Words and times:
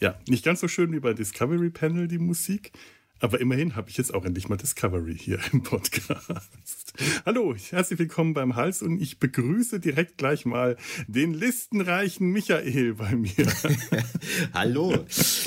Ja, 0.00 0.18
nicht 0.28 0.44
ganz 0.44 0.60
so 0.60 0.68
schön 0.68 0.92
wie 0.92 1.00
bei 1.00 1.14
Discovery 1.14 1.70
Panel 1.70 2.08
die 2.08 2.18
Musik, 2.18 2.72
aber 3.20 3.38
immerhin 3.38 3.76
habe 3.76 3.90
ich 3.90 3.98
jetzt 3.98 4.14
auch 4.14 4.24
endlich 4.24 4.48
mal 4.48 4.56
Discovery 4.56 5.16
hier 5.16 5.38
im 5.52 5.62
Podcast. 5.62 6.94
Hallo, 7.26 7.54
herzlich 7.54 7.98
willkommen 7.98 8.32
beim 8.32 8.56
Hals 8.56 8.80
und 8.80 9.00
ich 9.00 9.18
begrüße 9.18 9.78
direkt 9.78 10.16
gleich 10.16 10.46
mal 10.46 10.78
den 11.06 11.34
listenreichen 11.34 12.30
Michael 12.30 12.94
bei 12.94 13.14
mir. 13.14 13.46
Hallo, 14.54 15.04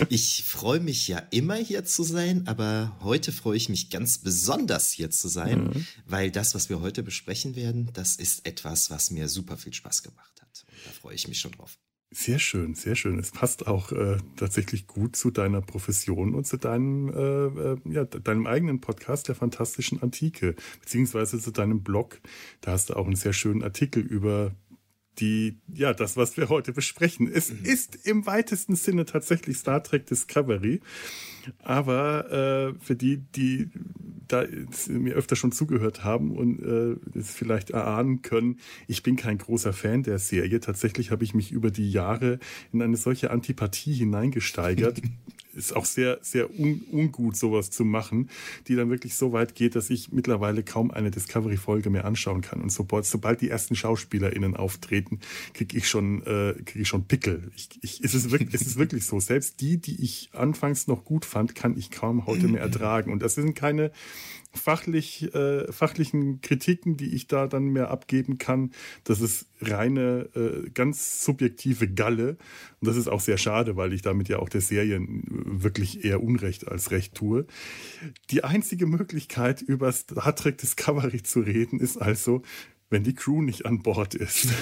ich 0.10 0.44
freue 0.44 0.80
mich 0.82 1.08
ja 1.08 1.18
immer 1.32 1.56
hier 1.56 1.84
zu 1.84 2.04
sein, 2.04 2.48
aber 2.48 2.96
heute 3.02 3.32
freue 3.32 3.58
ich 3.58 3.70
mich 3.70 3.90
ganz 3.90 4.20
besonders 4.20 4.92
hier 4.92 5.10
zu 5.10 5.28
sein, 5.28 5.66
mhm. 5.66 5.88
weil 6.06 6.30
das, 6.30 6.54
was 6.54 6.70
wir 6.70 6.80
heute 6.80 7.02
besprechen 7.02 7.56
werden, 7.56 7.90
das 7.94 8.16
ist 8.18 8.46
etwas, 8.46 8.92
was 8.92 9.10
mir 9.10 9.28
super 9.28 9.58
viel 9.58 9.74
Spaß 9.74 10.04
gemacht 10.04 10.42
hat. 10.42 10.66
da 10.86 10.92
freue 10.92 11.16
ich 11.16 11.28
mich 11.28 11.40
schon 11.40 11.52
drauf. 11.52 11.80
Sehr 12.16 12.38
schön, 12.38 12.76
sehr 12.76 12.96
schön. 12.96 13.18
Es 13.18 13.32
passt 13.32 13.66
auch 13.66 13.92
äh, 13.92 14.18
tatsächlich 14.36 14.86
gut 14.86 15.16
zu 15.16 15.32
deiner 15.32 15.62
Profession 15.62 16.36
und 16.36 16.46
zu 16.46 16.58
deinem, 16.58 17.10
äh, 17.10 17.72
äh, 17.72 17.78
ja, 17.86 18.06
deinem 18.06 18.46
eigenen 18.46 18.82
Podcast 18.82 19.30
der 19.30 19.36
fantastischen 19.36 20.00
Antike, 20.04 20.56
beziehungsweise 20.82 21.40
zu 21.40 21.50
deinem 21.50 21.82
Blog. 21.82 22.22
Da 22.62 22.74
hast 22.74 22.92
du 22.92 22.96
auch 22.96 23.08
einen 23.08 23.16
sehr 23.16 23.34
schönen 23.34 23.64
Artikel 23.64 24.04
über 24.04 24.52
die, 25.20 25.58
ja, 25.74 25.94
das, 25.94 26.18
was 26.18 26.38
wir 26.38 26.50
heute 26.50 26.74
besprechen. 26.74 27.30
Es 27.32 27.52
mhm. 27.52 27.66
ist 27.66 28.08
im 28.08 28.26
weitesten 28.26 28.76
Sinne 28.76 29.06
tatsächlich 29.06 29.58
Star 29.58 29.84
Trek 29.84 30.06
Discovery. 30.06 30.82
Aber 31.62 32.32
äh, 32.32 32.84
für 32.84 32.96
die, 32.96 33.18
die 33.18 33.70
da 34.28 34.46
mir 34.88 35.16
öfter 35.16 35.36
schon 35.36 35.52
zugehört 35.52 36.04
haben 36.04 36.32
und 36.32 36.60
äh, 36.64 37.18
es 37.18 37.32
vielleicht 37.32 37.72
erahnen 37.72 38.22
können, 38.22 38.60
ich 38.88 39.04
bin 39.04 39.16
kein 39.16 39.38
großer 39.38 39.74
Fan 39.74 40.04
der 40.04 40.20
Serie. 40.20 40.60
Tatsächlich 40.60 41.12
habe 41.12 41.24
ich 41.24 41.34
mich 41.34 41.52
über 41.52 41.70
die 41.70 41.92
Jahre 41.92 42.40
in 42.72 42.82
eine 42.82 42.98
solche 42.98 43.32
Antipathie 43.32 43.94
hineingesteigert. 43.94 45.02
ist 45.54 45.76
auch 45.76 45.86
sehr, 45.86 46.20
sehr 46.22 46.50
un 46.50 46.84
ungut, 46.92 47.36
sowas 47.36 47.72
zu 47.72 47.86
machen, 47.86 48.30
die 48.68 48.76
dann 48.76 48.90
wirklich 48.90 49.16
so 49.16 49.34
weit 49.34 49.56
geht, 49.56 49.76
dass 49.76 49.90
ich 49.90 50.12
mittlerweile 50.12 50.64
kaum 50.64 50.92
eine 50.92 51.12
Discovery-Folge 51.12 51.90
mehr 51.90 52.06
anschauen 52.06 52.42
kann. 52.42 52.62
Und 52.62 52.72
sobald, 52.72 53.06
sobald 53.06 53.42
die 53.42 53.50
ersten 53.50 53.76
SchauspielerInnen 53.76 54.56
auftreten, 54.56 55.20
kriege 55.54 55.78
ich 55.78 55.88
schon, 55.88 56.22
äh, 56.24 56.54
krieg 56.66 56.82
ich 56.82 56.88
schon 56.88 57.06
Pickel. 57.06 57.52
Ich, 57.56 57.70
ich, 57.82 58.02
es, 58.04 58.14
ist 58.14 58.32
wirklich, 58.32 58.54
es 58.54 58.62
ist 58.62 58.78
wirklich 58.78 59.06
so. 59.06 59.20
Selbst 59.20 59.62
die, 59.62 59.78
die 59.78 60.02
ich 60.02 60.30
anfangs 60.34 60.88
noch 60.88 61.06
gut 61.06 61.26
fand, 61.26 61.56
kann 61.56 61.78
ich 61.78 61.92
kaum 61.92 62.26
heute 62.26 62.48
mehr 62.48 62.62
ertragen. 62.74 63.12
Und 63.12 63.22
das 63.22 63.36
sind 63.36 63.56
keine 63.56 63.92
fachlich, 64.54 65.34
äh, 65.34 65.72
fachlichen 65.72 66.42
Kritiken, 66.42 66.98
die 66.98 67.14
ich 67.14 67.28
da 67.28 67.48
dann 67.48 67.66
mehr 67.66 67.90
abgeben 67.90 68.38
kann. 68.38 68.72
Das 69.04 69.22
ist 69.22 69.48
reine, 69.62 70.30
äh, 70.36 70.70
ganz 70.70 71.24
subjektive 71.24 71.88
Galle. 71.88 72.38
Und 72.80 72.88
das 72.88 72.98
ist 72.98 73.08
auch 73.08 73.22
sehr 73.22 73.38
schade, 73.38 73.76
weil 73.76 73.94
ich 73.94 74.02
damit 74.02 74.30
ja 74.30 74.40
auch 74.40 74.50
der 74.50 74.62
Serie 74.62 75.00
wirklich 75.02 76.06
eher 76.06 76.22
Unrecht 76.22 76.68
als 76.68 76.92
Recht 76.92 77.16
tue. 77.16 77.46
Die 78.30 78.44
einzige 78.44 78.86
Möglichkeit, 78.86 79.62
über 79.62 79.92
Star 79.92 80.36
Trek 80.36 80.58
Discovery 80.58 81.24
zu 81.24 81.42
reden, 81.42 81.80
ist 81.80 81.98
also, 81.98 82.42
wenn 82.90 83.04
die 83.04 83.16
Crew 83.16 83.42
nicht 83.42 83.66
an 83.66 83.82
Bord 83.82 84.16
ist. 84.16 84.48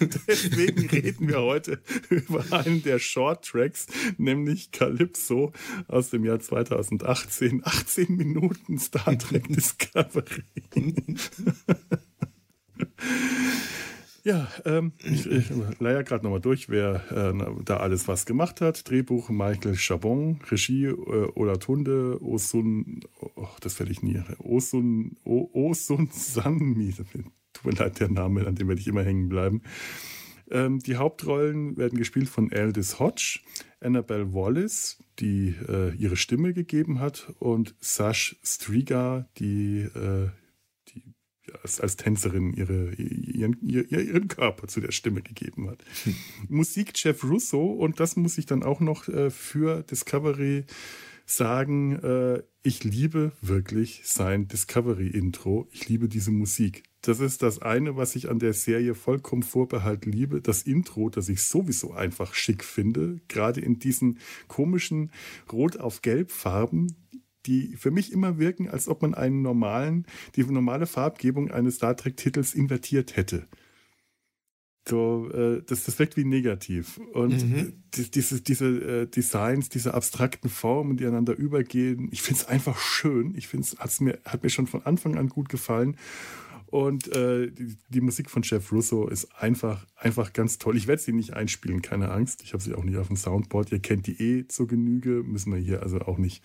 Und 0.00 0.20
deswegen 0.28 0.88
reden 0.88 1.28
wir 1.28 1.40
heute 1.40 1.80
über 2.08 2.44
einen 2.52 2.82
der 2.82 2.98
Short 2.98 3.44
Tracks, 3.44 3.86
nämlich 4.16 4.70
Calypso 4.72 5.52
aus 5.88 6.10
dem 6.10 6.24
Jahr 6.24 6.40
2018. 6.40 7.62
18 7.64 8.16
Minuten 8.16 8.78
Star 8.78 9.18
Trek 9.18 9.48
Discovery. 9.48 10.44
Ja, 14.22 14.48
ähm, 14.66 14.92
ich, 15.02 15.26
ich 15.26 15.50
leier 15.78 16.04
gerade 16.04 16.24
nochmal 16.24 16.40
durch, 16.40 16.68
wer 16.68 17.02
äh, 17.10 17.62
da 17.64 17.78
alles 17.78 18.06
was 18.06 18.26
gemacht 18.26 18.60
hat. 18.60 18.88
Drehbuch 18.88 19.30
Michael 19.30 19.76
Chabon, 19.76 20.40
Regie 20.50 20.84
äh, 20.84 21.32
Olatunde, 21.34 22.22
Osun, 22.22 23.00
oh, 23.18 23.48
das 23.60 23.78
werde 23.78 23.92
ich 23.92 24.02
nie, 24.02 24.22
Osun, 24.38 25.16
o, 25.24 25.48
Osun 25.52 26.10
Sanmi, 26.12 26.94
tut 27.52 27.66
mir 27.66 27.78
leid, 27.78 28.00
der 28.00 28.10
Name, 28.10 28.46
an 28.46 28.54
dem 28.54 28.68
werde 28.68 28.80
ich 28.80 28.88
immer 28.88 29.02
hängen 29.02 29.28
bleiben. 29.28 29.62
Ähm, 30.50 30.80
die 30.80 30.96
Hauptrollen 30.96 31.76
werden 31.76 31.98
gespielt 31.98 32.28
von 32.28 32.52
Aldous 32.52 32.98
Hodge, 32.98 33.40
Annabelle 33.80 34.32
Wallace, 34.32 34.98
die 35.18 35.54
äh, 35.68 35.94
ihre 35.94 36.16
Stimme 36.16 36.52
gegeben 36.52 36.98
hat, 36.98 37.32
und 37.38 37.74
Sash 37.80 38.36
Striga, 38.42 39.28
die 39.38 39.80
äh, 39.80 40.28
als, 41.62 41.80
als 41.80 41.96
Tänzerin 41.96 42.52
ihre, 42.52 42.92
ihren, 42.94 43.60
ihren 43.62 44.28
Körper 44.28 44.68
zu 44.68 44.80
der 44.80 44.92
Stimme 44.92 45.22
gegeben 45.22 45.68
hat. 45.68 45.84
Hm. 46.04 46.14
Musik 46.48 46.92
Jeff 46.94 47.24
Russo 47.24 47.64
und 47.64 48.00
das 48.00 48.16
muss 48.16 48.38
ich 48.38 48.46
dann 48.46 48.62
auch 48.62 48.80
noch 48.80 49.08
äh, 49.08 49.30
für 49.30 49.82
Discovery 49.82 50.64
sagen, 51.26 51.96
äh, 51.96 52.42
ich 52.62 52.84
liebe 52.84 53.32
wirklich 53.40 54.02
sein 54.04 54.48
Discovery-Intro. 54.48 55.68
Ich 55.70 55.88
liebe 55.88 56.08
diese 56.08 56.30
Musik. 56.30 56.82
Das 57.02 57.20
ist 57.20 57.42
das 57.42 57.62
eine, 57.62 57.96
was 57.96 58.14
ich 58.14 58.28
an 58.28 58.38
der 58.38 58.52
Serie 58.52 58.94
vollkommen 58.94 59.42
vorbehalt 59.42 60.04
liebe. 60.04 60.42
Das 60.42 60.62
Intro, 60.62 61.08
das 61.08 61.28
ich 61.30 61.42
sowieso 61.42 61.92
einfach 61.92 62.34
schick 62.34 62.62
finde. 62.62 63.20
Gerade 63.28 63.60
in 63.60 63.78
diesen 63.78 64.18
komischen 64.48 65.10
Rot 65.50 65.78
auf 65.78 66.02
Gelb 66.02 66.30
Farben, 66.30 66.94
die 67.46 67.74
für 67.76 67.90
mich 67.90 68.12
immer 68.12 68.38
wirken, 68.38 68.68
als 68.68 68.86
ob 68.86 69.00
man 69.00 69.14
einen 69.14 69.40
normalen, 69.40 70.06
die 70.36 70.44
normale 70.44 70.86
Farbgebung 70.86 71.50
eines 71.50 71.76
Star 71.76 71.96
Trek-Titels 71.96 72.54
invertiert 72.54 73.16
hätte. 73.16 73.46
So, 74.88 75.30
äh, 75.32 75.62
das, 75.66 75.84
das 75.84 75.98
wirkt 75.98 76.16
wie 76.16 76.24
negativ. 76.24 76.98
Und 77.12 77.48
mhm. 77.48 77.82
die, 77.94 78.10
diese, 78.10 78.40
diese 78.40 78.66
äh, 78.66 79.06
Designs, 79.06 79.68
diese 79.68 79.94
abstrakten 79.94 80.50
Formen, 80.50 80.96
die 80.96 81.06
einander 81.06 81.36
übergehen, 81.36 82.08
ich 82.12 82.22
finde 82.22 82.42
es 82.42 82.48
einfach 82.48 82.78
schön. 82.78 83.34
Ich 83.36 83.46
finde 83.46 83.68
es 83.82 84.00
mir, 84.00 84.18
hat 84.24 84.42
mir 84.42 84.50
schon 84.50 84.66
von 84.66 84.84
Anfang 84.84 85.16
an 85.16 85.28
gut 85.28 85.48
gefallen. 85.48 85.96
Und 86.70 87.08
äh, 87.14 87.50
die, 87.50 87.76
die, 87.88 88.00
Musik 88.00 88.30
von 88.30 88.42
Jeff 88.42 88.70
Russo 88.70 89.08
ist 89.08 89.34
einfach, 89.34 89.86
einfach 89.96 90.32
ganz 90.32 90.58
toll. 90.58 90.76
Ich 90.76 90.86
werde 90.86 91.02
sie 91.02 91.12
nicht 91.12 91.34
einspielen, 91.34 91.82
keine 91.82 92.10
Angst. 92.10 92.42
Ich 92.42 92.52
habe 92.52 92.62
sie 92.62 92.74
auch 92.74 92.84
nicht 92.84 92.96
auf 92.96 93.08
dem 93.08 93.16
Soundboard. 93.16 93.72
Ihr 93.72 93.80
kennt 93.80 94.06
die 94.06 94.20
eh 94.20 94.46
zur 94.46 94.68
Genüge, 94.68 95.24
müssen 95.24 95.52
wir 95.52 95.58
hier 95.58 95.82
also 95.82 96.00
auch 96.00 96.18
nicht 96.18 96.42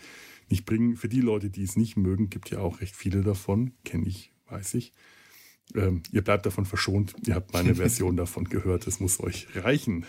nicht 0.50 0.66
bringen. 0.66 0.96
Für 0.96 1.10
die 1.10 1.22
Leute, 1.22 1.50
die 1.50 1.64
es 1.64 1.76
nicht 1.76 1.98
mögen, 1.98 2.30
gibt 2.30 2.50
ja 2.50 2.60
auch 2.60 2.82
recht 2.82 2.96
viele 2.96 3.22
davon. 3.22 3.74
Kenne 3.84 4.08
ich, 4.08 4.32
weiß 4.48 4.76
ich. 4.76 4.94
Ähm, 5.74 6.04
ihr 6.12 6.24
bleibt 6.24 6.46
davon 6.46 6.66
verschont. 6.66 7.16
Ihr 7.26 7.36
habt 7.36 7.54
meine 7.54 7.76
Version 7.76 8.18
davon 8.18 8.46
gehört. 8.46 8.88
Es 8.88 9.00
muss 9.00 9.20
euch 9.20 9.48
reichen. 9.56 10.06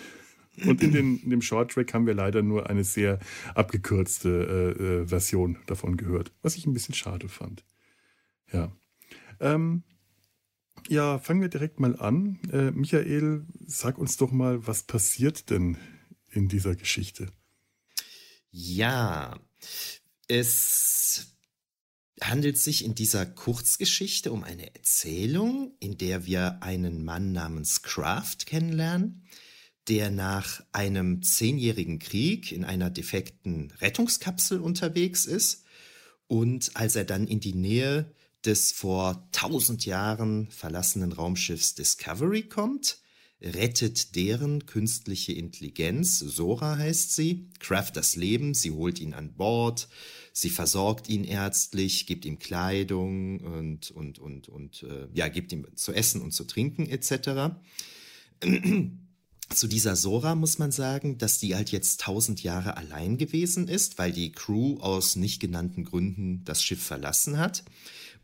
Und 0.65 0.83
in, 0.83 0.93
den, 0.93 1.21
in 1.23 1.31
dem 1.31 1.43
Short 1.43 1.71
Track 1.73 1.93
haben 1.93 2.07
wir 2.07 2.15
leider 2.15 2.43
nur 2.43 2.71
eine 2.71 2.83
sehr 2.83 3.19
abgekürzte 3.55 4.75
äh, 4.79 4.83
äh, 4.83 5.07
Version 5.07 5.59
davon 5.67 5.99
gehört, 5.99 6.33
was 6.41 6.57
ich 6.57 6.67
ein 6.67 6.73
bisschen 6.73 6.95
schade 6.95 7.29
fand. 7.29 7.63
Ja. 8.53 8.73
Ähm, 9.39 9.83
ja, 10.89 11.19
fangen 11.19 11.41
wir 11.41 11.49
direkt 11.49 11.81
mal 11.81 11.99
an. 11.99 12.39
Äh, 12.53 12.71
Michael, 12.71 13.47
sag 13.67 13.99
uns 13.99 14.17
doch 14.17 14.33
mal, 14.33 14.67
was 14.67 14.83
passiert 14.85 15.51
denn 15.51 15.77
in 16.31 16.49
dieser 16.49 16.75
Geschichte? 16.75 17.29
Ja, 18.51 19.39
es 20.29 21.37
handelt 22.21 22.59
sich 22.59 22.85
in 22.85 22.95
dieser 22.95 23.27
Kurzgeschichte 23.27 24.33
um 24.33 24.43
eine 24.43 24.75
Erzählung, 24.75 25.75
in 25.81 25.99
der 25.99 26.27
wir 26.27 26.63
einen 26.63 27.05
Mann 27.05 27.33
namens 27.33 27.83
Kraft 27.83 28.47
kennenlernen, 28.47 29.27
der 29.89 30.11
nach 30.11 30.65
einem 30.73 31.23
zehnjährigen 31.23 31.99
Krieg 31.99 32.53
in 32.53 32.65
einer 32.65 32.91
defekten 32.91 33.71
Rettungskapsel 33.81 34.61
unterwegs 34.61 35.27
ist 35.27 35.65
und 36.27 36.71
als 36.75 36.97
er 36.97 37.05
dann 37.05 37.27
in 37.27 37.41
die 37.41 37.55
Nähe 37.55 38.13
des 38.47 38.73
vor 38.73 39.29
tausend 39.33 39.85
Jahren 39.85 40.51
verlassenen 40.51 41.13
Raumschiffs 41.13 41.75
Discovery 41.75 42.43
kommt, 42.43 42.99
rettet 43.43 44.17
deren 44.17 44.67
künstliche 44.67 45.33
Intelligenz, 45.33 46.19
Sora 46.19 46.79
heißt 46.79 47.15
sie, 47.15 47.51
Kraft 47.59 47.97
das 47.97 48.17
Leben, 48.17 48.55
sie 48.55 48.71
holt 48.71 48.99
ihn 48.99 49.13
an 49.13 49.35
Bord, 49.35 49.89
sie 50.33 50.51
versorgt 50.51 51.09
ihn 51.09 51.25
ärztlich, 51.25 52.07
gibt 52.07 52.25
ihm 52.25 52.39
Kleidung 52.39 53.41
und, 53.41 53.91
und, 53.91 54.19
und, 54.19 54.49
und 54.49 54.83
äh, 54.85 55.09
ja, 55.13 55.29
gibt 55.29 55.53
ihm 55.53 55.67
zu 55.75 55.93
essen 55.93 56.23
und 56.23 56.33
zu 56.33 56.45
trinken 56.45 56.87
etc. 56.87 57.57
Zu 59.55 59.69
dieser 59.69 59.95
Sora 59.95 60.35
muss 60.35 60.59
man 60.59 60.73
sagen, 60.73 61.19
dass 61.19 61.39
die 61.39 61.55
halt 61.55 61.71
jetzt 61.71 62.01
tausend 62.01 62.43
Jahre 62.43 62.77
allein 62.77 63.17
gewesen 63.17 63.69
ist, 63.69 63.97
weil 63.97 64.13
die 64.13 64.33
Crew 64.33 64.79
aus 64.81 65.15
nicht 65.15 65.41
genannten 65.41 65.85
Gründen 65.85 66.45
das 66.45 66.65
Schiff 66.65 66.83
verlassen 66.83 67.39
hat. 67.39 67.63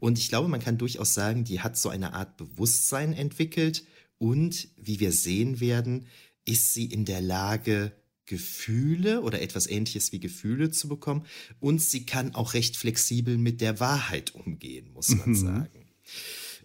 Und 0.03 0.19
ich 0.19 0.29
glaube, 0.29 0.49
man 0.49 0.59
kann 0.59 0.79
durchaus 0.79 1.15
sagen, 1.15 1.45
die 1.45 1.61
hat 1.61 1.77
so 1.77 1.89
eine 1.89 2.13
Art 2.13 2.37
Bewusstsein 2.37 3.13
entwickelt 3.13 3.85
und, 4.19 4.67
wie 4.77 4.99
wir 4.99 5.13
sehen 5.13 5.61
werden, 5.61 6.09
ist 6.45 6.73
sie 6.73 6.87
in 6.87 7.05
der 7.05 7.21
Lage, 7.21 7.93
Gefühle 8.27 9.23
oder 9.23 9.41
etwas 9.41 9.69
ähnliches 9.69 10.11
wie 10.11 10.19
Gefühle 10.19 10.73
zu 10.73 10.89
bekommen. 10.89 11.25
Und 11.61 11.81
sie 11.81 12.05
kann 12.05 12.35
auch 12.35 12.55
recht 12.55 12.77
flexibel 12.77 13.39
mit 13.39 13.61
der 13.61 13.79
Wahrheit 13.79 14.35
umgehen, 14.35 14.91
muss 14.93 15.11
man 15.11 15.29
mhm. 15.29 15.35
sagen. 15.37 15.87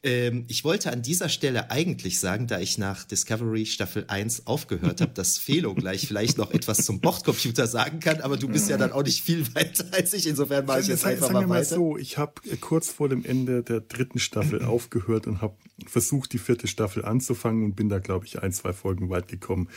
Ähm, 0.07 0.45
ich 0.47 0.63
wollte 0.63 0.91
an 0.93 1.01
dieser 1.01 1.27
Stelle 1.27 1.69
eigentlich 1.69 2.19
sagen, 2.21 2.47
da 2.47 2.59
ich 2.59 2.77
nach 2.77 3.03
Discovery 3.03 3.65
Staffel 3.65 4.05
1 4.07 4.47
aufgehört 4.47 5.01
habe, 5.01 5.11
dass 5.13 5.37
Felo 5.37 5.75
gleich 5.75 6.07
vielleicht 6.07 6.37
noch 6.37 6.51
etwas 6.51 6.85
zum 6.85 7.01
Bordcomputer 7.01 7.67
sagen 7.67 7.99
kann, 7.99 8.21
aber 8.21 8.37
du 8.37 8.47
bist 8.47 8.69
ja 8.69 8.77
dann 8.77 8.93
auch 8.93 9.03
nicht 9.03 9.21
viel 9.21 9.53
weiter 9.53 9.85
als 9.91 10.13
ich. 10.13 10.25
Insofern 10.27 10.65
mache 10.65 10.79
ich 10.79 10.87
jetzt 10.87 11.01
Sag, 11.01 11.11
einfach 11.11 11.31
mal, 11.31 11.45
mal 11.45 11.59
weiter. 11.59 11.75
so, 11.75 11.97
ich 11.97 12.17
habe 12.17 12.33
äh, 12.49 12.55
kurz 12.55 12.89
vor 12.89 13.09
dem 13.09 13.25
Ende 13.25 13.63
der 13.63 13.81
dritten 13.81 14.19
Staffel 14.19 14.63
aufgehört 14.63 15.27
und 15.27 15.41
habe 15.41 15.55
versucht, 15.85 16.31
die 16.31 16.39
vierte 16.39 16.67
Staffel 16.67 17.03
anzufangen 17.03 17.65
und 17.65 17.75
bin 17.75 17.89
da, 17.89 17.99
glaube 17.99 18.25
ich, 18.25 18.41
ein, 18.41 18.53
zwei 18.53 18.71
Folgen 18.71 19.09
weit 19.09 19.27
gekommen. 19.27 19.67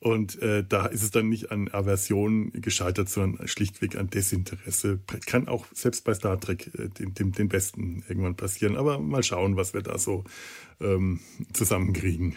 Und 0.00 0.40
äh, 0.42 0.62
da 0.62 0.86
ist 0.86 1.02
es 1.02 1.10
dann 1.12 1.28
nicht 1.28 1.50
an 1.50 1.68
Aversion 1.72 2.52
gescheitert, 2.52 3.08
sondern 3.08 3.48
schlichtweg 3.48 3.96
an 3.96 4.10
Desinteresse. 4.10 5.00
Kann 5.24 5.48
auch 5.48 5.66
selbst 5.72 6.04
bei 6.04 6.12
Star 6.12 6.38
Trek 6.38 6.70
äh, 6.74 6.88
dem, 6.88 7.14
dem, 7.14 7.32
den 7.32 7.48
Besten 7.48 8.04
irgendwann 8.08 8.36
passieren. 8.36 8.76
Aber 8.76 8.98
mal 8.98 9.22
schauen, 9.22 9.56
was 9.56 9.72
wir 9.72 9.82
da 9.82 9.98
so 9.98 10.24
ähm, 10.80 11.20
zusammenkriegen. 11.52 12.36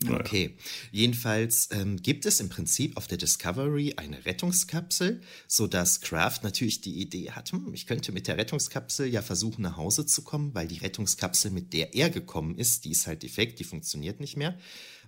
Naja. 0.00 0.20
Okay, 0.20 0.56
jedenfalls 0.92 1.70
ähm, 1.72 1.96
gibt 2.00 2.24
es 2.24 2.38
im 2.38 2.48
Prinzip 2.48 2.96
auf 2.96 3.08
der 3.08 3.18
Discovery 3.18 3.94
eine 3.96 4.24
Rettungskapsel, 4.26 5.20
so 5.48 5.66
dass 5.66 6.00
Kraft 6.00 6.44
natürlich 6.44 6.80
die 6.80 7.00
Idee 7.00 7.32
hat, 7.32 7.50
hm, 7.50 7.74
ich 7.74 7.88
könnte 7.88 8.12
mit 8.12 8.28
der 8.28 8.36
Rettungskapsel 8.36 9.08
ja 9.08 9.22
versuchen 9.22 9.62
nach 9.62 9.76
Hause 9.76 10.06
zu 10.06 10.22
kommen, 10.22 10.54
weil 10.54 10.68
die 10.68 10.78
Rettungskapsel, 10.78 11.50
mit 11.50 11.72
der 11.72 11.96
er 11.96 12.10
gekommen 12.10 12.56
ist, 12.56 12.84
die 12.84 12.92
ist 12.92 13.08
halt 13.08 13.24
defekt, 13.24 13.58
die 13.58 13.64
funktioniert 13.64 14.20
nicht 14.20 14.36
mehr. 14.36 14.56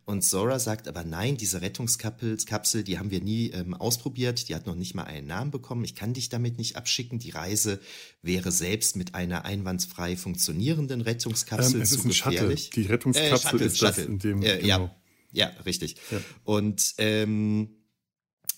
Und 0.04 0.22
Zora 0.22 0.58
sagt 0.58 0.88
aber 0.88 1.04
nein, 1.04 1.36
diese 1.36 1.60
Rettungskapsel, 1.60 2.84
die 2.84 2.98
haben 2.98 3.10
wir 3.10 3.20
nie 3.20 3.50
ähm, 3.50 3.74
ausprobiert, 3.74 4.48
die 4.48 4.54
hat 4.54 4.66
noch 4.66 4.74
nicht 4.74 4.94
mal 4.94 5.04
einen 5.04 5.26
Namen 5.26 5.50
bekommen, 5.50 5.84
ich 5.84 5.94
kann 5.94 6.14
dich 6.14 6.28
damit 6.28 6.58
nicht 6.58 6.76
abschicken. 6.76 7.18
Die 7.18 7.30
Reise 7.30 7.80
wäre 8.22 8.52
selbst 8.52 8.96
mit 8.96 9.14
einer 9.14 9.44
einwandfrei 9.44 10.16
funktionierenden 10.16 11.00
Rettungskapsel 11.00 11.76
ähm, 11.76 11.82
es 11.82 11.90
zu 11.90 11.96
ist 11.96 12.04
ein 12.04 12.08
gefährlich. 12.08 12.64
Shuttle. 12.64 12.82
Die 12.82 12.88
Rettungskapsel 12.88 13.36
äh, 13.36 13.50
Shuttle, 13.50 13.66
ist 13.66 13.78
Shuttle. 13.78 13.94
das 13.96 14.06
in 14.06 14.18
dem. 14.18 14.42
Äh, 14.42 14.58
genau. 14.58 14.66
Ja, 14.66 14.90
ja, 15.32 15.46
richtig. 15.64 15.96
Ja. 16.10 16.20
Und 16.44 16.94
ähm, 16.98 17.70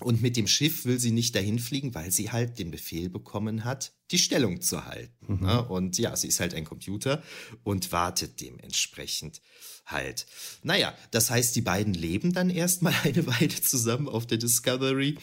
und 0.00 0.20
mit 0.20 0.36
dem 0.36 0.46
Schiff 0.46 0.84
will 0.84 0.98
sie 0.98 1.12
nicht 1.12 1.34
dahin 1.34 1.58
fliegen, 1.58 1.94
weil 1.94 2.10
sie 2.10 2.32
halt 2.32 2.58
den 2.58 2.70
Befehl 2.70 3.08
bekommen 3.08 3.64
hat, 3.64 3.92
die 4.12 4.18
Stellung 4.18 4.60
zu 4.60 4.84
halten. 4.84 5.34
Mhm. 5.34 5.46
Ne? 5.46 5.64
Und 5.68 5.98
ja, 5.98 6.14
sie 6.16 6.28
ist 6.28 6.40
halt 6.40 6.54
ein 6.54 6.64
Computer 6.64 7.22
und 7.64 7.92
wartet 7.92 8.40
dementsprechend 8.40 9.40
halt. 9.86 10.26
Naja, 10.62 10.94
das 11.10 11.30
heißt, 11.30 11.56
die 11.56 11.60
beiden 11.60 11.94
leben 11.94 12.32
dann 12.32 12.50
erstmal 12.50 12.94
eine 13.04 13.26
Weile 13.26 13.60
zusammen 13.60 14.08
auf 14.08 14.26
der 14.26 14.38
Discovery. 14.38 15.18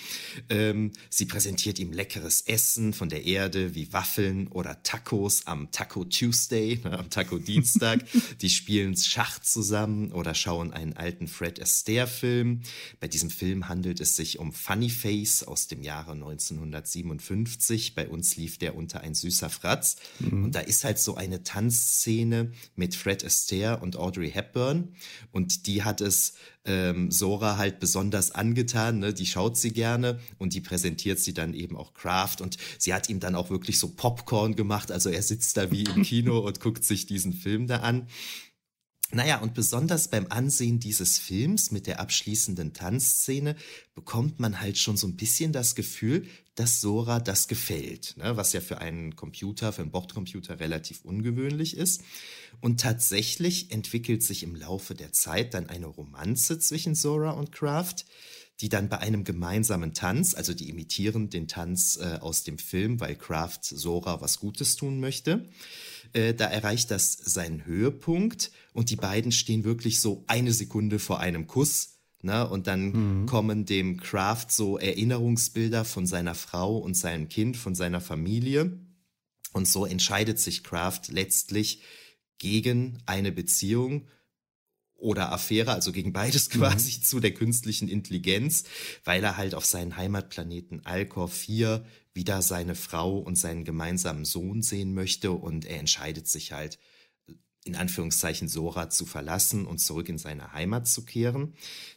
Ähm, 0.49 0.91
sie 1.09 1.25
präsentiert 1.25 1.79
ihm 1.79 1.93
leckeres 1.93 2.41
Essen 2.41 2.93
von 2.93 3.09
der 3.09 3.25
Erde, 3.25 3.75
wie 3.75 3.91
Waffeln 3.93 4.47
oder 4.47 4.83
Tacos 4.83 5.47
am 5.47 5.71
Taco 5.71 6.05
Tuesday, 6.05 6.79
ne, 6.83 6.99
am 6.99 7.09
Taco 7.09 7.37
Dienstag. 7.39 8.05
die 8.41 8.49
spielen 8.49 8.95
Schach 8.95 9.39
zusammen 9.39 10.11
oder 10.11 10.33
schauen 10.33 10.73
einen 10.73 10.93
alten 10.93 11.27
Fred 11.27 11.61
Astaire-Film. 11.61 12.61
Bei 12.99 13.07
diesem 13.07 13.29
Film 13.29 13.67
handelt 13.69 13.99
es 13.99 14.15
sich 14.15 14.39
um 14.39 14.51
Funny 14.51 14.89
Face 14.89 15.43
aus 15.43 15.67
dem 15.67 15.81
Jahre 15.81 16.11
1957. 16.11 17.95
Bei 17.95 18.07
uns 18.07 18.35
lief 18.35 18.57
der 18.57 18.75
unter 18.79 19.01
ein 19.01 19.13
süßer 19.13 19.49
Fratz. 19.49 19.97
Mhm. 20.19 20.45
Und 20.45 20.55
da 20.55 20.61
ist 20.61 20.83
halt 20.83 20.97
so 20.97 21.15
eine 21.15 21.43
Tanzszene 21.43 22.51
mit 22.75 22.95
Fred 22.95 23.23
Astaire 23.23 23.81
und 23.81 23.97
Audrey 23.97 24.31
Hepburn 24.31 24.95
und 25.31 25.67
die 25.67 25.83
hat 25.83 26.01
es 26.01 26.33
ähm, 26.65 27.11
Sora 27.11 27.57
halt 27.57 27.79
besonders 27.79 28.31
angetan. 28.31 28.99
Ne? 28.99 29.13
Die 29.13 29.25
schaut 29.25 29.57
sie 29.57 29.71
gerne 29.71 30.19
und 30.37 30.53
die 30.53 30.61
präsentiert 30.61 31.19
sie 31.19 31.33
dann 31.33 31.53
eben 31.53 31.75
auch 31.75 31.93
Kraft 31.93 32.41
und 32.41 32.57
sie 32.77 32.93
hat 32.93 33.09
ihm 33.09 33.19
dann 33.19 33.35
auch 33.35 33.49
wirklich 33.49 33.79
so 33.79 33.89
Popcorn 33.89 34.55
gemacht. 34.55 34.91
Also 34.91 35.09
er 35.09 35.21
sitzt 35.21 35.57
da 35.57 35.71
wie 35.71 35.83
im 35.83 36.03
Kino 36.03 36.39
und 36.39 36.59
guckt 36.59 36.83
sich 36.83 37.05
diesen 37.05 37.33
Film 37.33 37.67
da 37.67 37.77
an. 37.77 38.07
Naja, 39.11 39.39
und 39.39 39.55
besonders 39.55 40.07
beim 40.07 40.27
Ansehen 40.29 40.79
dieses 40.79 41.17
Films 41.17 41.71
mit 41.71 41.87
der 41.87 41.99
abschließenden 41.99 42.73
Tanzszene 42.73 43.55
bekommt 43.95 44.39
man 44.39 44.61
halt 44.61 44.77
schon 44.77 44.97
so 44.97 45.07
ein 45.07 45.15
bisschen 45.15 45.51
das 45.51 45.73
Gefühl, 45.73 46.27
dass 46.53 46.79
Sora 46.79 47.19
das 47.19 47.47
gefällt, 47.47 48.17
ne? 48.17 48.37
was 48.37 48.53
ja 48.53 48.61
für 48.61 48.77
einen 48.77 49.15
Computer, 49.15 49.73
für 49.73 49.81
einen 49.81 49.91
Bordcomputer 49.91 50.59
relativ 50.59 51.03
ungewöhnlich 51.05 51.75
ist. 51.75 52.03
Und 52.61 52.81
tatsächlich 52.81 53.71
entwickelt 53.71 54.21
sich 54.21 54.43
im 54.43 54.55
Laufe 54.55 54.93
der 54.93 55.11
Zeit 55.11 55.55
dann 55.55 55.69
eine 55.69 55.87
Romanze 55.87 56.59
zwischen 56.59 56.93
Sora 56.93 57.31
und 57.31 57.51
Kraft, 57.51 58.05
die 58.61 58.69
dann 58.69 58.89
bei 58.89 58.99
einem 58.99 59.23
gemeinsamen 59.23 59.93
Tanz, 59.93 60.35
also 60.35 60.53
die 60.53 60.69
imitieren 60.69 61.29
den 61.29 61.47
Tanz 61.47 61.97
äh, 61.97 62.19
aus 62.19 62.43
dem 62.43 62.59
Film, 62.59 62.99
weil 62.99 63.15
Kraft 63.15 63.63
Sora 63.63 64.21
was 64.21 64.39
Gutes 64.39 64.75
tun 64.75 64.99
möchte, 64.99 65.49
äh, 66.13 66.33
da 66.33 66.45
erreicht 66.45 66.91
das 66.91 67.13
seinen 67.13 67.65
Höhepunkt 67.65 68.51
und 68.73 68.89
die 68.89 68.95
beiden 68.95 69.31
stehen 69.31 69.63
wirklich 69.63 69.99
so 69.99 70.23
eine 70.27 70.53
Sekunde 70.53 70.99
vor 70.99 71.19
einem 71.19 71.47
Kuss. 71.47 71.99
Ne? 72.21 72.47
Und 72.47 72.67
dann 72.67 73.21
mhm. 73.21 73.25
kommen 73.25 73.65
dem 73.65 73.99
Kraft 73.99 74.51
so 74.51 74.77
Erinnerungsbilder 74.77 75.85
von 75.85 76.05
seiner 76.05 76.35
Frau 76.35 76.77
und 76.77 76.95
seinem 76.95 77.29
Kind, 77.29 77.57
von 77.57 77.75
seiner 77.75 78.01
Familie. 78.01 78.79
Und 79.53 79.67
so 79.67 79.85
entscheidet 79.85 80.39
sich 80.39 80.63
Kraft 80.63 81.09
letztlich 81.09 81.81
gegen 82.37 83.01
eine 83.05 83.31
Beziehung 83.31 84.07
oder 84.95 85.31
Affäre, 85.31 85.71
also 85.71 85.91
gegen 85.91 86.13
beides 86.13 86.49
mhm. 86.49 86.59
quasi 86.59 86.97
mhm. 86.97 87.03
zu 87.03 87.19
der 87.19 87.33
künstlichen 87.33 87.87
Intelligenz, 87.87 88.65
weil 89.03 89.23
er 89.23 89.37
halt 89.37 89.55
auf 89.55 89.65
seinen 89.65 89.95
Heimatplaneten 89.95 90.85
Alcor 90.85 91.29
4 91.29 91.85
wieder 92.13 92.41
seine 92.41 92.75
Frau 92.75 93.17
und 93.17 93.37
seinen 93.37 93.63
gemeinsamen 93.63 94.25
Sohn 94.25 94.61
sehen 94.61 94.93
möchte 94.93 95.31
und 95.31 95.65
er 95.65 95.79
entscheidet 95.79 96.27
sich 96.27 96.51
halt 96.51 96.79
in 97.65 97.75
Anführungszeichen 97.75 98.47
Sora 98.47 98.89
zu 98.89 99.05
verlassen 99.05 99.65
und 99.65 99.79
zurück 99.79 100.09
in 100.09 100.17
seine 100.17 100.53
Heimat 100.53 100.87
zu 100.87 101.03
kehren. 101.03 101.53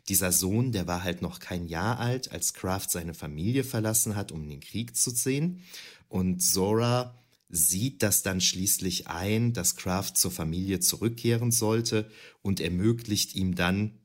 Dieser 0.09 0.33
Sohn, 0.33 0.73
der 0.73 0.87
war 0.87 1.03
halt 1.03 1.23
noch 1.23 1.39
kein 1.39 1.67
Jahr 1.67 1.99
alt, 1.99 2.33
als 2.33 2.53
Kraft 2.53 2.91
seine 2.91 3.15
Familie 3.15 3.65
verlassen 3.65 4.17
hat, 4.17 4.33
um 4.33 4.43
in 4.43 4.51
den 4.51 4.61
Krieg 4.61 4.97
zu 4.97 5.13
ziehen. 5.13 5.63
Und 6.09 6.43
Sora 6.43 7.19
sieht 7.49 8.03
das 8.03 8.23
dann 8.23 8.41
schließlich 8.41 9.09
ein, 9.09 9.53
dass 9.53 9.77
Kraft 9.77 10.17
zur 10.17 10.31
Familie 10.31 10.81
zurückkehren 10.81 11.53
sollte 11.53 12.11
und 12.41 12.61
ermöglicht 12.61 13.35
ihm 13.35 13.55
dann 13.55 13.99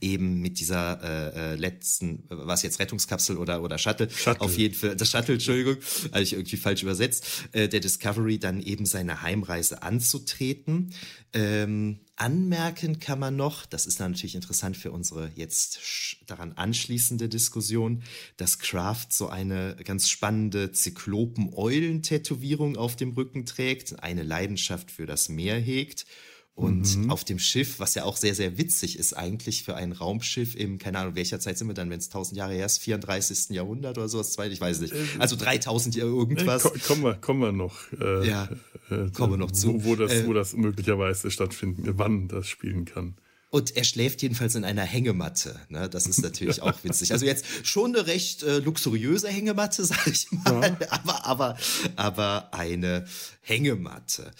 eben 0.00 0.40
mit 0.40 0.58
dieser 0.58 1.02
äh, 1.02 1.52
äh 1.52 1.54
letzten, 1.56 2.24
was 2.28 2.62
jetzt 2.62 2.78
Rettungskapsel 2.78 3.36
oder 3.36 3.62
oder 3.62 3.78
Shuttle, 3.78 4.08
Shuttle, 4.10 4.40
auf 4.40 4.56
jeden 4.56 4.74
Fall 4.74 4.96
das 4.96 5.10
Shuttle, 5.10 5.34
Entschuldigung, 5.34 5.76
habe 6.12 6.22
ich 6.22 6.32
irgendwie 6.32 6.56
falsch 6.56 6.82
übersetzt, 6.82 7.26
äh, 7.52 7.68
der 7.68 7.80
Discovery 7.80 8.38
dann 8.38 8.62
eben 8.62 8.86
seine 8.86 9.22
Heimreise 9.22 9.82
anzutreten. 9.82 10.94
Ähm, 11.34 12.00
anmerken 12.16 13.00
kann 13.00 13.18
man 13.18 13.36
noch, 13.36 13.66
das 13.66 13.86
ist 13.86 13.98
natürlich 13.98 14.34
interessant 14.34 14.76
für 14.76 14.92
unsere 14.92 15.30
jetzt 15.34 15.80
daran 16.26 16.52
anschließende 16.52 17.28
Diskussion, 17.28 18.02
dass 18.36 18.58
Kraft 18.58 19.12
so 19.12 19.28
eine 19.28 19.76
ganz 19.84 20.08
spannende 20.08 20.72
Zyklopen-Eulen-Tätowierung 20.72 22.76
auf 22.76 22.96
dem 22.96 23.12
Rücken 23.12 23.46
trägt, 23.46 24.02
eine 24.02 24.22
Leidenschaft 24.22 24.90
für 24.90 25.06
das 25.06 25.28
Meer 25.28 25.58
hegt 25.58 26.06
und 26.54 26.96
mhm. 26.96 27.10
auf 27.10 27.24
dem 27.24 27.38
Schiff, 27.38 27.80
was 27.80 27.94
ja 27.94 28.04
auch 28.04 28.16
sehr, 28.16 28.34
sehr 28.34 28.58
witzig 28.58 28.98
ist 28.98 29.14
eigentlich 29.14 29.62
für 29.64 29.74
ein 29.74 29.92
Raumschiff 29.92 30.54
im, 30.54 30.76
keine 30.78 30.98
Ahnung, 30.98 31.14
welcher 31.14 31.40
Zeit 31.40 31.56
sind 31.56 31.66
wir 31.66 31.74
dann, 31.74 31.88
wenn 31.88 31.98
es 31.98 32.06
1000 32.06 32.36
Jahre 32.36 32.52
her 32.52 32.66
ist, 32.66 32.78
34. 32.78 33.50
Jahrhundert 33.50 33.96
oder 33.96 34.08
sowas, 34.08 34.36
ich 34.38 34.60
weiß 34.60 34.80
nicht. 34.80 34.92
Äh, 34.92 34.98
also 35.18 35.36
3000 35.36 35.96
Jahre 35.96 36.10
irgendwas. 36.10 36.66
Äh, 36.66 36.78
kommen, 36.80 37.04
wir, 37.04 37.14
kommen 37.14 37.40
wir 37.40 37.52
noch. 37.52 37.90
Äh, 37.98 38.28
ja, 38.28 38.50
äh, 38.90 39.10
kommen 39.12 39.32
wir 39.32 39.36
noch 39.38 39.50
zu. 39.50 39.82
Wo, 39.82 39.92
wo 39.92 39.96
das, 39.96 40.26
wo 40.26 40.32
äh, 40.32 40.34
das 40.34 40.54
möglicherweise 40.54 41.30
stattfinden, 41.30 41.90
wann 41.96 42.28
das 42.28 42.48
spielen 42.48 42.84
kann. 42.84 43.14
Und 43.52 43.76
er 43.76 43.84
schläft 43.84 44.22
jedenfalls 44.22 44.54
in 44.54 44.64
einer 44.64 44.82
Hängematte. 44.82 45.60
Ne? 45.68 45.86
Das 45.90 46.06
ist 46.06 46.22
natürlich 46.22 46.62
auch 46.62 46.72
witzig. 46.84 47.12
Also 47.12 47.26
jetzt 47.26 47.44
schon 47.64 47.94
eine 47.94 48.06
recht 48.06 48.42
äh, 48.42 48.60
luxuriöse 48.60 49.28
Hängematte, 49.28 49.84
sag 49.84 50.06
ich 50.06 50.32
mal, 50.32 50.74
ja. 50.80 50.86
aber, 50.88 51.26
aber, 51.26 51.58
aber 51.96 52.54
eine 52.54 53.04
Hängematte. 53.42 54.30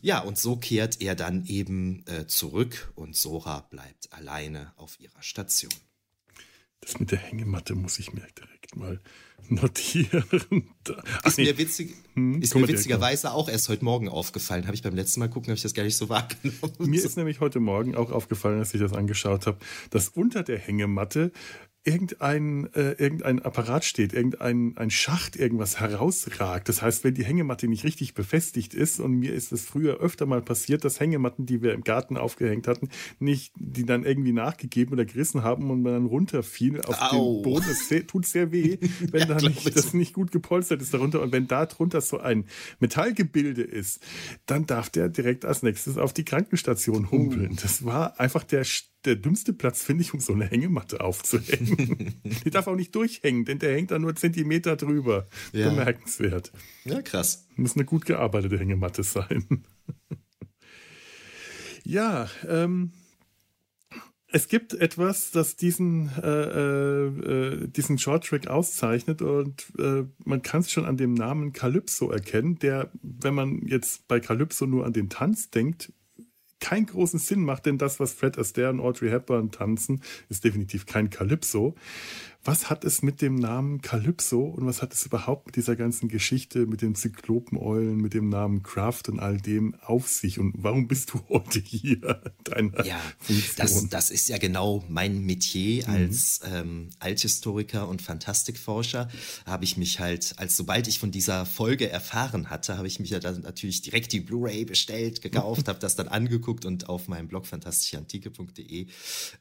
Ja, 0.00 0.20
und 0.20 0.38
so 0.38 0.56
kehrt 0.56 1.02
er 1.02 1.14
dann 1.14 1.44
eben 1.44 2.02
äh, 2.06 2.26
zurück 2.26 2.90
und 2.94 3.14
Sora 3.14 3.60
bleibt 3.60 4.10
alleine 4.10 4.72
auf 4.76 4.98
ihrer 4.98 5.20
Station. 5.20 5.74
Das 6.82 6.98
mit 6.98 7.12
der 7.12 7.18
Hängematte 7.18 7.74
muss 7.74 7.98
ich 7.98 8.12
mir 8.12 8.26
direkt 8.38 8.76
mal 8.76 9.00
notieren. 9.48 10.24
Ach, 11.22 11.26
ist 11.26 11.38
nee. 11.38 11.44
mir, 11.44 11.58
witzig, 11.58 11.94
hm, 12.14 12.42
ist 12.42 12.54
mir 12.54 12.66
witzigerweise 12.66 13.32
auch 13.32 13.48
erst 13.48 13.68
heute 13.68 13.84
Morgen 13.84 14.08
aufgefallen. 14.08 14.66
Habe 14.66 14.74
ich 14.74 14.82
beim 14.82 14.94
letzten 14.94 15.20
Mal 15.20 15.28
gucken, 15.28 15.48
habe 15.48 15.56
ich 15.56 15.62
das 15.62 15.74
gar 15.74 15.84
nicht 15.84 15.96
so 15.96 16.08
wahrgenommen. 16.08 16.74
Mir 16.78 17.02
ist 17.02 17.16
nämlich 17.16 17.40
heute 17.40 17.60
Morgen 17.60 17.94
auch 17.94 18.10
aufgefallen, 18.10 18.58
als 18.58 18.74
ich 18.74 18.80
das 18.80 18.92
angeschaut 18.92 19.46
habe, 19.46 19.58
dass 19.90 20.08
unter 20.08 20.42
der 20.42 20.58
Hängematte 20.58 21.32
irgendein, 21.84 22.72
äh, 22.74 22.92
irgendein 22.92 23.40
Apparat 23.40 23.84
steht, 23.84 24.12
irgendein 24.12 24.74
ein 24.76 24.90
Schacht, 24.90 25.34
irgendwas 25.36 25.80
herausragt. 25.80 26.68
Das 26.68 26.80
heißt, 26.80 27.02
wenn 27.02 27.14
die 27.14 27.24
Hängematte 27.24 27.66
nicht 27.66 27.82
richtig 27.82 28.14
befestigt 28.14 28.72
ist, 28.72 29.00
und 29.00 29.14
mir 29.14 29.34
ist 29.34 29.50
es 29.50 29.64
früher 29.64 29.98
öfter 29.98 30.26
mal 30.26 30.42
passiert, 30.42 30.84
dass 30.84 31.00
Hängematten, 31.00 31.44
die 31.44 31.60
wir 31.60 31.72
im 31.72 31.82
Garten 31.82 32.16
aufgehängt 32.16 32.68
hatten, 32.68 32.88
nicht, 33.18 33.52
die 33.56 33.84
dann 33.84 34.04
irgendwie 34.04 34.32
nachgegeben 34.32 34.92
oder 34.92 35.04
gerissen 35.04 35.42
haben 35.42 35.70
und 35.70 35.82
man 35.82 35.92
dann 35.92 36.06
runterfiel 36.06 36.80
auf 36.82 37.00
Au. 37.00 37.10
den 37.10 37.42
Boden. 37.42 37.64
Das 37.66 37.88
sehr, 37.88 38.06
tut 38.06 38.26
sehr 38.26 38.52
weh, 38.52 38.78
wenn 39.10 39.20
ja, 39.20 39.26
da 39.26 39.48
nicht, 39.48 39.76
das 39.76 39.92
nicht 39.92 40.12
gut 40.12 40.30
gepolstert 40.30 40.82
ist 40.82 40.94
darunter. 40.94 41.20
Und 41.20 41.32
wenn 41.32 41.48
da 41.48 41.66
drunter 41.66 42.00
so 42.00 42.20
ein 42.20 42.44
Metallgebilde 42.78 43.62
ist, 43.62 44.00
dann 44.46 44.66
darf 44.66 44.88
der 44.88 45.08
direkt 45.08 45.44
als 45.44 45.62
nächstes 45.64 45.98
auf 45.98 46.12
die 46.12 46.24
Krankenstation 46.24 47.10
humpeln. 47.10 47.52
Uh. 47.52 47.56
Das 47.60 47.84
war 47.84 48.20
einfach 48.20 48.44
der 48.44 48.64
der 49.04 49.16
dümmste 49.16 49.52
Platz, 49.52 49.82
finde 49.82 50.02
ich, 50.02 50.14
um 50.14 50.20
so 50.20 50.32
eine 50.32 50.46
Hängematte 50.46 51.00
aufzuhängen. 51.00 51.71
Die 51.76 52.50
darf 52.50 52.66
auch 52.66 52.76
nicht 52.76 52.94
durchhängen, 52.94 53.44
denn 53.44 53.58
der 53.58 53.74
hängt 53.74 53.90
da 53.90 53.98
nur 53.98 54.14
Zentimeter 54.14 54.76
drüber. 54.76 55.26
Ja. 55.52 55.70
Bemerkenswert. 55.70 56.52
Ja, 56.84 57.02
krass. 57.02 57.46
Muss 57.56 57.76
eine 57.76 57.84
gut 57.84 58.04
gearbeitete 58.04 58.58
Hängematte 58.58 59.02
sein. 59.02 59.64
ja, 61.84 62.28
ähm, 62.48 62.92
es 64.34 64.48
gibt 64.48 64.72
etwas, 64.72 65.30
das 65.30 65.56
diesen, 65.56 66.10
äh, 66.22 67.06
äh, 67.06 67.68
diesen 67.68 67.98
Shorttrack 67.98 68.46
auszeichnet 68.46 69.20
und 69.20 69.66
äh, 69.78 70.04
man 70.24 70.40
kann 70.42 70.62
es 70.62 70.72
schon 70.72 70.86
an 70.86 70.96
dem 70.96 71.12
Namen 71.12 71.52
Calypso 71.52 72.10
erkennen, 72.10 72.58
der, 72.58 72.90
wenn 73.02 73.34
man 73.34 73.66
jetzt 73.66 74.08
bei 74.08 74.20
Calypso 74.20 74.64
nur 74.64 74.86
an 74.86 74.94
den 74.94 75.10
Tanz 75.10 75.50
denkt, 75.50 75.92
keinen 76.62 76.86
großen 76.86 77.18
Sinn 77.18 77.44
macht, 77.44 77.66
denn 77.66 77.76
das, 77.76 78.00
was 78.00 78.12
Fred 78.12 78.38
Astaire 78.38 78.70
und 78.70 78.80
Audrey 78.80 79.10
Hepburn 79.10 79.50
tanzen, 79.50 80.00
ist 80.30 80.44
definitiv 80.44 80.86
kein 80.86 81.10
Calypso. 81.10 81.74
Was 82.44 82.70
hat 82.70 82.82
es 82.84 83.02
mit 83.02 83.22
dem 83.22 83.36
Namen 83.36 83.82
Calypso 83.82 84.40
und 84.40 84.66
was 84.66 84.82
hat 84.82 84.92
es 84.92 85.06
überhaupt 85.06 85.46
mit 85.46 85.54
dieser 85.54 85.76
ganzen 85.76 86.08
Geschichte, 86.08 86.66
mit 86.66 86.82
den 86.82 86.96
Zyklopeneulen, 86.96 87.96
mit 87.98 88.14
dem 88.14 88.30
Namen 88.30 88.64
Kraft 88.64 89.08
und 89.08 89.20
all 89.20 89.40
dem 89.40 89.76
auf 89.80 90.08
sich? 90.08 90.40
Und 90.40 90.52
warum 90.56 90.88
bist 90.88 91.12
du 91.12 91.20
heute 91.28 91.60
hier? 91.60 92.20
Deiner 92.42 92.84
ja, 92.84 93.00
das, 93.56 93.88
das 93.88 94.10
ist 94.10 94.28
ja 94.28 94.38
genau 94.38 94.84
mein 94.88 95.20
Metier 95.24 95.86
mhm. 95.86 95.94
als 95.94 96.40
ähm, 96.52 96.90
Althistoriker 96.98 97.86
und 97.86 98.02
Fantastikforscher. 98.02 99.08
Habe 99.46 99.62
ich 99.62 99.76
mich 99.76 100.00
halt, 100.00 100.34
als 100.38 100.56
sobald 100.56 100.88
ich 100.88 100.98
von 100.98 101.12
dieser 101.12 101.46
Folge 101.46 101.88
erfahren 101.90 102.50
hatte, 102.50 102.76
habe 102.76 102.88
ich 102.88 102.98
mich 102.98 103.10
ja 103.10 103.20
dann 103.20 103.42
natürlich 103.42 103.82
direkt 103.82 104.12
die 104.12 104.20
Blu-ray 104.20 104.64
bestellt, 104.64 105.22
gekauft, 105.22 105.68
habe 105.68 105.78
das 105.78 105.94
dann 105.94 106.08
angeguckt 106.08 106.64
und 106.64 106.88
auf 106.88 107.06
meinem 107.06 107.28
Blog 107.28 107.46
fantastischeantike.de 107.46 108.88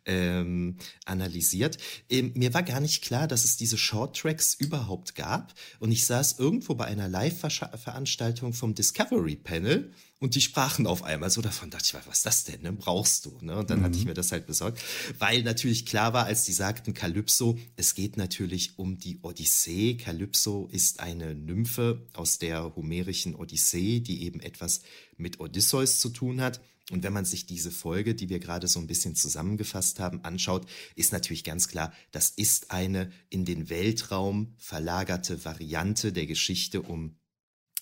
ähm, 0.05 0.77
analysiert. 1.05 1.79
Ähm, 2.07 2.33
mir 2.35 2.53
war 2.53 2.61
gar 2.61 2.79
nicht 2.79 2.90
nicht 2.91 3.03
klar, 3.05 3.25
dass 3.25 3.45
es 3.45 3.55
diese 3.55 3.77
Shorttracks 3.77 4.53
überhaupt 4.53 5.15
gab. 5.15 5.53
Und 5.79 5.91
ich 5.91 6.05
saß 6.05 6.39
irgendwo 6.39 6.75
bei 6.75 6.85
einer 6.85 7.07
Live-Veranstaltung 7.07 8.53
vom 8.53 8.75
Discovery 8.75 9.37
Panel 9.37 9.93
und 10.19 10.35
die 10.35 10.41
sprachen 10.41 10.87
auf 10.87 11.03
einmal 11.03 11.29
so 11.29 11.41
davon. 11.41 11.69
Dachte 11.69 11.85
ich, 11.85 11.93
was 11.93 12.17
ist 12.17 12.25
das 12.25 12.43
denn? 12.43 12.61
Ne? 12.63 12.73
Brauchst 12.73 13.25
du? 13.25 13.37
Ne? 13.39 13.55
Und 13.55 13.69
dann 13.69 13.79
mhm. 13.79 13.83
hatte 13.85 13.95
ich 13.95 14.03
mhm. 14.03 14.09
mir 14.09 14.13
das 14.13 14.33
halt 14.33 14.45
besorgt, 14.45 14.81
weil 15.19 15.41
natürlich 15.43 15.85
klar 15.85 16.11
war, 16.11 16.25
als 16.25 16.43
die 16.43 16.51
sagten 16.51 16.93
Kalypso, 16.93 17.57
es 17.77 17.95
geht 17.95 18.17
natürlich 18.17 18.77
um 18.77 18.97
die 18.97 19.19
Odyssee. 19.21 19.95
Kalypso 19.95 20.67
ist 20.69 20.99
eine 20.99 21.33
Nymphe 21.33 22.05
aus 22.13 22.39
der 22.39 22.75
homerischen 22.75 23.35
Odyssee, 23.35 24.01
die 24.01 24.23
eben 24.23 24.41
etwas 24.41 24.81
mit 25.15 25.39
Odysseus 25.39 26.01
zu 26.01 26.09
tun 26.09 26.41
hat. 26.41 26.59
Und 26.91 27.03
wenn 27.03 27.13
man 27.13 27.25
sich 27.25 27.45
diese 27.45 27.71
Folge, 27.71 28.15
die 28.15 28.29
wir 28.29 28.39
gerade 28.39 28.67
so 28.67 28.79
ein 28.79 28.87
bisschen 28.87 29.15
zusammengefasst 29.15 29.99
haben, 29.99 30.23
anschaut, 30.23 30.67
ist 30.95 31.13
natürlich 31.13 31.43
ganz 31.43 31.67
klar, 31.67 31.93
das 32.11 32.29
ist 32.29 32.71
eine 32.71 33.11
in 33.29 33.45
den 33.45 33.69
Weltraum 33.69 34.53
verlagerte 34.57 35.43
Variante 35.45 36.11
der 36.11 36.25
Geschichte 36.27 36.81
um 36.81 37.15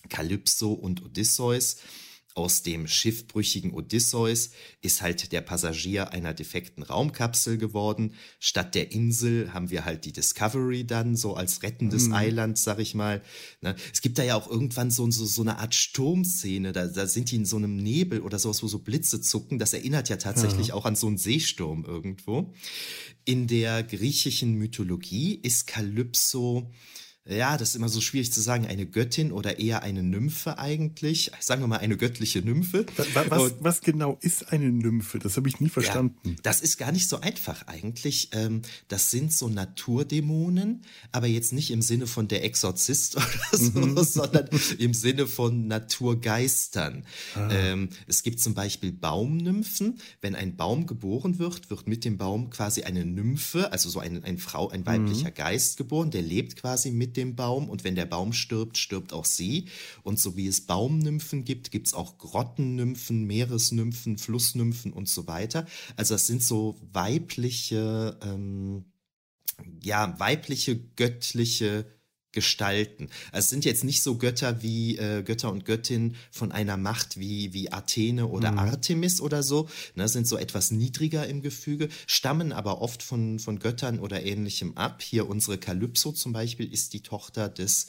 Kalypso 0.08 0.72
und 0.72 1.02
Odysseus 1.02 1.76
aus 2.34 2.62
dem 2.62 2.86
schiffbrüchigen 2.86 3.72
Odysseus 3.72 4.50
ist 4.82 5.02
halt 5.02 5.32
der 5.32 5.40
Passagier 5.40 6.12
einer 6.12 6.32
defekten 6.32 6.82
Raumkapsel 6.82 7.58
geworden. 7.58 8.14
Statt 8.38 8.74
der 8.74 8.92
Insel 8.92 9.52
haben 9.52 9.70
wir 9.70 9.84
halt 9.84 10.04
die 10.04 10.12
Discovery 10.12 10.86
dann 10.86 11.16
so 11.16 11.34
als 11.34 11.62
rettendes 11.62 12.08
mhm. 12.08 12.14
Eiland, 12.14 12.58
sag 12.58 12.78
ich 12.78 12.94
mal. 12.94 13.22
Ne? 13.60 13.74
Es 13.92 14.00
gibt 14.00 14.18
da 14.18 14.22
ja 14.22 14.36
auch 14.36 14.48
irgendwann 14.48 14.90
so, 14.90 15.10
so, 15.10 15.26
so 15.26 15.42
eine 15.42 15.58
Art 15.58 15.74
Sturmszene, 15.74 16.72
da, 16.72 16.86
da 16.86 17.06
sind 17.06 17.30
die 17.30 17.36
in 17.36 17.46
so 17.46 17.56
einem 17.56 17.76
Nebel 17.76 18.20
oder 18.20 18.38
sowas, 18.38 18.62
wo 18.62 18.68
so 18.68 18.78
Blitze 18.78 19.20
zucken. 19.20 19.58
Das 19.58 19.72
erinnert 19.72 20.08
ja 20.08 20.16
tatsächlich 20.16 20.68
ja. 20.68 20.74
auch 20.74 20.84
an 20.84 20.96
so 20.96 21.08
einen 21.08 21.18
Seesturm 21.18 21.84
irgendwo. 21.84 22.52
In 23.24 23.48
der 23.48 23.82
griechischen 23.82 24.54
Mythologie 24.54 25.34
ist 25.34 25.66
Kalypso 25.66 26.70
ja, 27.28 27.58
das 27.58 27.70
ist 27.70 27.74
immer 27.74 27.90
so 27.90 28.00
schwierig 28.00 28.32
zu 28.32 28.40
sagen, 28.40 28.66
eine 28.66 28.86
Göttin 28.86 29.30
oder 29.30 29.58
eher 29.58 29.82
eine 29.82 30.02
Nymphe 30.02 30.58
eigentlich. 30.58 31.30
Sagen 31.38 31.62
wir 31.62 31.68
mal 31.68 31.76
eine 31.76 31.98
göttliche 31.98 32.40
Nymphe. 32.40 32.86
Was, 32.96 33.30
was, 33.30 33.54
was 33.60 33.80
genau 33.82 34.16
ist 34.22 34.50
eine 34.52 34.70
Nymphe? 34.70 35.18
Das 35.18 35.36
habe 35.36 35.46
ich 35.46 35.60
nie 35.60 35.68
verstanden. 35.68 36.16
Ja, 36.24 36.34
das 36.42 36.62
ist 36.62 36.78
gar 36.78 36.92
nicht 36.92 37.08
so 37.08 37.20
einfach 37.20 37.66
eigentlich. 37.66 38.30
Ähm, 38.32 38.62
das 38.88 39.10
sind 39.10 39.34
so 39.34 39.48
Naturdämonen, 39.48 40.82
aber 41.12 41.26
jetzt 41.26 41.52
nicht 41.52 41.70
im 41.70 41.82
Sinne 41.82 42.06
von 42.06 42.26
der 42.26 42.42
Exorzist 42.42 43.16
oder 43.16 43.26
so, 43.52 43.78
mhm. 43.78 44.02
sondern 44.02 44.48
im 44.78 44.94
Sinne 44.94 45.26
von 45.26 45.66
Naturgeistern. 45.66 47.04
Ah. 47.34 47.50
Ähm, 47.52 47.90
es 48.06 48.22
gibt 48.22 48.40
zum 48.40 48.54
Beispiel 48.54 48.92
Baumnymphen. 48.92 50.00
Wenn 50.22 50.34
ein 50.34 50.56
Baum 50.56 50.86
geboren 50.86 51.38
wird, 51.38 51.68
wird 51.68 51.86
mit 51.86 52.06
dem 52.06 52.16
Baum 52.16 52.48
quasi 52.48 52.82
eine 52.84 53.04
Nymphe, 53.04 53.70
also 53.72 53.90
so 53.90 54.00
ein, 54.00 54.24
ein 54.24 54.38
Frau, 54.38 54.70
ein 54.70 54.86
weiblicher 54.86 55.30
mhm. 55.30 55.34
Geist 55.34 55.76
geboren, 55.76 56.10
der 56.10 56.22
lebt 56.22 56.56
quasi 56.56 56.90
mit 56.90 57.09
dem 57.16 57.30
dem 57.30 57.36
Baum 57.36 57.68
und 57.68 57.84
wenn 57.84 57.94
der 57.94 58.06
Baum 58.06 58.32
stirbt, 58.32 58.78
stirbt 58.78 59.12
auch 59.12 59.24
sie. 59.24 59.68
Und 60.02 60.18
so 60.18 60.36
wie 60.36 60.46
es 60.46 60.62
Baumnymphen 60.62 61.44
gibt, 61.44 61.70
gibt 61.70 61.86
es 61.86 61.94
auch 61.94 62.18
Grottennymphen, 62.18 63.24
Meeresnymphen, 63.26 64.18
Flussnymphen 64.18 64.92
und 64.92 65.08
so 65.08 65.26
weiter. 65.26 65.66
Also 65.96 66.14
das 66.14 66.26
sind 66.26 66.42
so 66.42 66.76
weibliche, 66.92 68.18
ähm, 68.22 68.84
ja, 69.82 70.18
weibliche, 70.18 70.78
göttliche 70.96 71.86
gestalten. 72.32 73.08
Also 73.32 73.44
es 73.46 73.50
sind 73.50 73.64
jetzt 73.64 73.84
nicht 73.84 74.02
so 74.02 74.16
Götter 74.16 74.62
wie 74.62 74.96
äh, 74.98 75.22
Götter 75.22 75.50
und 75.50 75.64
Göttinnen 75.64 76.16
von 76.30 76.52
einer 76.52 76.76
Macht 76.76 77.18
wie, 77.18 77.52
wie 77.52 77.72
Athene 77.72 78.26
oder 78.26 78.52
mhm. 78.52 78.58
Artemis 78.58 79.20
oder 79.20 79.42
so, 79.42 79.68
ne, 79.94 80.08
sind 80.08 80.26
so 80.26 80.36
etwas 80.36 80.70
niedriger 80.70 81.26
im 81.26 81.42
Gefüge, 81.42 81.88
stammen 82.06 82.52
aber 82.52 82.80
oft 82.80 83.02
von, 83.02 83.38
von 83.38 83.58
Göttern 83.58 83.98
oder 83.98 84.22
ähnlichem 84.22 84.76
ab. 84.76 85.02
Hier 85.02 85.28
unsere 85.28 85.58
Kalypso 85.58 86.12
zum 86.12 86.32
Beispiel 86.32 86.72
ist 86.72 86.92
die 86.92 87.02
Tochter 87.02 87.48
des 87.48 87.88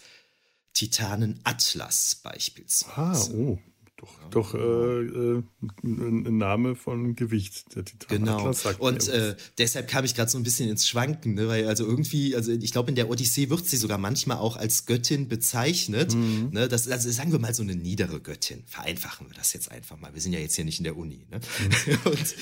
Titanen 0.73 1.39
Atlas 1.43 2.15
beispielsweise. 2.23 3.33
Ah, 3.33 3.35
oh, 3.35 3.59
doch, 4.01 4.29
doch 4.31 4.55
äh, 4.55 4.57
äh, 4.57 5.43
ein 5.83 6.37
Name 6.37 6.75
von 6.75 7.15
Gewicht, 7.15 7.75
der 7.75 7.85
Titan. 7.85 8.19
Genau. 8.19 8.51
Und 8.79 9.07
äh, 9.09 9.35
deshalb 9.59 9.87
kam 9.87 10.05
ich 10.05 10.15
gerade 10.15 10.31
so 10.31 10.39
ein 10.39 10.43
bisschen 10.43 10.69
ins 10.69 10.87
Schwanken, 10.87 11.35
ne? 11.35 11.47
weil 11.47 11.67
also 11.67 11.85
irgendwie, 11.85 12.35
also 12.35 12.51
ich 12.51 12.71
glaube, 12.71 12.89
in 12.89 12.95
der 12.95 13.09
Odyssee 13.09 13.51
wird 13.51 13.67
sie 13.67 13.77
sogar 13.77 13.99
manchmal 13.99 14.37
auch 14.37 14.57
als 14.57 14.87
Göttin 14.87 15.27
bezeichnet. 15.27 16.15
Mhm. 16.15 16.49
Ne? 16.51 16.67
Das, 16.67 16.87
also 16.87 17.11
sagen 17.11 17.31
wir 17.31 17.37
mal 17.37 17.53
so 17.53 17.61
eine 17.61 17.75
niedere 17.75 18.19
Göttin. 18.19 18.63
Vereinfachen 18.65 19.27
wir 19.29 19.35
das 19.35 19.53
jetzt 19.53 19.71
einfach 19.71 19.99
mal. 19.99 20.13
Wir 20.15 20.21
sind 20.21 20.33
ja 20.33 20.39
jetzt 20.39 20.55
hier 20.55 20.65
nicht 20.65 20.79
in 20.79 20.85
der 20.85 20.97
Uni. 20.97 21.27
Ne? 21.29 21.39
Mhm. 21.39 21.97
Und 22.11 22.35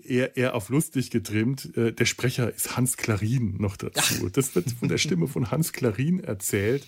eher, 0.04 0.36
eher 0.36 0.56
auf 0.56 0.70
lustig 0.70 1.12
getrimmt. 1.12 1.76
Äh, 1.78 1.94
der 1.94 2.06
Sprecher 2.06 2.54
ist 2.54 2.76
Hans 2.76 2.98
Klarin 2.98 3.56
noch 3.60 3.78
dazu. 3.78 4.30
Das 4.30 4.56
wird 4.56 4.72
von 4.72 4.88
der 4.88 4.98
Stimme 4.98 5.28
von 5.28 5.52
Hans 5.52 5.74
Klarin 5.74 6.20
erzählt. 6.20 6.88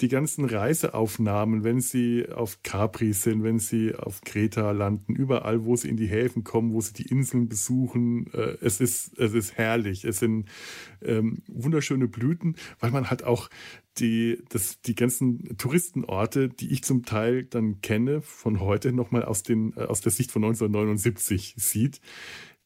Die 0.00 0.08
ganzen 0.08 0.44
Reiseaufnahmen, 0.44 1.64
wenn 1.64 1.80
sie 1.80 2.26
auf 2.28 2.62
Capri 2.62 3.12
sind, 3.12 3.42
wenn 3.42 3.58
sie 3.58 3.94
auf 3.94 4.22
Kreta 4.22 4.72
landen, 4.72 5.14
überall, 5.14 5.64
wo 5.64 5.76
sie 5.76 5.88
in 5.88 5.96
die 5.96 6.08
Häfen 6.08 6.44
kommen, 6.44 6.72
wo 6.72 6.80
sie 6.80 6.92
die 6.92 7.08
Inseln 7.08 7.48
besuchen. 7.48 8.32
Äh, 8.32 8.56
es 8.60 8.80
ist, 8.80 9.18
es 9.18 9.34
ist 9.34 9.56
herrlich. 9.56 10.04
Es 10.04 10.18
sind 10.18 10.48
ähm, 11.02 11.42
wunderschöne 11.48 12.08
Blüten, 12.08 12.56
weil 12.80 12.90
man 12.90 13.10
halt 13.10 13.24
auch 13.24 13.48
die, 13.98 14.42
das, 14.48 14.80
die 14.80 14.94
ganzen 14.94 15.56
Touristenorte, 15.58 16.48
die 16.48 16.72
ich 16.72 16.84
zum 16.84 17.04
Teil 17.04 17.44
dann 17.44 17.80
kenne, 17.80 18.22
von 18.22 18.60
heute 18.60 18.92
nochmal 18.92 19.24
aus, 19.24 19.42
den, 19.42 19.74
äh, 19.76 19.82
aus 19.82 20.00
der 20.00 20.12
Sicht 20.12 20.30
von 20.30 20.44
1979 20.44 21.54
sieht. 21.56 22.00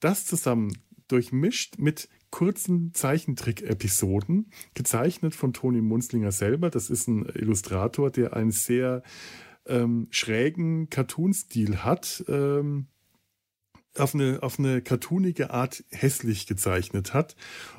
Das 0.01 0.27
zusammen 0.27 0.77
durchmischt 1.09 1.79
mit 1.79 2.09
kurzen 2.31 2.93
Zeichentrick-Episoden, 2.93 4.51
gezeichnet 4.75 5.35
von 5.35 5.53
Toni 5.53 5.81
Munzlinger 5.81 6.33
selber. 6.33 6.71
Das 6.71 6.91
ist 6.91 7.09
ein 7.09 7.25
Illustrator, 7.27 8.11
der 8.11 8.35
einen 8.35 8.51
sehr 8.51 9.03
ähm, 9.67 10.09
schrägen 10.11 10.91
Cartoon-Stil 10.91 11.79
hat. 11.79 12.25
Ähm, 12.29 12.89
auf 14.01 14.15
eine, 14.15 14.43
auf 14.43 14.59
eine 14.59 14.83
cartoonige 14.83 15.51
Art 15.51 15.85
hässlich 15.91 16.47
gezeichnet 16.47 17.15
hat 17.15 17.37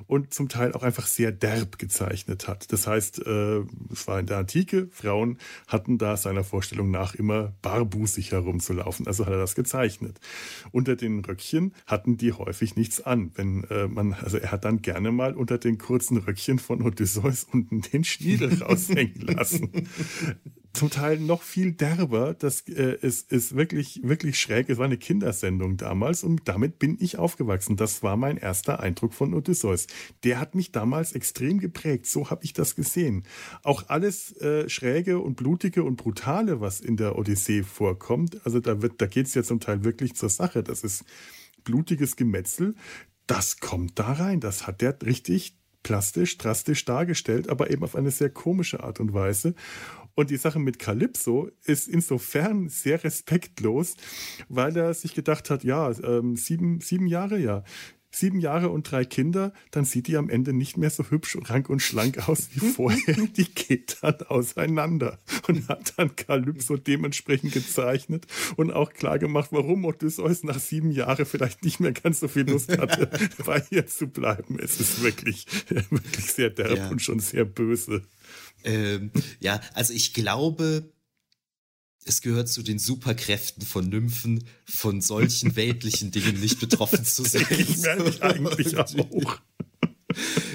und 0.07 0.33
zum 0.33 0.49
Teil 0.49 0.73
auch 0.73 0.83
einfach 0.83 1.07
sehr 1.07 1.31
derb 1.31 1.77
gezeichnet 1.79 2.47
hat. 2.47 2.71
Das 2.71 2.87
heißt, 2.87 3.25
äh, 3.25 3.63
es 3.91 4.07
war 4.07 4.19
in 4.19 4.25
der 4.25 4.37
Antike, 4.37 4.87
Frauen 4.91 5.37
hatten 5.67 5.97
da 5.97 6.17
seiner 6.17 6.43
Vorstellung 6.43 6.91
nach 6.91 7.15
immer 7.15 7.53
barbusig 7.61 8.31
herumzulaufen, 8.31 9.07
also 9.07 9.25
hat 9.25 9.33
er 9.33 9.39
das 9.39 9.55
gezeichnet. 9.55 10.19
Unter 10.71 10.95
den 10.95 11.23
Röckchen 11.23 11.73
hatten 11.85 12.17
die 12.17 12.33
häufig 12.33 12.75
nichts 12.75 13.01
an. 13.01 13.31
Wenn 13.35 13.63
äh, 13.65 13.87
man, 13.87 14.13
also 14.13 14.37
er 14.37 14.51
hat 14.51 14.65
dann 14.65 14.81
gerne 14.81 15.11
mal 15.11 15.35
unter 15.35 15.57
den 15.57 15.77
kurzen 15.77 16.17
Röckchen 16.17 16.59
von 16.59 16.81
Odysseus 16.81 17.45
unten 17.51 17.81
den 17.81 18.03
Schniedel 18.03 18.53
raushängen 18.61 19.21
lassen 19.21 19.87
zum 20.77 20.89
Teil 20.91 21.19
noch 21.19 21.41
viel 21.41 21.71
derber. 21.71 22.35
Das 22.35 22.61
äh, 22.69 22.97
ist, 23.01 23.31
ist 23.31 23.55
wirklich, 23.55 24.01
wirklich 24.03 24.39
schräg. 24.39 24.69
Es 24.69 24.77
war 24.77 24.85
eine 24.85 24.97
Kindersendung 24.97 25.75
damals 25.75 26.23
und 26.23 26.47
damit 26.47 26.77
bin 26.77 26.97
ich 26.99 27.17
aufgewachsen. 27.17 27.77
Das 27.77 28.03
war 28.03 28.15
mein 28.15 28.37
erster 28.37 28.79
Eindruck 28.79 29.13
von 29.13 29.33
Odysseus. 29.33 29.87
Der 30.23 30.39
hat 30.39 30.53
mich 30.53 30.71
damals 30.71 31.13
extrem 31.13 31.59
geprägt. 31.59 32.05
So 32.05 32.29
habe 32.29 32.45
ich 32.45 32.53
das 32.53 32.75
gesehen. 32.75 33.23
Auch 33.63 33.89
alles 33.89 34.37
äh, 34.37 34.69
Schräge 34.69 35.19
und 35.19 35.35
Blutige 35.35 35.83
und 35.83 35.95
Brutale, 35.95 36.61
was 36.61 36.79
in 36.79 36.95
der 36.95 37.17
Odyssee 37.17 37.63
vorkommt, 37.63 38.45
also 38.45 38.59
da, 38.59 38.75
da 38.75 39.07
geht 39.07 39.25
es 39.25 39.33
ja 39.33 39.43
zum 39.43 39.59
Teil 39.59 39.83
wirklich 39.83 40.15
zur 40.15 40.29
Sache. 40.29 40.61
Das 40.61 40.83
ist 40.83 41.03
blutiges 41.63 42.15
Gemetzel. 42.15 42.75
Das 43.25 43.59
kommt 43.59 43.97
da 43.97 44.13
rein. 44.13 44.39
Das 44.39 44.67
hat 44.67 44.81
der 44.81 44.95
richtig 45.03 45.57
plastisch, 45.87 46.37
drastisch 46.37 46.83
dargestellt, 46.83 47.49
aber 47.49 47.71
eben 47.71 47.83
auf 47.83 47.95
eine 47.95 48.11
sehr 48.11 48.29
komische 48.29 48.83
Art 48.83 48.99
und 48.99 49.13
Weise. 49.13 49.55
Und 50.17 50.31
die 50.31 50.37
Sache 50.37 50.57
mit 50.57 50.79
Calypso 50.79 51.51
ist 51.63 51.87
insofern 51.87 52.69
sehr 52.69 53.03
respektlos, 53.03 53.95
weil 54.49 54.75
er 54.75 54.95
sich 54.95 55.13
gedacht 55.13 55.51
hat, 55.51 55.63
ja, 55.63 55.91
ähm, 56.03 56.35
sieben, 56.35 56.81
sieben 56.81 57.05
Jahre, 57.05 57.37
ja, 57.37 57.63
sieben 58.09 58.39
Jahre 58.39 58.69
und 58.69 58.89
drei 58.89 59.05
Kinder, 59.05 59.53
dann 59.69 59.85
sieht 59.85 60.07
die 60.07 60.17
am 60.17 60.29
Ende 60.29 60.53
nicht 60.53 60.75
mehr 60.75 60.89
so 60.89 61.03
hübsch, 61.03 61.37
rank 61.43 61.69
und 61.69 61.83
schlank 61.83 62.27
aus 62.27 62.49
wie 62.53 62.59
vorher. 62.73 63.15
Die 63.37 63.45
geht 63.53 63.97
dann 64.01 64.19
auseinander 64.23 65.19
und 65.47 65.67
hat 65.69 65.93
dann 65.97 66.15
Calypso 66.15 66.77
dementsprechend 66.77 67.53
gezeichnet 67.53 68.25
und 68.55 68.71
auch 68.71 68.93
klar 68.93 69.19
gemacht, 69.19 69.49
warum 69.51 69.85
Odysseus 69.85 70.43
nach 70.43 70.57
sieben 70.57 70.89
Jahren 70.89 71.27
vielleicht 71.27 71.63
nicht 71.63 71.79
mehr 71.79 71.91
ganz 71.91 72.21
so 72.21 72.27
viel 72.27 72.49
Lust 72.49 72.75
hatte, 72.75 73.11
bei 73.45 73.63
ihr 73.69 73.85
zu 73.85 74.07
bleiben. 74.07 74.57
Es 74.59 74.79
ist 74.79 75.03
wirklich, 75.03 75.45
wirklich 75.69 76.33
sehr 76.33 76.49
derb 76.49 76.75
ja. 76.75 76.89
und 76.89 77.03
schon 77.03 77.19
sehr 77.19 77.45
böse. 77.45 78.01
Ähm, 78.67 79.11
ja, 79.39 79.61
also 79.73 79.93
ich 79.93 80.13
glaube, 80.13 80.91
es 82.03 82.21
gehört 82.21 82.49
zu 82.49 82.63
den 82.63 82.79
Superkräften 82.79 83.65
von 83.65 83.87
Nymphen, 83.87 84.43
von 84.65 85.01
solchen 85.01 85.55
weltlichen 85.55 86.11
Dingen 86.11 86.39
nicht 86.39 86.59
betroffen 86.59 87.05
zu 87.05 87.23
sein. 87.23 87.45
Ich 87.49 87.77
merke 87.77 88.21
eigentlich 88.21 88.77
auch. 88.77 89.39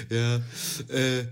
ja, 0.09 0.37
äh, 0.89 1.25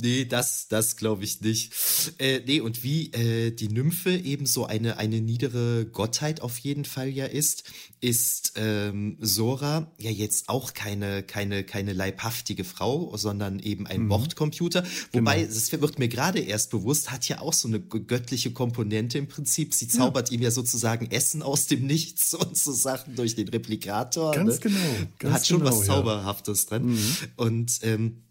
Nee, 0.00 0.24
das, 0.24 0.68
das 0.68 0.96
glaube 0.96 1.24
ich 1.24 1.40
nicht. 1.40 1.72
Äh, 2.18 2.40
nee, 2.46 2.60
und 2.60 2.82
wie 2.82 3.12
äh, 3.12 3.50
die 3.50 3.68
Nymphe 3.68 4.16
eben 4.16 4.46
so 4.46 4.66
eine, 4.66 4.98
eine 4.98 5.20
niedere 5.20 5.86
Gottheit 5.86 6.40
auf 6.40 6.58
jeden 6.58 6.84
Fall 6.84 7.08
ja 7.08 7.26
ist, 7.26 7.64
ist 8.00 8.52
ähm, 8.56 9.16
Sora 9.20 9.90
ja 9.98 10.10
jetzt 10.10 10.48
auch 10.48 10.72
keine, 10.72 11.22
keine, 11.22 11.64
keine 11.64 11.92
leibhaftige 11.92 12.64
Frau, 12.64 13.16
sondern 13.16 13.58
eben 13.58 13.86
ein 13.86 14.04
mhm. 14.04 14.08
Bordcomputer. 14.08 14.84
Wobei, 15.12 15.42
genau. 15.42 15.50
es 15.50 15.72
wird 15.72 15.98
mir 15.98 16.08
gerade 16.08 16.40
erst 16.40 16.70
bewusst, 16.70 17.10
hat 17.10 17.28
ja 17.28 17.40
auch 17.40 17.52
so 17.52 17.68
eine 17.68 17.80
göttliche 17.80 18.52
Komponente 18.52 19.18
im 19.18 19.28
Prinzip. 19.28 19.74
Sie 19.74 19.88
zaubert 19.88 20.30
ja. 20.30 20.36
ihm 20.36 20.42
ja 20.42 20.50
sozusagen 20.50 21.10
Essen 21.10 21.42
aus 21.42 21.66
dem 21.66 21.86
Nichts 21.86 22.34
und 22.40 22.56
so 22.56 22.72
Sachen 22.72 23.16
durch 23.16 23.34
den 23.34 23.48
Replikator. 23.48 24.32
Ganz 24.32 24.54
ne? 24.54 24.60
genau. 24.60 25.08
Ganz 25.18 25.34
hat 25.34 25.46
schon 25.46 25.58
genau, 25.58 25.70
was 25.70 25.86
Zauberhaftes 25.86 26.64
ja. 26.64 26.78
dran. 26.78 26.86
Mhm. 26.86 27.16
Und 27.36 27.80
ähm, 27.82 28.22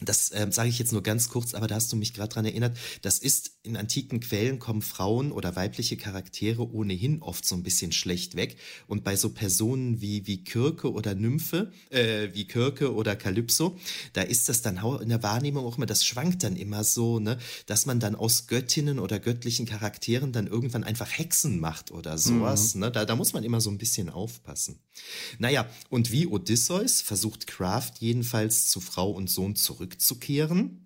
das 0.00 0.32
ähm, 0.34 0.50
sage 0.50 0.68
ich 0.68 0.78
jetzt 0.78 0.92
nur 0.92 1.02
ganz 1.02 1.28
kurz, 1.28 1.54
aber 1.54 1.66
da 1.66 1.76
hast 1.76 1.92
du 1.92 1.96
mich 1.96 2.14
gerade 2.14 2.32
dran 2.32 2.44
erinnert. 2.44 2.76
Das 3.02 3.18
ist 3.18 3.52
in 3.62 3.76
antiken 3.76 4.20
Quellen 4.20 4.58
kommen 4.58 4.82
Frauen 4.82 5.30
oder 5.32 5.56
weibliche 5.56 5.96
Charaktere 5.96 6.68
ohnehin 6.72 7.22
oft 7.22 7.46
so 7.46 7.54
ein 7.54 7.62
bisschen 7.62 7.92
schlecht 7.92 8.34
weg. 8.34 8.56
Und 8.86 9.04
bei 9.04 9.16
so 9.16 9.30
Personen 9.30 10.00
wie 10.00 10.26
wie 10.26 10.42
Kirke 10.42 10.92
oder 10.92 11.14
Nymphe, 11.14 11.72
äh, 11.90 12.28
wie 12.32 12.46
Kirke 12.46 12.94
oder 12.94 13.14
Kalypso, 13.14 13.78
da 14.12 14.22
ist 14.22 14.48
das 14.48 14.62
dann 14.62 14.78
in 15.00 15.08
der 15.08 15.22
Wahrnehmung 15.22 15.64
auch 15.64 15.76
immer, 15.76 15.86
das 15.86 16.04
schwankt 16.04 16.42
dann 16.42 16.56
immer 16.56 16.82
so, 16.82 17.20
ne, 17.20 17.38
dass 17.66 17.86
man 17.86 18.00
dann 18.00 18.14
aus 18.16 18.46
Göttinnen 18.46 18.98
oder 18.98 19.20
göttlichen 19.20 19.66
Charakteren 19.66 20.32
dann 20.32 20.46
irgendwann 20.46 20.84
einfach 20.84 21.10
Hexen 21.10 21.60
macht 21.60 21.90
oder 21.92 22.18
sowas. 22.18 22.74
Mhm. 22.74 22.80
Ne? 22.80 22.92
Da, 22.92 23.04
da 23.04 23.16
muss 23.16 23.32
man 23.32 23.44
immer 23.44 23.60
so 23.60 23.70
ein 23.70 23.78
bisschen 23.78 24.10
aufpassen. 24.10 24.80
Naja, 25.38 25.68
und 25.88 26.10
wie 26.10 26.26
Odysseus 26.26 27.00
versucht 27.00 27.46
Kraft 27.46 27.98
jedenfalls 28.00 28.68
zu 28.68 28.80
Frau 28.80 29.10
und 29.10 29.30
Sohn 29.30 29.56
zurückzukehren. 29.84 30.80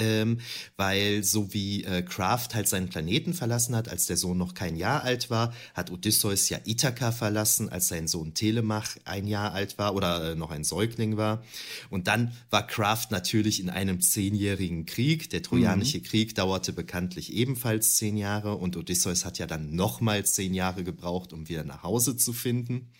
Ähm, 0.00 0.38
weil 0.76 1.24
so 1.24 1.52
wie 1.52 1.82
äh, 1.82 2.02
Kraft 2.02 2.54
halt 2.54 2.68
seinen 2.68 2.88
Planeten 2.88 3.34
verlassen 3.34 3.74
hat, 3.74 3.88
als 3.88 4.06
der 4.06 4.16
Sohn 4.16 4.38
noch 4.38 4.54
kein 4.54 4.76
Jahr 4.76 5.02
alt 5.02 5.28
war, 5.28 5.52
hat 5.74 5.90
Odysseus 5.90 6.48
ja 6.50 6.58
Ithaka 6.64 7.10
verlassen, 7.10 7.68
als 7.68 7.88
sein 7.88 8.06
Sohn 8.06 8.32
Telemach 8.32 8.96
ein 9.04 9.26
Jahr 9.26 9.54
alt 9.54 9.76
war 9.76 9.96
oder 9.96 10.32
äh, 10.32 10.34
noch 10.36 10.52
ein 10.52 10.62
Säugling 10.62 11.16
war. 11.16 11.42
Und 11.90 12.06
dann 12.06 12.32
war 12.48 12.64
Kraft 12.64 13.10
natürlich 13.10 13.58
in 13.58 13.70
einem 13.70 14.00
zehnjährigen 14.00 14.86
Krieg. 14.86 15.30
Der 15.30 15.42
Trojanische 15.42 15.98
mhm. 15.98 16.04
Krieg 16.04 16.36
dauerte 16.36 16.72
bekanntlich 16.72 17.32
ebenfalls 17.32 17.96
zehn 17.96 18.16
Jahre 18.16 18.54
und 18.54 18.76
Odysseus 18.76 19.24
hat 19.24 19.38
ja 19.38 19.48
dann 19.48 19.74
nochmal 19.74 20.24
zehn 20.24 20.54
Jahre 20.54 20.84
gebraucht, 20.84 21.32
um 21.32 21.48
wieder 21.48 21.64
nach 21.64 21.82
Hause 21.82 22.16
zu 22.16 22.32
finden. 22.32 22.92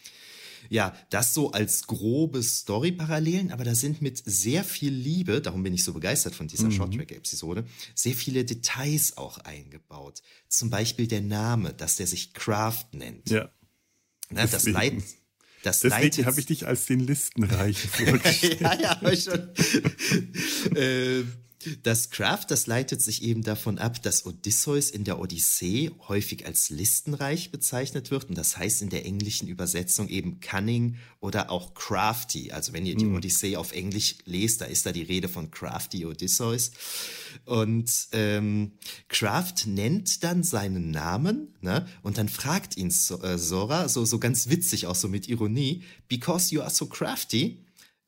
Ja, 0.69 0.95
das 1.11 1.35
so 1.35 1.53
als 1.53 1.87
grobe 1.87 2.43
Story-Parallelen, 2.43 3.53
aber 3.53 3.65
da 3.65 3.75
sind 3.75 4.03
mit 4.03 4.23
sehr 4.25 4.65
viel 4.65 4.93
Liebe, 4.93 5.41
darum 5.41 5.63
bin 5.63 5.75
ich 5.75 5.85
so 5.85 5.93
begeistert 5.93 6.35
von 6.35 6.49
dieser 6.49 6.67
mhm. 6.67 6.73
Shorttrack-Episode, 6.73 7.65
sehr 7.95 8.15
viele 8.15 8.45
Details 8.45 9.17
auch 9.17 9.39
eingebaut. 9.39 10.23
Zum 10.49 10.71
Beispiel 10.71 11.07
der 11.07 11.23
Name, 11.23 11.73
dass 11.73 11.97
der 11.97 12.07
sich 12.07 12.33
Craft 12.35 12.87
nennt. 12.93 13.31
Ja. 13.31 13.51
Na, 14.31 14.47
das 14.47 14.67
leitet. 14.67 15.05
Das 15.63 15.81
Deswegen 15.81 16.25
habe 16.27 16.39
ich 16.39 16.47
dich 16.47 16.67
als 16.67 16.87
den 16.87 17.01
Listenreichen 17.01 17.91
vorgestellt. 17.91 18.61
ja, 18.61 18.81
ja, 18.81 18.91
aber 18.93 19.17
schon. 19.17 19.51
äh, 20.77 21.25
das 21.83 22.11
Craft, 22.11 22.47
das 22.49 22.67
leitet 22.67 23.03
sich 23.03 23.23
eben 23.23 23.43
davon 23.43 23.79
ab, 23.79 24.01
dass 24.03 24.25
Odysseus 24.27 24.91
in 24.91 25.03
der 25.05 25.19
Odyssee 25.19 25.91
häufig 26.07 26.47
als 26.47 26.71
listenreich 26.71 27.51
bezeichnet 27.51 28.11
wird 28.11 28.29
und 28.29 28.39
das 28.39 28.57
heißt 28.57 28.83
in 28.83 28.91
der 28.91 29.05
englischen 29.05 29.49
Übersetzung 29.49 30.09
eben 30.09 30.39
cunning 30.41 30.97
oder 31.21 31.51
auch 31.51 31.75
crafty. 31.75 32.53
Also 32.53 32.73
wenn 32.73 32.87
ihr 32.87 32.95
die 32.95 33.07
mhm. 33.07 33.17
Odyssee 33.17 33.57
auf 33.57 33.73
Englisch 33.73 34.17
lest, 34.25 34.61
da 34.61 34.67
ist 34.67 34.87
da 34.87 34.93
die 34.93 35.03
Rede 35.03 35.29
von 35.29 35.51
crafty 35.51 36.07
Odysseus. 36.07 36.71
Und 37.45 38.09
ähm, 38.13 38.73
Craft 39.09 39.67
nennt 39.67 40.23
dann 40.23 40.45
seinen 40.45 40.93
Namen 40.93 41.55
ne? 41.61 41.87
und 42.03 42.19
dann 42.19 42.29
fragt 42.29 42.77
ihn 42.77 42.89
äh, 42.89 43.39
Sora, 43.39 43.89
so, 43.89 44.05
so 44.05 44.19
ganz 44.19 44.49
witzig, 44.49 44.87
auch 44.87 44.95
so 44.95 45.09
mit 45.09 45.29
Ironie, 45.29 45.83
because 46.09 46.55
you 46.55 46.61
are 46.61 46.71
so 46.71 46.87
crafty, 46.87 47.59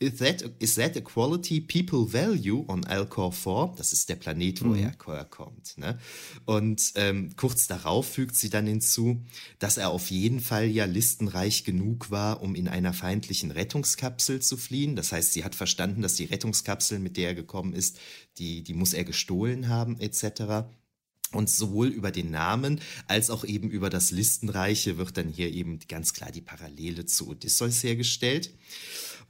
Is 0.02 0.16
that, 0.16 0.42
is 0.60 0.76
that 0.76 0.96
a 0.96 1.02
quality 1.02 1.60
people 1.60 2.06
value 2.06 2.64
on 2.68 2.86
Alcor 2.86 3.32
4? 3.32 3.74
Das 3.76 3.92
ist 3.92 4.08
der 4.08 4.16
Planet, 4.16 4.64
wo 4.64 4.68
mhm. 4.68 4.92
er 5.08 5.24
kommt. 5.26 5.76
Ne? 5.76 5.98
Und 6.46 6.92
ähm, 6.94 7.36
kurz 7.36 7.66
darauf 7.66 8.08
fügt 8.08 8.34
sie 8.34 8.48
dann 8.48 8.66
hinzu, 8.66 9.22
dass 9.58 9.76
er 9.76 9.90
auf 9.90 10.10
jeden 10.10 10.40
Fall 10.40 10.68
ja 10.68 10.86
listenreich 10.86 11.64
genug 11.64 12.10
war, 12.10 12.40
um 12.40 12.54
in 12.54 12.66
einer 12.66 12.94
feindlichen 12.94 13.50
Rettungskapsel 13.50 14.40
zu 14.40 14.56
fliehen. 14.56 14.96
Das 14.96 15.12
heißt, 15.12 15.34
sie 15.34 15.44
hat 15.44 15.54
verstanden, 15.54 16.00
dass 16.00 16.14
die 16.14 16.24
Rettungskapsel, 16.24 16.98
mit 16.98 17.18
der 17.18 17.28
er 17.28 17.34
gekommen 17.34 17.74
ist, 17.74 17.98
die, 18.38 18.62
die 18.62 18.72
muss 18.72 18.94
er 18.94 19.04
gestohlen 19.04 19.68
haben, 19.68 20.00
etc. 20.00 20.64
Und 21.32 21.50
sowohl 21.50 21.88
über 21.88 22.10
den 22.10 22.30
Namen 22.30 22.80
als 23.06 23.28
auch 23.28 23.44
eben 23.44 23.70
über 23.70 23.90
das 23.90 24.12
Listenreiche 24.12 24.96
wird 24.96 25.18
dann 25.18 25.28
hier 25.28 25.52
eben 25.52 25.78
ganz 25.88 26.14
klar 26.14 26.32
die 26.32 26.40
Parallele 26.40 27.04
zu 27.04 27.28
Odysseus 27.28 27.82
hergestellt. 27.84 28.50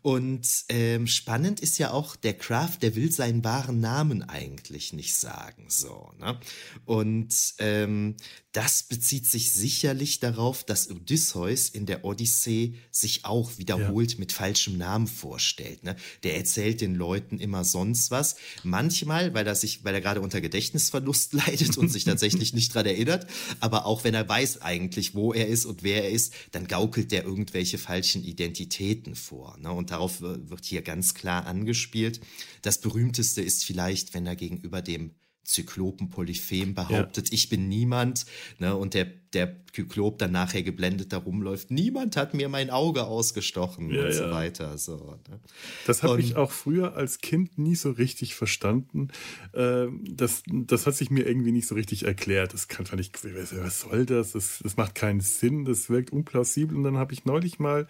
Und 0.03 0.49
ähm, 0.69 1.07
spannend 1.07 1.61
ist 1.61 1.79
ja 1.79 1.91
auch, 1.91 2.17
der 2.17 2.35
Kraft, 2.35 2.83
der 2.83 2.97
will 2.97 3.13
seinen 3.13 3.45
wahren 3.45 3.81
Namen 3.81 4.23
eigentlich 4.23 4.93
nicht 4.93 5.15
sagen. 5.15 5.67
So, 5.69 6.13
ne? 6.19 6.39
Und 6.87 7.55
ähm, 7.59 8.17
das 8.53 8.83
bezieht 8.83 9.27
sich 9.27 9.53
sicherlich 9.53 10.19
darauf, 10.19 10.65
dass 10.65 10.91
Odysseus 10.91 11.69
in 11.69 11.87
der 11.87 12.05
Odyssee 12.05 12.75
sich 12.91 13.25
auch 13.25 13.59
wiederholt 13.59 14.15
ja. 14.15 14.19
mit 14.19 14.33
falschem 14.33 14.77
Namen 14.77 15.07
vorstellt. 15.07 15.85
Ne? 15.85 15.95
Der 16.25 16.37
erzählt 16.37 16.81
den 16.81 16.97
Leuten 16.97 17.39
immer 17.39 17.63
sonst 17.63 18.11
was. 18.11 18.35
Manchmal, 18.65 19.35
weil 19.35 19.47
er 19.47 19.55
sich, 19.55 19.85
weil 19.85 19.95
er 19.95 20.01
gerade 20.01 20.21
unter 20.21 20.41
Gedächtnisverlust 20.41 21.33
leidet 21.35 21.79
und 21.79 21.91
sich 21.91 22.03
tatsächlich 22.05 22.53
nicht 22.53 22.75
dran 22.75 22.87
erinnert, 22.87 23.27
aber 23.61 23.87
auch 23.87 24.03
wenn 24.03 24.15
er 24.15 24.29
weiß 24.29 24.63
eigentlich, 24.63 25.15
wo 25.15 25.33
er 25.33 25.47
ist 25.47 25.65
und 25.65 25.85
wer 25.85 26.05
er 26.05 26.11
ist, 26.11 26.35
dann 26.51 26.67
gaukelt 26.67 27.13
der 27.13 27.25
irgendwelche 27.25 27.79
falschen 27.79 28.25
Identitäten 28.25 29.15
vor. 29.15 29.57
Ne? 29.59 29.71
Und 29.71 29.90
darauf 29.91 30.21
wird 30.21 30.65
hier 30.65 30.83
ganz 30.83 31.15
klar 31.15 31.47
angespielt. 31.47 32.21
Das 32.63 32.81
berühmteste 32.81 33.43
ist 33.43 33.65
vielleicht, 33.65 34.15
wenn 34.15 34.27
er 34.27 34.37
gegenüber 34.37 34.83
dem 34.83 35.15
Zyklopen 35.51 36.11
Polyphem 36.11 36.75
behauptet, 36.75 37.29
ja. 37.29 37.35
ich 37.35 37.49
bin 37.49 37.69
niemand, 37.69 38.25
ne, 38.59 38.77
und 38.77 38.95
der, 38.95 39.07
der 39.33 39.57
Kyklop 39.73 40.19
dann 40.19 40.31
nachher 40.33 40.63
geblendet 40.63 41.13
da 41.13 41.19
rumläuft, 41.19 41.71
niemand 41.71 42.17
hat 42.17 42.35
mir 42.35 42.49
mein 42.49 42.71
Auge 42.71 43.05
ausgestochen 43.05 43.91
ja, 43.91 44.05
und 44.05 44.13
so 44.13 44.31
weiter. 44.31 44.79
So, 44.79 45.19
ne? 45.29 45.41
Das 45.87 46.03
habe 46.03 46.21
ich 46.21 46.37
auch 46.37 46.53
früher 46.53 46.95
als 46.95 47.19
Kind 47.19 47.59
nie 47.59 47.75
so 47.75 47.91
richtig 47.91 48.35
verstanden. 48.35 49.09
Ähm, 49.53 50.05
das, 50.09 50.43
das 50.47 50.87
hat 50.87 50.95
sich 50.95 51.11
mir 51.11 51.27
irgendwie 51.27 51.53
nicht 51.53 51.67
so 51.67 51.75
richtig 51.75 52.05
erklärt. 52.05 52.55
Das 52.55 52.69
kann 52.69 52.87
fand 52.87 53.01
ich, 53.01 53.11
was 53.23 53.81
soll 53.81 54.07
das? 54.07 54.33
das? 54.33 54.61
Das 54.63 54.77
macht 54.77 54.95
keinen 54.95 55.21
Sinn, 55.21 55.65
das 55.65 55.91
wirkt 55.91 56.13
unplausibel. 56.13 56.77
Und 56.77 56.85
dann 56.85 56.97
habe 56.97 57.13
ich 57.13 57.25
neulich 57.25 57.59
mal 57.59 57.89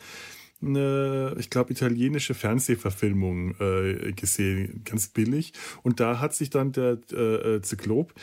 eine, 0.63 1.35
ich 1.39 1.51
glaube, 1.51 1.73
italienische 1.73 2.35
Fernsehverfilmung 2.35 3.55
äh, 3.61 4.13
gesehen, 4.13 4.83
ganz 4.85 5.09
billig. 5.09 5.53
Und 5.83 6.01
da 6.01 6.21
hat 6.21 6.35
sich 6.35 6.51
dann 6.51 6.73
der 6.73 6.99
äh, 7.13 7.57
äh 7.57 7.63
Zyklop 7.63 8.15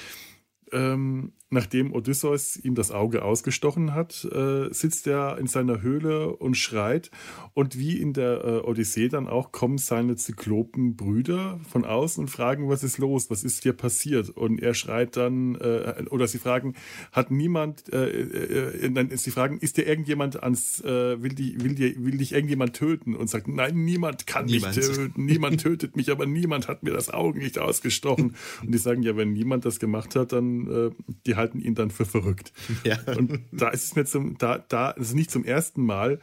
ähm, 0.71 1.33
nachdem 1.49 1.93
Odysseus 1.93 2.57
ihm 2.57 2.75
das 2.75 2.91
Auge 2.91 3.23
ausgestochen 3.23 3.93
hat, 3.93 4.25
äh, 4.25 4.71
sitzt 4.73 5.07
er 5.07 5.37
in 5.37 5.47
seiner 5.47 5.81
Höhle 5.81 6.35
und 6.35 6.55
schreit. 6.55 7.09
Und 7.53 7.79
wie 7.79 7.97
in 7.97 8.13
der 8.13 8.43
äh, 8.43 8.57
Odyssee 8.59 9.07
dann 9.07 9.27
auch 9.27 9.51
kommen 9.53 9.77
seine 9.77 10.17
Zyklopenbrüder 10.17 11.59
von 11.69 11.85
außen 11.85 12.21
und 12.23 12.29
fragen, 12.29 12.67
was 12.67 12.83
ist 12.83 12.97
los, 12.97 13.29
was 13.29 13.43
ist 13.43 13.63
dir 13.63 13.73
passiert? 13.73 14.29
Und 14.29 14.61
er 14.61 14.73
schreit 14.73 15.15
dann, 15.15 15.55
äh, 15.55 16.05
oder 16.09 16.27
sie 16.27 16.37
fragen, 16.37 16.75
hat 17.13 17.31
niemand, 17.31 17.93
äh, 17.93 18.09
äh, 18.09 18.85
äh, 18.85 18.89
nein, 18.89 19.09
sie 19.15 19.31
fragen, 19.31 19.57
ist 19.59 19.77
dir 19.77 19.87
irgendjemand 19.87 20.43
ans, 20.43 20.83
will, 20.83 21.33
die, 21.33 21.61
will, 21.61 21.75
die, 21.75 22.03
will 22.03 22.17
dich 22.17 22.33
irgendjemand 22.33 22.73
töten? 22.75 23.15
Und 23.15 23.29
sagt, 23.29 23.47
nein, 23.47 23.85
niemand 23.85 24.27
kann 24.27 24.45
niemand. 24.45 24.75
mich 24.75 24.85
töten, 24.85 25.25
niemand 25.25 25.61
tötet 25.61 25.95
mich, 25.95 26.11
aber 26.11 26.25
niemand 26.25 26.67
hat 26.67 26.83
mir 26.83 26.91
das 26.91 27.09
Auge 27.09 27.39
nicht 27.39 27.57
ausgestochen. 27.57 28.35
Und 28.61 28.71
die 28.73 28.77
sagen, 28.77 29.01
ja, 29.01 29.15
wenn 29.15 29.31
niemand 29.31 29.65
das 29.65 29.79
gemacht 29.79 30.15
hat, 30.15 30.33
dann 30.33 30.93
die 31.25 31.36
halten 31.37 31.59
ihn 31.59 31.75
dann 31.75 31.91
für 31.91 32.05
verrückt. 32.05 32.51
Ja. 32.83 32.99
Und 33.17 33.41
da 33.51 33.69
ist 33.69 33.85
es 33.85 33.95
mir 33.95 34.05
zum, 34.05 34.37
da, 34.37 34.59
da, 34.59 34.91
ist 34.91 35.07
es 35.07 35.13
nicht 35.13 35.31
zum 35.31 35.43
ersten 35.43 35.85
Mal, 35.85 36.19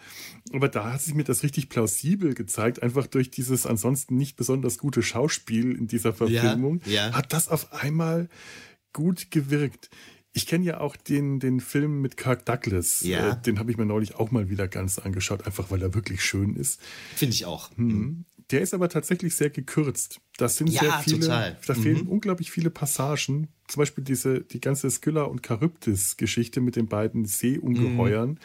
aber 0.52 0.68
da 0.68 0.92
hat 0.92 1.02
sich 1.02 1.14
mir 1.14 1.24
das 1.24 1.42
richtig 1.42 1.68
plausibel 1.68 2.32
gezeigt, 2.34 2.82
einfach 2.82 3.06
durch 3.06 3.30
dieses 3.30 3.66
ansonsten 3.66 4.16
nicht 4.16 4.36
besonders 4.36 4.78
gute 4.78 5.02
Schauspiel 5.02 5.76
in 5.76 5.86
dieser 5.86 6.12
Verfilmung, 6.14 6.80
ja, 6.86 7.08
ja. 7.08 7.12
hat 7.12 7.32
das 7.32 7.48
auf 7.48 7.72
einmal 7.72 8.28
gut 8.92 9.30
gewirkt. 9.30 9.90
Ich 10.32 10.46
kenne 10.46 10.64
ja 10.64 10.80
auch 10.80 10.96
den, 10.96 11.38
den 11.38 11.60
Film 11.60 12.00
mit 12.00 12.16
Kirk 12.16 12.46
Douglas. 12.46 13.02
Ja. 13.02 13.32
Äh, 13.32 13.42
den 13.42 13.58
habe 13.58 13.70
ich 13.70 13.76
mir 13.76 13.86
neulich 13.86 14.14
auch 14.16 14.30
mal 14.30 14.48
wieder 14.48 14.66
ganz 14.66 14.98
angeschaut, 14.98 15.46
einfach 15.46 15.70
weil 15.70 15.82
er 15.82 15.94
wirklich 15.94 16.24
schön 16.24 16.56
ist. 16.56 16.80
Finde 17.14 17.34
ich 17.34 17.44
auch. 17.44 17.70
Mhm. 17.76 18.24
Der 18.50 18.60
ist 18.60 18.74
aber 18.74 18.88
tatsächlich 18.88 19.34
sehr 19.34 19.50
gekürzt. 19.50 20.20
Das 20.36 20.56
sind 20.56 20.68
ja, 20.68 20.80
sehr 20.80 20.92
viele, 21.00 21.20
total. 21.20 21.58
da 21.66 21.74
fehlen 21.74 22.04
mhm. 22.04 22.08
unglaublich 22.08 22.50
viele 22.50 22.70
Passagen. 22.70 23.48
Zum 23.68 23.80
Beispiel 23.80 24.04
diese, 24.04 24.40
die 24.40 24.60
ganze 24.60 24.90
Skylla 24.90 25.22
und 25.22 25.46
Charybdis-Geschichte 25.46 26.60
mit 26.60 26.76
den 26.76 26.86
beiden 26.86 27.24
Seeungeheuern. 27.24 28.30
Mhm 28.30 28.38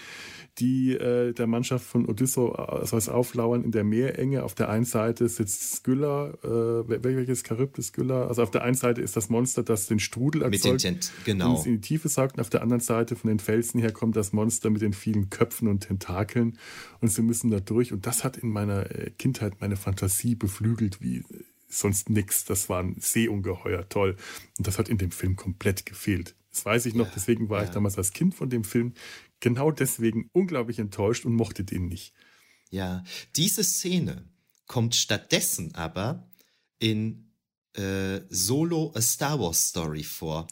die 0.59 0.93
äh, 0.93 1.33
der 1.33 1.47
Mannschaft 1.47 1.85
von 1.85 2.05
Odysseus 2.05 3.09
auflauern 3.09 3.63
in 3.63 3.71
der 3.71 3.83
Meerenge. 3.83 4.43
Auf 4.43 4.55
der 4.55 4.69
einen 4.69 4.85
Seite 4.85 5.27
sitzt 5.29 5.77
Skylla, 5.77 6.33
äh, 6.43 7.03
welches 7.03 7.43
Charybdis 7.45 7.87
Skylla? 7.87 8.27
Also 8.27 8.43
auf 8.43 8.51
der 8.51 8.63
einen 8.63 8.75
Seite 8.75 9.01
ist 9.01 9.15
das 9.15 9.29
Monster, 9.29 9.63
das 9.63 9.87
den 9.87 9.99
Strudel 9.99 10.41
erzeugt 10.41 10.83
mit 10.83 11.11
genau. 11.25 11.51
und 11.51 11.59
es 11.59 11.65
in 11.65 11.73
die 11.73 11.81
Tiefe 11.81 12.09
saugt. 12.09 12.37
Und 12.37 12.41
auf 12.41 12.49
der 12.49 12.61
anderen 12.61 12.81
Seite 12.81 13.15
von 13.15 13.29
den 13.29 13.39
Felsen 13.39 13.79
her 13.79 13.91
kommt 13.91 14.15
das 14.15 14.33
Monster 14.33 14.69
mit 14.69 14.81
den 14.81 14.93
vielen 14.93 15.29
Köpfen 15.29 15.67
und 15.67 15.81
Tentakeln 15.81 16.57
und 17.01 17.09
sie 17.09 17.21
müssen 17.21 17.49
da 17.49 17.59
durch. 17.59 17.93
Und 17.93 18.05
das 18.05 18.23
hat 18.23 18.37
in 18.37 18.49
meiner 18.49 18.91
äh, 18.91 19.11
Kindheit 19.17 19.61
meine 19.61 19.77
Fantasie 19.77 20.35
beflügelt 20.35 21.01
wie 21.01 21.23
sonst 21.67 22.09
nichts. 22.09 22.45
Das 22.45 22.69
war 22.69 22.81
ein 22.81 22.95
Seeungeheuer, 22.99 23.87
toll. 23.87 24.17
Und 24.57 24.67
das 24.67 24.77
hat 24.77 24.89
in 24.89 24.97
dem 24.97 25.11
Film 25.11 25.35
komplett 25.35 25.85
gefehlt. 25.85 26.35
Das 26.51 26.65
weiß 26.65 26.87
ich 26.87 26.95
noch, 26.95 27.05
ja, 27.05 27.11
deswegen 27.15 27.49
war 27.49 27.59
ja. 27.59 27.65
ich 27.65 27.69
damals 27.71 27.97
als 27.97 28.11
Kind 28.11 28.33
von 28.33 28.49
dem 28.49 28.63
Film 28.63 28.93
genau 29.39 29.71
deswegen 29.71 30.29
unglaublich 30.33 30.79
enttäuscht 30.79 31.25
und 31.25 31.33
mochte 31.33 31.63
den 31.63 31.87
nicht. 31.87 32.13
Ja, 32.69 33.03
diese 33.35 33.63
Szene 33.63 34.27
kommt 34.67 34.95
stattdessen 34.95 35.73
aber 35.75 36.29
in 36.77 37.28
äh, 37.73 38.21
Solo 38.29 38.91
A 38.95 39.01
Star 39.01 39.39
Wars 39.39 39.69
Story 39.69 40.03
vor. 40.03 40.47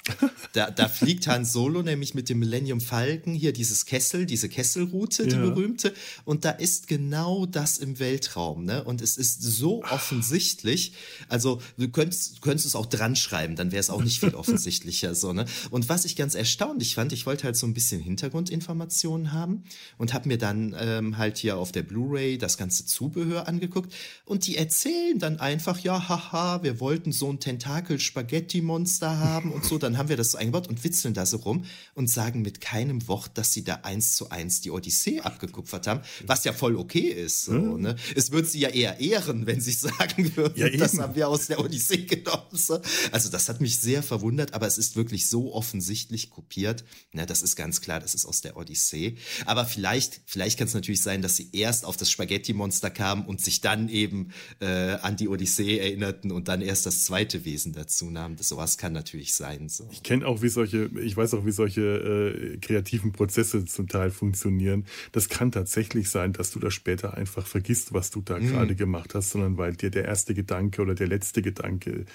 Da, 0.54 0.70
da 0.70 0.88
fliegt 0.90 1.28
Han 1.28 1.46
Solo 1.46 1.82
nämlich 1.82 2.14
mit 2.14 2.30
dem 2.30 2.40
Millennium 2.40 2.80
Falcon 2.80 3.34
hier 3.34 3.54
dieses 3.54 3.86
Kessel, 3.86 4.26
diese 4.26 4.50
Kesselroute, 4.50 5.28
die 5.28 5.36
ja. 5.36 5.42
berühmte. 5.42 5.94
Und 6.26 6.46
da 6.46 6.52
ist 6.52 6.88
genau 6.88 7.46
das 7.46 7.80
im 7.80 8.00
Weltraum, 8.00 8.66
ne? 8.66 8.84
Und 8.84 9.02
es 9.02 9.18
ist 9.18 9.42
so 9.42 9.84
offensichtlich. 9.84 10.94
Also 11.28 11.62
du 11.78 11.90
könntest, 11.90 12.42
könntest 12.42 12.68
es 12.68 12.76
auch 12.76 12.86
dran 12.86 13.16
schreiben, 13.16 13.56
dann 13.56 13.72
wäre 13.72 13.80
es 13.80 13.90
auch 13.90 14.04
nicht 14.04 14.20
viel 14.20 14.36
offensichtlicher, 14.36 15.16
so, 15.16 15.34
ne? 15.34 15.46
Und 15.72 15.90
was 15.90 16.06
ich 16.06 16.16
ganz 16.16 16.36
erstaunlich 16.36 16.96
fand, 16.96 17.12
ich 17.14 17.26
wollte 17.26 17.46
halt 17.46 17.58
so 17.58 17.66
ein 17.66 17.74
bisschen 17.74 18.00
Hintergrundinformationen 18.00 19.34
haben 19.34 19.64
und 19.98 20.14
habe 20.14 20.28
mir 20.28 20.38
dann 20.38 20.76
ähm, 20.80 21.18
halt 21.18 21.38
hier 21.38 21.58
auf 21.58 21.72
der 21.72 21.84
Blu-ray 21.84 22.38
das 22.38 22.58
ganze 22.58 22.86
Zubehör 22.86 23.48
angeguckt 23.48 23.94
und 24.26 24.46
die 24.46 24.56
erzählen 24.56 25.18
dann 25.20 25.40
einfach, 25.40 25.80
ja, 25.80 26.08
haha, 26.08 26.64
wir 26.64 26.80
wollten 26.80 27.07
wollten 27.08 27.12
so 27.12 27.32
ein 27.32 27.40
Tentakel-Spaghetti-Monster 27.40 29.20
haben 29.20 29.52
und 29.52 29.64
so, 29.64 29.78
dann 29.78 29.98
haben 29.98 30.10
wir 30.10 30.18
das 30.18 30.32
so 30.32 30.38
eingebaut 30.38 30.68
und 30.68 30.84
witzeln 30.84 31.14
da 31.14 31.26
so 31.26 31.38
rum 31.38 31.66
und 31.94 32.10
sagen 32.10 32.42
mit 32.42 32.62
keinem 32.62 33.08
Wort, 33.08 33.32
dass 33.36 33.54
sie 33.54 33.64
da 33.64 33.76
eins 33.84 34.16
zu 34.16 34.30
eins 34.30 34.62
die 34.62 34.72
Odyssee 34.72 35.22
abgekupfert 35.22 35.88
haben, 35.88 36.02
was 36.26 36.44
ja 36.44 36.54
voll 36.54 36.76
okay 36.76 37.00
ist. 37.00 37.46
So, 37.46 37.54
mhm. 37.54 37.82
ne? 37.82 37.96
Es 38.16 38.32
würde 38.32 38.48
sie 38.48 38.60
ja 38.60 38.70
eher 38.70 39.00
ehren, 39.00 39.46
wenn 39.46 39.62
sie 39.62 39.72
sagen 39.88 40.36
würden, 40.36 40.58
ja, 40.58 40.70
das 40.70 40.98
haben 41.00 41.16
wir 41.16 41.30
aus 41.30 41.48
der 41.48 41.60
Odyssee 41.60 42.06
genommen. 42.06 42.48
So. 42.52 42.80
Also 43.12 43.30
das 43.30 43.48
hat 43.50 43.62
mich 43.62 43.80
sehr 43.80 44.04
verwundert, 44.04 44.54
aber 44.54 44.68
es 44.68 44.78
ist 44.78 44.96
wirklich 44.96 45.28
so 45.28 45.54
offensichtlich 45.54 46.30
kopiert. 46.30 46.84
Na, 47.14 47.26
das 47.26 47.42
ist 47.42 47.56
ganz 47.56 47.82
klar, 47.82 48.00
das 48.00 48.16
ist 48.16 48.26
aus 48.26 48.42
der 48.42 48.58
Odyssee. 48.58 49.16
Aber 49.46 49.66
vielleicht, 49.66 50.22
vielleicht 50.26 50.58
kann 50.58 50.68
es 50.68 50.74
natürlich 50.74 51.02
sein, 51.02 51.22
dass 51.22 51.36
sie 51.36 51.50
erst 51.54 51.86
auf 51.86 51.98
das 51.98 52.12
Spaghetti-Monster 52.12 52.90
kamen 52.90 53.26
und 53.26 53.42
sich 53.42 53.62
dann 53.62 53.90
eben 53.90 54.30
äh, 54.60 54.66
an 55.02 55.16
die 55.16 55.28
Odyssee 55.28 55.78
erinnerten 55.78 56.32
und 56.32 56.48
dann 56.48 56.62
erst 56.62 56.86
das 56.86 56.97
zweite 57.06 57.46
Wesen 57.46 57.74
dazu 57.74 58.10
nahmen. 58.10 58.36
Das, 58.36 58.50
sowas 58.50 58.78
kann 58.78 58.94
natürlich 58.94 59.36
sein. 59.36 59.70
So. 59.70 59.88
Ich 59.92 60.04
kenne 60.04 60.26
auch, 60.26 60.42
wie 60.42 60.50
solche, 60.50 60.90
ich 61.02 61.16
weiß 61.16 61.34
auch, 61.34 61.46
wie 61.46 61.52
solche 61.52 61.82
äh, 61.82 62.58
kreativen 62.58 63.12
Prozesse 63.12 63.66
zum 63.66 63.88
Teil 63.88 64.12
funktionieren. 64.12 64.86
Das 65.12 65.30
kann 65.30 65.52
tatsächlich 65.52 66.10
sein, 66.10 66.34
dass 66.34 66.52
du 66.52 66.60
das 66.60 66.74
später 66.74 67.16
einfach 67.16 67.46
vergisst, 67.48 67.94
was 67.94 68.10
du 68.10 68.22
da 68.22 68.40
mhm. 68.40 68.48
gerade 68.48 68.76
gemacht 68.76 69.16
hast, 69.16 69.32
sondern 69.32 69.58
weil 69.58 69.76
dir 69.76 69.90
der 69.90 70.06
erste 70.06 70.34
Gedanke 70.34 70.82
oder 70.82 70.96
der 70.96 71.08
letzte 71.08 71.42
Gedanke 71.42 72.06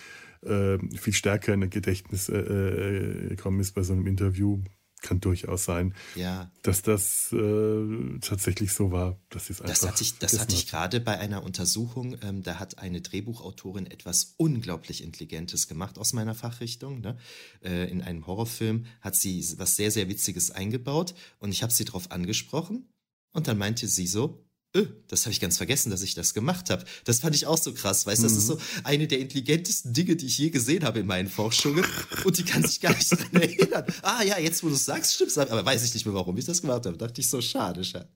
äh, 0.45 0.79
viel 0.97 1.13
stärker 1.13 1.55
in 1.55 1.61
das 1.61 1.71
Gedächtnis 1.71 2.29
äh, 2.29 2.39
äh, 2.39 3.29
gekommen 3.29 3.61
ist 3.61 3.73
bei 3.73 3.83
so 3.83 3.93
einem 3.93 4.07
Interview 4.07 4.61
kann 5.03 5.21
durchaus 5.21 5.65
sein, 5.65 5.95
ja. 6.15 6.51
dass 6.63 6.83
das 6.83 7.33
äh, 7.33 8.19
tatsächlich 8.21 8.73
so 8.73 8.91
war. 8.91 9.19
Dass 9.31 9.49
das 9.49 9.87
hatte 9.87 10.03
ich, 10.03 10.19
das 10.19 10.39
hatte 10.39 10.55
ich 10.55 10.69
gerade 10.69 11.01
bei 11.01 11.19
einer 11.19 11.43
Untersuchung. 11.43 12.17
Ähm, 12.23 12.43
da 12.43 12.59
hat 12.59 12.79
eine 12.79 13.01
Drehbuchautorin 13.01 13.87
etwas 13.87 14.35
unglaublich 14.37 15.03
Intelligentes 15.03 15.69
gemacht 15.69 15.99
aus 15.99 16.13
meiner 16.13 16.35
Fachrichtung. 16.35 17.01
Ne? 17.01 17.19
Äh, 17.63 17.91
in 17.91 18.03
einem 18.03 18.27
Horrorfilm 18.27 18.87
hat 19.01 19.17
sie 19.17 19.45
was 19.59 19.77
sehr, 19.77 19.91
sehr 19.91 20.09
Witziges 20.09 20.51
eingebaut 20.51 21.15
und 21.39 21.51
ich 21.51 21.63
habe 21.63 21.73
sie 21.73 21.85
darauf 21.85 22.11
angesprochen 22.11 22.89
und 23.33 23.49
dann 23.49 23.59
meinte 23.59 23.89
sie 23.89 24.07
so, 24.07 24.45
öh, 24.75 24.87
das 25.09 25.23
habe 25.23 25.33
ich 25.33 25.41
ganz 25.41 25.57
vergessen, 25.57 25.91
dass 25.91 26.03
ich 26.03 26.15
das 26.15 26.35
gemacht 26.35 26.71
habe. 26.71 26.85
Das 27.05 27.21
fand 27.21 27.35
ich 27.35 27.47
auch 27.47 27.59
so 27.59 27.73
krass, 27.75 28.07
weißt 28.07 28.23
du, 28.23 28.27
mhm. 28.27 28.29
das 28.29 28.39
ist 28.39 28.47
so 28.47 28.55
mhm. 28.55 28.61
eine 28.85 29.07
der 29.07 29.19
intelligentesten 29.19 29.93
Dinge, 29.93 30.17
die 30.17 30.27
ich 30.27 30.39
je 30.39 30.51
gesehen 30.51 30.85
habe 30.85 31.01
in 31.01 31.07
meinen 31.07 31.29
Forschungen 31.29 31.85
und 32.25 32.39
die 32.39 32.45
kann 32.45 32.65
sich 32.65 32.81
gar 32.81 32.95
nicht 32.95 33.13
daran 33.13 33.35
erinnern. 33.35 33.85
Ah 34.03 34.23
ja, 34.23 34.39
jetzt 34.39 34.63
wo 34.63 34.69
du 34.69 34.75
es 34.75 34.85
sagst, 34.85 35.15
stimmt's, 35.15 35.37
aber 35.39 35.65
weiß 35.65 35.85
ich 35.85 35.95
nicht 35.95 36.07
mehr, 36.07 36.15
warum 36.15 36.37
ich 36.37 36.45
das 36.45 36.63
gemacht 36.63 36.87
habe. 36.87 36.97
Dachte 36.97 37.21
ich 37.21 37.29
so, 37.29 37.41
schade, 37.41 37.85
schade. 37.85 38.09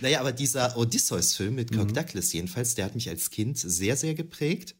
Naja, 0.00 0.20
aber 0.20 0.32
dieser 0.32 0.76
Odysseus-Film 0.76 1.54
mit 1.54 1.72
Kirk 1.72 1.88
mhm. 1.88 1.94
Douglas 1.94 2.32
jedenfalls, 2.32 2.74
der 2.74 2.86
hat 2.86 2.94
mich 2.94 3.08
als 3.08 3.30
Kind 3.30 3.58
sehr, 3.58 3.96
sehr 3.96 4.14
geprägt. 4.14 4.74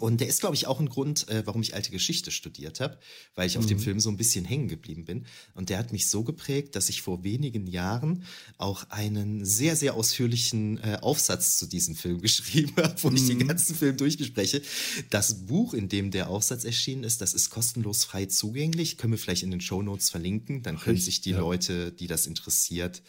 Und 0.00 0.20
der 0.20 0.28
ist, 0.28 0.40
glaube 0.40 0.54
ich, 0.54 0.66
auch 0.66 0.80
ein 0.80 0.88
Grund, 0.88 1.28
äh, 1.28 1.46
warum 1.46 1.62
ich 1.62 1.74
alte 1.74 1.90
Geschichte 1.90 2.30
studiert 2.30 2.80
habe, 2.80 2.98
weil 3.34 3.46
ich 3.46 3.54
mhm. 3.54 3.60
auf 3.60 3.66
dem 3.66 3.78
mhm. 3.78 3.82
Film 3.82 4.00
so 4.00 4.10
ein 4.10 4.16
bisschen 4.16 4.44
hängen 4.44 4.68
geblieben 4.68 5.04
bin. 5.04 5.26
Und 5.54 5.68
der 5.68 5.78
hat 5.78 5.92
mich 5.92 6.08
so 6.08 6.24
geprägt, 6.24 6.76
dass 6.76 6.88
ich 6.88 7.02
vor 7.02 7.24
wenigen 7.24 7.66
Jahren 7.66 8.24
auch 8.58 8.88
einen 8.90 9.44
sehr, 9.44 9.76
sehr 9.76 9.94
ausführlichen 9.94 10.78
äh, 10.78 10.98
Aufsatz 11.00 11.56
zu 11.56 11.66
diesem 11.66 11.94
Film 11.94 12.20
geschrieben 12.22 12.74
habe, 12.76 13.02
wo 13.02 13.10
mhm. 13.10 13.16
ich 13.16 13.26
den 13.26 13.38
mhm. 13.38 13.48
ganzen 13.48 13.74
Film 13.76 13.96
durchbespreche. 13.96 14.62
Das 15.10 15.46
Buch, 15.46 15.74
in 15.74 15.88
dem 15.88 16.10
der 16.10 16.28
Aufsatz 16.28 16.64
erschienen 16.64 17.04
ist, 17.04 17.20
das 17.20 17.34
ist 17.34 17.50
kostenlos 17.50 18.04
frei 18.04 18.26
zugänglich. 18.26 18.98
Können 18.98 19.12
wir 19.12 19.18
vielleicht 19.18 19.42
in 19.42 19.50
den 19.50 19.60
Show 19.60 19.82
Notes 19.82 20.10
verlinken. 20.10 20.62
Dann 20.62 20.78
können 20.78 20.98
sich 20.98 21.20
die 21.20 21.30
ja. 21.30 21.38
Leute, 21.38 21.92
die 21.92 22.06
das 22.06 22.26
interessiert, 22.26 23.02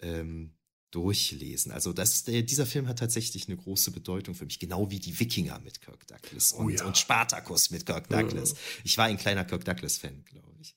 ähm, 0.00 0.52
durchlesen. 0.92 1.72
Also 1.72 1.92
das, 1.92 2.24
der, 2.24 2.42
dieser 2.42 2.66
Film 2.66 2.86
hat 2.86 3.00
tatsächlich 3.00 3.48
eine 3.48 3.56
große 3.56 3.90
Bedeutung 3.90 4.34
für 4.34 4.44
mich, 4.44 4.58
genau 4.58 4.90
wie 4.90 5.00
die 5.00 5.18
Wikinger 5.18 5.58
mit 5.64 5.80
Kirk 5.80 6.06
Douglas 6.06 6.54
oh 6.54 6.58
und, 6.58 6.66
oh 6.66 6.68
ja. 6.70 6.84
und 6.84 6.96
Spartacus 6.96 7.70
mit 7.70 7.84
Kirk 7.86 8.08
Douglas. 8.08 8.54
Ich 8.84 8.96
war 8.98 9.06
ein 9.06 9.16
kleiner 9.16 9.44
Kirk 9.44 9.64
Douglas-Fan, 9.64 10.22
glaube 10.24 10.48
ich. 10.60 10.76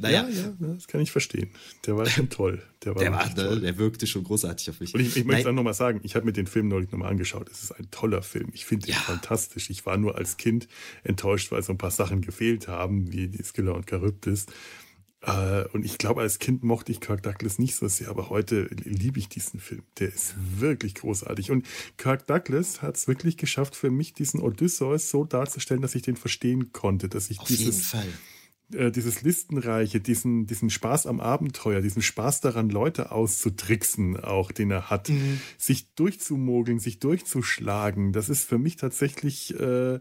Naja. 0.00 0.28
Ja, 0.28 0.48
ja, 0.48 0.52
das 0.58 0.88
kann 0.88 1.00
ich 1.00 1.12
verstehen. 1.12 1.50
Der 1.86 1.96
war 1.96 2.06
schon 2.06 2.28
toll. 2.28 2.62
Der 2.84 2.94
war, 2.94 3.02
der, 3.02 3.12
war, 3.12 3.28
ne, 3.34 3.60
der 3.60 3.78
wirkte 3.78 4.06
schon 4.06 4.24
großartig 4.24 4.70
auf 4.70 4.80
mich. 4.80 4.94
Und 4.94 5.00
ich, 5.00 5.16
ich 5.16 5.24
möchte 5.24 5.44
dann 5.44 5.54
nochmal 5.54 5.74
sagen, 5.74 6.00
ich 6.02 6.16
habe 6.16 6.26
mir 6.26 6.32
den 6.32 6.48
Film 6.48 6.68
neulich 6.68 6.90
nochmal 6.90 7.10
angeschaut. 7.10 7.48
Es 7.48 7.62
ist 7.62 7.72
ein 7.72 7.90
toller 7.90 8.22
Film. 8.22 8.50
Ich 8.52 8.66
finde 8.66 8.88
ihn 8.88 8.94
ja. 8.94 8.98
fantastisch. 8.98 9.70
Ich 9.70 9.86
war 9.86 9.96
nur 9.96 10.16
als 10.16 10.36
Kind 10.36 10.66
enttäuscht, 11.04 11.52
weil 11.52 11.62
so 11.62 11.72
ein 11.72 11.78
paar 11.78 11.92
Sachen 11.92 12.20
gefehlt 12.22 12.66
haben, 12.66 13.12
wie 13.12 13.28
die 13.28 13.42
Skiller 13.44 13.74
und 13.74 13.88
Charybdis. 13.88 14.46
Äh, 15.22 15.64
und 15.72 15.84
ich 15.84 15.98
glaube, 15.98 16.20
als 16.20 16.38
Kind 16.38 16.62
mochte 16.62 16.92
ich 16.92 17.00
Kirk 17.00 17.22
Douglas 17.22 17.58
nicht 17.58 17.74
so 17.74 17.88
sehr, 17.88 18.08
aber 18.08 18.30
heute 18.30 18.64
liebe 18.84 19.18
ich 19.18 19.28
diesen 19.28 19.60
Film. 19.60 19.82
Der 19.98 20.08
ist 20.08 20.34
wirklich 20.36 20.94
großartig. 20.94 21.50
Und 21.50 21.66
Kirk 21.96 22.26
Douglas 22.26 22.82
hat 22.82 22.96
es 22.96 23.08
wirklich 23.08 23.36
geschafft, 23.36 23.76
für 23.76 23.90
mich 23.90 24.12
diesen 24.12 24.40
Odysseus 24.40 25.10
so 25.10 25.24
darzustellen, 25.24 25.82
dass 25.82 25.94
ich 25.94 26.02
den 26.02 26.16
verstehen 26.16 26.72
konnte, 26.72 27.08
dass 27.08 27.30
ich 27.30 27.40
Auf 27.40 27.48
dieses, 27.48 27.64
jeden 27.64 27.82
Fall 27.82 28.08
äh, 28.72 28.90
dieses 28.90 29.22
Listenreiche, 29.22 30.00
diesen, 30.00 30.46
diesen 30.46 30.70
Spaß 30.70 31.06
am 31.06 31.20
Abenteuer, 31.20 31.80
diesen 31.80 32.02
Spaß 32.02 32.40
daran, 32.40 32.68
Leute 32.68 33.12
auszutricksen, 33.12 34.18
auch 34.18 34.50
den 34.50 34.70
er 34.70 34.90
hat, 34.90 35.08
mhm. 35.08 35.40
sich 35.56 35.94
durchzumogeln, 35.94 36.78
sich 36.78 36.98
durchzuschlagen, 36.98 38.12
das 38.12 38.28
ist 38.28 38.44
für 38.44 38.58
mich 38.58 38.76
tatsächlich 38.76 39.58
äh, 39.58 40.00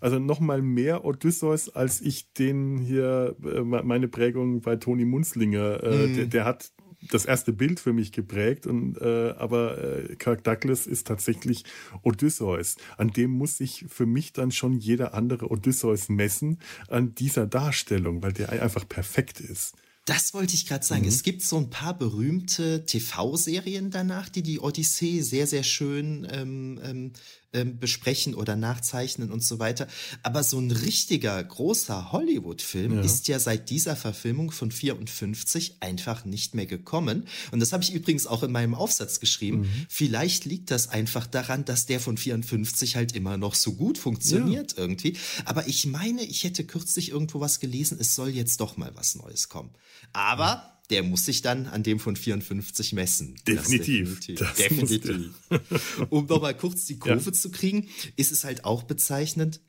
also 0.00 0.18
nochmal 0.18 0.60
mehr 0.60 1.04
Odysseus, 1.04 1.74
als 1.74 2.00
ich 2.02 2.32
den 2.34 2.78
hier, 2.78 3.36
äh, 3.42 3.60
meine 3.62 4.06
Prägung 4.06 4.60
bei 4.60 4.76
Toni 4.76 5.06
Munzlinger, 5.06 5.82
äh, 5.82 6.06
mhm. 6.06 6.16
der, 6.16 6.26
der, 6.26 6.44
hat 6.44 6.72
das 7.10 7.24
erste 7.24 7.52
Bild 7.52 7.80
für 7.80 7.92
mich 7.92 8.12
geprägt. 8.12 8.66
Und, 8.66 8.98
äh, 9.00 9.34
aber 9.38 9.78
äh, 9.78 10.16
Kirk 10.16 10.44
Douglas 10.44 10.86
ist 10.86 11.06
tatsächlich 11.06 11.64
Odysseus. 12.02 12.76
An 12.96 13.08
dem 13.08 13.30
muss 13.30 13.58
sich 13.58 13.86
für 13.88 14.06
mich 14.06 14.32
dann 14.32 14.50
schon 14.50 14.78
jeder 14.78 15.14
andere 15.14 15.50
Odysseus 15.50 16.08
messen, 16.08 16.58
an 16.88 17.14
dieser 17.14 17.46
Darstellung, 17.46 18.22
weil 18.22 18.32
der 18.32 18.50
einfach 18.50 18.88
perfekt 18.88 19.40
ist. 19.40 19.74
Das 20.04 20.34
wollte 20.34 20.54
ich 20.54 20.66
gerade 20.66 20.84
sagen. 20.84 21.02
Mhm. 21.02 21.08
Es 21.08 21.22
gibt 21.22 21.42
so 21.42 21.56
ein 21.56 21.70
paar 21.70 21.96
berühmte 21.96 22.84
TV-Serien 22.84 23.90
danach, 23.90 24.28
die 24.28 24.42
die 24.42 24.60
Odyssee 24.60 25.22
sehr, 25.22 25.46
sehr 25.46 25.62
schön 25.62 26.26
ähm, 26.30 26.78
ähm, 26.82 27.12
ähm, 27.54 27.78
besprechen 27.78 28.34
oder 28.34 28.56
nachzeichnen 28.56 29.30
und 29.30 29.42
so 29.42 29.58
weiter. 29.58 29.86
Aber 30.22 30.42
so 30.42 30.58
ein 30.58 30.70
richtiger 30.70 31.42
großer 31.42 32.12
Hollywood-Film 32.12 32.96
ja. 32.96 33.00
ist 33.00 33.28
ja 33.28 33.38
seit 33.38 33.70
dieser 33.70 33.96
Verfilmung 33.96 34.50
von 34.50 34.70
54 34.70 35.76
einfach 35.80 36.24
nicht 36.24 36.54
mehr 36.54 36.66
gekommen. 36.66 37.26
Und 37.50 37.60
das 37.60 37.72
habe 37.72 37.82
ich 37.82 37.94
übrigens 37.94 38.26
auch 38.26 38.42
in 38.42 38.52
meinem 38.52 38.74
Aufsatz 38.74 39.20
geschrieben. 39.20 39.60
Mhm. 39.60 39.86
Vielleicht 39.88 40.44
liegt 40.44 40.70
das 40.70 40.88
einfach 40.88 41.26
daran, 41.26 41.64
dass 41.64 41.86
der 41.86 42.00
von 42.00 42.16
54 42.16 42.96
halt 42.96 43.14
immer 43.14 43.36
noch 43.36 43.54
so 43.54 43.72
gut 43.74 43.98
funktioniert 43.98 44.72
ja. 44.72 44.78
irgendwie. 44.78 45.16
Aber 45.44 45.66
ich 45.68 45.86
meine, 45.86 46.22
ich 46.22 46.44
hätte 46.44 46.64
kürzlich 46.64 47.10
irgendwo 47.10 47.40
was 47.40 47.60
gelesen, 47.60 47.98
es 48.00 48.14
soll 48.14 48.30
jetzt 48.30 48.60
doch 48.60 48.76
mal 48.76 48.92
was 48.94 49.14
Neues 49.14 49.48
kommen. 49.48 49.70
Aber 50.12 50.73
der 50.90 51.02
muss 51.02 51.24
sich 51.24 51.42
dann 51.42 51.66
an 51.66 51.82
dem 51.82 51.98
von 51.98 52.16
54 52.16 52.92
messen. 52.92 53.36
Definitiv. 53.46 54.20
Das 54.38 54.56
definitiv. 54.56 55.32
definitiv. 55.50 56.06
um 56.10 56.26
nochmal 56.26 56.56
kurz 56.56 56.84
die 56.86 56.98
Kurve 56.98 57.30
ja. 57.30 57.32
zu 57.32 57.50
kriegen, 57.50 57.88
ist 58.16 58.32
es 58.32 58.44
halt 58.44 58.64
auch 58.64 58.82
bezeichnend, 58.82 59.60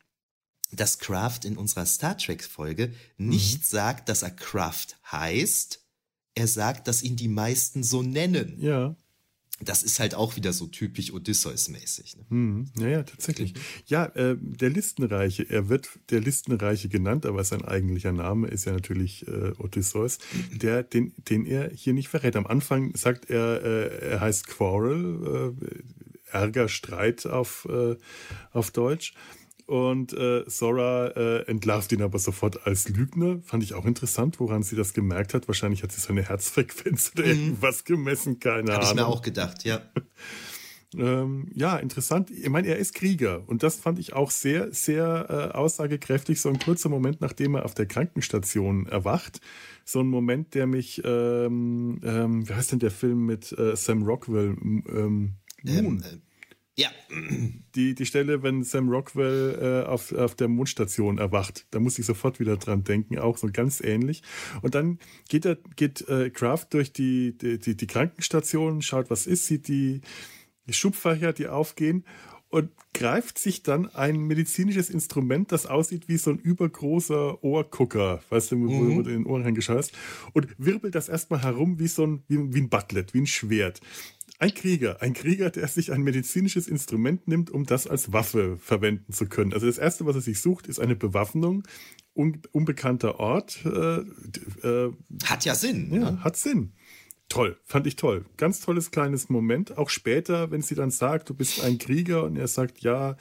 dass 0.71 0.99
Kraft 0.99 1.45
in 1.45 1.57
unserer 1.57 1.85
Star 1.85 2.17
Trek-Folge 2.17 2.93
nicht 3.17 3.59
mhm. 3.59 3.63
sagt, 3.63 4.09
dass 4.09 4.23
er 4.23 4.31
Kraft 4.31 4.97
heißt. 5.11 5.81
Er 6.33 6.47
sagt, 6.47 6.89
dass 6.89 7.01
ihn 7.01 7.15
die 7.15 7.29
meisten 7.29 7.83
so 7.83 8.01
nennen. 8.01 8.57
Ja 8.59 8.95
das 9.61 9.83
ist 9.83 9.99
halt 9.99 10.15
auch 10.15 10.35
wieder 10.35 10.51
so 10.51 10.67
typisch 10.67 11.13
Odysseus-mäßig. 11.13 12.17
Ne? 12.17 12.25
Hm, 12.29 12.65
ja, 12.77 12.87
ja, 12.87 13.03
tatsächlich. 13.03 13.53
Ja, 13.85 14.05
äh, 14.07 14.35
der 14.37 14.69
Listenreiche, 14.69 15.49
er 15.49 15.69
wird 15.69 15.89
der 16.09 16.19
Listenreiche 16.19 16.89
genannt, 16.89 17.25
aber 17.25 17.43
sein 17.43 17.63
eigentlicher 17.63 18.11
Name 18.11 18.47
ist 18.47 18.65
ja 18.65 18.73
natürlich 18.73 19.25
äh, 19.27 19.53
Odysseus, 19.57 20.19
der, 20.51 20.83
den, 20.83 21.13
den 21.17 21.45
er 21.45 21.69
hier 21.69 21.93
nicht 21.93 22.09
verrät. 22.09 22.35
Am 22.35 22.45
Anfang 22.45 22.93
sagt 22.95 23.29
er, 23.29 23.63
äh, 23.63 24.09
er 24.09 24.19
heißt 24.19 24.47
Quarrel, 24.47 25.55
äh, 25.61 26.35
Ärger, 26.35 26.67
Streit 26.67 27.25
auf, 27.25 27.65
äh, 27.69 27.95
auf 28.51 28.71
Deutsch. 28.71 29.13
Und 29.65 30.13
äh, 30.13 30.43
Sora 30.47 31.07
äh, 31.07 31.41
entlarvt 31.47 31.91
ihn 31.91 32.03
aber 32.03 32.19
sofort 32.19 32.67
als 32.67 32.87
Lügner. 32.87 33.39
Fand 33.43 33.63
ich 33.63 33.73
auch 33.73 33.85
interessant, 33.85 34.39
woran 34.39 34.61
sie 34.61 34.75
das 34.75 34.93
gemerkt 34.93 35.33
hat. 35.33 35.47
Wahrscheinlich 35.47 35.81
hat 35.81 35.91
sie 35.91 36.01
seine 36.01 36.21
Herzfrequenz 36.21 37.13
oder 37.15 37.25
mhm. 37.25 37.31
irgendwas 37.31 37.83
gemessen, 37.83 38.39
keine 38.39 38.71
Hab 38.71 38.81
Ahnung. 38.81 38.83
Habe 38.83 38.85
ich 38.85 38.95
mir 38.95 39.07
auch 39.07 39.21
gedacht, 39.23 39.63
ja. 39.63 39.81
ähm, 40.95 41.49
ja, 41.55 41.77
interessant. 41.77 42.29
Ich 42.29 42.47
meine, 42.47 42.67
er 42.67 42.77
ist 42.77 42.93
Krieger 42.93 43.41
und 43.47 43.63
das 43.63 43.77
fand 43.77 43.97
ich 43.97 44.13
auch 44.13 44.29
sehr, 44.29 44.71
sehr 44.71 45.25
äh, 45.29 45.57
aussagekräftig. 45.57 46.39
So 46.39 46.49
ein 46.49 46.59
kurzer 46.59 46.89
Moment, 46.89 47.21
nachdem 47.21 47.55
er 47.55 47.65
auf 47.65 47.73
der 47.73 47.87
Krankenstation 47.87 48.85
erwacht. 48.85 49.41
So 49.83 49.99
ein 49.99 50.07
Moment, 50.07 50.53
der 50.53 50.67
mich, 50.67 51.01
ähm, 51.03 52.01
ähm, 52.03 52.47
wie 52.47 52.53
heißt 52.53 52.71
denn 52.71 52.79
der 52.79 52.91
Film 52.91 53.25
mit 53.25 53.51
äh, 53.57 53.75
Sam 53.75 54.03
Rockwell? 54.03 54.55
Ähm, 54.61 55.37
Moon. 55.63 56.03
Ähm, 56.05 56.21
ja. 56.77 56.89
Die, 57.75 57.95
die 57.95 58.05
Stelle, 58.05 58.43
wenn 58.43 58.63
Sam 58.63 58.89
Rockwell 58.89 59.83
äh, 59.85 59.87
auf, 59.87 60.11
auf 60.13 60.35
der 60.35 60.49
Mondstation 60.49 61.17
erwacht, 61.17 61.65
da 61.71 61.79
muss 61.79 61.97
ich 61.99 62.05
sofort 62.05 62.39
wieder 62.39 62.57
dran 62.57 62.83
denken, 62.83 63.17
auch 63.17 63.37
so 63.37 63.47
ganz 63.51 63.81
ähnlich. 63.81 64.23
Und 64.61 64.75
dann 64.75 64.99
geht 65.29 65.45
er, 65.45 65.57
geht 65.75 66.07
äh, 66.09 66.29
Kraft 66.29 66.73
durch 66.73 66.91
die, 66.91 67.37
die, 67.37 67.59
die, 67.59 67.77
die 67.77 67.87
Krankenstation, 67.87 68.81
schaut, 68.81 69.09
was 69.09 69.25
ist, 69.25 69.45
sieht 69.45 69.67
die, 69.69 70.01
die 70.67 70.73
Schubfächer, 70.73 71.31
die 71.31 71.47
aufgehen 71.47 72.05
und 72.49 72.71
greift 72.93 73.37
sich 73.37 73.63
dann 73.63 73.93
ein 73.93 74.17
medizinisches 74.17 74.89
Instrument, 74.89 75.51
das 75.51 75.65
aussieht 75.65 76.07
wie 76.07 76.17
so 76.17 76.31
ein 76.31 76.39
übergroßer 76.39 77.43
Ohrgucker, 77.43 78.21
weißt 78.29 78.53
du, 78.53 78.59
wo 78.61 78.71
mhm. 78.71 79.03
du 79.03 79.09
in 79.09 79.17
den 79.17 79.25
Ohren 79.25 79.43
reingeschaut 79.43 79.91
und 80.31 80.47
wirbelt 80.57 80.95
das 80.95 81.09
erstmal 81.09 81.43
herum 81.43 81.79
wie 81.79 81.87
so 81.87 82.05
ein, 82.05 82.23
wie, 82.29 82.53
wie 82.53 82.61
ein 82.61 82.69
Butlet, 82.69 83.13
wie 83.13 83.19
ein 83.19 83.27
Schwert. 83.27 83.81
Ein 84.37 84.53
Krieger, 84.53 85.01
ein 85.01 85.13
Krieger, 85.13 85.49
der 85.49 85.67
sich 85.67 85.93
ein 85.93 86.01
medizinisches 86.01 86.67
Instrument 86.67 87.27
nimmt, 87.27 87.49
um 87.49 87.65
das 87.65 87.87
als 87.87 88.11
Waffe 88.11 88.57
verwenden 88.57 89.13
zu 89.13 89.27
können. 89.27 89.53
Also 89.53 89.65
das 89.65 89.77
Erste, 89.77 90.05
was 90.05 90.15
er 90.15 90.21
sich 90.21 90.41
sucht, 90.41 90.67
ist 90.67 90.79
eine 90.79 90.95
Bewaffnung. 90.95 91.63
Un 92.13 92.41
unbekannter 92.51 93.19
Ort. 93.19 93.59
Äh, 93.65 93.99
äh, 94.67 94.93
hat 95.23 95.45
ja 95.45 95.55
Sinn. 95.55 95.93
Ja, 95.93 96.11
ne? 96.11 96.23
hat 96.23 96.35
Sinn. 96.35 96.73
Toll, 97.29 97.57
fand 97.63 97.87
ich 97.87 97.95
toll. 97.95 98.25
Ganz 98.37 98.59
tolles 98.59 98.91
kleines 98.91 99.29
Moment. 99.29 99.77
Auch 99.77 99.89
später, 99.89 100.51
wenn 100.51 100.61
sie 100.61 100.75
dann 100.75 100.91
sagt, 100.91 101.29
du 101.29 101.33
bist 101.33 101.63
ein 101.63 101.77
Krieger 101.77 102.23
und 102.23 102.37
er 102.37 102.47
sagt, 102.47 102.81
ja, 102.81 103.17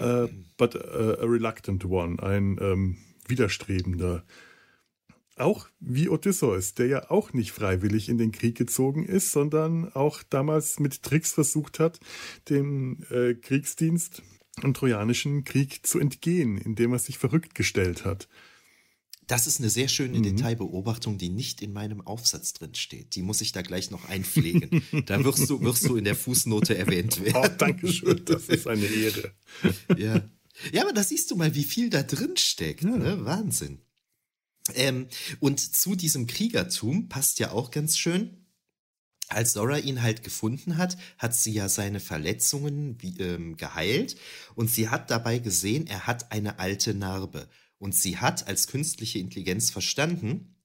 uh, 0.00 0.28
but 0.58 0.76
a 0.76 1.24
reluctant 1.24 1.84
one, 1.86 2.22
ein 2.22 2.58
ähm, 2.60 2.98
widerstrebender. 3.26 4.24
Auch 5.40 5.68
wie 5.80 6.08
Odysseus, 6.08 6.74
der 6.74 6.86
ja 6.86 7.10
auch 7.10 7.32
nicht 7.32 7.52
freiwillig 7.52 8.08
in 8.08 8.18
den 8.18 8.30
Krieg 8.30 8.56
gezogen 8.56 9.04
ist, 9.06 9.32
sondern 9.32 9.90
auch 9.92 10.22
damals 10.22 10.78
mit 10.78 11.02
Tricks 11.02 11.32
versucht 11.32 11.78
hat, 11.78 11.98
dem 12.50 13.04
äh, 13.10 13.34
Kriegsdienst 13.34 14.22
und 14.62 14.76
Trojanischen 14.76 15.44
Krieg 15.44 15.86
zu 15.86 15.98
entgehen, 15.98 16.58
indem 16.58 16.92
er 16.92 16.98
sich 16.98 17.16
verrückt 17.16 17.54
gestellt 17.54 18.04
hat. 18.04 18.28
Das 19.26 19.46
ist 19.46 19.60
eine 19.60 19.70
sehr 19.70 19.88
schöne 19.88 20.18
mhm. 20.18 20.24
Detailbeobachtung, 20.24 21.16
die 21.16 21.30
nicht 21.30 21.62
in 21.62 21.72
meinem 21.72 22.00
Aufsatz 22.00 22.52
drin 22.52 22.74
steht. 22.74 23.14
Die 23.14 23.22
muss 23.22 23.40
ich 23.40 23.52
da 23.52 23.62
gleich 23.62 23.90
noch 23.90 24.08
einpflegen. 24.08 24.82
da 25.06 25.24
wirst 25.24 25.48
du, 25.48 25.62
wirst 25.62 25.88
du 25.88 25.96
in 25.96 26.04
der 26.04 26.16
Fußnote 26.16 26.76
erwähnt 26.76 27.24
werden. 27.24 27.36
Oh, 27.36 27.48
danke 27.56 27.90
schön, 27.90 28.22
das 28.24 28.48
ist 28.48 28.66
eine 28.66 28.84
Ehre. 28.84 29.32
ja. 29.96 30.28
ja, 30.72 30.82
aber 30.82 30.92
da 30.92 31.02
siehst 31.02 31.30
du 31.30 31.36
mal, 31.36 31.54
wie 31.54 31.64
viel 31.64 31.88
da 31.88 32.02
drin 32.02 32.36
steckt. 32.36 32.82
Ja. 32.82 32.96
Ne? 32.96 33.24
Wahnsinn. 33.24 33.78
Ähm, 34.74 35.08
und 35.40 35.60
zu 35.60 35.94
diesem 35.94 36.26
Kriegertum 36.26 37.08
passt 37.08 37.38
ja 37.38 37.52
auch 37.52 37.70
ganz 37.70 37.98
schön, 37.98 38.36
als 39.28 39.52
Zora 39.52 39.78
ihn 39.78 40.02
halt 40.02 40.24
gefunden 40.24 40.76
hat, 40.76 40.96
hat 41.16 41.34
sie 41.34 41.52
ja 41.52 41.68
seine 41.68 42.00
Verletzungen 42.00 43.00
wie, 43.00 43.18
ähm, 43.20 43.56
geheilt 43.56 44.16
und 44.56 44.70
sie 44.70 44.88
hat 44.88 45.10
dabei 45.10 45.38
gesehen, 45.38 45.86
er 45.86 46.06
hat 46.06 46.32
eine 46.32 46.58
alte 46.58 46.94
Narbe. 46.94 47.48
Und 47.78 47.94
sie 47.94 48.18
hat 48.18 48.46
als 48.46 48.66
künstliche 48.66 49.20
Intelligenz 49.20 49.70
verstanden, 49.70 50.56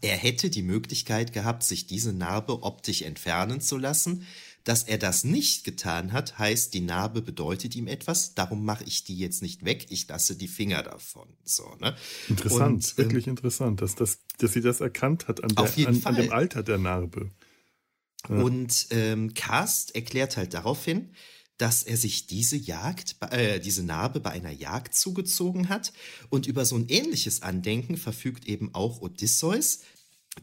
er 0.00 0.16
hätte 0.16 0.48
die 0.48 0.62
Möglichkeit 0.62 1.32
gehabt, 1.32 1.62
sich 1.62 1.86
diese 1.86 2.12
Narbe 2.12 2.62
optisch 2.62 3.02
entfernen 3.02 3.60
zu 3.60 3.76
lassen. 3.76 4.26
Dass 4.64 4.84
er 4.84 4.98
das 4.98 5.24
nicht 5.24 5.64
getan 5.64 6.12
hat, 6.12 6.38
heißt, 6.38 6.72
die 6.72 6.80
Narbe 6.80 7.20
bedeutet 7.20 7.74
ihm 7.74 7.88
etwas, 7.88 8.34
darum 8.34 8.64
mache 8.64 8.84
ich 8.84 9.02
die 9.02 9.18
jetzt 9.18 9.42
nicht 9.42 9.64
weg, 9.64 9.86
ich 9.90 10.06
lasse 10.08 10.36
die 10.36 10.48
Finger 10.48 10.82
davon. 10.82 11.28
So, 11.44 11.74
ne? 11.80 11.96
Interessant, 12.28 12.74
Und, 12.74 12.98
wirklich 12.98 13.26
ähm, 13.26 13.32
interessant, 13.32 13.82
dass, 13.82 13.96
das, 13.96 14.18
dass 14.38 14.52
sie 14.52 14.60
das 14.60 14.80
erkannt 14.80 15.26
hat 15.26 15.42
an, 15.42 15.54
der, 15.54 15.88
an, 15.88 16.00
an 16.04 16.14
dem 16.14 16.32
Alter 16.32 16.62
der 16.62 16.78
Narbe. 16.78 17.30
Ja. 18.28 18.36
Und 18.36 18.86
ähm, 18.90 19.34
Cast 19.34 19.94
erklärt 19.94 20.36
halt 20.36 20.54
daraufhin, 20.54 21.10
dass 21.58 21.82
er 21.82 21.96
sich 21.96 22.26
diese 22.26 22.56
Jagd, 22.56 23.16
äh, 23.30 23.60
diese 23.60 23.84
Narbe 23.84 24.20
bei 24.20 24.30
einer 24.30 24.50
Jagd 24.50 24.94
zugezogen 24.94 25.68
hat. 25.68 25.92
Und 26.28 26.46
über 26.46 26.64
so 26.64 26.76
ein 26.76 26.88
ähnliches 26.88 27.42
Andenken 27.42 27.96
verfügt 27.96 28.46
eben 28.46 28.74
auch 28.74 29.00
Odysseus. 29.00 29.80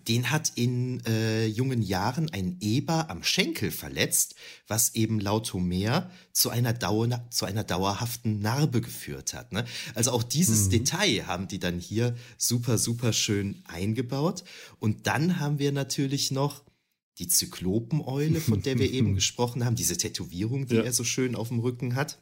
Den 0.07 0.29
hat 0.29 0.51
in 0.55 1.03
äh, 1.05 1.47
jungen 1.47 1.81
Jahren 1.81 2.29
ein 2.29 2.57
Eber 2.61 3.09
am 3.09 3.23
Schenkel 3.23 3.71
verletzt, 3.71 4.35
was 4.67 4.93
eben 4.93 5.19
laut 5.19 5.51
Homer 5.53 6.11
zu 6.31 6.51
einer, 6.51 6.73
Dauer, 6.73 7.25
zu 7.31 7.45
einer 7.45 7.63
dauerhaften 7.63 8.39
Narbe 8.39 8.81
geführt 8.81 9.33
hat. 9.33 9.51
Ne? 9.51 9.65
Also 9.95 10.11
auch 10.11 10.21
dieses 10.21 10.65
mhm. 10.65 10.69
Detail 10.71 11.27
haben 11.27 11.47
die 11.47 11.59
dann 11.59 11.79
hier 11.79 12.15
super, 12.37 12.77
super 12.77 13.13
schön 13.13 13.63
eingebaut. 13.67 14.43
Und 14.79 15.07
dann 15.07 15.39
haben 15.39 15.57
wir 15.57 15.71
natürlich 15.71 16.29
noch 16.29 16.63
die 17.17 17.27
Zyklopeneule, 17.27 18.41
von 18.41 18.61
der 18.61 18.77
wir 18.77 18.91
eben 18.91 19.15
gesprochen 19.15 19.65
haben, 19.65 19.75
diese 19.75 19.97
Tätowierung, 19.97 20.67
die 20.67 20.75
ja. 20.75 20.83
er 20.83 20.93
so 20.93 21.03
schön 21.03 21.35
auf 21.35 21.49
dem 21.49 21.59
Rücken 21.59 21.95
hat. 21.95 22.19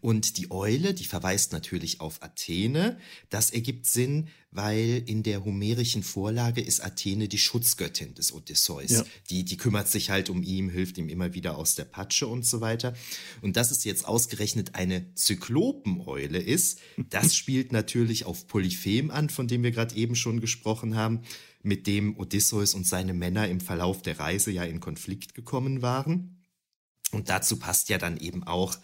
Und 0.00 0.38
die 0.38 0.50
Eule, 0.50 0.94
die 0.94 1.04
verweist 1.04 1.52
natürlich 1.52 2.00
auf 2.00 2.22
Athene. 2.22 2.98
Das 3.28 3.50
ergibt 3.50 3.86
Sinn, 3.86 4.28
weil 4.50 5.02
in 5.06 5.22
der 5.22 5.44
homerischen 5.44 6.02
Vorlage 6.02 6.60
ist 6.60 6.82
Athene 6.82 7.28
die 7.28 7.38
Schutzgöttin 7.38 8.14
des 8.14 8.32
Odysseus. 8.32 8.90
Ja. 8.90 9.04
Die, 9.28 9.44
die 9.44 9.56
kümmert 9.56 9.88
sich 9.88 10.10
halt 10.10 10.30
um 10.30 10.42
ihn, 10.42 10.70
hilft 10.70 10.98
ihm 10.98 11.08
immer 11.08 11.34
wieder 11.34 11.56
aus 11.58 11.74
der 11.74 11.84
Patsche 11.84 12.26
und 12.26 12.46
so 12.46 12.60
weiter. 12.60 12.94
Und 13.42 13.56
dass 13.56 13.70
es 13.70 13.84
jetzt 13.84 14.06
ausgerechnet 14.06 14.74
eine 14.74 15.14
Zyklopeneule 15.14 16.38
ist, 16.38 16.80
das 17.10 17.36
spielt 17.36 17.72
natürlich 17.72 18.24
auf 18.24 18.46
Polyphem 18.46 19.10
an, 19.10 19.28
von 19.28 19.48
dem 19.48 19.62
wir 19.62 19.70
gerade 19.70 19.94
eben 19.94 20.16
schon 20.16 20.40
gesprochen 20.40 20.96
haben 20.96 21.20
mit 21.62 21.86
dem 21.86 22.16
Odysseus 22.18 22.74
und 22.74 22.86
seine 22.86 23.12
Männer 23.12 23.48
im 23.48 23.60
Verlauf 23.60 24.00
der 24.02 24.18
Reise 24.18 24.50
ja 24.50 24.64
in 24.64 24.80
Konflikt 24.80 25.34
gekommen 25.34 25.82
waren. 25.82 26.38
Und 27.12 27.28
dazu 27.28 27.58
passt 27.58 27.88
ja 27.88 27.98
dann 27.98 28.16
eben 28.18 28.44
auch, 28.44 28.78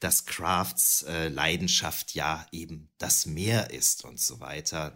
dass 0.00 0.24
Crafts 0.26 1.02
äh, 1.02 1.28
Leidenschaft 1.28 2.14
ja 2.14 2.46
eben 2.52 2.88
das 2.98 3.26
Meer 3.26 3.70
ist 3.70 4.04
und 4.04 4.18
so 4.20 4.40
weiter. 4.40 4.94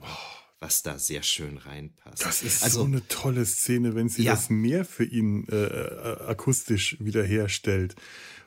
was 0.60 0.82
da 0.82 0.98
sehr 0.98 1.22
schön 1.22 1.58
reinpasst. 1.58 2.24
Das 2.24 2.42
ist 2.42 2.62
also, 2.62 2.80
so 2.80 2.86
eine 2.86 3.06
tolle 3.08 3.44
Szene, 3.44 3.94
wenn 3.94 4.08
sie 4.08 4.22
ja. 4.22 4.32
das 4.32 4.48
Meer 4.48 4.86
für 4.86 5.04
ihn 5.04 5.46
äh, 5.48 5.56
äh 5.56 6.26
akustisch 6.26 6.96
wiederherstellt 7.00 7.96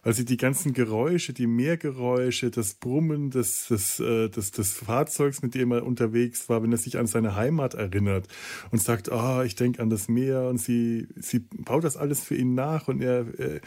also 0.07 0.23
die 0.23 0.37
ganzen 0.37 0.71
Geräusche, 0.71 1.33
die 1.33 1.47
Meergeräusche, 1.47 2.49
das 2.49 2.75
Brummen 2.75 3.29
des, 3.29 3.67
des, 3.67 3.99
äh, 3.99 4.29
des, 4.29 4.51
des 4.51 4.71
Fahrzeugs, 4.71 5.41
mit 5.41 5.53
dem 5.53 5.71
er 5.71 5.85
unterwegs 5.85 6.47
war, 6.47 6.63
wenn 6.63 6.71
er 6.71 6.77
sich 6.77 6.97
an 6.97 7.07
seine 7.07 7.35
Heimat 7.35 7.73
erinnert 7.73 8.29
und 8.71 8.81
sagt, 8.81 9.11
ah, 9.11 9.39
oh, 9.39 9.41
ich 9.43 9.55
denke 9.55 9.81
an 9.81 9.89
das 9.89 10.07
Meer 10.07 10.47
und 10.47 10.59
sie, 10.59 11.09
sie 11.17 11.39
baut 11.39 11.83
das 11.83 11.97
alles 11.97 12.23
für 12.23 12.35
ihn 12.35 12.55
nach 12.55 12.87
und 12.87 13.01
er, 13.01 13.27
äh, 13.37 13.59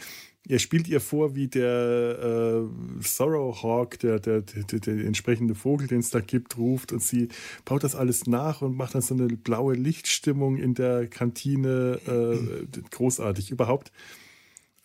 er 0.47 0.59
spielt 0.59 0.87
ihr 0.87 0.99
vor, 0.99 1.35
wie 1.35 1.47
der 1.47 2.67
äh, 2.67 3.03
Sorrowhawk, 3.03 3.99
der, 3.99 4.19
der, 4.19 4.41
der, 4.41 4.63
der, 4.79 5.05
entsprechende 5.05 5.53
Vogel, 5.53 5.87
den 5.87 5.99
es 5.99 6.09
da 6.09 6.19
gibt, 6.19 6.57
ruft 6.57 6.91
und 6.91 7.01
sie 7.01 7.29
baut 7.63 7.83
das 7.83 7.95
alles 7.95 8.25
nach 8.25 8.61
und 8.61 8.75
macht 8.75 8.95
dann 8.95 9.01
so 9.01 9.13
eine 9.13 9.27
blaue 9.27 9.75
Lichtstimmung 9.75 10.57
in 10.57 10.73
der 10.73 11.07
Kantine. 11.07 11.99
Äh, 12.07 12.79
großartig. 12.89 13.51
Überhaupt 13.51 13.91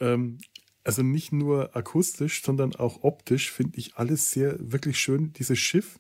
ähm, 0.01 0.39
also 0.85 1.03
nicht 1.03 1.33
nur 1.33 1.75
akustisch, 1.75 2.43
sondern 2.43 2.75
auch 2.77 3.03
optisch 3.03 3.51
finde 3.51 3.79
ich 3.79 3.97
alles 3.97 4.31
sehr, 4.31 4.57
wirklich 4.61 4.99
schön. 4.99 5.33
Dieses 5.33 5.59
Schiff, 5.59 5.99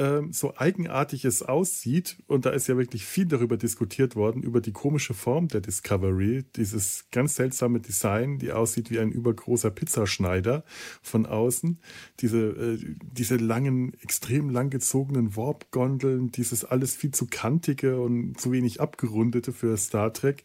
ähm, 0.00 0.32
so 0.32 0.56
eigenartig 0.56 1.26
es 1.26 1.42
aussieht, 1.42 2.16
und 2.26 2.46
da 2.46 2.50
ist 2.50 2.66
ja 2.68 2.78
wirklich 2.78 3.04
viel 3.04 3.26
darüber 3.26 3.58
diskutiert 3.58 4.16
worden, 4.16 4.42
über 4.42 4.62
die 4.62 4.72
komische 4.72 5.12
Form 5.12 5.48
der 5.48 5.60
Discovery, 5.60 6.44
dieses 6.56 7.04
ganz 7.12 7.34
seltsame 7.34 7.80
Design, 7.80 8.38
die 8.38 8.50
aussieht 8.50 8.90
wie 8.90 8.98
ein 8.98 9.12
übergroßer 9.12 9.70
Pizzaschneider 9.70 10.64
von 11.02 11.26
außen, 11.26 11.78
diese, 12.20 12.38
äh, 12.38 12.78
diese 13.12 13.36
langen, 13.36 13.92
extrem 14.02 14.48
langgezogenen 14.48 15.36
Warp-Gondeln, 15.36 16.32
dieses 16.32 16.64
alles 16.64 16.96
viel 16.96 17.10
zu 17.10 17.26
kantige 17.26 18.00
und 18.00 18.40
zu 18.40 18.52
wenig 18.52 18.80
abgerundete 18.80 19.52
für 19.52 19.76
Star 19.76 20.14
Trek. 20.14 20.44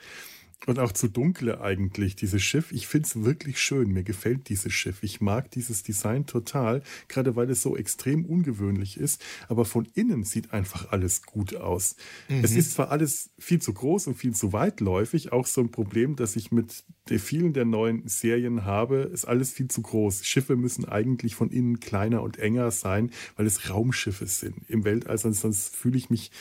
Und 0.66 0.80
auch 0.80 0.92
zu 0.92 1.08
dunkle 1.08 1.62
eigentlich, 1.62 2.16
dieses 2.16 2.42
Schiff. 2.42 2.72
Ich 2.72 2.88
finde 2.88 3.08
es 3.08 3.24
wirklich 3.24 3.60
schön. 3.60 3.92
Mir 3.92 4.04
gefällt 4.04 4.50
dieses 4.50 4.74
Schiff. 4.74 5.04
Ich 5.04 5.22
mag 5.22 5.52
dieses 5.52 5.84
Design 5.84 6.26
total, 6.26 6.82
gerade 7.08 7.36
weil 7.36 7.50
es 7.52 7.62
so 7.62 7.78
extrem 7.78 8.26
ungewöhnlich 8.26 8.98
ist. 8.98 9.24
Aber 9.48 9.66
von 9.66 9.88
innen 9.94 10.24
sieht 10.24 10.54
einfach 10.54 10.92
alles 10.92 11.22
gut 11.22 11.56
aus. 11.56 11.98
Mhm. 12.30 12.44
Es 12.44 12.56
ist 12.56 12.72
zwar 12.72 12.90
alles 12.90 13.30
viel 13.38 13.62
zu 13.62 13.74
groß 13.74 14.08
und 14.08 14.16
viel 14.16 14.34
zu 14.34 14.54
weitläufig, 14.54 15.32
auch 15.32 15.46
so 15.46 15.62
ein 15.62 15.70
Problem, 15.70 16.16
das 16.16 16.36
ich 16.36 16.52
mit 16.52 16.84
den 17.10 17.20
vielen 17.20 17.54
der 17.54 17.66
neuen 17.66 18.08
Serien 18.08 18.66
habe, 18.66 19.10
ist 19.14 19.26
alles 19.26 19.52
viel 19.52 19.68
zu 19.68 19.84
groß. 19.84 20.26
Schiffe 20.26 20.56
müssen 20.56 20.86
eigentlich 20.86 21.36
von 21.36 21.52
innen 21.52 21.80
kleiner 21.80 22.24
und 22.24 22.40
enger 22.40 22.72
sein, 22.72 23.12
weil 23.36 23.46
es 23.46 23.70
Raumschiffe 23.70 24.26
sind. 24.26 24.68
Im 24.68 24.84
Weltall, 24.84 25.20
sonst, 25.20 25.42
sonst 25.42 25.76
fühle 25.76 25.98
ich 25.98 26.10
mich 26.10 26.32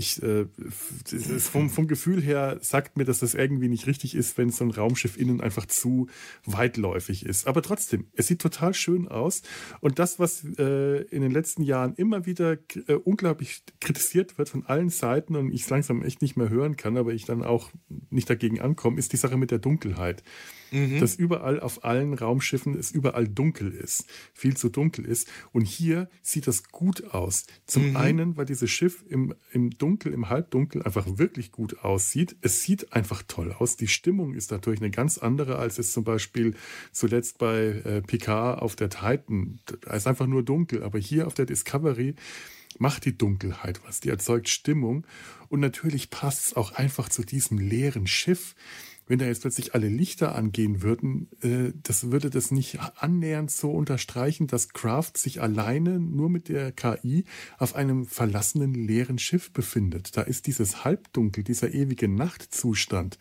ich, 0.00 0.22
äh, 0.22 0.46
vom, 1.38 1.68
vom 1.68 1.86
Gefühl 1.86 2.22
her 2.22 2.58
sagt 2.62 2.96
mir, 2.96 3.04
dass 3.04 3.18
das 3.18 3.34
irgendwie 3.34 3.68
nicht 3.68 3.86
richtig 3.86 4.14
ist, 4.14 4.38
wenn 4.38 4.48
so 4.48 4.64
ein 4.64 4.70
Raumschiff 4.70 5.18
innen 5.18 5.42
einfach 5.42 5.66
zu 5.66 6.08
weitläufig 6.46 7.26
ist. 7.26 7.46
Aber 7.46 7.60
trotzdem, 7.60 8.06
es 8.14 8.26
sieht 8.26 8.40
total 8.40 8.72
schön 8.72 9.08
aus. 9.08 9.42
Und 9.80 9.98
das, 9.98 10.18
was 10.18 10.42
äh, 10.58 11.02
in 11.02 11.20
den 11.20 11.30
letzten 11.30 11.62
Jahren 11.62 11.94
immer 11.94 12.24
wieder 12.24 12.56
äh, 12.86 12.94
unglaublich 12.94 13.62
kritisiert 13.80 14.38
wird 14.38 14.48
von 14.48 14.64
allen 14.64 14.88
Seiten 14.88 15.36
und 15.36 15.52
ich 15.52 15.62
es 15.62 15.70
langsam 15.70 16.02
echt 16.02 16.22
nicht 16.22 16.36
mehr 16.36 16.48
hören 16.48 16.76
kann, 16.76 16.96
aber 16.96 17.12
ich 17.12 17.26
dann 17.26 17.42
auch 17.42 17.70
nicht 18.08 18.30
dagegen 18.30 18.58
ankomme, 18.58 18.98
ist 18.98 19.12
die 19.12 19.18
Sache 19.18 19.36
mit 19.36 19.50
der 19.50 19.58
Dunkelheit 19.58 20.22
mhm. 20.70 21.00
dass 21.00 21.14
überall 21.14 21.60
auf 21.60 21.84
allen 21.84 22.14
Raumschiffen 22.14 22.78
es 22.78 22.90
überall 22.90 23.28
dunkel 23.28 23.72
ist, 23.72 24.06
viel 24.34 24.56
zu 24.56 24.68
dunkel 24.68 25.04
ist. 25.04 25.28
Und 25.52 25.62
hier 25.62 26.08
sieht 26.22 26.46
das 26.46 26.64
gut 26.70 27.12
aus. 27.12 27.46
Zum 27.66 27.90
mhm. 27.90 27.96
einen, 27.96 28.36
weil 28.36 28.46
dieses 28.46 28.70
Schiff 28.70 29.04
im, 29.08 29.34
im 29.52 29.70
Dunkel, 29.90 30.12
im 30.12 30.28
Halbdunkel 30.28 30.84
einfach 30.84 31.18
wirklich 31.18 31.50
gut 31.50 31.80
aussieht. 31.80 32.36
Es 32.42 32.62
sieht 32.62 32.92
einfach 32.92 33.24
toll 33.26 33.52
aus. 33.52 33.76
Die 33.76 33.88
Stimmung 33.88 34.34
ist 34.34 34.52
natürlich 34.52 34.80
eine 34.80 34.92
ganz 34.92 35.18
andere, 35.18 35.56
als 35.58 35.78
es 35.80 35.92
zum 35.92 36.04
Beispiel 36.04 36.54
zuletzt 36.92 37.38
bei 37.38 37.82
äh, 37.84 38.02
Picard 38.02 38.62
auf 38.62 38.76
der 38.76 38.88
Titan. 38.88 39.58
Da 39.80 39.94
ist 39.94 40.06
einfach 40.06 40.28
nur 40.28 40.44
dunkel. 40.44 40.84
Aber 40.84 41.00
hier 41.00 41.26
auf 41.26 41.34
der 41.34 41.46
Discovery 41.46 42.14
macht 42.78 43.04
die 43.04 43.18
Dunkelheit 43.18 43.80
was. 43.84 43.98
Die 43.98 44.10
erzeugt 44.10 44.48
Stimmung. 44.48 45.04
Und 45.48 45.58
natürlich 45.58 46.10
passt 46.10 46.46
es 46.46 46.56
auch 46.56 46.70
einfach 46.72 47.08
zu 47.08 47.24
diesem 47.24 47.58
leeren 47.58 48.06
Schiff 48.06 48.54
wenn 49.10 49.18
da 49.18 49.26
jetzt 49.26 49.40
plötzlich 49.40 49.74
alle 49.74 49.88
Lichter 49.88 50.36
angehen 50.36 50.82
würden, 50.82 51.28
äh, 51.42 51.72
das 51.82 52.12
würde 52.12 52.30
das 52.30 52.52
nicht 52.52 52.78
annähernd 52.94 53.50
so 53.50 53.72
unterstreichen, 53.72 54.46
dass 54.46 54.68
Kraft 54.68 55.18
sich 55.18 55.42
alleine 55.42 55.98
nur 55.98 56.30
mit 56.30 56.48
der 56.48 56.70
KI 56.70 57.24
auf 57.58 57.74
einem 57.74 58.06
verlassenen 58.06 58.72
leeren 58.72 59.18
Schiff 59.18 59.52
befindet. 59.52 60.16
Da 60.16 60.22
ist 60.22 60.46
dieses 60.46 60.84
Halbdunkel, 60.84 61.42
dieser 61.42 61.74
ewige 61.74 62.06
Nachtzustand 62.06 63.18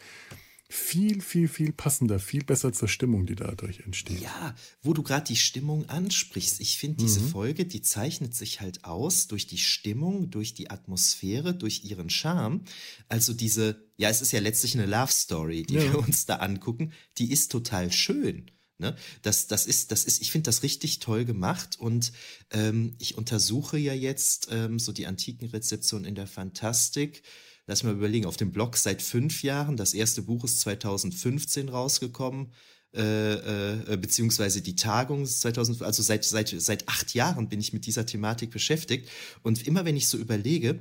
viel, 0.72 1.20
viel, 1.22 1.47
viel 1.47 1.74
passender, 1.74 2.20
viel 2.20 2.43
besser 2.43 2.72
zur 2.72 2.88
Stimmung, 2.88 3.26
die 3.26 3.36
dadurch 3.36 3.80
entsteht. 3.80 4.22
Ja, 4.22 4.55
wo 4.84 4.93
du 4.93 5.01
gerade 5.01 5.26
die 5.26 5.36
Stimmung 5.36 5.89
ansprichst. 5.89 6.59
Ich 6.59 6.78
finde, 6.78 6.97
diese 6.97 7.22
mhm. 7.22 7.30
Folge, 7.30 7.65
die 7.65 7.82
zeichnet 7.82 8.36
sich 8.36 8.61
halt 8.61 8.86
aus 8.86 9.26
durch 9.28 9.47
die 9.47 9.57
Stimmung, 9.57 10.30
durch 10.30 10.53
die 10.53 10.70
Atmosphäre, 10.70 11.55
durch 11.55 11.84
ihren 11.86 12.11
Charme. 12.11 12.61
Also 13.07 13.34
diese, 13.34 13.84
ja, 13.97 14.09
es 14.09 14.22
ist 14.22 14.32
ja 14.32 14.41
letztlich 14.41 14.76
eine 14.76 14.86
Love 14.86 15.11
Story, 15.11 15.63
die 15.63 15.74
ja. 15.74 15.84
wir 15.91 15.99
uns 15.99 16.28
da 16.28 16.36
angucken. 16.36 16.93
Die 17.17 17.32
ist 17.32 17.51
total 17.51 17.91
schön. 17.91 18.51
Ne? 18.78 18.95
Das, 19.24 19.47
das 19.47 19.65
ist, 19.65 19.91
das 19.91 20.05
ist, 20.05 20.22
ich 20.22 20.32
finde 20.32 20.49
das 20.49 20.61
richtig 20.61 20.99
toll 20.99 21.26
gemacht 21.26 21.80
und 21.80 22.13
ähm, 22.51 22.95
ich 22.99 23.17
untersuche 23.17 23.78
ja 23.78 23.93
jetzt 23.93 24.49
ähm, 24.51 24.78
so 24.78 24.91
die 24.91 25.07
antiken 25.07 25.49
Rezeption 25.49 26.05
in 26.05 26.15
der 26.15 26.28
Fantastik 26.28 27.24
lass 27.70 27.84
mal 27.84 27.93
überlegen, 27.93 28.26
auf 28.26 28.36
dem 28.36 28.51
Blog 28.51 28.78
seit 28.78 29.01
fünf 29.01 29.43
Jahren. 29.43 29.78
Das 29.78 29.93
erste 29.93 30.24
Buch 30.24 30.43
ist 30.43 30.59
2015 30.61 31.70
rausgekommen. 31.70 32.51
Äh, 32.95 33.34
äh, 33.93 33.97
beziehungsweise 33.97 34.63
die 34.63 34.76
Tagung 34.76 35.22
ist 35.22 35.41
2000, 35.41 35.84
also 35.84 36.01
seit, 36.01 36.24
seit, 36.24 36.49
seit 36.49 36.88
acht 36.88 37.13
Jahren 37.13 37.47
bin 37.47 37.59
ich 37.59 37.72
mit 37.72 37.86
dieser 37.86 38.07
Thematik 38.07 38.49
beschäftigt. 38.49 39.07
Und 39.43 39.67
immer 39.67 39.86
wenn 39.86 39.95
ich 39.95 40.07
so 40.07 40.17
überlege, 40.17 40.80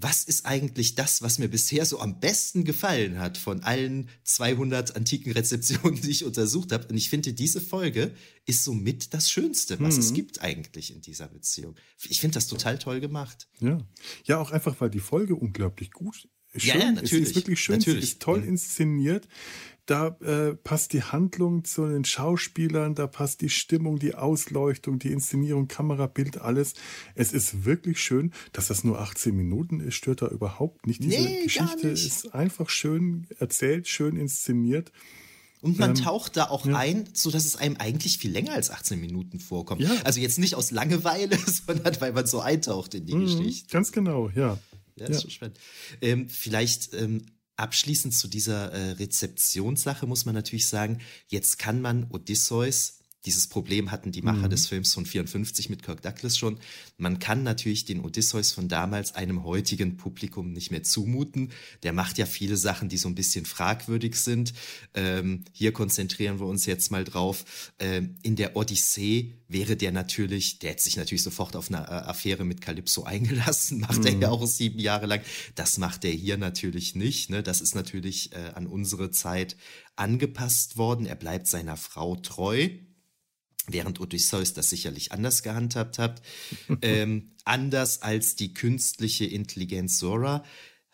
was 0.00 0.24
ist 0.24 0.44
eigentlich 0.44 0.96
das, 0.96 1.22
was 1.22 1.38
mir 1.38 1.48
bisher 1.48 1.86
so 1.86 2.00
am 2.00 2.18
besten 2.18 2.64
gefallen 2.64 3.18
hat 3.18 3.38
von 3.38 3.62
allen 3.62 4.08
200 4.24 4.96
antiken 4.96 5.32
Rezeptionen, 5.32 6.00
die 6.02 6.10
ich 6.10 6.24
untersucht 6.24 6.72
habe. 6.72 6.88
Und 6.88 6.96
ich 6.96 7.10
finde, 7.10 7.32
diese 7.32 7.60
Folge 7.60 8.12
ist 8.44 8.64
somit 8.64 9.14
das 9.14 9.30
Schönste, 9.30 9.78
was 9.80 9.94
mhm. 9.94 10.00
es 10.00 10.12
gibt 10.12 10.42
eigentlich 10.42 10.92
in 10.92 11.00
dieser 11.00 11.28
Beziehung. 11.28 11.76
Ich 12.08 12.20
finde 12.20 12.34
das 12.34 12.48
total 12.48 12.78
toll 12.78 13.00
gemacht. 13.00 13.48
Ja. 13.60 13.78
ja, 14.24 14.38
auch 14.38 14.50
einfach, 14.50 14.80
weil 14.80 14.90
die 14.90 15.00
Folge 15.00 15.36
unglaublich 15.36 15.92
gut 15.92 16.28
ist. 16.52 16.66
Ja, 16.66 16.76
ja, 16.76 16.92
natürlich. 16.92 17.10
Sie 17.10 17.30
ist 17.30 17.36
wirklich 17.36 17.60
schön, 17.60 17.78
natürlich. 17.78 18.04
sie 18.04 18.12
ist 18.12 18.22
toll 18.22 18.40
mhm. 18.40 18.48
inszeniert 18.48 19.28
da 19.86 20.16
äh, 20.20 20.54
passt 20.54 20.92
die 20.92 21.02
Handlung 21.02 21.64
zu 21.64 21.86
den 21.86 22.04
Schauspielern, 22.04 22.94
da 22.94 23.06
passt 23.06 23.42
die 23.42 23.50
Stimmung, 23.50 23.98
die 23.98 24.14
Ausleuchtung, 24.14 24.98
die 24.98 25.12
Inszenierung, 25.12 25.68
Kamerabild, 25.68 26.40
alles. 26.40 26.74
Es 27.14 27.32
ist 27.32 27.64
wirklich 27.64 28.00
schön, 28.00 28.32
dass 28.52 28.68
das 28.68 28.84
nur 28.84 29.00
18 29.00 29.34
Minuten 29.34 29.80
ist, 29.80 29.94
stört 29.94 30.22
da 30.22 30.28
überhaupt 30.28 30.86
nicht. 30.86 31.02
Diese 31.02 31.22
nee, 31.22 31.42
Geschichte 31.44 31.88
nicht. 31.88 32.06
ist 32.06 32.34
einfach 32.34 32.70
schön 32.70 33.26
erzählt, 33.38 33.86
schön 33.88 34.16
inszeniert. 34.16 34.90
Und 35.60 35.78
man 35.78 35.90
ähm, 35.90 35.96
taucht 35.96 36.36
da 36.36 36.44
auch 36.50 36.66
ja. 36.66 36.76
ein, 36.76 37.08
so 37.14 37.30
dass 37.30 37.46
es 37.46 37.56
einem 37.56 37.76
eigentlich 37.78 38.18
viel 38.18 38.30
länger 38.30 38.52
als 38.52 38.70
18 38.70 39.00
Minuten 39.00 39.40
vorkommt. 39.40 39.80
Ja. 39.80 39.90
Also 40.04 40.20
jetzt 40.20 40.38
nicht 40.38 40.56
aus 40.56 40.70
Langeweile, 40.70 41.38
sondern 41.66 41.98
weil 42.00 42.12
man 42.12 42.26
so 42.26 42.40
eintaucht 42.40 42.94
in 42.94 43.06
die 43.06 43.14
mhm, 43.14 43.24
Geschichte. 43.24 43.70
Ganz 43.70 43.90
genau, 43.90 44.30
ja. 44.34 44.58
Ja, 44.96 45.06
ist 45.06 45.16
ja. 45.16 45.20
schon 45.22 45.30
spannend. 45.30 45.58
Ähm, 46.00 46.28
vielleicht 46.28 46.92
ähm, 46.94 47.22
Abschließend 47.56 48.14
zu 48.14 48.26
dieser 48.26 48.72
äh, 48.72 48.92
Rezeptionssache 48.92 50.06
muss 50.06 50.24
man 50.24 50.34
natürlich 50.34 50.66
sagen, 50.66 51.00
jetzt 51.28 51.58
kann 51.58 51.80
man 51.80 52.10
Odysseus 52.10 52.98
dieses 53.24 53.46
Problem 53.46 53.90
hatten 53.90 54.12
die 54.12 54.22
Macher 54.22 54.46
mhm. 54.46 54.50
des 54.50 54.66
Films 54.66 54.92
von 54.92 55.06
54 55.06 55.70
mit 55.70 55.82
Kirk 55.82 56.02
Douglas 56.02 56.36
schon. 56.36 56.58
Man 56.98 57.18
kann 57.18 57.42
natürlich 57.42 57.84
den 57.84 58.00
Odysseus 58.00 58.52
von 58.52 58.68
damals 58.68 59.14
einem 59.14 59.44
heutigen 59.44 59.96
Publikum 59.96 60.52
nicht 60.52 60.70
mehr 60.70 60.82
zumuten. 60.82 61.50
Der 61.82 61.92
macht 61.92 62.18
ja 62.18 62.26
viele 62.26 62.56
Sachen, 62.56 62.88
die 62.88 62.98
so 62.98 63.08
ein 63.08 63.14
bisschen 63.14 63.46
fragwürdig 63.46 64.16
sind. 64.16 64.52
Ähm, 64.94 65.44
hier 65.52 65.72
konzentrieren 65.72 66.38
wir 66.38 66.46
uns 66.46 66.66
jetzt 66.66 66.90
mal 66.90 67.04
drauf. 67.04 67.72
Ähm, 67.78 68.16
in 68.22 68.36
der 68.36 68.56
Odyssee 68.56 69.34
wäre 69.48 69.76
der 69.76 69.92
natürlich, 69.92 70.58
der 70.58 70.72
hätte 70.72 70.82
sich 70.82 70.96
natürlich 70.96 71.22
sofort 71.22 71.56
auf 71.56 71.70
eine 71.70 71.78
äh, 71.78 71.90
Affäre 71.90 72.44
mit 72.44 72.60
Calypso 72.60 73.04
eingelassen, 73.04 73.80
macht 73.80 74.00
mhm. 74.00 74.06
er 74.06 74.18
ja 74.18 74.30
auch 74.30 74.46
sieben 74.46 74.78
Jahre 74.78 75.06
lang. 75.06 75.20
Das 75.54 75.78
macht 75.78 76.04
er 76.04 76.12
hier 76.12 76.36
natürlich 76.36 76.94
nicht. 76.94 77.30
Ne? 77.30 77.42
Das 77.42 77.62
ist 77.62 77.74
natürlich 77.74 78.32
äh, 78.32 78.52
an 78.54 78.66
unsere 78.66 79.10
Zeit 79.10 79.56
angepasst 79.96 80.76
worden. 80.76 81.06
Er 81.06 81.16
bleibt 81.16 81.46
seiner 81.46 81.76
Frau 81.76 82.16
treu 82.16 82.68
während 83.66 84.00
Odysseus 84.00 84.54
das 84.54 84.70
sicherlich 84.70 85.12
anders 85.12 85.42
gehandhabt 85.42 85.98
hat. 85.98 86.22
ähm, 86.82 87.32
anders 87.44 88.02
als 88.02 88.36
die 88.36 88.54
künstliche 88.54 89.24
Intelligenz 89.24 89.98
Sora 89.98 90.44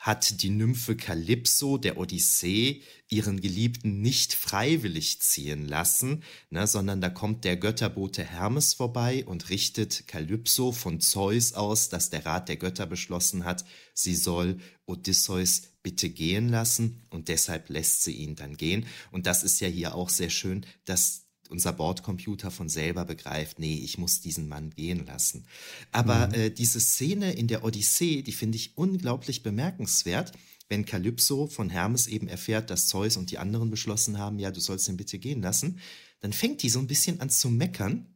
hat 0.00 0.40
die 0.40 0.48
Nymphe 0.48 0.96
Kalypso 0.96 1.76
der 1.76 1.98
Odyssee 1.98 2.82
ihren 3.10 3.38
Geliebten 3.38 4.00
nicht 4.00 4.32
freiwillig 4.32 5.20
ziehen 5.20 5.68
lassen, 5.68 6.22
ne, 6.48 6.66
sondern 6.66 7.02
da 7.02 7.10
kommt 7.10 7.44
der 7.44 7.58
Götterbote 7.58 8.24
Hermes 8.24 8.72
vorbei 8.72 9.26
und 9.26 9.50
richtet 9.50 10.08
Kalypso 10.08 10.72
von 10.72 11.00
Zeus 11.00 11.52
aus, 11.52 11.90
dass 11.90 12.08
der 12.08 12.24
Rat 12.24 12.48
der 12.48 12.56
Götter 12.56 12.86
beschlossen 12.86 13.44
hat, 13.44 13.66
sie 13.92 14.14
soll 14.14 14.58
Odysseus 14.86 15.64
bitte 15.82 16.08
gehen 16.08 16.48
lassen 16.48 17.02
und 17.10 17.28
deshalb 17.28 17.68
lässt 17.68 18.02
sie 18.02 18.12
ihn 18.12 18.36
dann 18.36 18.56
gehen. 18.56 18.86
Und 19.10 19.26
das 19.26 19.42
ist 19.42 19.60
ja 19.60 19.68
hier 19.68 19.94
auch 19.94 20.08
sehr 20.08 20.30
schön, 20.30 20.64
dass 20.86 21.26
unser 21.50 21.72
Bordcomputer 21.72 22.50
von 22.50 22.68
selber 22.68 23.04
begreift, 23.04 23.58
nee, 23.58 23.74
ich 23.74 23.98
muss 23.98 24.20
diesen 24.20 24.48
Mann 24.48 24.70
gehen 24.70 25.04
lassen. 25.06 25.46
Aber 25.92 26.28
mhm. 26.28 26.34
äh, 26.34 26.50
diese 26.50 26.80
Szene 26.80 27.32
in 27.32 27.48
der 27.48 27.64
Odyssee, 27.64 28.22
die 28.22 28.32
finde 28.32 28.56
ich 28.56 28.76
unglaublich 28.78 29.42
bemerkenswert, 29.42 30.32
wenn 30.68 30.84
Kalypso 30.84 31.48
von 31.48 31.68
Hermes 31.68 32.06
eben 32.06 32.28
erfährt, 32.28 32.70
dass 32.70 32.86
Zeus 32.86 33.16
und 33.16 33.32
die 33.32 33.38
anderen 33.38 33.70
beschlossen 33.70 34.18
haben, 34.18 34.38
ja, 34.38 34.52
du 34.52 34.60
sollst 34.60 34.88
ihn 34.88 34.96
bitte 34.96 35.18
gehen 35.18 35.42
lassen, 35.42 35.80
dann 36.20 36.32
fängt 36.32 36.62
die 36.62 36.70
so 36.70 36.78
ein 36.78 36.86
bisschen 36.86 37.20
an 37.20 37.28
zu 37.28 37.50
meckern. 37.50 38.06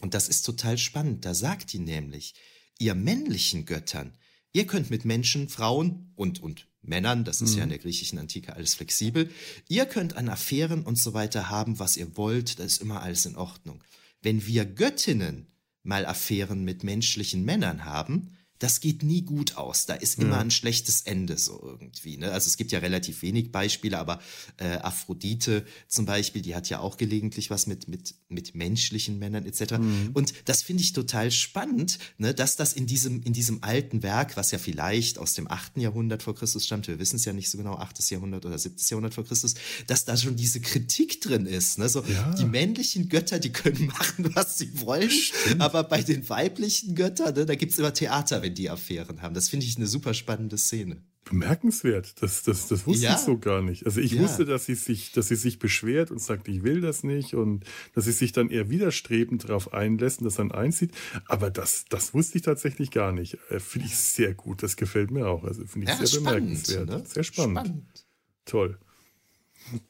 Und 0.00 0.14
das 0.14 0.28
ist 0.28 0.42
total 0.42 0.78
spannend. 0.78 1.24
Da 1.24 1.34
sagt 1.34 1.72
die 1.72 1.80
nämlich, 1.80 2.34
ihr 2.78 2.94
männlichen 2.94 3.66
Göttern, 3.66 4.16
ihr 4.52 4.66
könnt 4.66 4.90
mit 4.90 5.04
Menschen, 5.04 5.48
Frauen 5.48 6.12
und, 6.14 6.40
und 6.40 6.69
Männern, 6.82 7.24
das 7.24 7.42
ist 7.42 7.52
mhm. 7.52 7.56
ja 7.56 7.62
in 7.64 7.68
mhm. 7.68 7.72
der 7.72 7.78
griechischen 7.80 8.18
Antike 8.18 8.54
alles 8.54 8.74
flexibel. 8.74 9.30
Ihr 9.68 9.86
könnt 9.86 10.16
an 10.16 10.28
Affären 10.28 10.82
und 10.82 10.96
so 10.96 11.12
weiter 11.14 11.50
haben, 11.50 11.78
was 11.78 11.96
ihr 11.96 12.16
wollt, 12.16 12.58
das 12.58 12.66
ist 12.72 12.82
immer 12.82 13.02
alles 13.02 13.26
in 13.26 13.36
Ordnung. 13.36 13.82
Wenn 14.22 14.46
wir 14.46 14.64
Göttinnen 14.64 15.46
mal 15.82 16.06
Affären 16.06 16.64
mit 16.64 16.84
menschlichen 16.84 17.44
Männern 17.44 17.84
haben, 17.84 18.36
das 18.60 18.80
geht 18.80 19.02
nie 19.02 19.22
gut 19.22 19.56
aus. 19.56 19.86
Da 19.86 19.94
ist 19.94 20.18
immer 20.18 20.36
ja. 20.36 20.40
ein 20.40 20.50
schlechtes 20.50 21.00
Ende 21.00 21.38
so 21.38 21.60
irgendwie. 21.64 22.18
Ne? 22.18 22.30
Also 22.30 22.46
es 22.46 22.56
gibt 22.56 22.72
ja 22.72 22.78
relativ 22.78 23.22
wenig 23.22 23.50
Beispiele, 23.50 23.98
aber 23.98 24.20
äh, 24.58 24.76
Aphrodite 24.76 25.64
zum 25.88 26.04
Beispiel, 26.04 26.42
die 26.42 26.54
hat 26.54 26.68
ja 26.68 26.78
auch 26.78 26.98
gelegentlich 26.98 27.50
was 27.50 27.66
mit, 27.66 27.88
mit, 27.88 28.14
mit 28.28 28.54
menschlichen 28.54 29.18
Männern 29.18 29.46
etc. 29.46 29.78
Mhm. 29.78 30.10
Und 30.12 30.34
das 30.44 30.62
finde 30.62 30.82
ich 30.82 30.92
total 30.92 31.30
spannend, 31.30 31.98
ne? 32.18 32.34
dass 32.34 32.56
das 32.56 32.74
in 32.74 32.86
diesem, 32.86 33.22
in 33.22 33.32
diesem 33.32 33.64
alten 33.64 34.02
Werk, 34.02 34.36
was 34.36 34.50
ja 34.50 34.58
vielleicht 34.58 35.18
aus 35.18 35.32
dem 35.32 35.50
8. 35.50 35.78
Jahrhundert 35.78 36.22
vor 36.22 36.34
Christus 36.34 36.66
stammt, 36.66 36.86
wir 36.86 36.98
wissen 36.98 37.16
es 37.16 37.24
ja 37.24 37.32
nicht 37.32 37.48
so 37.48 37.56
genau, 37.56 37.76
8. 37.76 38.10
Jahrhundert 38.10 38.44
oder 38.44 38.58
7. 38.58 38.76
Jahrhundert 38.90 39.14
vor 39.14 39.24
Christus, 39.24 39.54
dass 39.86 40.04
da 40.04 40.18
schon 40.18 40.36
diese 40.36 40.60
Kritik 40.60 41.22
drin 41.22 41.46
ist. 41.46 41.78
Ne? 41.78 41.88
So, 41.88 42.04
ja. 42.04 42.34
Die 42.34 42.44
männlichen 42.44 43.08
Götter, 43.08 43.38
die 43.38 43.52
können 43.52 43.86
machen, 43.98 44.34
was 44.34 44.58
sie 44.58 44.80
wollen, 44.82 45.10
Stimmt. 45.10 45.62
aber 45.62 45.82
bei 45.84 46.02
den 46.02 46.28
weiblichen 46.28 46.94
Göttern, 46.94 47.34
ne, 47.34 47.46
da 47.46 47.54
gibt 47.54 47.72
es 47.72 47.78
immer 47.78 47.94
Theater, 47.94 48.42
wenn 48.42 48.49
die 48.50 48.70
Affären 48.70 49.22
haben. 49.22 49.34
Das 49.34 49.48
finde 49.48 49.66
ich 49.66 49.76
eine 49.76 49.86
super 49.86 50.14
spannende 50.14 50.58
Szene. 50.58 51.02
Bemerkenswert. 51.24 52.22
Das, 52.22 52.42
das, 52.42 52.68
das 52.68 52.86
wusste 52.86 53.04
ja. 53.04 53.14
ich 53.14 53.20
so 53.20 53.38
gar 53.38 53.62
nicht. 53.62 53.84
Also 53.86 54.00
ich 54.00 54.12
ja. 54.12 54.22
wusste, 54.22 54.44
dass 54.44 54.64
sie 54.64 54.74
sich, 54.74 55.12
dass 55.12 55.28
sie 55.28 55.36
sich 55.36 55.58
beschwert 55.58 56.10
und 56.10 56.20
sagt, 56.20 56.48
ich 56.48 56.62
will 56.62 56.80
das 56.80 57.04
nicht 57.04 57.34
und 57.34 57.64
dass 57.94 58.06
sie 58.06 58.12
sich 58.12 58.32
dann 58.32 58.48
eher 58.48 58.70
widerstrebend 58.70 59.48
darauf 59.48 59.72
einlässt 59.72 60.20
und 60.20 60.24
das 60.24 60.36
dann 60.36 60.50
einzieht. 60.50 60.92
Aber 61.26 61.50
das, 61.50 61.84
das 61.88 62.14
wusste 62.14 62.38
ich 62.38 62.42
tatsächlich 62.42 62.90
gar 62.90 63.12
nicht. 63.12 63.38
Äh, 63.50 63.60
finde 63.60 63.86
ich 63.86 63.96
sehr 63.96 64.34
gut. 64.34 64.62
Das 64.62 64.76
gefällt 64.76 65.10
mir 65.10 65.28
auch. 65.28 65.44
Also 65.44 65.66
finde 65.66 65.84
ich 65.84 65.90
ja, 65.90 66.06
sehr 66.06 66.20
spannend, 66.20 66.46
bemerkenswert. 66.46 66.88
Ne? 66.88 67.04
Sehr 67.06 67.22
spannend. 67.22 67.58
spannend. 67.58 68.06
Toll. 68.46 68.78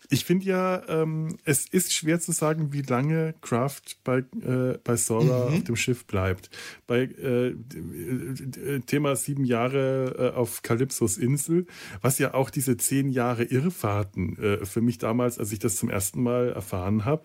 Ich 0.09 0.25
finde 0.25 0.47
ja, 0.47 0.83
ähm, 0.89 1.39
es 1.45 1.67
ist 1.67 1.93
schwer 1.93 2.21
zu 2.21 2.33
sagen, 2.33 2.73
wie 2.73 2.83
lange 2.83 3.35
Kraft 3.41 3.99
bei, 4.05 4.19
äh, 4.19 4.79
bei 4.83 4.97
Sora 4.97 5.49
mhm. 5.49 5.57
auf 5.57 5.65
dem 5.65 5.77
Schiff 5.77 6.07
bleibt. 6.07 6.51
Bei 6.87 7.03
äh, 7.03 7.55
Thema 8.87 9.17
sieben 9.17 9.45
Jahre 9.45 10.33
äh, 10.35 10.37
auf 10.37 10.63
Kalypsos 10.63 11.19
Insel, 11.19 11.67
was 12.01 12.19
ja 12.19 12.35
auch 12.35 12.51
diese 12.51 12.77
zehn 12.77 13.09
Jahre 13.09 13.45
Irrfahrten 13.45 14.39
äh, 14.39 14.67
für 14.67 14.81
mich 14.81 14.99
damals, 14.99 15.39
als 15.39 15.53
ich 15.53 15.59
das 15.59 15.77
zum 15.77 15.91
ersten 15.91 16.23
Mal 16.23 16.51
erfahren 16.51 17.05
habe, 17.05 17.25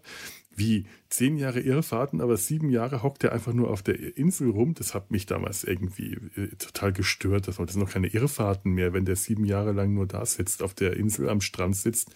wie 0.56 0.86
zehn 1.10 1.38
Jahre 1.38 1.60
Irrfahrten, 1.60 2.22
aber 2.22 2.38
sieben 2.38 2.70
Jahre 2.70 3.04
hockt 3.04 3.24
er 3.24 3.34
einfach 3.34 3.54
nur 3.54 3.70
auf 3.70 3.84
der 3.84 4.18
Insel 4.18 4.50
rum. 4.50 4.74
Das 4.74 4.94
hat 4.94 5.12
mich 5.12 5.26
damals 5.26 5.64
irgendwie 5.64 6.18
äh, 6.36 6.48
total 6.58 6.94
gestört. 6.94 7.48
Das 7.48 7.58
sind 7.58 7.76
noch 7.76 7.92
keine 7.92 8.08
Irrfahrten 8.08 8.72
mehr, 8.72 8.94
wenn 8.94 9.06
der 9.06 9.16
sieben 9.16 9.46
Jahre 9.46 9.74
lang 9.74 9.94
nur 9.94 10.08
da 10.08 10.26
sitzt, 10.26 10.64
auf 10.64 10.74
der 10.74 10.96
Insel 10.96 11.30
am 11.30 11.42
Strand 11.42 11.76
sitzt 11.76 12.12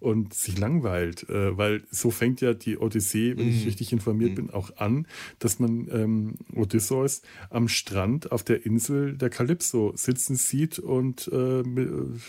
und 0.00 0.34
sich 0.34 0.58
langweilt, 0.58 1.28
äh, 1.28 1.56
weil 1.56 1.82
so 1.90 2.10
fängt 2.10 2.40
ja 2.40 2.54
die 2.54 2.78
Odyssee, 2.78 3.36
wenn 3.36 3.48
ich 3.48 3.60
mhm. 3.60 3.66
richtig 3.66 3.92
informiert 3.92 4.32
mhm. 4.32 4.34
bin, 4.34 4.50
auch 4.50 4.76
an, 4.76 5.06
dass 5.38 5.58
man 5.58 5.88
ähm, 5.90 6.34
Odysseus 6.54 7.22
am 7.50 7.68
Strand 7.68 8.30
auf 8.32 8.44
der 8.44 8.64
Insel 8.64 9.16
der 9.16 9.30
Kalypso 9.30 9.92
sitzen 9.96 10.36
sieht 10.36 10.78
und 10.78 11.28
äh, 11.28 11.62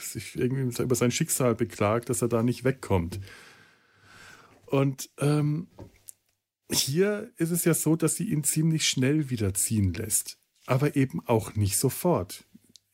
sich 0.02 0.36
irgendwie 0.36 0.82
über 0.82 0.96
sein 0.96 1.12
Schicksal 1.12 1.56
beklagt, 1.56 2.10
dass 2.10 2.22
er 2.22 2.28
da 2.28 2.44
nicht 2.44 2.64
wegkommt. 2.64 3.20
Und 4.66 5.10
ähm, 5.20 5.68
hier 6.72 7.32
ist 7.38 7.52
es 7.52 7.66
ja 7.66 7.74
so, 7.74 7.96
dass 7.96 8.16
sie 8.16 8.30
ihn 8.30 8.44
ziemlich 8.44 8.88
schnell 8.88 9.30
wieder 9.30 9.54
ziehen 9.54 9.94
lässt, 9.94 10.38
aber 10.66 10.96
eben 10.96 11.22
auch 11.26 11.56
nicht 11.56 11.78
sofort 11.78 12.46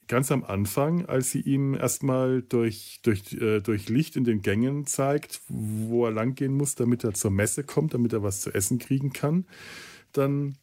ganz 0.08 0.32
am 0.32 0.44
Anfang, 0.44 1.06
als 1.06 1.32
sie 1.32 1.42
ihm 1.42 1.74
erstmal 1.74 2.42
durch, 2.42 3.00
durch, 3.04 3.34
äh, 3.34 3.62
durch 3.62 3.90
Licht 3.90 4.16
in 4.16 4.24
den 4.24 4.42
Gängen 4.42 4.86
zeigt, 4.86 5.42
wo 5.48 6.06
er 6.06 6.12
langgehen 6.12 6.54
muss, 6.54 6.76
damit 6.76 7.04
er 7.04 7.14
zur 7.14 7.32
Messe 7.32 7.64
kommt, 7.64 7.94
damit 7.94 8.14
er 8.14 8.24
was 8.24 8.42
zu 8.42 8.54
essen 8.54 8.80
kriegen 8.80 9.14
kann, 9.14 9.46
dann 10.12 10.58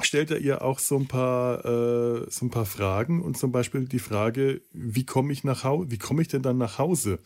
stellt 0.00 0.30
er 0.30 0.38
ihr 0.38 0.62
auch 0.62 0.78
so 0.78 0.96
ein 0.96 1.06
paar, 1.06 1.64
äh, 1.64 2.30
so 2.30 2.46
ein 2.46 2.50
paar 2.50 2.66
Fragen 2.66 3.22
und 3.22 3.36
zum 3.36 3.52
Beispiel 3.52 3.86
die 3.86 3.98
Frage, 3.98 4.62
wie 4.72 5.04
komme 5.04 5.32
ich 5.32 5.44
nach 5.44 5.64
Hause, 5.64 5.90
wie 5.90 5.98
komme 5.98 6.22
ich 6.22 6.28
denn 6.28 6.42
dann 6.42 6.58
nach 6.58 6.78
Hause? 6.78 7.18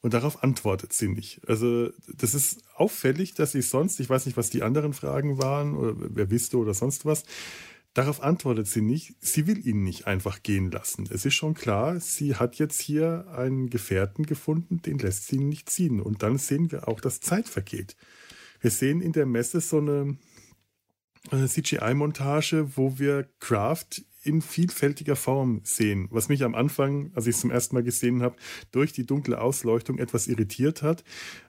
Und 0.00 0.14
darauf 0.14 0.44
antwortet 0.44 0.92
sie 0.92 1.08
nicht. 1.08 1.40
Also 1.48 1.90
das 2.06 2.34
ist 2.34 2.62
auffällig, 2.76 3.34
dass 3.34 3.52
sie 3.52 3.62
sonst, 3.62 3.98
ich 3.98 4.08
weiß 4.08 4.26
nicht, 4.26 4.36
was 4.36 4.50
die 4.50 4.62
anderen 4.62 4.92
Fragen 4.92 5.38
waren 5.38 5.74
oder 5.76 5.94
wer 5.96 6.30
wisste 6.30 6.58
oder 6.58 6.72
sonst 6.72 7.04
was, 7.04 7.24
Darauf 7.98 8.22
antwortet 8.22 8.68
sie 8.68 8.80
nicht, 8.80 9.16
sie 9.18 9.48
will 9.48 9.66
ihn 9.66 9.82
nicht 9.82 10.06
einfach 10.06 10.44
gehen 10.44 10.70
lassen. 10.70 11.08
Es 11.10 11.24
ist 11.24 11.34
schon 11.34 11.54
klar, 11.54 11.98
sie 11.98 12.36
hat 12.36 12.54
jetzt 12.54 12.80
hier 12.80 13.26
einen 13.36 13.70
Gefährten 13.70 14.24
gefunden, 14.24 14.80
den 14.80 15.00
lässt 15.00 15.26
sie 15.26 15.38
nicht 15.38 15.68
ziehen. 15.68 16.00
Und 16.00 16.22
dann 16.22 16.38
sehen 16.38 16.70
wir 16.70 16.86
auch, 16.86 17.00
dass 17.00 17.18
Zeit 17.18 17.48
vergeht. 17.48 17.96
Wir 18.60 18.70
sehen 18.70 19.00
in 19.00 19.10
der 19.10 19.26
Messe 19.26 19.60
so 19.60 19.78
eine, 19.78 20.16
eine 21.32 21.48
CGI-Montage, 21.48 22.76
wo 22.76 23.00
wir 23.00 23.28
Kraft 23.40 24.04
in 24.22 24.42
vielfältiger 24.42 25.16
Form 25.16 25.60
sehen, 25.62 26.08
was 26.10 26.28
mich 26.28 26.42
am 26.42 26.54
Anfang, 26.54 27.10
als 27.14 27.26
ich 27.26 27.36
es 27.36 27.40
zum 27.40 27.50
ersten 27.50 27.76
Mal 27.76 27.84
gesehen 27.84 28.22
habe, 28.22 28.36
durch 28.72 28.92
die 28.92 29.06
dunkle 29.06 29.40
Ausleuchtung 29.40 29.98
etwas 29.98 30.26
irritiert 30.26 30.82
hat, 30.82 31.04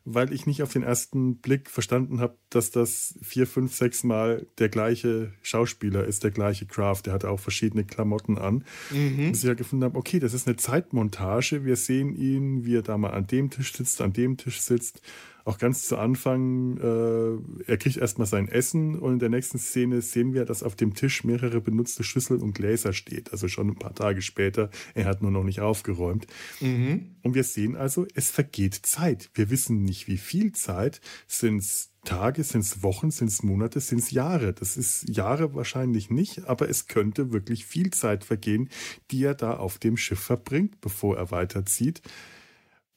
weil 0.05 0.32
ich 0.32 0.45
nicht 0.45 0.61
auf 0.61 0.72
den 0.72 0.84
ersten 0.84 1.38
Blick 1.38 1.70
verstanden 1.70 2.20
habe, 2.20 2.38
dass 2.49 2.70
das 2.70 3.17
vier, 3.22 3.47
fünf, 3.47 3.74
sechs 3.74 4.03
Mal 4.03 4.47
der 4.59 4.70
gleiche 4.70 5.34
Schauspieler 5.41 6.05
ist, 6.05 6.24
der 6.24 6.32
gleiche 6.32 6.67
Craft. 6.67 7.01
Der 7.05 7.13
hatte 7.13 7.30
auch 7.30 7.39
verschiedene 7.39 7.86
Klamotten 7.86 8.38
an. 8.38 8.63
Mhm. 8.91 9.32
Bis 9.32 9.39
ich 9.39 9.47
ja 9.47 9.55
gefunden 9.55 9.86
habe, 9.86 9.97
okay, 9.97 10.20
das 10.20 10.34
ist 10.34 10.47
eine 10.47 10.57
Zeitmontage. 10.57 11.65
Wir 11.65 11.76
sehen 11.76 12.13
ihn, 12.15 12.65
wie 12.65 12.76
er 12.76 12.84
da 12.84 12.97
mal 12.97 13.11
an 13.11 13.26
dem 13.26 13.49
Tisch 13.49 13.74
sitzt, 13.74 13.99
an 14.01 14.13
dem 14.13 14.38
Tisch 14.38 14.61
sitzt 14.61 15.01
auch 15.49 15.57
ganz 15.57 15.83
zu 15.83 15.97
Anfang, 15.97 16.77
äh, 16.77 17.71
er 17.71 17.77
kriegt 17.77 17.97
erstmal 17.97 18.27
sein 18.27 18.47
Essen 18.47 18.97
und 18.97 19.13
in 19.13 19.19
der 19.19 19.29
nächsten 19.29 19.57
Szene 19.57 20.01
sehen 20.01 20.33
wir, 20.33 20.45
dass 20.45 20.61
auf 20.61 20.75
dem 20.75 20.93
Tisch 20.93 21.23
mehrere 21.23 21.59
benutzte 21.59 22.03
Schüsseln 22.03 22.41
und 22.41 22.53
Gläser 22.53 22.93
steht. 22.93 23.31
Also 23.31 23.47
schon 23.47 23.69
ein 23.69 23.75
paar 23.75 23.95
Tage 23.95 24.21
später, 24.21 24.69
er 24.93 25.05
hat 25.05 25.23
nur 25.23 25.31
noch 25.31 25.43
nicht 25.43 25.59
aufgeräumt. 25.59 26.27
Mhm. 26.61 27.15
Und 27.23 27.33
wir 27.33 27.43
sehen 27.43 27.75
also, 27.75 28.05
es 28.13 28.29
vergeht 28.29 28.75
Zeit. 28.75 29.31
Wir 29.33 29.49
wissen 29.49 29.81
nicht, 29.81 30.07
wie 30.07 30.17
viel 30.17 30.51
Zeit. 30.51 31.01
Sind 31.27 31.57
es 31.57 31.89
Tage, 32.05 32.43
sind 32.43 32.61
es 32.61 32.83
Wochen, 32.83 33.09
sind 33.09 33.27
es 33.27 33.41
Monate, 33.41 33.79
sind 33.79 33.99
es 33.99 34.11
Jahre? 34.11 34.53
Das 34.53 34.77
ist 34.77 35.09
Jahre 35.09 35.55
wahrscheinlich 35.55 36.11
nicht, 36.11 36.45
aber 36.47 36.69
es 36.69 36.87
könnte 36.87 37.31
wirklich 37.31 37.65
viel 37.65 37.89
Zeit 37.89 38.23
vergehen, 38.23 38.69
die 39.09 39.23
er 39.23 39.33
da 39.33 39.57
auf 39.57 39.79
dem 39.79 39.97
Schiff 39.97 40.19
verbringt, 40.19 40.79
bevor 40.79 41.17
er 41.17 41.31
weiterzieht. 41.31 42.01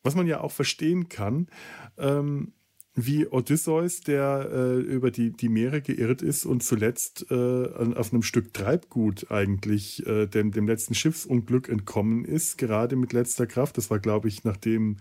Was 0.02 0.14
man 0.14 0.26
ja 0.26 0.40
auch 0.40 0.52
verstehen 0.52 1.08
kann, 1.08 1.48
ähm, 1.98 2.52
wie 2.94 3.26
Odysseus, 3.26 4.00
der 4.00 4.50
äh, 4.52 4.80
über 4.80 5.10
die, 5.10 5.32
die 5.32 5.48
Meere 5.48 5.80
geirrt 5.80 6.20
ist 6.20 6.44
und 6.44 6.62
zuletzt 6.62 7.26
äh, 7.30 7.34
auf 7.34 8.12
einem 8.12 8.22
Stück 8.22 8.52
Treibgut 8.52 9.30
eigentlich 9.30 10.06
äh, 10.06 10.26
dem, 10.26 10.52
dem 10.52 10.66
letzten 10.66 10.94
Schiffsunglück 10.94 11.68
entkommen 11.68 12.24
ist, 12.24 12.58
gerade 12.58 12.96
mit 12.96 13.12
letzter 13.14 13.46
Kraft. 13.46 13.78
Das 13.78 13.90
war, 13.90 13.98
glaube 13.98 14.28
ich, 14.28 14.44
nachdem, 14.44 14.98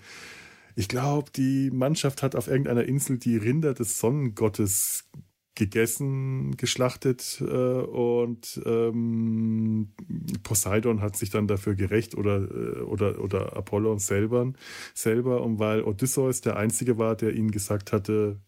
ich 0.76 0.88
glaube, 0.88 1.32
die 1.36 1.70
Mannschaft 1.70 2.24
hat 2.24 2.36
auf 2.36 2.48
irgendeiner 2.48 2.86
Insel 2.86 3.18
die 3.18 3.36
Rinder 3.36 3.74
des 3.74 4.00
Sonnengottes 4.00 5.10
gegessen, 5.56 6.56
geschlachtet 6.56 7.42
äh, 7.42 7.44
und 7.44 8.62
ähm, 8.66 9.90
Poseidon 10.44 11.02
hat 11.02 11.18
sich 11.18 11.30
dann 11.30 11.48
dafür 11.48 11.76
gerecht 11.76 12.16
oder, 12.16 12.38
äh, 12.38 12.82
oder, 12.82 13.22
oder 13.22 13.56
Apollon 13.58 14.00
selber, 14.00 14.54
selber 14.94 15.44
und 15.44 15.60
weil 15.60 15.84
Odysseus 15.84 16.42
der 16.42 16.56
Einzige 16.58 16.98
war, 16.98 17.16
der 17.16 17.34
ihnen 17.34 17.52
gesagt 17.52 17.92
hatte, 17.92 18.40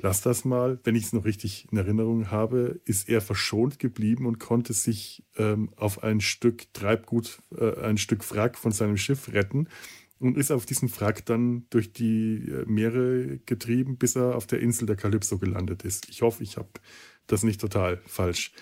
lass 0.00 0.22
das 0.22 0.44
mal, 0.44 0.80
wenn 0.82 0.96
ich 0.96 1.04
es 1.04 1.12
noch 1.12 1.24
richtig 1.24 1.68
in 1.70 1.78
Erinnerung 1.78 2.30
habe, 2.32 2.80
ist 2.84 3.08
er 3.08 3.20
verschont 3.20 3.78
geblieben 3.78 4.26
und 4.26 4.40
konnte 4.40 4.72
sich 4.72 5.24
ähm, 5.36 5.70
auf 5.76 6.02
ein 6.02 6.20
Stück 6.20 6.72
Treibgut, 6.74 7.38
äh, 7.56 7.80
ein 7.80 7.96
Stück 7.96 8.28
Wrack 8.32 8.58
von 8.58 8.72
seinem 8.72 8.96
Schiff 8.96 9.32
retten 9.32 9.68
und 10.24 10.38
ist 10.38 10.50
auf 10.50 10.64
diesem 10.64 10.90
Wrack 10.98 11.26
dann 11.26 11.66
durch 11.68 11.92
die 11.92 12.48
äh, 12.48 12.64
Meere 12.66 13.38
getrieben, 13.44 13.98
bis 13.98 14.16
er 14.16 14.36
auf 14.36 14.46
der 14.46 14.60
Insel 14.60 14.86
der 14.86 14.96
Kalypso 14.96 15.38
gelandet 15.38 15.82
ist. 15.84 16.08
Ich 16.08 16.22
hoffe, 16.22 16.42
ich 16.42 16.56
habe 16.56 16.70
das 17.26 17.42
nicht 17.42 17.60
total 17.60 18.00
falsch 18.06 18.52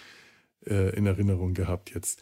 äh, 0.67 0.97
in 0.97 1.07
Erinnerung 1.07 1.55
gehabt 1.55 1.95
jetzt. 1.95 2.21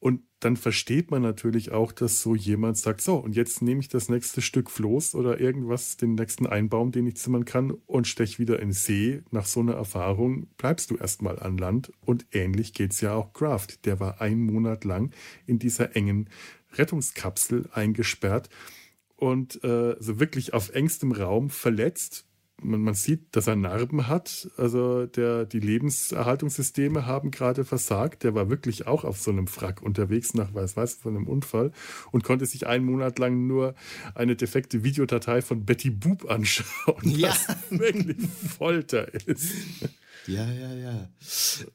Und 0.00 0.20
dann 0.40 0.58
versteht 0.58 1.10
man 1.10 1.22
natürlich 1.22 1.72
auch, 1.72 1.90
dass 1.90 2.20
so 2.20 2.34
jemand 2.34 2.76
sagt, 2.76 3.00
so, 3.00 3.16
und 3.16 3.34
jetzt 3.34 3.62
nehme 3.62 3.80
ich 3.80 3.88
das 3.88 4.10
nächste 4.10 4.42
Stück 4.42 4.70
Floß 4.70 5.14
oder 5.14 5.40
irgendwas, 5.40 5.96
den 5.96 6.14
nächsten 6.14 6.46
Einbaum, 6.46 6.92
den 6.92 7.06
ich 7.06 7.16
zimmern 7.16 7.46
kann 7.46 7.70
und 7.86 8.06
stech 8.06 8.38
wieder 8.38 8.60
in 8.60 8.72
See. 8.72 9.22
Nach 9.30 9.46
so 9.46 9.60
einer 9.60 9.72
Erfahrung 9.72 10.48
bleibst 10.58 10.90
du 10.90 10.96
erstmal 10.96 11.38
an 11.38 11.56
Land. 11.56 11.90
Und 12.02 12.26
ähnlich 12.32 12.74
geht 12.74 12.92
es 12.92 13.00
ja 13.00 13.14
auch 13.14 13.32
Kraft. 13.32 13.86
Der 13.86 13.98
war 13.98 14.20
einen 14.20 14.44
Monat 14.44 14.84
lang 14.84 15.10
in 15.46 15.58
dieser 15.58 15.96
engen 15.96 16.28
Rettungskapsel 16.76 17.68
eingesperrt 17.72 18.48
und 19.16 19.62
äh, 19.64 19.96
so 19.98 20.20
wirklich 20.20 20.54
auf 20.54 20.70
engstem 20.70 21.12
Raum 21.12 21.50
verletzt. 21.50 22.26
Man, 22.62 22.82
man 22.82 22.94
sieht, 22.94 23.34
dass 23.34 23.46
er 23.46 23.56
Narben 23.56 24.06
hat. 24.06 24.48
Also 24.56 25.06
der, 25.06 25.44
die 25.44 25.60
Lebenserhaltungssysteme 25.60 27.06
haben 27.06 27.30
gerade 27.30 27.64
versagt. 27.64 28.22
Der 28.22 28.34
war 28.34 28.48
wirklich 28.48 28.86
auch 28.86 29.04
auf 29.04 29.20
so 29.20 29.30
einem 29.30 29.46
Frack 29.46 29.82
unterwegs 29.82 30.34
nach 30.34 30.54
weiß 30.54 30.76
weiß 30.76 30.94
von 30.94 31.16
einem 31.16 31.26
Unfall 31.26 31.72
und 32.12 32.24
konnte 32.24 32.46
sich 32.46 32.66
einen 32.66 32.84
Monat 32.84 33.18
lang 33.18 33.46
nur 33.46 33.74
eine 34.14 34.36
defekte 34.36 34.84
Videodatei 34.84 35.42
von 35.42 35.64
Betty 35.64 35.90
Boop 35.90 36.30
anschauen, 36.30 37.02
ja. 37.04 37.28
was 37.28 37.70
wirklich 37.70 38.28
Folter 38.28 39.12
ist. 39.26 39.52
Ja, 40.26 40.50
ja, 40.50 40.74
ja. 40.74 41.08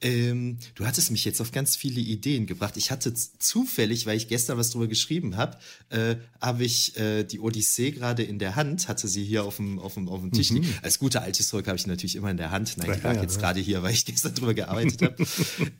Ähm, 0.01 0.57
du 0.75 0.85
hattest 0.85 1.11
mich 1.11 1.25
jetzt 1.25 1.39
auf 1.41 1.51
ganz 1.51 1.75
viele 1.75 1.99
Ideen 1.99 2.47
gebracht. 2.47 2.77
Ich 2.77 2.91
hatte 2.91 3.13
zufällig, 3.13 4.05
weil 4.05 4.17
ich 4.17 4.27
gestern 4.27 4.57
was 4.57 4.71
drüber 4.71 4.87
geschrieben 4.87 5.37
habe, 5.37 5.57
äh, 5.89 6.15
habe 6.41 6.63
ich 6.63 6.97
äh, 6.97 7.23
die 7.23 7.39
Odyssee 7.39 7.91
gerade 7.91 8.23
in 8.23 8.39
der 8.39 8.55
Hand, 8.55 8.87
hatte 8.87 9.07
sie 9.07 9.23
hier 9.23 9.43
auf 9.43 9.57
dem, 9.57 9.79
auf 9.79 9.93
dem, 9.93 10.09
auf 10.09 10.21
dem 10.21 10.31
Tisch. 10.31 10.51
Mhm. 10.51 10.65
Als 10.81 10.99
guter 10.99 11.21
Althistoriker 11.21 11.69
habe 11.69 11.79
ich 11.79 11.87
natürlich 11.87 12.15
immer 12.15 12.31
in 12.31 12.37
der 12.37 12.51
Hand. 12.51 12.77
Nein, 12.77 12.91
ich 12.95 13.03
lag 13.03 13.15
ja, 13.15 13.21
jetzt 13.21 13.35
ja. 13.35 13.41
gerade 13.41 13.59
hier, 13.59 13.83
weil 13.83 13.93
ich 13.93 14.05
gestern 14.05 14.33
drüber 14.33 14.53
gearbeitet 14.53 15.01
habe. 15.01 15.25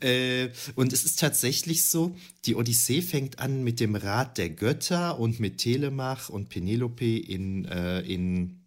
äh, 0.06 0.50
und 0.74 0.92
es 0.92 1.04
ist 1.04 1.18
tatsächlich 1.18 1.84
so, 1.84 2.14
die 2.44 2.54
Odyssee 2.54 3.02
fängt 3.02 3.38
an 3.38 3.64
mit 3.64 3.80
dem 3.80 3.96
Rat 3.96 4.38
der 4.38 4.50
Götter 4.50 5.18
und 5.18 5.40
mit 5.40 5.58
Telemach 5.58 6.28
und 6.28 6.48
Penelope 6.48 7.18
in, 7.18 7.64
äh, 7.64 8.00
in 8.00 8.59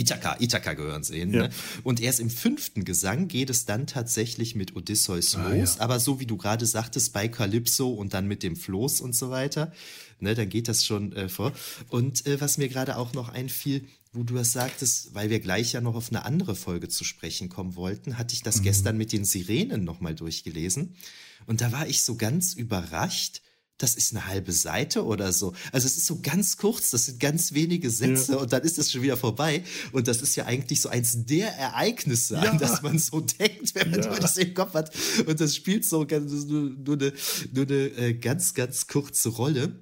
Ithaka, 0.00 0.36
Ithaka 0.40 0.74
gehören 0.74 1.02
sie 1.02 1.18
hin. 1.18 1.32
Ja. 1.32 1.42
Ne? 1.42 1.50
Und 1.82 2.00
erst 2.00 2.20
im 2.20 2.30
fünften 2.30 2.84
Gesang 2.84 3.28
geht 3.28 3.50
es 3.50 3.66
dann 3.66 3.86
tatsächlich 3.86 4.54
mit 4.54 4.76
Odysseus 4.76 5.36
ah, 5.36 5.48
los. 5.48 5.76
Ja. 5.76 5.82
Aber 5.82 6.00
so 6.00 6.20
wie 6.20 6.26
du 6.26 6.36
gerade 6.36 6.66
sagtest, 6.66 7.12
bei 7.12 7.28
Calypso 7.28 7.90
und 7.90 8.14
dann 8.14 8.26
mit 8.26 8.42
dem 8.42 8.56
Floß 8.56 9.00
und 9.00 9.14
so 9.14 9.30
weiter, 9.30 9.72
ne, 10.18 10.34
dann 10.34 10.48
geht 10.48 10.68
das 10.68 10.84
schon 10.84 11.12
äh, 11.12 11.28
vor. 11.28 11.52
Und 11.88 12.26
äh, 12.26 12.40
was 12.40 12.58
mir 12.58 12.68
gerade 12.68 12.96
auch 12.96 13.12
noch 13.12 13.28
einfiel, 13.28 13.84
wo 14.12 14.22
du 14.22 14.34
das 14.34 14.52
sagtest, 14.52 15.14
weil 15.14 15.30
wir 15.30 15.40
gleich 15.40 15.72
ja 15.72 15.80
noch 15.80 15.94
auf 15.94 16.10
eine 16.10 16.24
andere 16.24 16.56
Folge 16.56 16.88
zu 16.88 17.04
sprechen 17.04 17.48
kommen 17.48 17.76
wollten, 17.76 18.18
hatte 18.18 18.34
ich 18.34 18.42
das 18.42 18.58
mhm. 18.58 18.62
gestern 18.64 18.96
mit 18.96 19.12
den 19.12 19.24
Sirenen 19.24 19.84
nochmal 19.84 20.14
durchgelesen. 20.14 20.96
Und 21.46 21.60
da 21.60 21.72
war 21.72 21.86
ich 21.86 22.02
so 22.02 22.16
ganz 22.16 22.54
überrascht, 22.54 23.42
das 23.80 23.94
ist 23.94 24.12
eine 24.12 24.26
halbe 24.26 24.52
Seite 24.52 25.04
oder 25.06 25.32
so. 25.32 25.54
Also 25.72 25.86
es 25.86 25.96
ist 25.96 26.06
so 26.06 26.18
ganz 26.20 26.58
kurz, 26.58 26.90
das 26.90 27.06
sind 27.06 27.18
ganz 27.18 27.54
wenige 27.54 27.90
Sätze 27.90 28.32
ja. 28.32 28.38
und 28.38 28.52
dann 28.52 28.62
ist 28.62 28.76
das 28.76 28.92
schon 28.92 29.00
wieder 29.00 29.16
vorbei. 29.16 29.64
Und 29.92 30.06
das 30.06 30.20
ist 30.20 30.36
ja 30.36 30.44
eigentlich 30.44 30.82
so 30.82 30.90
eins 30.90 31.24
der 31.24 31.56
Ereignisse, 31.56 32.34
ja. 32.34 32.42
an 32.42 32.58
das 32.58 32.82
man 32.82 32.98
so 32.98 33.20
denkt, 33.20 33.74
wenn 33.74 33.90
man 33.90 34.02
ja. 34.02 34.18
das 34.18 34.36
im 34.36 34.52
Kopf 34.52 34.74
hat. 34.74 34.94
Und 35.26 35.40
das 35.40 35.56
spielt 35.56 35.86
so 35.86 36.06
ganz, 36.06 36.30
nur, 36.44 36.70
nur 36.70 36.96
eine, 36.96 37.12
nur 37.52 37.64
eine 37.64 37.74
äh, 37.74 38.12
ganz, 38.12 38.52
ganz 38.52 38.86
kurze 38.86 39.30
Rolle. 39.30 39.80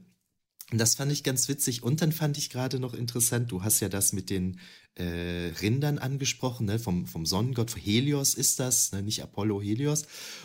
Und 0.70 0.78
das 0.78 0.94
fand 0.94 1.10
ich 1.10 1.24
ganz 1.24 1.48
witzig. 1.48 1.82
Und 1.82 2.00
dann 2.00 2.12
fand 2.12 2.38
ich 2.38 2.50
gerade 2.50 2.78
noch 2.78 2.94
interessant, 2.94 3.50
du 3.50 3.64
hast 3.64 3.80
ja 3.80 3.88
das 3.88 4.12
mit 4.12 4.30
den 4.30 4.60
äh, 4.98 5.52
Rindern 5.60 5.98
angesprochen, 5.98 6.66
ne? 6.66 6.78
vom, 6.78 7.06
vom 7.06 7.24
Sonnengott 7.24 7.74
Helios 7.76 8.34
ist 8.34 8.60
das, 8.60 8.92
ne? 8.92 9.02
nicht 9.02 9.22
Apollo, 9.22 9.62
Helios. 9.62 10.04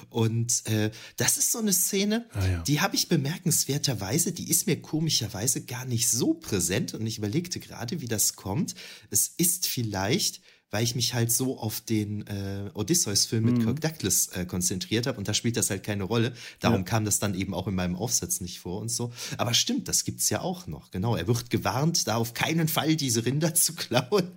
Und 0.10 0.66
äh, 0.68 0.92
das 1.18 1.38
ist 1.38 1.52
so 1.52 1.60
eine 1.60 1.74
Szene, 1.74 2.28
ah, 2.34 2.48
ja. 2.48 2.62
die 2.64 2.82
habe 2.82 2.96
ich 2.96 3.10
bemerkenswerterweise, 3.10 4.32
die 4.32 4.50
ist 4.50 4.68
mir 4.68 4.82
komischerweise 4.82 5.62
gar 5.62 5.86
nicht 5.86 6.10
so 6.10 6.34
präsent 6.34 6.94
und 6.94 7.06
ich 7.06 7.18
überlegte 7.18 7.60
gerade, 7.60 8.02
wie 8.02 8.08
das 8.08 8.36
kommt. 8.36 8.76
Es 9.10 9.28
ist 9.28 9.68
vielleicht 9.68 10.42
weil 10.74 10.84
ich 10.84 10.96
mich 10.96 11.14
halt 11.14 11.32
so 11.32 11.60
auf 11.60 11.82
den 11.82 12.26
äh, 12.26 12.72
Odysseus-Film 12.74 13.46
mit 13.46 13.58
mhm. 13.60 13.64
Kirk 13.64 13.82
Douglas 13.82 14.30
äh, 14.30 14.44
konzentriert 14.46 15.06
habe 15.06 15.20
und 15.20 15.28
da 15.28 15.36
spielt 15.36 15.56
das 15.56 15.70
halt 15.70 15.84
keine 15.84 16.04
Rolle. 16.04 16.34
Darum 16.62 16.80
ja. 16.80 16.84
kam 16.84 17.06
das 17.06 17.20
dann 17.20 17.36
eben 17.36 17.54
auch 17.54 17.68
in 17.68 17.76
meinem 17.76 17.96
Aufsatz 17.96 18.42
nicht 18.42 18.60
vor 18.60 18.82
und 18.82 18.90
so. 18.90 19.14
Aber 19.38 19.54
stimmt, 19.54 19.88
das 19.88 20.04
gibt's 20.04 20.32
ja 20.32 20.42
auch 20.42 20.66
noch. 20.66 20.90
Genau, 20.90 21.16
er 21.16 21.28
wird 21.28 21.52
gewarnt, 21.52 22.08
da 22.08 22.16
auf 22.16 22.34
keinen 22.34 22.68
Fall 22.68 22.96
diese 22.96 23.24
Rinder 23.24 23.54
zu 23.54 23.76
klauen. 23.76 24.32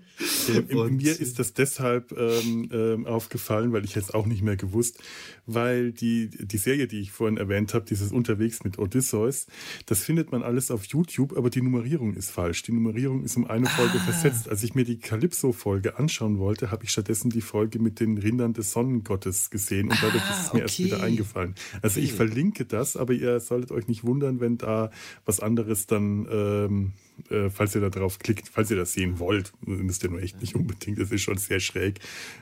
Ähm, 0.49 0.97
mir 0.97 1.19
ist 1.19 1.39
das 1.39 1.55
deshalb 1.55 2.13
ähm, 2.13 2.69
ähm, 2.73 3.07
aufgefallen, 3.07 3.73
weil 3.73 3.85
ich 3.85 3.95
jetzt 3.95 4.15
auch 4.15 4.27
nicht 4.27 4.43
mehr 4.43 4.57
gewusst, 4.57 4.99
weil 5.47 5.93
die, 5.93 6.29
die 6.29 6.59
Serie, 6.59 6.87
die 6.87 7.01
ich 7.01 7.13
vorhin 7.13 7.37
erwähnt 7.37 7.75
habe, 7.75 7.85
dieses 7.85 8.13
Unterwegs 8.13 8.65
mit 8.65 8.79
Odysseus, 8.79 9.47
das 9.87 10.03
findet 10.03 10.33
man 10.33 10.43
alles 10.43 10.71
auf 10.71 10.85
YouTube, 10.85 11.37
aber 11.37 11.51
die 11.51 11.63
Nummerierung 11.63 12.15
ist 12.15 12.31
falsch. 12.31 12.63
Die 12.63 12.73
Nummerierung 12.73 13.23
ist 13.23 13.37
um 13.37 13.47
eine 13.47 13.67
ah. 13.67 13.71
Folge 13.71 13.99
versetzt. 13.99 14.49
Als 14.49 14.63
ich 14.63 14.75
mir 14.75 14.85
die 14.85 14.99
Calypso-Folge 14.99 15.99
anschauen 15.99 16.39
wollte, 16.39 16.71
habe 16.71 16.85
ich 16.85 16.91
stattdessen 16.91 17.31
die 17.31 17.41
Folge 17.41 17.79
mit 17.79 18.01
den 18.01 18.19
Rindern 18.19 18.53
des 18.53 18.73
Sonnengottes 18.73 19.51
gesehen 19.51 19.91
und 19.91 20.03
dadurch 20.03 20.23
ah, 20.23 20.31
ist 20.31 20.47
es 20.47 20.53
mir 20.53 20.59
okay. 20.59 20.63
erst 20.63 20.79
wieder 20.79 21.03
eingefallen. 21.03 21.55
Also 21.83 21.99
okay. 22.01 22.09
ich 22.09 22.13
verlinke 22.13 22.65
das, 22.65 22.97
aber 22.97 23.13
ihr 23.13 23.41
solltet 23.41 23.71
euch 23.73 23.89
nicht 23.89 24.05
wundern, 24.05 24.41
wenn 24.41 24.59
da 24.59 24.91
was 25.25 25.41
anderes 25.41 25.87
dann 25.87 26.27
ähm, 26.31 26.93
äh, 27.31 27.51
falls 27.51 27.75
ihr 27.75 27.81
da 27.81 27.89
drauf 27.89 28.19
klickt, 28.19 28.49
falls 28.49 28.71
ihr 28.71 28.77
das 28.77 28.93
sehen 28.93 29.19
wollt, 29.19 29.53
müsst 29.61 30.03
ihr 30.03 30.11
nur 30.11 30.23
echt 30.23 30.41
nicht 30.41 30.55
unbedingt, 30.55 30.99
es 30.99 31.11
ist 31.11 31.23
schon 31.23 31.39
sehr 31.39 31.61
schräg, 31.61 32.01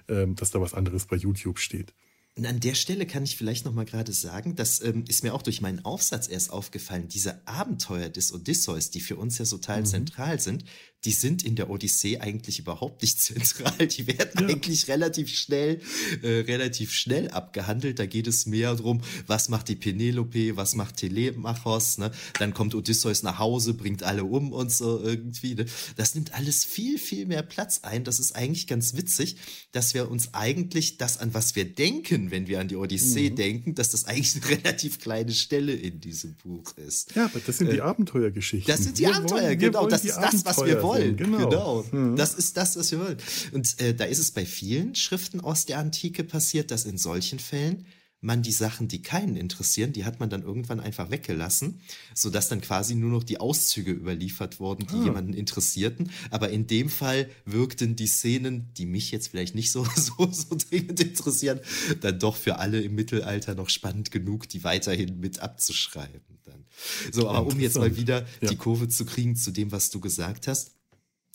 äh, 0.09 0.27
dass 0.27 0.51
da 0.51 0.61
was 0.61 0.75
anderes 0.75 1.07
bei 1.07 1.17
YouTube 1.17 1.59
steht. 1.59 1.93
Und 2.37 2.47
an 2.47 2.59
der 2.59 2.75
Stelle 2.75 3.07
kann 3.07 3.23
ich 3.23 3.37
vielleicht 3.37 3.65
noch 3.65 3.73
mal 3.73 3.85
gerade 3.85 4.13
sagen, 4.13 4.57
das 4.57 4.81
ähm, 4.83 5.05
ist 5.07 5.23
mir 5.23 5.35
auch 5.35 5.43
durch 5.43 5.61
meinen 5.61 5.85
Aufsatz 5.85 6.27
erst 6.27 6.51
aufgefallen, 6.51 7.07
diese 7.07 7.47
Abenteuer 7.47 8.09
des 8.09 8.33
Odysseus, 8.33 8.91
die 8.91 9.01
für 9.01 9.17
uns 9.17 9.39
ja 9.39 9.45
so 9.45 9.57
total 9.59 9.81
mhm. 9.81 9.87
zentral 9.87 10.41
sind, 10.41 10.65
die 11.05 11.13
sind 11.13 11.45
in 11.45 11.55
der 11.57 11.71
Odyssee 11.71 12.19
eigentlich 12.19 12.59
überhaupt 12.59 13.03
nicht 13.03 13.21
zentral. 13.21 13.87
Die 13.87 14.07
werden 14.07 14.41
ja. 14.41 14.47
eigentlich 14.49 14.89
relativ 14.89 15.31
schnell, 15.31 15.81
äh, 16.23 16.29
relativ 16.41 16.93
schnell 16.93 17.31
abgehandelt. 17.31 17.99
Da 17.99 18.07
geht 18.07 18.27
es 18.27 18.47
mehr 18.47 18.75
darum, 18.75 19.03
was 19.27 19.49
macht 19.49 19.69
die 19.69 19.77
Penelope, 19.77 20.57
was 20.57 20.75
macht 20.75 20.97
Telemachos, 20.97 21.99
ne? 21.99 22.11
Dann 22.39 22.55
kommt 22.55 22.75
Odysseus 22.75 23.23
nach 23.23 23.39
Hause, 23.39 23.75
bringt 23.75 24.03
alle 24.03 24.25
um 24.25 24.53
und 24.53 24.71
so 24.71 25.01
irgendwie. 25.01 25.55
Ne? 25.55 25.67
Das 25.97 26.15
nimmt 26.15 26.35
alles 26.35 26.65
viel, 26.65 26.99
viel 26.99 27.27
mehr 27.27 27.43
Platz 27.43 27.81
ein. 27.83 28.05
Das 28.05 28.19
ist 28.19 28.35
eigentlich 28.35 28.67
ganz 28.67 28.97
witzig, 28.97 29.37
dass 29.73 29.95
wir 29.95 30.11
uns 30.11 30.33
eigentlich 30.33 30.99
das, 30.99 31.19
an 31.19 31.35
was 31.35 31.57
wir 31.57 31.65
denken, 31.65 32.31
wenn 32.31 32.47
wir 32.47 32.61
an 32.61 32.69
die 32.69 32.77
Odyssee 32.77 33.31
mhm. 33.31 33.37
denken, 33.37 33.75
dass 33.75 33.91
das 33.91 34.07
eigentlich 34.07 34.35
eine 34.37 34.49
relativ 34.65 34.99
kleine 34.99 35.33
Stelle 35.33 35.73
in 35.73 36.01
diesem 36.01 36.35
Buch 36.35 36.77
ist. 36.77 37.15
Ja, 37.15 37.27
aber 37.27 37.41
das 37.41 37.59
sind 37.59 37.73
die 37.73 37.79
äh, 37.79 37.81
Abenteuergeschichten. 37.81 38.73
Das 38.73 38.85
sind 38.85 38.99
die 38.99 39.03
wir 39.03 39.17
Abenteuer, 39.17 39.43
wollen, 39.43 39.59
genau. 39.59 39.87
Das 39.87 40.05
ist 40.05 40.17
das, 40.17 40.45
was 40.45 40.65
wir 40.65 40.83
wollen 40.83 40.94
wollen. 40.95 41.17
Genau. 41.17 41.49
genau. 41.49 41.85
Mhm. 41.91 42.17
Das 42.17 42.35
ist 42.35 42.57
das, 42.57 42.77
was 42.77 42.91
wir 42.91 43.01
wollen. 43.01 43.19
Und 43.53 43.81
äh, 43.81 43.95
da 43.95 44.05
ist 44.05 44.19
es 44.19 44.31
bei 44.31 44.47
vielen 44.47 44.95
Schriften 44.95 45.41
aus 45.41 45.67
der 45.67 45.79
Antike 45.79 46.25
passiert, 46.25 46.71
dass 46.71 46.85
in 46.85 46.99
solchen 46.99 47.39
Fällen 47.39 47.87
man 48.25 48.43
die 48.43 48.53
Sachen, 48.53 48.89
die 48.89 49.03
keinen 49.03 49.37
interessieren, 49.37 49.93
die 49.93 50.05
hat 50.05 50.19
man 50.19 50.31
dann 50.31 50.43
irgendwann 50.43 50.81
einfach 50.81 51.11
weggelassen, 51.11 51.81
sodass 52.15 52.49
dann 52.49 52.63
quasi 52.63 52.95
nur 52.95 53.11
noch 53.11 53.23
die 53.23 53.39
Auszüge 53.39 53.93
überliefert 53.93 54.59
wurden, 54.61 54.87
die 54.87 54.97
ah. 54.97 55.05
jemanden 55.05 55.35
interessierten. 55.35 56.11
Aber 56.31 56.49
in 56.49 56.67
dem 56.67 56.89
Fall 56.89 57.29
wirkten 57.45 57.97
die 57.97 58.07
Szenen, 58.07 58.73
die 58.79 58.87
mich 58.87 59.11
jetzt 59.11 59.29
vielleicht 59.29 59.55
nicht 59.55 59.71
so, 59.71 59.85
so, 59.97 60.31
so 60.33 60.57
dringend 60.57 61.01
interessieren, 61.01 61.61
dann 62.01 62.19
doch 62.19 62.37
für 62.37 62.59
alle 62.59 62.81
im 62.81 62.95
Mittelalter 62.95 63.55
noch 63.55 63.69
spannend 63.69 64.11
genug, 64.11 64.49
die 64.49 64.65
weiterhin 64.65 65.21
mit 65.21 65.41
abzuschreiben. 65.41 66.23
Dann. 66.45 66.65
So, 67.13 67.29
aber 67.29 67.47
um 67.47 67.61
jetzt 67.61 67.77
mal 67.77 67.97
wieder 67.97 68.27
ja. 68.41 68.49
die 68.49 68.57
Kurve 68.57 68.89
zu 68.89 69.05
kriegen 69.05 69.37
zu 69.37 69.51
dem, 69.51 69.71
was 69.71 69.91
du 69.91 70.01
gesagt 70.01 70.49
hast. 70.49 70.73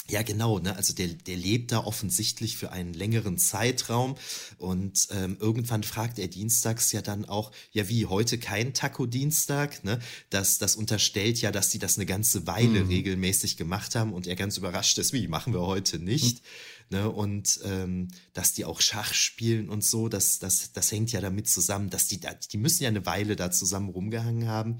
Ja, 0.10 0.24
genau. 0.24 0.60
Ne? 0.60 0.76
Also 0.76 0.93
der, 0.93 1.07
der 1.07 1.38
lebt 1.38 1.72
da 1.72 1.80
offensichtlich 1.80 2.57
für 2.57 2.72
einen 2.72 2.93
längeren 2.93 3.38
Zeitraum 3.38 4.16
und 4.57 5.07
ähm, 5.12 5.38
irgendwann 5.39 5.84
fragt 5.84 6.20
er 6.20 6.28
dienstags 6.28 6.91
ja 6.91 7.01
dann 7.01 7.26
auch, 7.26 7.51
ja 7.72 7.88
wie 7.89 8.07
heute 8.07 8.39
kein 8.39 8.74
Taco-Dienstag, 8.74 9.84
ne? 9.84 9.99
Das, 10.30 10.57
das 10.57 10.76
unterstellt 10.76 11.39
ja, 11.41 11.51
dass 11.51 11.72
sie 11.72 11.80
das 11.80 11.97
eine 11.97 12.05
ganze 12.05 12.47
Weile 12.47 12.84
mhm. 12.84 12.89
regelmäßig 12.89 13.55
gemacht 13.57 13.95
haben 13.95 14.14
und 14.14 14.26
er 14.26 14.36
ganz 14.36 14.57
überrascht 14.57 14.97
ist, 14.97 15.14
wie 15.14 15.28
machen 15.28 15.53
wir 15.53 15.62
heute 15.62 15.99
nicht. 15.99 16.41
Mhm. 16.89 16.97
Ne? 16.97 17.10
Und 17.10 17.60
ähm, 17.66 18.07
dass 18.34 18.53
die 18.53 18.66
auch 18.66 18.82
Schach 18.82 19.14
spielen 19.14 19.70
und 19.70 19.84
so, 19.84 20.10
das, 20.10 20.39
das, 20.39 20.72
das 20.72 20.91
hängt 20.91 21.12
ja 21.12 21.22
damit 21.22 21.47
zusammen, 21.47 21.89
dass 21.91 22.07
die 22.07 22.20
da, 22.20 22.34
die 22.34 22.57
müssen 22.57 22.84
ja 22.84 22.89
eine 22.89 23.05
Weile 23.05 23.36
da 23.36 23.51
zusammen 23.51 23.89
rumgehangen 23.89 24.47
haben. 24.47 24.80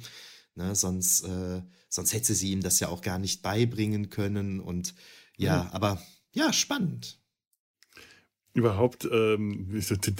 Ne? 0.56 0.76
Sonst, 0.76 1.24
äh, 1.24 1.62
sonst 1.88 2.14
hätte 2.14 2.34
sie 2.34 2.52
ihm 2.52 2.62
das 2.62 2.80
ja 2.80 2.90
auch 2.90 3.02
gar 3.02 3.20
nicht 3.20 3.42
beibringen 3.44 4.10
können 4.10 4.60
und 4.60 4.96
ja, 5.40 5.64
mhm. 5.64 5.70
aber 5.72 6.02
ja, 6.32 6.54
spannend. 6.54 7.20
Überhaupt 8.54 9.08
ähm, 9.12 9.68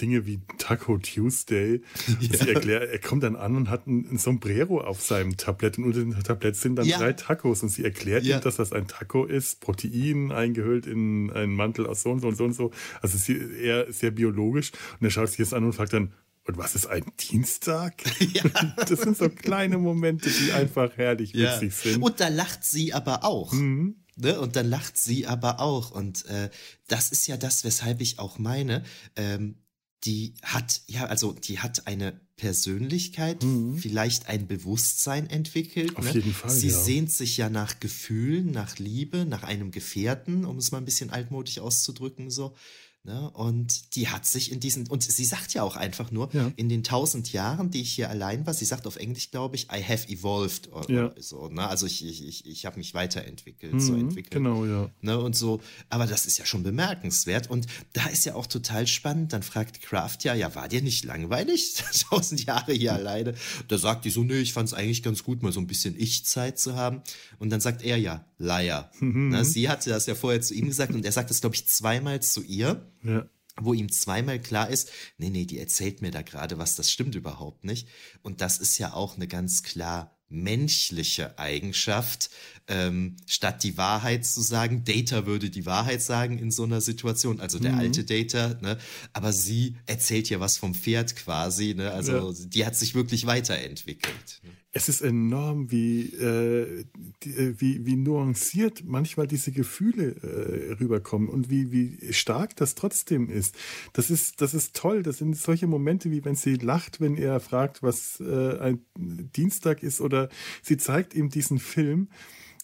Dinge 0.00 0.24
wie 0.24 0.40
Taco 0.58 0.98
Tuesday. 0.98 1.82
Ja. 2.20 2.38
Sie 2.38 2.48
erklärt, 2.48 2.90
er 2.90 2.98
kommt 2.98 3.22
dann 3.22 3.36
an 3.36 3.56
und 3.56 3.70
hat 3.70 3.86
ein, 3.86 4.06
ein, 4.10 4.18
Sombrero 4.18 4.80
auf 4.80 5.00
seinem 5.00 5.36
Tablett 5.36 5.78
und 5.78 5.84
unter 5.84 6.00
dem 6.00 6.22
Tablett 6.22 6.56
sind 6.56 6.76
dann 6.76 6.86
ja. 6.86 6.98
drei 6.98 7.12
Tacos 7.12 7.62
und 7.62 7.68
sie 7.70 7.84
erklärt 7.84 8.24
ja. 8.24 8.36
ihm, 8.36 8.42
dass 8.42 8.56
das 8.56 8.72
ein 8.72 8.86
Taco 8.88 9.24
ist, 9.24 9.60
Protein 9.60 10.32
eingehüllt 10.32 10.86
in 10.86 11.30
einen 11.30 11.54
Mantel 11.54 11.86
aus 11.86 12.02
so 12.02 12.10
und 12.10 12.20
so 12.20 12.28
und 12.28 12.36
so 12.36 12.44
und 12.44 12.52
so. 12.52 12.70
Also 13.00 13.18
sie, 13.18 13.36
eher 13.36 13.92
sehr 13.92 14.10
biologisch 14.10 14.72
und 14.98 15.06
er 15.06 15.10
schaut 15.10 15.28
sich 15.28 15.38
das 15.38 15.52
an 15.52 15.64
und 15.64 15.72
fragt 15.72 15.92
dann, 15.92 16.12
und 16.46 16.58
was 16.58 16.74
ist 16.74 16.86
ein 16.86 17.04
Dienstag? 17.18 18.02
Ja. 18.20 18.42
Das 18.76 19.00
sind 19.00 19.16
so 19.16 19.28
kleine 19.28 19.78
Momente, 19.78 20.30
die 20.30 20.52
einfach 20.52 20.96
herrlich 20.96 21.34
witzig 21.34 21.74
sind. 21.74 22.02
Und 22.02 22.20
da 22.20 22.28
lacht 22.28 22.64
sie 22.64 22.92
aber 22.92 23.24
auch. 23.24 23.52
Mhm. 23.52 23.99
Ne? 24.20 24.40
Und 24.40 24.56
dann 24.56 24.68
lacht 24.68 24.96
sie 24.96 25.26
aber 25.26 25.60
auch. 25.60 25.90
Und 25.90 26.26
äh, 26.26 26.50
das 26.88 27.10
ist 27.10 27.26
ja 27.26 27.36
das, 27.36 27.64
weshalb 27.64 28.00
ich 28.00 28.18
auch 28.18 28.38
meine, 28.38 28.84
ähm, 29.16 29.56
die 30.04 30.34
hat, 30.42 30.80
ja, 30.86 31.06
also 31.06 31.32
die 31.32 31.58
hat 31.58 31.86
eine 31.86 32.18
Persönlichkeit, 32.36 33.42
mhm. 33.42 33.76
vielleicht 33.76 34.28
ein 34.28 34.46
Bewusstsein 34.46 35.28
entwickelt. 35.28 35.96
Auf 35.96 36.06
ne? 36.06 36.12
jeden 36.12 36.32
Fall. 36.32 36.50
Sie 36.50 36.68
ja. 36.68 36.78
sehnt 36.78 37.12
sich 37.12 37.36
ja 37.36 37.50
nach 37.50 37.80
Gefühlen, 37.80 38.50
nach 38.50 38.78
Liebe, 38.78 39.26
nach 39.26 39.42
einem 39.42 39.70
Gefährten, 39.70 40.46
um 40.46 40.56
es 40.56 40.72
mal 40.72 40.78
ein 40.78 40.86
bisschen 40.86 41.10
altmodisch 41.10 41.58
auszudrücken, 41.58 42.30
so. 42.30 42.54
Ne? 43.02 43.30
Und 43.30 43.96
die 43.96 44.08
hat 44.08 44.26
sich 44.26 44.52
in 44.52 44.60
diesen, 44.60 44.86
und 44.88 45.02
sie 45.02 45.24
sagt 45.24 45.54
ja 45.54 45.62
auch 45.62 45.76
einfach 45.76 46.10
nur, 46.10 46.28
ja. 46.34 46.52
in 46.56 46.68
den 46.68 46.84
tausend 46.84 47.32
Jahren, 47.32 47.70
die 47.70 47.80
ich 47.80 47.92
hier 47.92 48.10
allein 48.10 48.46
war, 48.46 48.52
sie 48.52 48.66
sagt 48.66 48.86
auf 48.86 48.96
Englisch, 48.96 49.30
glaube 49.30 49.56
ich, 49.56 49.68
I 49.72 49.82
have 49.82 50.06
evolved 50.08 50.70
oder 50.70 50.90
ja. 50.90 51.14
so. 51.16 51.48
Ne? 51.48 51.66
Also 51.66 51.86
ich, 51.86 52.04
ich, 52.04 52.26
ich, 52.26 52.46
ich 52.46 52.66
habe 52.66 52.76
mich 52.76 52.92
weiterentwickelt, 52.92 53.72
mhm, 53.72 53.80
so 53.80 53.94
entwickelt. 53.94 54.32
Genau, 54.32 54.66
ja. 54.66 54.90
Ne? 55.00 55.18
Und 55.18 55.34
so, 55.34 55.62
aber 55.88 56.06
das 56.06 56.26
ist 56.26 56.36
ja 56.36 56.44
schon 56.44 56.62
bemerkenswert. 56.62 57.48
Und 57.48 57.66
da 57.94 58.06
ist 58.08 58.26
ja 58.26 58.34
auch 58.34 58.46
total 58.46 58.86
spannend. 58.86 59.32
Dann 59.32 59.42
fragt 59.42 59.80
Kraft 59.80 60.24
ja, 60.24 60.34
ja, 60.34 60.54
war 60.54 60.68
dir 60.68 60.82
nicht 60.82 61.06
langweilig? 61.06 61.76
tausend 62.10 62.44
Jahre 62.44 62.74
hier 62.74 62.92
alleine. 62.92 63.34
Da 63.68 63.78
sagt 63.78 64.04
die 64.04 64.10
so, 64.10 64.24
nee, 64.24 64.40
ich 64.40 64.52
fand 64.52 64.68
es 64.68 64.74
eigentlich 64.74 65.02
ganz 65.02 65.24
gut, 65.24 65.42
mal 65.42 65.52
so 65.52 65.60
ein 65.60 65.66
bisschen 65.66 65.98
Ich-Zeit 65.98 66.58
zu 66.58 66.76
haben. 66.76 67.00
Und 67.38 67.48
dann 67.48 67.62
sagt 67.62 67.82
er 67.82 67.96
ja, 67.96 68.26
Liar. 68.40 68.90
Mhm. 69.00 69.28
Ne? 69.28 69.44
Sie 69.44 69.68
hatte 69.68 69.90
das 69.90 70.06
ja 70.06 70.14
vorher 70.14 70.40
zu 70.40 70.54
ihm 70.54 70.66
gesagt 70.66 70.94
und 70.94 71.04
er 71.04 71.12
sagt 71.12 71.30
das, 71.30 71.42
glaube 71.42 71.54
ich, 71.54 71.68
zweimal 71.68 72.20
zu 72.22 72.42
ihr. 72.42 72.90
Ja. 73.04 73.28
Wo 73.56 73.74
ihm 73.74 73.92
zweimal 73.92 74.40
klar 74.40 74.70
ist, 74.70 74.90
nee, 75.18 75.28
nee, 75.28 75.44
die 75.44 75.58
erzählt 75.58 76.00
mir 76.00 76.10
da 76.10 76.22
gerade 76.22 76.56
was, 76.56 76.76
das 76.76 76.90
stimmt 76.90 77.14
überhaupt 77.14 77.64
nicht. 77.64 77.88
Und 78.22 78.40
das 78.40 78.58
ist 78.58 78.78
ja 78.78 78.94
auch 78.94 79.16
eine 79.16 79.28
ganz 79.28 79.62
klar 79.62 80.16
menschliche 80.30 81.38
Eigenschaft, 81.38 82.30
ähm, 82.70 83.16
statt 83.26 83.62
die 83.62 83.76
Wahrheit 83.76 84.24
zu 84.24 84.40
sagen. 84.40 84.84
Data 84.84 85.26
würde 85.26 85.50
die 85.50 85.66
Wahrheit 85.66 86.00
sagen 86.00 86.38
in 86.38 86.50
so 86.50 86.64
einer 86.64 86.80
Situation, 86.80 87.40
also 87.40 87.58
der 87.58 87.72
mhm. 87.72 87.80
alte 87.80 88.04
Data, 88.04 88.56
ne? 88.62 88.78
aber 89.12 89.32
sie 89.32 89.76
erzählt 89.86 90.30
ja 90.30 90.40
was 90.40 90.56
vom 90.56 90.74
Pferd 90.74 91.16
quasi, 91.16 91.74
ne? 91.74 91.90
also 91.90 92.30
ja. 92.30 92.46
die 92.46 92.64
hat 92.64 92.76
sich 92.76 92.94
wirklich 92.94 93.26
weiterentwickelt. 93.26 94.40
Ne? 94.42 94.50
es 94.72 94.88
ist 94.88 95.00
enorm, 95.00 95.70
wie, 95.72 96.02
äh, 96.14 96.84
die, 97.24 97.30
äh, 97.30 97.54
wie, 97.58 97.84
wie 97.86 97.96
nuanciert 97.96 98.84
manchmal 98.84 99.26
diese 99.26 99.50
Gefühle 99.50 100.14
äh, 100.22 100.72
rüberkommen 100.74 101.28
und 101.28 101.50
wie, 101.50 101.72
wie 101.72 102.12
stark 102.12 102.54
das 102.54 102.76
trotzdem 102.76 103.28
ist. 103.28 103.56
Das 103.94 104.10
ist, 104.10 104.40
das 104.40 104.54
ist 104.54 104.76
toll. 104.76 105.02
Das 105.02 105.18
sind 105.18 105.36
solche 105.36 105.66
Momente, 105.66 106.10
wie 106.12 106.24
wenn 106.24 106.36
sie 106.36 106.54
lacht, 106.54 107.00
wenn 107.00 107.16
er 107.16 107.40
fragt, 107.40 107.82
was 107.82 108.20
äh, 108.20 108.58
ein 108.58 108.80
Dienstag 108.96 109.82
ist, 109.82 110.00
oder 110.00 110.28
sie 110.62 110.76
zeigt 110.76 111.14
ihm 111.14 111.30
diesen 111.30 111.58
Film 111.58 112.08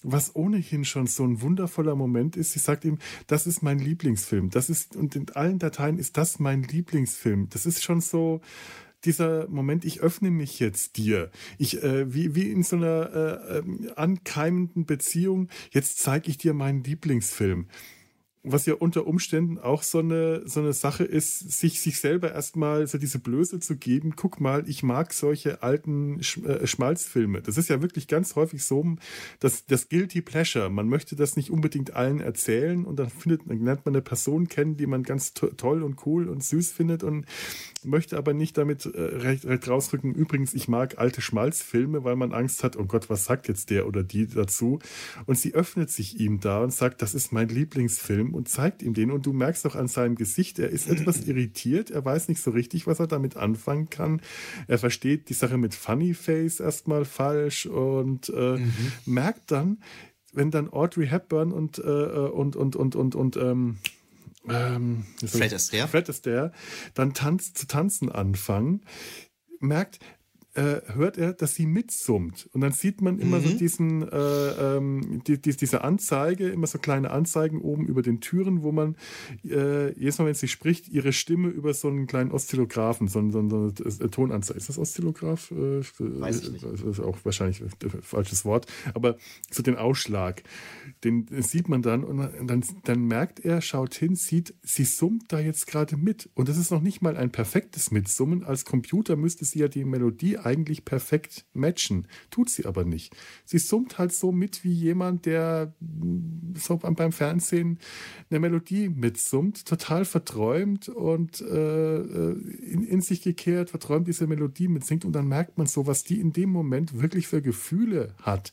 was 0.03 0.35
ohnehin 0.37 0.85
schon 0.85 1.07
so 1.07 1.25
ein 1.25 1.41
wundervoller 1.41 1.97
Moment 1.97 2.37
ist. 2.37 2.53
Sie 2.53 2.59
sagt 2.59 2.85
ihm, 2.85 2.99
das 3.27 3.47
ist 3.47 3.63
mein 3.63 3.79
Lieblingsfilm. 3.79 4.51
Das 4.51 4.71
ist, 4.71 4.97
und 4.97 5.17
in 5.17 5.31
allen 5.31 5.59
Dateien 5.59 5.99
ist 5.99 6.17
das 6.17 6.39
mein 6.39 6.63
Lieblingsfilm. 6.63 7.49
Das 7.51 7.67
ist 7.67 7.83
schon 7.83 8.01
so, 8.01 8.41
dieser 9.05 9.49
Moment, 9.49 9.85
ich 9.85 10.01
öffne 10.01 10.31
mich 10.31 10.59
jetzt 10.59 10.97
dir. 10.97 11.31
Ich, 11.59 11.83
äh, 11.83 12.13
wie, 12.13 12.35
wie 12.35 12.51
in 12.51 12.63
so 12.63 12.77
einer 12.77 13.13
äh, 13.15 13.59
ähm, 13.59 13.91
ankeimenden 13.95 14.85
Beziehung, 14.85 15.49
jetzt 15.71 15.99
zeige 15.99 16.29
ich 16.29 16.39
dir 16.39 16.55
meinen 16.55 16.83
Lieblingsfilm. 16.83 17.67
Was 18.49 18.67
ja 18.67 18.75
unter 18.75 19.07
Umständen 19.07 19.59
auch 19.59 19.83
so 19.83 19.99
eine, 19.99 20.43
so 20.47 20.61
eine 20.61 20.73
Sache 20.73 21.05
ist, 21.05 21.51
sich, 21.51 21.81
sich 21.81 21.99
selber 21.99 22.33
erstmal 22.33 22.87
so 22.87 22.97
diese 22.97 23.19
Blöße 23.19 23.59
zu 23.61 23.77
geben, 23.77 24.15
guck 24.15 24.41
mal, 24.41 24.69
ich 24.69 24.83
mag 24.83 25.13
solche 25.13 25.63
alten 25.63 26.23
Sch 26.23 26.39
äh, 26.39 26.67
Schmalzfilme. 26.67 27.43
Das 27.43 27.59
ist 27.59 27.69
ja 27.69 27.83
wirklich 27.83 28.07
ganz 28.07 28.37
häufig 28.37 28.65
so, 28.65 28.77
dass 29.41 29.67
das 29.67 29.89
Guilty 29.89 30.23
Pleasure. 30.23 30.71
Man 30.71 30.89
möchte 30.89 31.17
das 31.17 31.37
nicht 31.37 31.51
unbedingt 31.51 31.95
allen 31.95 32.21
erzählen 32.21 32.85
und 32.85 32.97
dann 32.97 33.11
findet, 33.11 33.43
dann 33.49 33.65
lernt 33.65 33.85
man 33.85 33.95
eine 33.95 34.03
Person 34.03 34.49
kennen, 34.49 34.77
die 34.77 34.87
man 34.87 35.03
ganz 35.03 35.35
to 35.35 35.49
toll 35.49 35.83
und 35.83 36.07
cool 36.07 36.29
und 36.29 36.45
süß 36.45 36.73
findet 36.73 37.03
und 37.03 37.27
möchte 37.85 38.17
aber 38.17 38.35
nicht 38.35 38.57
damit 38.59 38.87
äh, 38.87 39.01
recht, 39.01 39.45
recht 39.45 39.69
rausrücken. 39.69 40.15
Übrigens, 40.15 40.55
ich 40.55 40.69
mag 40.69 40.99
alte 40.99 41.21
Schmalzfilme, 41.21 42.05
weil 42.05 42.17
man 42.17 42.33
Angst 42.33 42.63
hat, 42.63 42.77
oh 42.77 42.85
Gott, 42.85 43.11
was 43.11 43.25
sagt 43.25 43.49
jetzt 43.49 43.71
der 43.71 43.87
oder 43.87 44.03
die 44.03 44.27
dazu? 44.29 44.79
Und 45.27 45.39
sie 45.39 45.55
öffnet 45.55 45.91
sich 45.91 46.21
ihm 46.21 46.41
da 46.41 46.63
und 46.63 46.73
sagt, 46.73 47.03
das 47.03 47.15
ist 47.15 47.33
mein 47.33 47.49
Lieblingsfilm 47.49 48.35
und 48.37 48.49
zeigt 48.49 48.83
ihm 48.83 48.95
den. 48.95 49.11
Und 49.11 49.27
du 49.27 49.33
merkst 49.33 49.67
auch 49.67 49.75
an 49.75 49.89
seinem 49.89 50.15
Gesicht, 50.15 50.59
er 50.59 50.71
ist 50.71 50.89
etwas 50.91 51.27
irritiert. 51.27 51.91
Er 51.91 52.05
weiß 52.05 52.29
nicht 52.29 52.41
so 52.41 52.51
richtig, 52.51 52.87
was 52.87 53.01
er 53.01 53.07
damit 53.07 53.37
anfangen 53.37 53.91
kann. 53.91 54.21
Er 54.69 54.79
versteht 54.79 55.29
die 55.29 55.35
Sache 55.35 55.59
mit 55.59 55.75
Funny 55.75 56.15
Face 56.15 56.61
erstmal 56.61 57.05
falsch 57.05 57.67
und 57.67 58.29
äh, 58.29 58.59
mhm. 58.59 58.93
merkt 59.07 59.51
dann, 59.51 59.79
wenn 60.33 60.51
dann 60.51 60.71
Audrey 60.73 61.07
Hepburn 61.07 61.53
und, 61.53 61.79
äh, 61.79 61.83
und, 61.83 62.57
und, 62.57 62.77
und, 62.77 62.95
und, 62.95 63.15
und, 63.15 63.37
ähm, 63.37 63.79
ähm, 64.49 65.05
Fred 65.27 65.53
Astaire. 65.53 65.89
Fred 65.89 66.09
Astaire 66.09 66.53
dann 66.95 67.15
tanz, 67.15 67.53
zu 67.53 67.67
tanzen 67.67 68.13
anfangen, 68.13 68.83
merkt, 69.61 69.99
äh, 70.57 70.81
hört 70.95 71.19
er, 71.19 71.35
dass 71.35 71.55
sie 71.55 71.67
mitsummt. 71.67 72.49
Und 72.53 72.63
dann 72.63 72.73
sieht 72.73 73.03
man 73.03 73.19
immer 73.19 73.41
mhm. 73.41 73.45
so 73.45 73.59
diesen, 73.59 74.09
äh, 74.09 74.77
ähm, 74.77 75.23
die, 75.27 75.41
die, 75.41 75.55
diese 75.55 75.85
Anzeige, 75.85 76.49
immer 76.49 76.67
so 76.67 76.79
kleine 76.79 77.11
Anzeigen 77.11 77.61
oben 77.61 77.87
über 77.87 78.01
den 78.01 78.21
Türen, 78.21 78.63
wo 78.63 78.73
man 78.73 78.97
äh, 79.45 79.93
jedes 79.99 80.19
Mal, 80.19 80.27
wenn 80.27 80.35
sie 80.35 80.49
spricht, 80.49 80.89
ihre 80.89 81.13
Stimme 81.13 81.49
über 81.49 81.75
so 81.75 81.89
einen 81.89 82.07
kleinen 82.07 82.33
Oszillographen, 82.33 83.07
so, 83.07 83.31
so, 83.31 83.47
so 83.49 83.73
eine 83.85 84.11
Tonanzeige. 84.11 84.59
Ist 84.59 84.71
das 84.71 84.79
Oszillograph? 84.79 85.51
Äh, 85.51 85.83
Weiß 85.99 86.43
ich 86.43 86.53
nicht. 86.53 86.65
Das 86.65 86.81
ist 86.81 87.01
auch 87.01 87.19
wahrscheinlich 87.25 87.61
ein 87.61 87.71
falsches 88.01 88.47
Wort. 88.47 88.67
Aber 88.95 89.17
so 89.51 89.63
den 89.63 89.77
Ausschlag, 89.77 90.43
den 91.05 91.27
sieht 91.43 91.69
man 91.69 91.83
dann 91.83 92.03
und 92.03 92.19
dann, 92.47 92.65
dann 92.85 93.05
merkt 93.05 93.41
er, 93.41 93.61
schaut 93.61 93.95
hin, 93.95 94.17
sieht, 94.17 94.55
sie 94.63 94.85
summt 94.85 95.33
da 95.33 95.39
jetzt 95.39 95.67
gerade 95.67 95.99
mit. 95.99 96.31
Und 96.35 96.49
das 96.49 96.57
ist 96.57 96.71
noch 96.71 96.81
nicht 96.81 97.03
mal 97.03 97.17
ein 97.19 97.31
perfektes 97.31 97.91
Mitsummen. 97.91 98.43
Als 98.43 98.65
Computer 98.65 99.17
müsste 99.17 99.45
sie 99.45 99.59
ja 99.59 99.69
die 99.69 99.85
Melodie 99.85 100.39
eigentlich 100.47 100.85
perfekt 100.85 101.45
matchen. 101.53 102.07
Tut 102.31 102.49
sie 102.49 102.65
aber 102.65 102.85
nicht. 102.85 103.15
Sie 103.45 103.59
summt 103.59 103.99
halt 103.99 104.13
so 104.13 104.33
mit 104.33 104.65
wie 104.65 104.73
jemand, 104.73 105.27
der 105.27 105.75
mm, 105.81 106.55
so 106.57 106.77
beim 106.79 107.13
Fernsehen 107.13 107.79
eine 108.31 108.41
Melodie 108.41 108.89
mitsummt, 108.89 109.67
total 109.67 110.05
verträumt 110.05 110.89
und 110.89 111.41
äh, 111.41 111.97
äh, 111.97 112.33
in, 112.63 112.85
in, 112.85 113.01
sich 113.01 113.23
gekehrt, 113.23 113.71
verträumt 113.71 114.09
diese 114.09 114.27
Melodie 114.27 114.69
mitsingt 114.69 115.05
und 115.05 115.13
dann 115.13 115.27
merkt 115.29 115.59
man 115.59 115.67
so, 115.67 115.87
was 115.87 116.05
die 116.05 116.21
in 116.21 116.33
dem 116.33 116.51
Moment 116.51 117.01
wirklich 117.01 117.27
für 117.27 117.43
Gefühle 117.43 118.15
hat. 118.23 118.53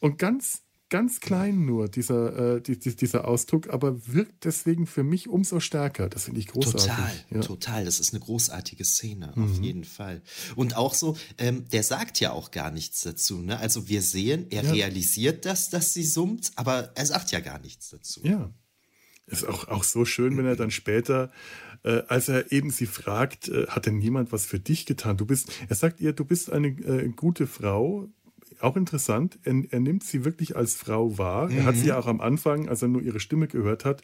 Und 0.00 0.18
ganz 0.18 0.64
ganz 0.90 1.20
klein 1.20 1.64
nur, 1.64 1.88
dieser, 1.88 2.56
äh, 2.56 2.60
die, 2.60 2.78
dieser 2.78 3.26
Ausdruck, 3.26 3.70
aber 3.70 4.06
wirkt 4.06 4.44
deswegen 4.44 4.86
für 4.86 5.02
mich 5.02 5.28
umso 5.28 5.60
stärker. 5.60 6.08
Das 6.08 6.24
finde 6.24 6.40
ich 6.40 6.48
großartig. 6.48 6.82
Total, 6.82 7.24
ja. 7.30 7.40
total. 7.40 7.84
Das 7.84 8.00
ist 8.00 8.12
eine 8.12 8.20
großartige 8.20 8.84
Szene, 8.84 9.32
mhm. 9.34 9.44
auf 9.44 9.58
jeden 9.60 9.84
Fall. 9.84 10.20
Und 10.56 10.76
auch 10.76 10.94
so, 10.94 11.16
ähm, 11.38 11.66
der 11.68 11.82
sagt 11.82 12.20
ja 12.20 12.32
auch 12.32 12.50
gar 12.50 12.70
nichts 12.70 13.00
dazu. 13.02 13.38
Ne? 13.38 13.58
Also 13.58 13.88
wir 13.88 14.02
sehen, 14.02 14.46
er 14.50 14.64
ja. 14.64 14.72
realisiert 14.72 15.46
das, 15.46 15.70
dass 15.70 15.94
sie 15.94 16.04
summt, 16.04 16.52
aber 16.56 16.92
er 16.94 17.06
sagt 17.06 17.30
ja 17.30 17.40
gar 17.40 17.60
nichts 17.60 17.90
dazu. 17.90 18.20
Ja. 18.24 18.52
Ist 19.26 19.46
auch, 19.46 19.68
auch 19.68 19.84
so 19.84 20.04
schön, 20.04 20.36
wenn 20.36 20.46
er 20.46 20.56
dann 20.56 20.72
später, 20.72 21.30
äh, 21.84 22.02
als 22.08 22.28
er 22.28 22.50
eben 22.50 22.70
sie 22.70 22.86
fragt, 22.86 23.48
äh, 23.48 23.68
hat 23.68 23.86
denn 23.86 23.98
niemand 23.98 24.32
was 24.32 24.44
für 24.44 24.58
dich 24.58 24.86
getan? 24.86 25.16
Du 25.16 25.24
bist, 25.24 25.52
er 25.68 25.76
sagt 25.76 26.00
ihr, 26.00 26.12
du 26.12 26.24
bist 26.24 26.50
eine 26.50 26.68
äh, 26.68 27.08
gute 27.10 27.46
Frau, 27.46 28.08
auch 28.62 28.76
interessant, 28.76 29.38
er, 29.44 29.62
er, 29.70 29.80
nimmt 29.80 30.04
sie 30.04 30.24
wirklich 30.24 30.56
als 30.56 30.74
Frau 30.74 31.18
wahr. 31.18 31.48
Mhm. 31.48 31.58
Er 31.58 31.64
hat 31.64 31.76
sie 31.76 31.88
ja 31.88 31.98
auch 31.98 32.06
am 32.06 32.20
Anfang, 32.20 32.68
als 32.68 32.82
er 32.82 32.88
nur 32.88 33.02
ihre 33.02 33.20
Stimme 33.20 33.48
gehört 33.48 33.84
hat, 33.84 34.02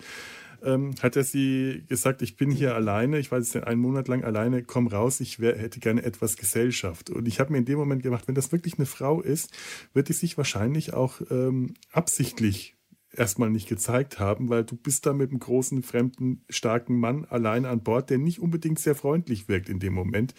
ähm, 0.62 0.94
hat 1.02 1.16
er 1.16 1.24
sie 1.24 1.84
gesagt, 1.88 2.22
ich 2.22 2.36
bin 2.36 2.50
hier 2.50 2.74
alleine, 2.74 3.18
ich 3.18 3.30
war 3.30 3.38
jetzt 3.38 3.56
einen 3.56 3.80
Monat 3.80 4.08
lang 4.08 4.24
alleine, 4.24 4.62
komm 4.62 4.86
raus, 4.86 5.20
ich 5.20 5.40
wär, 5.40 5.56
hätte 5.56 5.80
gerne 5.80 6.02
etwas 6.02 6.36
Gesellschaft. 6.36 7.10
Und 7.10 7.28
ich 7.28 7.40
habe 7.40 7.52
mir 7.52 7.58
in 7.58 7.64
dem 7.64 7.78
Moment 7.78 8.02
gemacht, 8.02 8.26
wenn 8.28 8.34
das 8.34 8.52
wirklich 8.52 8.78
eine 8.78 8.86
Frau 8.86 9.20
ist, 9.20 9.50
wird 9.92 10.08
die 10.08 10.14
sich 10.14 10.36
wahrscheinlich 10.36 10.94
auch 10.94 11.20
ähm, 11.30 11.74
absichtlich 11.92 12.76
erstmal 13.12 13.50
nicht 13.50 13.68
gezeigt 13.68 14.18
haben, 14.18 14.48
weil 14.48 14.64
du 14.64 14.76
bist 14.76 15.06
da 15.06 15.12
mit 15.12 15.30
einem 15.30 15.40
großen, 15.40 15.82
fremden, 15.82 16.44
starken 16.50 16.98
Mann 16.98 17.24
allein 17.24 17.64
an 17.64 17.82
Bord, 17.82 18.10
der 18.10 18.18
nicht 18.18 18.40
unbedingt 18.40 18.78
sehr 18.78 18.94
freundlich 18.94 19.48
wirkt 19.48 19.68
in 19.68 19.78
dem 19.78 19.94
Moment. 19.94 20.34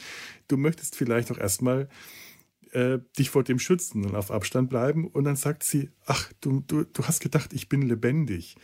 Du 0.47 0.57
möchtest 0.57 0.95
vielleicht 0.95 1.31
auch 1.31 1.37
erstmal 1.37 1.89
äh, 2.73 2.99
dich 3.17 3.29
vor 3.29 3.43
dem 3.43 3.59
schützen 3.59 4.05
und 4.05 4.15
auf 4.15 4.31
Abstand 4.31 4.69
bleiben. 4.69 5.07
Und 5.07 5.23
dann 5.23 5.35
sagt 5.35 5.63
sie, 5.63 5.89
ach, 6.05 6.31
du, 6.41 6.61
du, 6.61 6.83
du 6.83 7.03
hast 7.03 7.19
gedacht, 7.19 7.53
ich 7.53 7.69
bin 7.69 7.81
lebendig. 7.81 8.55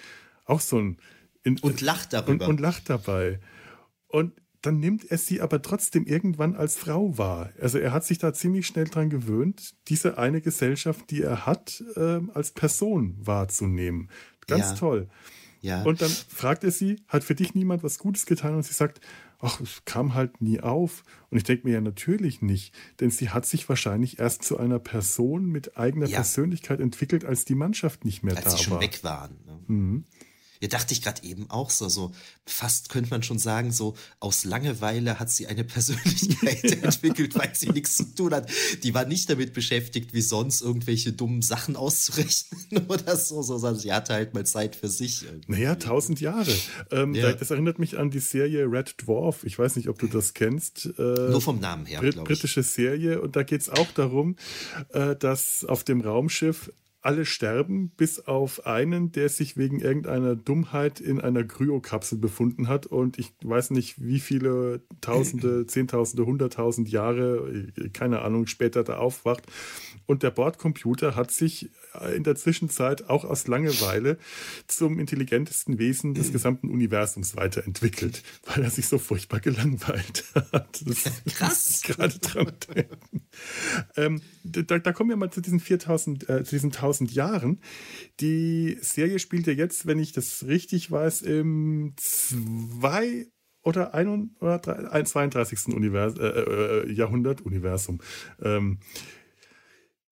Auch 0.45 0.61
so 0.61 0.79
ein... 0.79 0.97
In, 1.43 1.59
und 1.59 1.81
lacht 1.81 2.13
darüber. 2.13 2.45
Und, 2.45 2.51
und 2.51 2.59
lacht 2.59 2.89
dabei. 2.89 3.39
Und 4.07 4.33
dann 4.61 4.79
nimmt 4.79 5.11
er 5.11 5.17
sie 5.17 5.41
aber 5.41 5.61
trotzdem 5.61 6.05
irgendwann 6.05 6.55
als 6.55 6.77
Frau 6.77 7.17
wahr. 7.17 7.51
Also 7.59 7.79
er 7.79 7.91
hat 7.91 8.05
sich 8.05 8.17
da 8.17 8.33
ziemlich 8.33 8.65
schnell 8.65 8.85
dran 8.85 9.09
gewöhnt, 9.09 9.73
diese 9.89 10.17
eine 10.17 10.39
Gesellschaft, 10.39 11.11
die 11.11 11.21
er 11.21 11.45
hat, 11.45 11.83
äh, 11.97 12.21
als 12.33 12.51
Person 12.51 13.17
wahrzunehmen. 13.19 14.09
Ganz 14.47 14.69
ja. 14.69 14.75
toll. 14.75 15.09
Ja. 15.59 15.83
Und 15.83 16.01
dann 16.01 16.09
fragt 16.09 16.63
er 16.63 16.71
sie, 16.71 17.01
hat 17.07 17.23
für 17.23 17.35
dich 17.35 17.55
niemand 17.55 17.83
was 17.83 17.97
Gutes 17.97 18.25
getan? 18.25 18.55
Und 18.55 18.63
sie 18.63 18.73
sagt, 18.73 19.01
ach, 19.43 19.59
es 19.59 19.83
kam 19.85 20.13
halt 20.13 20.41
nie 20.41 20.61
auf. 20.61 21.03
Und 21.29 21.37
ich 21.37 21.43
denke 21.43 21.67
mir 21.67 21.73
ja 21.73 21.81
natürlich 21.81 22.41
nicht, 22.41 22.73
denn 22.99 23.11
sie 23.11 23.29
hat 23.29 23.45
sich 23.45 23.67
wahrscheinlich 23.67 24.19
erst 24.19 24.43
zu 24.43 24.57
einer 24.57 24.79
Person 24.79 25.45
mit 25.45 25.77
eigener 25.77 26.07
ja. 26.07 26.17
Persönlichkeit 26.17 26.79
entwickelt, 26.79 27.25
als 27.25 27.45
die 27.45 27.55
Mannschaft 27.55 28.05
nicht 28.05 28.23
mehr 28.23 28.35
als 28.35 28.45
da 28.45 28.45
war. 28.45 28.53
Als 28.53 28.63
sie 28.63 28.69
schon 28.69 28.79
weg 28.79 29.03
waren. 29.03 29.37
Ne? 29.45 29.59
Mhm. 29.67 30.05
Ja, 30.63 30.69
dachte 30.69 30.93
ich 30.93 31.01
gerade 31.01 31.21
eben 31.23 31.49
auch 31.49 31.69
so, 31.69 31.89
so 31.89 32.13
fast 32.45 32.87
könnte 32.87 33.09
man 33.09 33.21
schon 33.21 33.37
sagen, 33.37 33.73
so 33.73 33.97
aus 34.21 34.45
Langeweile 34.45 35.19
hat 35.19 35.29
sie 35.29 35.45
eine 35.45 35.63
Persönlichkeit 35.65 36.63
entwickelt, 36.81 37.35
weil 37.35 37.53
sie 37.53 37.69
nichts 37.71 37.97
zu 37.97 38.15
tun 38.15 38.33
hat. 38.33 38.49
Die 38.81 38.93
war 38.93 39.03
nicht 39.03 39.29
damit 39.29 39.51
beschäftigt, 39.51 40.13
wie 40.13 40.21
sonst 40.21 40.61
irgendwelche 40.61 41.11
dummen 41.11 41.41
Sachen 41.41 41.75
auszurechnen 41.75 42.85
oder 42.87 43.17
so, 43.17 43.41
sondern 43.41 43.77
sie 43.77 43.91
hatte 43.91 44.13
halt 44.13 44.33
mal 44.33 44.45
Zeit 44.45 44.77
für 44.77 44.87
sich. 44.87 45.25
Irgendwie. 45.25 45.51
Naja, 45.51 45.75
tausend 45.75 46.21
Jahre. 46.21 46.55
Ähm, 46.91 47.13
ja. 47.13 47.33
Das 47.33 47.51
erinnert 47.51 47.77
mich 47.77 47.97
an 47.97 48.09
die 48.09 48.19
Serie 48.19 48.63
Red 48.63 48.95
Dwarf. 49.05 49.43
Ich 49.43 49.59
weiß 49.59 49.75
nicht, 49.75 49.89
ob 49.89 49.99
du 49.99 50.07
das 50.07 50.33
kennst. 50.33 50.85
Äh, 50.97 51.01
Nur 51.01 51.41
vom 51.41 51.59
Namen 51.59 51.85
her, 51.85 51.99
Brit 51.99 52.23
Britische 52.23 52.63
Serie. 52.63 53.19
Und 53.19 53.35
da 53.35 53.43
geht 53.43 53.59
es 53.59 53.69
auch 53.69 53.91
darum, 53.91 54.37
äh, 54.93 55.13
dass 55.17 55.65
auf 55.65 55.83
dem 55.83 55.99
Raumschiff 55.99 56.71
alle 57.03 57.25
sterben, 57.25 57.89
bis 57.89 58.21
auf 58.21 58.65
einen, 58.65 59.11
der 59.11 59.27
sich 59.27 59.57
wegen 59.57 59.79
irgendeiner 59.79 60.35
Dummheit 60.35 61.01
in 61.01 61.19
einer 61.19 61.43
Kryokapsel 61.43 62.17
befunden 62.17 62.69
hat 62.69 62.85
und 62.85 63.19
ich 63.19 63.33
weiß 63.43 63.71
nicht, 63.71 64.01
wie 64.01 64.21
viele 64.21 64.81
Tausende, 65.01 65.65
Zehntausende, 65.67 66.25
Hunderttausend 66.25 66.89
Jahre, 66.89 67.67
keine 67.91 68.21
Ahnung, 68.21 68.47
später 68.47 68.83
da 68.83 68.97
aufwacht. 68.97 69.43
Und 70.05 70.23
der 70.23 70.31
Bordcomputer 70.31 71.15
hat 71.15 71.31
sich 71.31 71.69
in 72.15 72.23
der 72.23 72.35
Zwischenzeit 72.35 73.09
auch 73.09 73.23
aus 73.23 73.47
Langeweile 73.47 74.17
zum 74.67 74.97
intelligentesten 74.97 75.77
Wesen 75.79 76.13
des 76.13 76.31
gesamten 76.31 76.69
Universums 76.69 77.35
weiterentwickelt, 77.35 78.23
weil 78.45 78.63
er 78.63 78.69
sich 78.69 78.87
so 78.87 78.97
furchtbar 78.97 79.41
gelangweilt 79.41 80.23
hat. 80.33 80.83
Das 80.85 81.03
Krass. 81.35 81.81
Gerade 81.85 82.17
dran 82.19 82.53
ähm, 83.95 84.21
da, 84.43 84.79
da, 84.79 84.91
kommen 84.91 85.09
wir 85.09 85.17
mal 85.17 85.31
zu 85.31 85.41
diesen 85.41 85.59
4000, 85.59 86.29
äh, 86.29 86.43
zu 86.43 86.55
diesen 86.55 86.71
1000 86.71 86.92
Jahren. 87.01 87.59
Die 88.19 88.77
Serie 88.81 89.19
spielt 89.19 89.47
ja 89.47 89.53
jetzt, 89.53 89.85
wenn 89.85 89.99
ich 89.99 90.11
das 90.11 90.45
richtig 90.47 90.91
weiß, 90.91 91.21
im 91.21 91.93
zwei 91.97 93.27
oder, 93.63 93.93
ein, 93.93 94.35
oder 94.39 94.59
drei, 94.59 94.89
ein 94.89 95.05
32. 95.05 95.73
Univers, 95.73 96.17
äh, 96.17 96.25
äh, 96.25 96.91
Jahrhundert 96.91 97.41
Universum. 97.41 97.99
Ähm, 98.41 98.79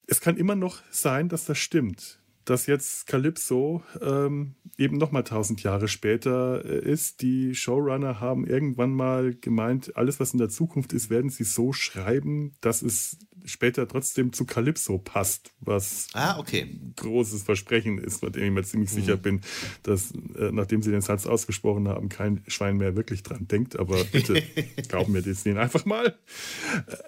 es 0.07 0.21
kann 0.21 0.37
immer 0.37 0.55
noch 0.55 0.81
sein, 0.89 1.29
dass 1.29 1.45
das 1.45 1.57
stimmt. 1.57 2.19
Dass 2.43 2.65
jetzt 2.65 3.05
Calypso 3.05 3.83
ähm, 4.01 4.55
eben 4.77 4.97
nochmal 4.97 5.23
tausend 5.23 5.61
Jahre 5.63 5.87
später 5.87 6.65
äh, 6.65 6.79
ist. 6.79 7.21
Die 7.21 7.53
Showrunner 7.53 8.19
haben 8.19 8.47
irgendwann 8.47 8.93
mal 8.93 9.35
gemeint, 9.35 9.95
alles, 9.95 10.19
was 10.19 10.33
in 10.33 10.39
der 10.39 10.49
Zukunft 10.49 10.91
ist, 10.91 11.09
werden 11.09 11.29
sie 11.29 11.43
so 11.43 11.71
schreiben, 11.71 12.53
dass 12.61 12.81
es 12.81 13.19
später 13.45 13.87
trotzdem 13.87 14.33
zu 14.33 14.45
Calypso 14.45 14.97
passt, 14.97 15.51
was 15.59 16.07
ah, 16.13 16.37
okay. 16.39 16.61
ein 16.61 16.93
großes 16.95 17.43
Versprechen 17.43 17.97
ist, 17.97 18.21
bei 18.21 18.29
dem 18.29 18.43
ich 18.43 18.51
mir 18.51 18.63
ziemlich 18.63 18.91
mhm. 18.91 18.95
sicher 18.95 19.17
bin, 19.17 19.41
dass 19.83 20.11
äh, 20.11 20.51
nachdem 20.51 20.81
sie 20.81 20.91
den 20.91 21.01
Satz 21.01 21.25
ausgesprochen 21.25 21.87
haben, 21.87 22.09
kein 22.09 22.43
Schwein 22.47 22.77
mehr 22.77 22.95
wirklich 22.95 23.23
dran 23.23 23.47
denkt. 23.47 23.77
Aber 23.77 24.03
bitte 24.05 24.41
glauben 24.87 25.13
wir 25.13 25.21
das 25.21 25.43
denen 25.43 25.57
einfach 25.57 25.85
mal. 25.85 26.17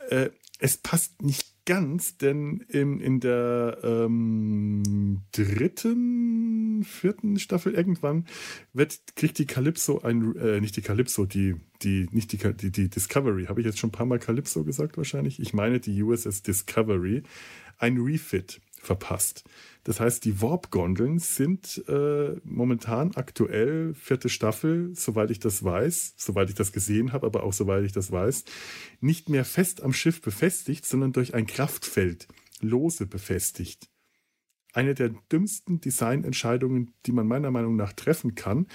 Äh, 0.09 0.29
es 0.59 0.77
passt 0.77 1.21
nicht 1.21 1.52
ganz, 1.65 2.17
denn 2.17 2.63
in, 2.67 2.99
in 2.99 3.19
der 3.19 3.77
ähm, 3.83 5.21
dritten, 5.31 6.83
vierten 6.83 7.39
Staffel 7.39 7.73
irgendwann 7.73 8.25
wird, 8.73 8.99
kriegt 9.15 9.37
die 9.37 9.45
Calypso 9.45 10.01
ein, 10.01 10.35
äh, 10.35 10.59
nicht 10.59 10.75
die 10.75 10.81
Calypso, 10.81 11.25
die, 11.25 11.55
die, 11.81 12.07
nicht 12.11 12.31
die, 12.31 12.53
die, 12.53 12.71
die 12.71 12.89
Discovery, 12.89 13.45
habe 13.45 13.61
ich 13.61 13.65
jetzt 13.65 13.79
schon 13.79 13.89
ein 13.89 13.93
paar 13.93 14.05
Mal 14.05 14.19
Calypso 14.19 14.63
gesagt 14.63 14.97
wahrscheinlich? 14.97 15.39
Ich 15.39 15.53
meine 15.53 15.79
die 15.79 16.01
USS 16.01 16.41
Discovery, 16.43 17.23
ein 17.77 17.97
Refit 17.97 18.61
verpasst. 18.83 19.43
Das 19.83 19.99
heißt, 19.99 20.23
die 20.23 20.41
Warp-Gondeln 20.41 21.19
sind 21.19 21.83
äh, 21.87 22.35
momentan 22.43 23.15
aktuell 23.15 23.93
vierte 23.95 24.29
Staffel, 24.29 24.91
soweit 24.95 25.31
ich 25.31 25.39
das 25.39 25.63
weiß, 25.63 26.13
soweit 26.17 26.49
ich 26.49 26.55
das 26.55 26.71
gesehen 26.71 27.11
habe, 27.11 27.25
aber 27.25 27.43
auch 27.43 27.53
soweit 27.53 27.83
ich 27.83 27.91
das 27.91 28.11
weiß, 28.11 28.45
nicht 29.01 29.29
mehr 29.29 29.45
fest 29.45 29.81
am 29.81 29.93
Schiff 29.93 30.21
befestigt, 30.21 30.85
sondern 30.85 31.11
durch 31.11 31.33
ein 31.33 31.47
Kraftfeld 31.47 32.27
lose 32.61 33.05
befestigt. 33.05 33.89
Eine 34.73 34.95
der 34.95 35.09
dümmsten 35.31 35.81
Designentscheidungen, 35.81 36.93
die 37.05 37.11
man 37.11 37.27
meiner 37.27 37.51
Meinung 37.51 37.75
nach 37.75 37.93
treffen 37.93 38.35
kann. 38.35 38.67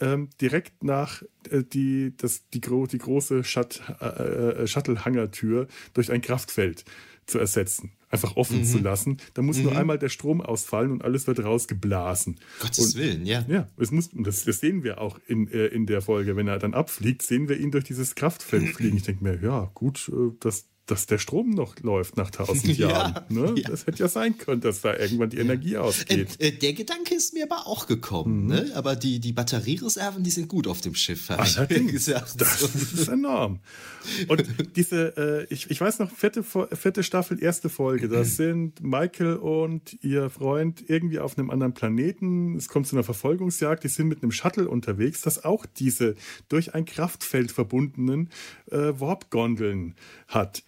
Ähm, 0.00 0.30
direkt 0.40 0.84
nach 0.84 1.22
äh, 1.50 1.64
die, 1.64 2.16
das, 2.16 2.48
die, 2.50 2.60
gro 2.60 2.86
die 2.86 2.98
große 2.98 3.42
Shut 3.42 3.82
äh, 4.00 4.62
äh, 4.62 4.66
Shuttle-Hangertür 4.66 5.66
durch 5.92 6.12
ein 6.12 6.20
Kraftfeld 6.20 6.84
zu 7.26 7.40
ersetzen 7.40 7.97
einfach 8.10 8.36
offen 8.36 8.58
mhm. 8.58 8.64
zu 8.64 8.78
lassen. 8.78 9.18
Da 9.34 9.42
muss 9.42 9.58
mhm. 9.58 9.64
nur 9.64 9.76
einmal 9.76 9.98
der 9.98 10.08
Strom 10.08 10.40
ausfallen 10.40 10.92
und 10.92 11.04
alles 11.04 11.26
wird 11.26 11.42
rausgeblasen. 11.42 12.38
Gottes 12.60 12.94
und, 12.94 13.00
Willen, 13.00 13.26
ja. 13.26 13.44
Ja, 13.48 13.68
es 13.76 13.90
muss, 13.90 14.08
und 14.08 14.26
das, 14.26 14.44
das 14.44 14.60
sehen 14.60 14.82
wir 14.82 15.00
auch 15.00 15.18
in, 15.26 15.48
äh, 15.48 15.66
in 15.66 15.86
der 15.86 16.00
Folge. 16.00 16.36
Wenn 16.36 16.48
er 16.48 16.58
dann 16.58 16.74
abfliegt, 16.74 17.22
sehen 17.22 17.48
wir 17.48 17.58
ihn 17.58 17.70
durch 17.70 17.84
dieses 17.84 18.14
Kraftfeld 18.14 18.68
fliegen. 18.76 18.96
Ich 18.96 19.02
denke 19.04 19.24
mir, 19.24 19.38
ja, 19.42 19.70
gut, 19.74 20.10
äh, 20.12 20.32
das, 20.40 20.66
dass 20.90 21.06
der 21.06 21.18
Strom 21.18 21.50
noch 21.50 21.78
läuft 21.80 22.16
nach 22.16 22.30
tausend 22.30 22.64
Jahren. 22.78 23.14
Ja, 23.14 23.24
ne? 23.28 23.54
ja. 23.56 23.68
Das 23.68 23.86
hätte 23.86 23.98
ja 24.02 24.08
sein 24.08 24.38
können, 24.38 24.60
dass 24.60 24.80
da 24.80 24.96
irgendwann 24.96 25.30
die 25.30 25.36
ja. 25.36 25.42
Energie 25.42 25.76
ausgeht. 25.76 26.40
Äh, 26.40 26.48
äh, 26.48 26.52
der 26.52 26.72
Gedanke 26.72 27.14
ist 27.14 27.34
mir 27.34 27.44
aber 27.44 27.66
auch 27.66 27.86
gekommen. 27.86 28.44
Mhm. 28.44 28.46
Ne? 28.48 28.72
Aber 28.74 28.96
die, 28.96 29.20
die 29.20 29.32
Batteriereserven, 29.32 30.22
die 30.22 30.30
sind 30.30 30.48
gut 30.48 30.66
auf 30.66 30.80
dem 30.80 30.94
Schiff. 30.94 31.30
Allerdings, 31.30 32.04
das, 32.06 32.36
das 32.36 32.62
ist 32.62 33.08
enorm. 33.08 33.60
Und 34.28 34.44
diese, 34.76 35.46
äh, 35.48 35.52
ich, 35.52 35.70
ich 35.70 35.80
weiß 35.80 35.98
noch, 35.98 36.10
vierte, 36.10 36.42
vierte 36.42 37.02
Staffel, 37.02 37.42
erste 37.42 37.68
Folge, 37.68 38.08
da 38.08 38.24
sind 38.24 38.82
Michael 38.82 39.36
und 39.36 39.98
ihr 40.02 40.30
Freund 40.30 40.84
irgendwie 40.88 41.18
auf 41.18 41.36
einem 41.36 41.50
anderen 41.50 41.74
Planeten. 41.74 42.56
Es 42.56 42.68
kommt 42.68 42.86
zu 42.86 42.96
einer 42.96 43.04
Verfolgungsjagd, 43.04 43.84
die 43.84 43.88
sind 43.88 44.08
mit 44.08 44.22
einem 44.22 44.32
Shuttle 44.32 44.68
unterwegs, 44.68 45.20
das 45.20 45.44
auch 45.44 45.66
diese 45.66 46.14
durch 46.48 46.74
ein 46.74 46.86
Kraftfeld 46.86 47.52
verbundenen 47.52 48.30
äh, 48.70 48.98
Warp-Gondeln 48.98 49.94
hat. 50.28 50.62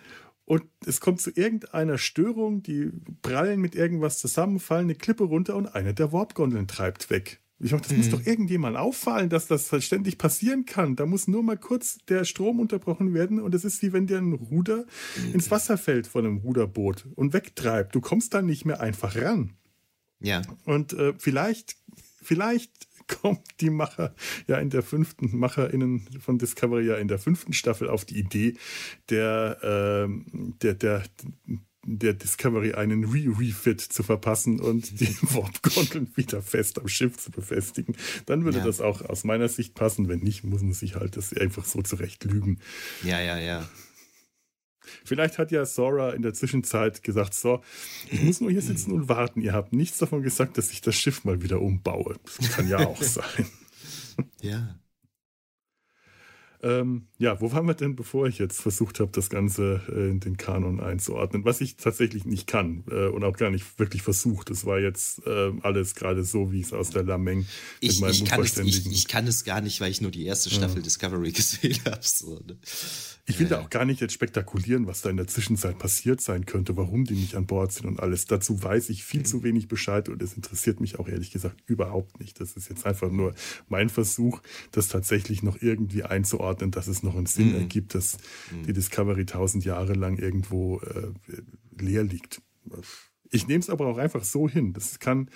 Und 0.51 0.64
es 0.84 1.01
kommt 1.01 1.20
zu 1.20 1.30
irgendeiner 1.30 1.96
Störung, 1.96 2.64
die 2.64 2.90
prallen 3.22 3.61
mit 3.61 3.76
irgendwas 3.76 4.18
zusammen, 4.18 4.59
fallen 4.59 4.86
eine 4.86 4.96
Klippe 4.96 5.22
runter 5.22 5.55
und 5.55 5.76
eine 5.76 5.94
der 5.94 6.11
Warp-Gondeln 6.11 6.66
treibt 6.66 7.09
weg. 7.09 7.40
Ich 7.61 7.70
dachte, 7.70 7.84
das 7.84 7.92
mhm. 7.92 7.98
muss 7.98 8.11
doch 8.11 8.26
irgendjemand 8.26 8.76
auffallen, 8.76 9.28
dass 9.28 9.46
das 9.46 9.70
ständig 9.84 10.18
passieren 10.18 10.66
kann. 10.66 10.96
Da 10.96 11.07
muss 11.07 11.28
nur 11.28 11.44
mal 11.44 11.57
kurz 11.57 11.98
der 12.09 12.24
Strom 12.24 12.59
unterbrochen 12.59 13.14
werden 13.14 13.38
und 13.38 13.55
es 13.55 13.64
ist 13.64 13.80
wie 13.82 13.92
wenn 13.92 14.09
dir 14.09 14.18
ein 14.18 14.32
Ruder 14.32 14.86
mhm. 15.24 15.34
ins 15.34 15.53
Wasser 15.53 15.78
fällt 15.78 16.09
von 16.09 16.26
einem 16.26 16.38
Ruderboot 16.38 17.07
und 17.14 17.32
wegtreibt. 17.32 17.94
Du 17.94 18.01
kommst 18.01 18.34
dann 18.34 18.46
nicht 18.46 18.64
mehr 18.64 18.80
einfach 18.80 19.14
ran. 19.14 19.53
Ja. 20.18 20.42
Und 20.64 20.94
äh, 20.94 21.14
vielleicht, 21.16 21.76
vielleicht 22.20 22.88
kommt 23.11 23.47
die 23.61 23.71
Macher 23.71 24.15
ja 24.47 24.59
in 24.59 24.71
der 24.71 24.83
fünften, 24.83 25.37
MacherInnen 25.37 26.07
von 26.21 26.39
Discovery 26.39 26.87
ja 26.87 26.97
in 26.97 27.09
der 27.09 27.19
fünften 27.19 27.53
Staffel 27.53 27.89
auf 27.89 28.05
die 28.05 28.19
Idee, 28.19 28.55
der, 29.09 29.59
äh, 29.63 30.09
der, 30.63 30.75
der, 30.75 31.03
der 31.85 32.13
Discovery 32.13 32.75
einen 32.75 33.05
Re-Refit 33.05 33.81
zu 33.81 34.03
verpassen 34.03 34.61
und 34.61 35.01
die 35.01 35.09
Warp-Gondeln 35.23 36.11
wieder 36.15 36.43
fest 36.43 36.79
am 36.79 36.89
Schiff 36.89 37.17
zu 37.17 37.31
befestigen. 37.31 37.97
Dann 38.27 38.45
würde 38.45 38.59
ja. 38.59 38.65
das 38.65 38.81
auch 38.81 39.03
aus 39.03 39.25
meiner 39.25 39.49
Sicht 39.49 39.75
passen. 39.75 40.09
Wenn 40.09 40.21
nicht, 40.21 40.45
muss 40.45 40.63
man 40.63 40.73
sich 40.73 40.95
halt 40.95 41.17
das 41.17 41.33
einfach 41.37 41.65
so 41.65 41.83
zurecht 41.83 42.25
lügen. 42.25 42.59
Ja, 43.03 43.21
ja, 43.21 43.39
ja. 43.39 43.69
Vielleicht 45.05 45.38
hat 45.38 45.51
ja 45.51 45.64
Sora 45.64 46.11
in 46.11 46.22
der 46.22 46.34
Zwischenzeit 46.34 47.03
gesagt, 47.03 47.34
so, 47.34 47.61
ich 48.11 48.22
muss 48.22 48.41
nur 48.41 48.51
hier 48.51 48.62
sitzen 48.62 48.93
und 48.93 49.09
warten. 49.09 49.41
Ihr 49.41 49.53
habt 49.53 49.72
nichts 49.72 49.99
davon 49.99 50.22
gesagt, 50.22 50.59
dass 50.59 50.70
ich 50.72 50.80
das 50.80 50.95
Schiff 50.95 51.24
mal 51.24 51.43
wieder 51.43 51.61
umbaue. 51.61 52.16
Das 52.38 52.51
kann 52.53 52.68
ja 52.68 52.78
auch 52.78 53.03
sein. 53.03 53.47
Ja. 54.41 54.76
Ähm, 56.63 57.07
ja, 57.19 57.41
wo 57.41 57.53
waren 57.53 57.67
wir 57.67 57.75
denn, 57.75 57.97
bevor 57.97 58.27
ich 58.27 58.39
jetzt 58.39 58.61
versucht 58.61 59.01
habe, 59.01 59.11
das 59.13 59.31
Ganze 59.31 59.81
äh, 59.89 60.11
in 60.11 60.21
den 60.21 60.37
Kanon 60.37 60.81
einzuordnen? 60.81 61.45
Was 61.45 61.61
ich 61.63 61.77
tatsächlich 61.77 62.27
nicht 62.27 62.47
kann 62.47 62.85
äh, 62.91 63.07
und 63.07 63.25
auch 63.25 63.37
gar 63.37 63.51
nicht 63.51 63.79
wirklich 63.79 64.03
versucht. 64.03 64.51
Es 64.51 64.67
war 64.67 64.79
jetzt 64.79 65.27
äh, 65.27 65.53
alles 65.63 65.95
gerade 65.95 66.23
so, 66.23 66.53
wie 66.53 66.61
es 66.61 66.73
aus 66.73 66.91
der 66.91 67.03
Lameng 67.03 67.47
ich, 67.81 67.93
mit 67.93 68.01
meinem 68.01 68.11
ich 68.11 68.25
kann, 68.27 68.43
es, 68.43 68.59
ich, 68.59 68.87
ich, 68.91 69.09
kann 69.09 69.27
es 69.27 69.45
gar 69.45 69.63
nicht, 69.63 69.81
weil 69.81 69.91
ich 69.91 70.03
nur 70.03 70.11
die 70.11 70.27
erste 70.27 70.51
Staffel 70.51 70.79
ja. 70.79 70.83
Discovery 70.83 71.33
gesehen 71.33 71.79
habe. 71.87 72.01
So, 72.03 72.35
ne? 72.47 72.59
Ich 73.27 73.39
will 73.39 73.47
da 73.47 73.61
auch 73.61 73.71
gar 73.71 73.85
nicht 73.85 74.01
jetzt 74.01 74.13
spektakulieren, 74.13 74.89
was 74.89 75.03
da 75.03 75.11
in 75.11 75.17
der 75.17 75.29
Zwischenzeit 75.29 75.79
passiert 75.79 76.21
sein 76.21 76.47
könnte, 76.47 76.77
warum 76.77 77.05
die 77.05 77.15
nicht 77.15 77.37
an 77.37 77.47
Bord 77.47 77.73
sind 77.73 77.87
und 77.87 78.01
alles. 78.01 78.25
Dazu 78.25 78.61
weiß 78.61 78.91
ich 78.91 79.05
viel 79.05 79.21
mhm. 79.21 79.25
zu 79.25 79.43
wenig 79.45 79.69
Bescheid 79.69 80.09
und 80.09 80.21
es 80.21 80.35
interessiert 80.35 80.81
mich 80.81 80.99
auch 80.99 81.07
ehrlich 81.07 81.31
gesagt 81.31 81.63
überhaupt 81.67 82.19
nicht. 82.19 82.41
Das 82.41 82.55
ist 82.55 82.69
jetzt 82.69 82.85
einfach 82.87 83.11
nur 83.11 83.35
mein 83.69 83.89
Versuch, 83.89 84.41
das 84.73 84.89
tatsächlich 84.89 85.45
noch 85.45 85.63
irgendwie 85.63 86.03
einzuordnen, 86.03 86.49
dass 86.55 86.88
es 86.88 87.03
noch 87.03 87.16
einen 87.16 87.26
Sinn 87.26 87.51
mhm. 87.51 87.61
ergibt, 87.61 87.94
dass 87.94 88.18
mhm. 88.51 88.64
die 88.64 88.72
Discovery 88.72 89.26
tausend 89.26 89.64
Jahre 89.64 89.94
lang 89.94 90.18
irgendwo 90.18 90.80
äh, 90.80 91.12
leer 91.78 92.05
liegt. 92.05 92.42
Ich 93.30 93.46
nehme 93.46 93.61
es 93.61 93.70
aber 93.70 93.86
auch 93.86 93.98
einfach 93.98 94.24
so 94.24 94.48
hin. 94.48 94.72
Das 94.72 94.98
kann 94.98 95.30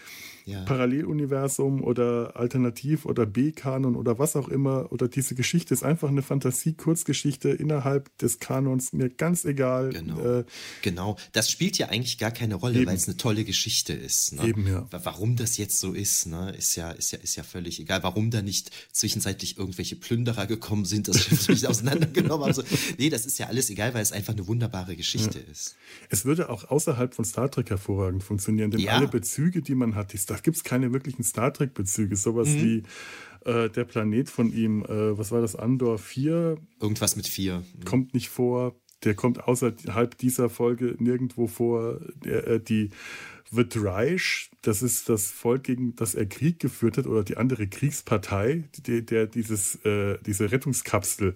ja. 0.45 0.63
Paralleluniversum 0.65 1.83
oder 1.83 2.37
Alternativ 2.37 3.07
oder 3.07 3.27
B-Kanon 3.27 3.97
oder 3.97 4.19
was 4.19 4.37
auch 4.37 4.49
immer 4.49 4.93
oder 4.93 5.09
diese 5.09 5.35
Geschichte 5.35 5.75
ist 5.75 5.83
einfach 5.83 6.09
eine 6.09 6.23
Fantasie-Kurzgeschichte 6.23 7.51
innerhalb 7.51 8.17
des 8.19 8.39
Kanons, 8.39 8.93
mir 8.93 9.09
ganz 9.09 9.45
egal. 9.45 9.91
Genau, 9.91 10.21
äh, 10.21 10.45
genau. 10.83 11.17
das 11.33 11.51
spielt 11.51 11.79
ja 11.79 11.89
eigentlich 11.89 12.19
gar 12.19 12.31
keine 12.31 12.57
Rolle, 12.57 12.85
weil 12.87 12.97
es 12.97 13.09
eine 13.09 13.17
tolle 13.17 13.45
Geschichte 13.45 13.93
ist. 13.93 14.35
Ne? 14.35 14.49
Eben, 14.49 14.67
ja. 14.67 14.87
Warum 14.91 15.37
das 15.37 15.57
jetzt 15.57 15.81
so 15.81 15.93
ist, 15.93 16.27
ne? 16.27 16.55
ist, 16.57 16.77
ja, 16.77 16.91
ist, 16.91 17.13
ja, 17.13 17.19
ist 17.19 17.37
ja 17.37 17.43
völlig 17.43 17.81
egal. 17.81 18.03
Warum 18.03 18.31
da 18.31 18.43
nicht 18.43 18.71
zwischenzeitlich 18.93 19.59
irgendwelche 19.59 19.97
Plünderer 19.97 20.47
gekommen 20.47 20.85
sind, 20.85 21.09
das 21.09 21.23
Schiff 21.23 21.49
nicht 21.49 21.67
auseinandergenommen 21.69 22.47
haben. 22.47 22.55
So. 22.55 22.63
Nee, 22.99 23.11
das 23.11 23.27
ist 23.27 23.39
ja 23.39 23.47
alles 23.47 23.71
egal, 23.71 23.95
weil 23.95 24.03
es 24.03 24.13
einfach 24.13 24.35
eine 24.35 24.47
wunderbare 24.47 24.97
Geschichte 24.97 25.39
ja. 25.39 25.51
ist. 25.51 25.77
Es 26.11 26.25
würde 26.25 26.49
auch 26.51 26.65
außerhalb 26.65 27.15
von 27.15 27.25
Star 27.25 27.51
Trek 27.51 27.71
hervorragend 27.71 28.23
funktionieren, 28.23 28.71
denn 28.71 28.81
ja. 28.81 28.93
alle 28.93 29.09
Bezüge, 29.09 29.63
die 29.63 29.75
man 29.75 29.95
hat, 29.95 30.13
die 30.13 30.19
da 30.35 30.41
gibt 30.41 30.57
es 30.57 30.65
keine 30.65 30.93
wirklichen 30.93 31.23
Star 31.23 31.53
Trek-Bezüge. 31.53 32.17
Sowas 32.17 32.49
mhm. 32.49 32.63
wie 32.63 32.83
äh, 33.45 33.71
der 33.71 33.85
Planet 33.85 34.29
von 34.29 34.53
ihm, 34.53 34.83
äh, 34.85 35.17
was 35.17 35.31
war 35.31 35.41
das, 35.41 35.57
Andor 35.57 35.99
4? 35.99 36.57
Irgendwas 36.81 37.17
mit 37.17 37.29
4. 37.29 37.59
Mhm. 37.59 37.85
Kommt 37.85 38.15
nicht 38.15 38.29
vor. 38.29 38.75
Der 39.05 39.15
kommt 39.15 39.45
außerhalb 39.45 40.17
dieser 40.19 40.49
Folge 40.49 40.97
nirgendwo 40.99 41.47
vor. 41.47 42.01
Der, 42.25 42.47
äh, 42.47 42.61
die 42.61 42.91
The 43.51 43.69
Dreisch, 43.69 44.51
das 44.63 44.83
ist 44.83 45.09
das 45.09 45.31
Volk, 45.31 45.65
gegen 45.65 45.95
das 45.95 46.15
er 46.15 46.27
Krieg 46.27 46.59
geführt 46.59 46.97
hat, 46.97 47.07
oder 47.07 47.23
die 47.23 47.37
andere 47.37 47.69
Kriegspartei, 47.69 48.65
die, 48.87 49.05
der 49.05 49.27
dieses, 49.27 49.77
äh, 49.85 50.19
diese 50.27 50.51
Rettungskapsel 50.51 51.35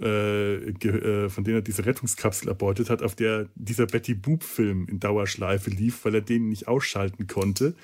äh, 0.00 0.54
äh, 0.56 1.28
von 1.28 1.44
denen 1.44 1.58
er 1.58 1.62
diese 1.62 1.86
Rettungskapsel 1.86 2.48
erbeutet 2.48 2.90
hat, 2.90 3.02
auf 3.02 3.14
der 3.14 3.48
dieser 3.54 3.86
Betty 3.86 4.14
Boop-Film 4.14 4.86
in 4.88 5.00
Dauerschleife 5.00 5.70
lief, 5.70 6.04
weil 6.04 6.16
er 6.16 6.20
den 6.20 6.48
nicht 6.48 6.68
ausschalten 6.68 7.26
konnte. 7.26 7.74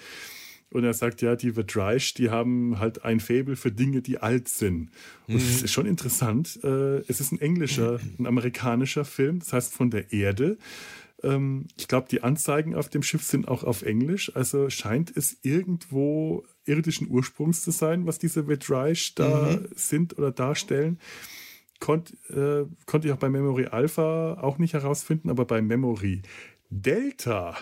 Und 0.72 0.84
er 0.84 0.94
sagt, 0.94 1.20
ja, 1.20 1.34
die 1.34 1.52
Vertreisch, 1.52 2.14
die 2.14 2.30
haben 2.30 2.78
halt 2.78 3.04
ein 3.04 3.18
Faible 3.18 3.56
für 3.56 3.72
Dinge, 3.72 4.02
die 4.02 4.18
alt 4.18 4.48
sind. 4.48 4.90
Und 5.26 5.34
mhm. 5.34 5.38
das 5.38 5.62
ist 5.62 5.72
schon 5.72 5.86
interessant. 5.86 6.60
Äh, 6.62 6.98
es 7.08 7.20
ist 7.20 7.32
ein 7.32 7.40
englischer, 7.40 7.98
ein 8.18 8.26
amerikanischer 8.26 9.04
Film, 9.04 9.40
das 9.40 9.52
heißt 9.52 9.74
von 9.74 9.90
der 9.90 10.12
Erde. 10.12 10.58
Ähm, 11.22 11.66
ich 11.76 11.88
glaube, 11.88 12.06
die 12.08 12.22
Anzeigen 12.22 12.74
auf 12.76 12.88
dem 12.88 13.02
Schiff 13.02 13.24
sind 13.24 13.48
auch 13.48 13.64
auf 13.64 13.82
Englisch. 13.82 14.34
Also 14.36 14.70
scheint 14.70 15.16
es 15.16 15.38
irgendwo 15.42 16.44
irdischen 16.66 17.08
Ursprungs 17.08 17.62
zu 17.62 17.72
sein, 17.72 18.06
was 18.06 18.18
diese 18.18 18.44
Vertreisch 18.44 19.14
da 19.16 19.58
mhm. 19.60 19.68
sind 19.74 20.18
oder 20.18 20.30
darstellen. 20.30 20.98
Konnt, 21.80 22.12
äh, 22.28 22.64
konnte 22.86 23.08
ich 23.08 23.12
auch 23.12 23.18
bei 23.18 23.28
Memory 23.28 23.66
Alpha 23.66 24.34
auch 24.34 24.58
nicht 24.58 24.74
herausfinden, 24.74 25.30
aber 25.30 25.44
bei 25.44 25.60
Memory 25.60 26.22
Delta 26.70 27.56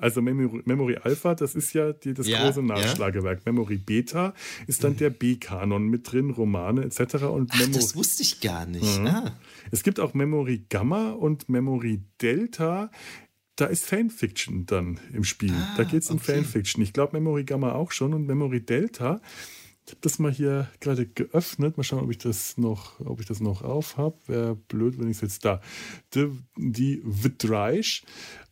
also 0.00 0.22
Memory, 0.22 0.62
Memory 0.64 0.96
Alpha, 0.96 1.34
das 1.34 1.54
ist 1.54 1.72
ja 1.72 1.92
die, 1.92 2.14
das 2.14 2.26
ja, 2.26 2.44
große 2.44 2.62
Nachschlagewerk. 2.62 3.42
Ja. 3.44 3.52
Memory 3.52 3.76
Beta 3.76 4.34
ist 4.66 4.84
dann 4.84 4.92
mhm. 4.92 4.98
der 4.98 5.10
B-Kanon 5.10 5.88
mit 5.88 6.10
drin, 6.10 6.30
Romane 6.30 6.84
etc. 6.84 7.24
Und 7.24 7.50
Ach, 7.52 7.68
das 7.72 7.96
wusste 7.96 8.22
ich 8.22 8.40
gar 8.40 8.66
nicht. 8.66 9.00
Mhm. 9.00 9.06
Ah. 9.06 9.36
Es 9.70 9.82
gibt 9.82 10.00
auch 10.00 10.14
Memory 10.14 10.64
Gamma 10.68 11.10
und 11.10 11.48
Memory 11.48 12.02
Delta. 12.20 12.90
Da 13.56 13.66
ist 13.66 13.84
Fanfiction 13.84 14.66
dann 14.66 14.98
im 15.12 15.24
Spiel. 15.24 15.52
Ah, 15.54 15.74
da 15.76 15.84
geht 15.84 16.02
es 16.02 16.10
um 16.10 16.16
okay. 16.16 16.36
Fanfiction. 16.36 16.82
Ich 16.82 16.92
glaube 16.92 17.18
Memory 17.18 17.44
Gamma 17.44 17.72
auch 17.72 17.92
schon 17.92 18.14
und 18.14 18.26
Memory 18.26 18.64
Delta 18.64 19.20
habe 19.92 20.00
das 20.00 20.18
mal 20.18 20.32
hier 20.32 20.68
gerade 20.80 21.06
geöffnet. 21.06 21.76
Mal 21.76 21.84
schauen, 21.84 22.02
ob 22.02 22.10
ich 22.10 22.18
das 22.18 22.58
noch, 22.58 22.98
ob 23.00 23.20
ich 23.20 23.26
das 23.26 23.40
noch 23.40 23.62
auf 23.62 23.96
habe. 23.96 24.16
Wäre 24.26 24.56
blöd, 24.56 24.98
wenn 24.98 25.08
ich 25.08 25.18
es 25.18 25.20
jetzt 25.20 25.44
da. 25.44 25.60
Die, 26.14 26.30
die 26.56 27.02
Vidreich 27.04 28.04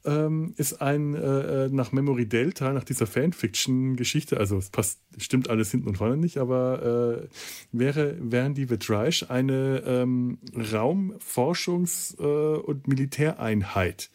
ähm, 0.05 0.55
ist 0.57 0.81
ein 0.81 1.15
äh, 1.15 1.67
äh, 1.67 1.69
nach 1.71 1.93
Memory 1.93 2.27
Delta, 2.27 2.73
nach 2.73 2.85
dieser 2.85 3.07
Fanfiction-Geschichte, 3.07 4.39
also 4.39 4.57
es 4.57 4.71
passt, 4.71 5.01
stimmt 5.19 5.51
alles 5.51 5.71
hinten 5.71 5.89
und 5.89 5.99
vorne 5.99 6.17
nicht, 6.17 6.39
aber 6.39 7.23
äh, 7.23 7.29
wäre, 7.73 8.17
wären 8.21 8.55
die 8.55 8.71
Vidreich 8.71 9.31
eine 9.31 9.83
ähm, 9.85 10.39
Raumforschungs- 10.55 12.19
äh, 12.19 12.59
und 12.61 12.89
Militäreinheit. 12.89 14.11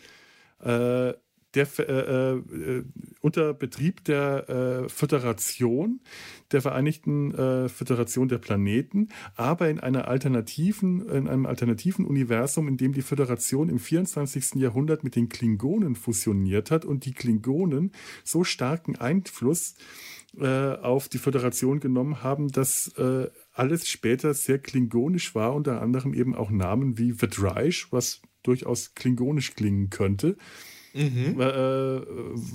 Äh, 0.63 1.13
der, 1.55 1.67
äh, 1.79 2.33
äh, 2.33 2.83
unter 3.21 3.53
Betrieb 3.53 4.03
der 4.05 4.49
äh, 4.49 4.89
Föderation, 4.89 6.01
der 6.51 6.61
Vereinigten 6.61 7.33
äh, 7.33 7.69
Föderation 7.69 8.27
der 8.27 8.37
Planeten, 8.37 9.09
aber 9.35 9.69
in 9.69 9.79
einer 9.79 10.07
alternativen, 10.07 11.07
in 11.09 11.27
einem 11.27 11.45
alternativen 11.45 12.05
Universum, 12.05 12.67
in 12.67 12.77
dem 12.77 12.93
die 12.93 13.01
Föderation 13.01 13.69
im 13.69 13.79
24. 13.79 14.55
Jahrhundert 14.55 15.03
mit 15.03 15.15
den 15.15 15.29
Klingonen 15.29 15.95
fusioniert 15.95 16.71
hat 16.71 16.85
und 16.85 17.05
die 17.05 17.13
Klingonen 17.13 17.91
so 18.23 18.43
starken 18.43 18.95
Einfluss 18.95 19.75
äh, 20.37 20.75
auf 20.75 21.07
die 21.07 21.17
Föderation 21.17 21.79
genommen 21.79 22.21
haben, 22.21 22.51
dass 22.51 22.89
äh, 22.97 23.29
alles 23.53 23.87
später 23.87 24.33
sehr 24.33 24.59
klingonisch 24.59 25.33
war, 25.33 25.55
unter 25.55 25.81
anderem 25.81 26.13
eben 26.13 26.35
auch 26.35 26.51
Namen 26.51 26.97
wie 26.97 27.21
Vedreich, 27.21 27.87
was 27.91 28.21
durchaus 28.43 28.95
klingonisch 28.95 29.55
klingen 29.55 29.89
könnte. 29.89 30.37
Mhm. 30.95 31.39
Äh, 31.41 32.01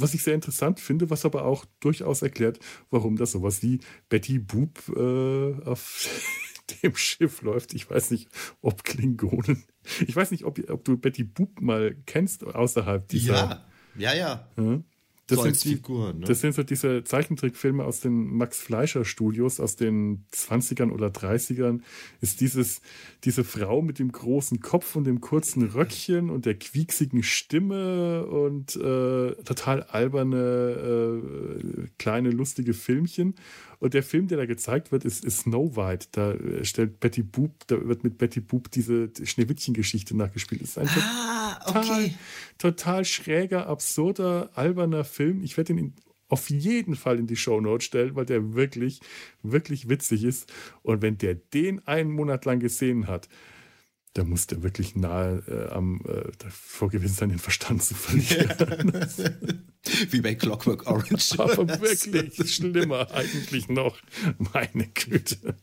was 0.01 0.15
ich 0.15 0.23
sehr 0.23 0.35
interessant 0.35 0.81
finde, 0.81 1.11
was 1.11 1.27
aber 1.27 1.45
auch 1.45 1.67
durchaus 1.81 2.23
erklärt, 2.23 2.59
warum 2.91 3.17
das 3.17 3.33
sowas 3.33 3.63
wie 3.63 3.81
Betty 4.09 4.39
Boop 4.39 4.81
äh, 4.97 5.63
auf 5.69 6.09
dem 6.83 6.97
Schiff 6.97 7.43
läuft. 7.43 7.75
Ich 7.75 7.91
weiß 7.91 8.11
nicht, 8.11 8.29
ob 8.63 8.83
Klingonen. 8.85 9.65
Ich 10.07 10.17
weiß 10.17 10.31
nicht, 10.31 10.45
ob, 10.45 10.59
ob 10.71 10.85
du 10.85 10.97
Betty 10.97 11.25
Boop 11.25 11.61
mal 11.61 11.95
kennst 12.07 12.45
außerhalb 12.45 13.07
dieser. 13.09 13.35
Ja, 13.97 14.13
ja, 14.13 14.15
ja. 14.15 14.49
ja. 14.57 14.81
Das, 15.31 15.39
so 15.39 15.45
sind 15.45 15.65
die, 15.65 15.77
Figuren, 15.77 16.19
ne? 16.21 16.27
das 16.27 16.41
sind 16.41 16.55
so 16.55 16.63
diese 16.63 17.05
Zeichentrickfilme 17.05 17.85
aus 17.85 18.01
den 18.01 18.37
Max 18.37 18.59
Fleischer 18.59 19.05
Studios 19.05 19.61
aus 19.61 19.77
den 19.77 20.25
20ern 20.33 20.91
oder 20.91 21.09
30ern. 21.09 21.81
Ist 22.21 22.41
dieses, 22.41 22.81
diese 23.25 23.45
Frau 23.45 23.83
mit 23.83 23.99
dem 23.99 24.13
großen 24.13 24.61
Kopf 24.61 24.97
und 24.97 25.05
dem 25.05 25.21
kurzen 25.21 25.63
Röckchen 25.63 26.31
und 26.31 26.47
der 26.47 26.55
quieksigen 26.55 27.23
Stimme 27.23 28.27
und 28.27 28.77
äh, 28.77 29.35
total 29.45 29.85
alberne, 29.85 31.21
äh, 31.63 31.89
kleine, 31.99 32.31
lustige 32.31 32.75
Filmchen. 32.75 33.35
Und 33.81 33.95
der 33.95 34.03
Film, 34.03 34.29
der 34.29 34.39
da 34.39 34.47
gezeigt 34.47 34.93
wird, 34.93 35.05
ist, 35.05 35.25
ist 35.25 35.41
Snow 35.41 35.75
White. 35.75 36.09
Da 36.13 36.33
äh, 36.33 36.65
stellt 36.65 37.01
Betty 37.01 37.23
Boop, 37.23 37.67
da 37.67 37.89
wird 37.89 38.05
mit 38.05 38.19
Betty 38.19 38.41
Boop 38.41 38.71
diese 38.71 39.11
Schneewittchen-Geschichte 39.23 40.17
nachgespielt. 40.17 40.61
Das 40.61 40.71
ist 40.71 40.79
ein 40.79 40.89
ah, 40.89 41.59
total, 41.67 42.05
okay. 42.05 42.15
total 42.59 43.05
schräger, 43.07 43.67
absurder, 43.67 44.51
alberner 44.55 45.05
Film. 45.05 45.43
Ich 45.43 45.57
werde 45.57 45.73
ihn 45.73 45.95
auf 46.29 46.49
jeden 46.51 46.95
Fall 46.95 47.19
in 47.19 47.27
die 47.27 47.37
Shownotes 47.37 47.85
stellen, 47.85 48.15
weil 48.15 48.27
der 48.27 48.55
wirklich, 48.55 49.01
wirklich 49.43 49.89
witzig 49.89 50.25
ist. 50.25 50.53
Und 50.83 51.03
wenn 51.03 51.19
der 51.19 51.35
den 51.35 51.87
einen 51.89 52.11
Monat 52.11 52.45
lang 52.45 52.61
gesehen 52.61 53.09
hat, 53.09 53.29
da 54.15 54.25
muss 54.25 54.47
der 54.49 54.63
wirklich 54.63 54.97
nahe 54.97 55.43
äh, 55.47 55.73
am 55.73 56.01
äh, 56.07 56.33
davor 56.39 56.91
gewesen 56.91 57.15
sein, 57.15 57.29
den 57.29 57.39
Verstand 57.39 57.83
zu 57.83 57.95
verlieren. 57.95 58.93
Wie 60.11 60.21
bei 60.21 60.35
Clockwork 60.35 60.87
Orange. 60.87 61.39
Aber 61.39 61.69
wirklich 61.81 62.55
schlimmer 62.55 63.11
eigentlich 63.13 63.69
noch. 63.69 63.99
Meine 64.53 64.89
Güte. 64.89 65.57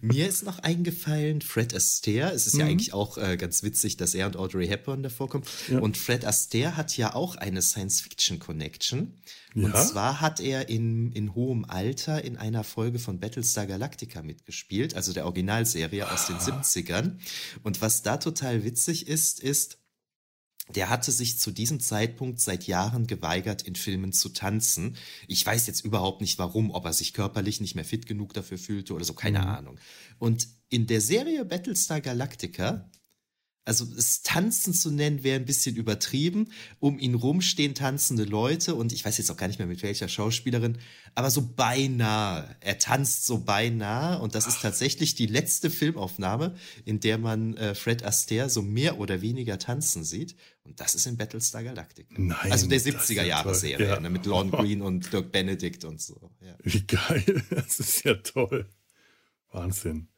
Mir 0.00 0.28
ist 0.28 0.44
noch 0.44 0.58
eingefallen, 0.60 1.40
Fred 1.42 1.74
Astaire. 1.74 2.32
Es 2.32 2.46
ist 2.46 2.54
mhm. 2.54 2.60
ja 2.60 2.66
eigentlich 2.66 2.92
auch 2.94 3.18
äh, 3.18 3.36
ganz 3.36 3.62
witzig, 3.62 3.96
dass 3.96 4.14
er 4.14 4.26
und 4.26 4.36
Audrey 4.36 4.66
Hepburn 4.66 5.02
davor 5.02 5.28
kommen. 5.28 5.44
Ja. 5.68 5.80
Und 5.80 5.96
Fred 5.96 6.24
Astaire 6.24 6.76
hat 6.76 6.96
ja 6.96 7.14
auch 7.14 7.36
eine 7.36 7.62
Science-Fiction-Connection. 7.62 9.14
Ja? 9.54 9.64
Und 9.64 9.76
zwar 9.76 10.20
hat 10.20 10.40
er 10.40 10.68
in, 10.68 11.12
in 11.12 11.34
hohem 11.34 11.64
Alter 11.64 12.24
in 12.24 12.36
einer 12.36 12.64
Folge 12.64 12.98
von 12.98 13.20
Battlestar 13.20 13.66
Galactica 13.66 14.22
mitgespielt, 14.22 14.94
also 14.94 15.12
der 15.12 15.26
Originalserie 15.26 16.10
aus 16.10 16.26
den 16.26 16.36
70ern. 16.36 17.16
Ah. 17.16 17.60
Und 17.64 17.82
was 17.82 18.02
da 18.02 18.16
total 18.16 18.64
witzig 18.64 19.08
ist, 19.08 19.40
ist, 19.40 19.79
der 20.76 20.88
hatte 20.88 21.12
sich 21.12 21.38
zu 21.38 21.50
diesem 21.50 21.80
Zeitpunkt 21.80 22.40
seit 22.40 22.66
Jahren 22.66 23.06
geweigert, 23.06 23.62
in 23.62 23.74
Filmen 23.74 24.12
zu 24.12 24.28
tanzen. 24.30 24.96
Ich 25.28 25.44
weiß 25.44 25.66
jetzt 25.66 25.84
überhaupt 25.84 26.20
nicht 26.20 26.38
warum, 26.38 26.70
ob 26.70 26.84
er 26.84 26.92
sich 26.92 27.12
körperlich 27.12 27.60
nicht 27.60 27.74
mehr 27.74 27.84
fit 27.84 28.06
genug 28.06 28.34
dafür 28.34 28.58
fühlte 28.58 28.94
oder 28.94 29.04
so, 29.04 29.14
keine 29.14 29.40
mhm. 29.40 29.46
Ahnung. 29.46 29.80
Und 30.18 30.48
in 30.68 30.86
der 30.86 31.00
Serie 31.00 31.44
Battlestar 31.44 32.00
Galactica 32.00 32.88
also 33.64 33.86
es 33.96 34.22
tanzen 34.22 34.72
zu 34.72 34.90
nennen 34.90 35.22
wäre 35.22 35.36
ein 35.36 35.44
bisschen 35.44 35.76
übertrieben. 35.76 36.50
Um 36.78 36.98
ihn 36.98 37.14
rum 37.14 37.40
stehen 37.40 37.74
tanzende 37.74 38.24
Leute 38.24 38.74
und 38.74 38.92
ich 38.92 39.04
weiß 39.04 39.18
jetzt 39.18 39.30
auch 39.30 39.36
gar 39.36 39.48
nicht 39.48 39.58
mehr 39.58 39.68
mit 39.68 39.82
welcher 39.82 40.08
Schauspielerin, 40.08 40.78
aber 41.14 41.30
so 41.30 41.42
beinahe. 41.54 42.56
Er 42.60 42.78
tanzt 42.78 43.26
so 43.26 43.38
beinahe 43.38 44.20
und 44.20 44.34
das 44.34 44.46
ist 44.46 44.62
tatsächlich 44.62 45.14
die 45.14 45.26
letzte 45.26 45.70
Filmaufnahme, 45.70 46.56
in 46.84 47.00
der 47.00 47.18
man 47.18 47.56
äh, 47.56 47.74
Fred 47.74 48.02
Astaire 48.02 48.48
so 48.48 48.62
mehr 48.62 48.98
oder 48.98 49.20
weniger 49.20 49.58
tanzen 49.58 50.04
sieht. 50.04 50.36
Und 50.62 50.80
das 50.80 50.94
ist 50.94 51.06
in 51.06 51.16
Battlestar 51.16 51.62
Galactica. 51.62 52.14
Nein, 52.16 52.52
also 52.52 52.66
der 52.66 52.80
70er 52.80 53.24
Jahre 53.24 53.54
Serie 53.54 53.88
ja. 53.88 54.00
ne, 54.00 54.10
mit 54.10 54.26
Lorne 54.26 54.50
Green 54.56 54.82
und 54.82 55.12
Dirk 55.12 55.32
Benedict 55.32 55.84
und 55.84 56.00
so. 56.00 56.30
Ja. 56.40 56.56
Wie 56.62 56.86
geil, 56.86 57.42
das 57.50 57.80
ist 57.80 58.04
ja 58.04 58.14
toll. 58.14 58.68
Wahnsinn. 59.52 60.09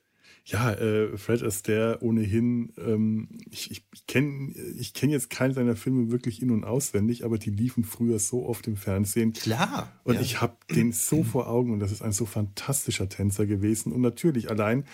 Ja, 0.44 0.72
äh, 0.72 1.16
Fred 1.16 1.42
Astaire 1.42 1.98
ohnehin, 2.00 2.72
ähm, 2.76 3.28
ich, 3.50 3.70
ich, 3.70 4.06
kenne 4.06 4.52
ich 4.76 4.92
kenn 4.92 5.10
jetzt 5.10 5.30
keinen 5.30 5.54
seiner 5.54 5.76
Filme 5.76 6.10
wirklich 6.10 6.42
in- 6.42 6.50
und 6.50 6.64
auswendig, 6.64 7.24
aber 7.24 7.38
die 7.38 7.50
liefen 7.50 7.84
früher 7.84 8.18
so 8.18 8.46
oft 8.46 8.66
im 8.66 8.76
Fernsehen. 8.76 9.32
Klar. 9.32 9.92
Und 10.02 10.16
ja. 10.16 10.20
ich 10.20 10.40
habe 10.40 10.56
den 10.74 10.92
so 10.92 11.22
vor 11.22 11.48
Augen 11.48 11.72
und 11.72 11.78
das 11.78 11.92
ist 11.92 12.02
ein 12.02 12.12
so 12.12 12.26
fantastischer 12.26 13.08
Tänzer 13.08 13.46
gewesen. 13.46 13.92
Und 13.92 14.00
natürlich 14.00 14.50
allein 14.50 14.84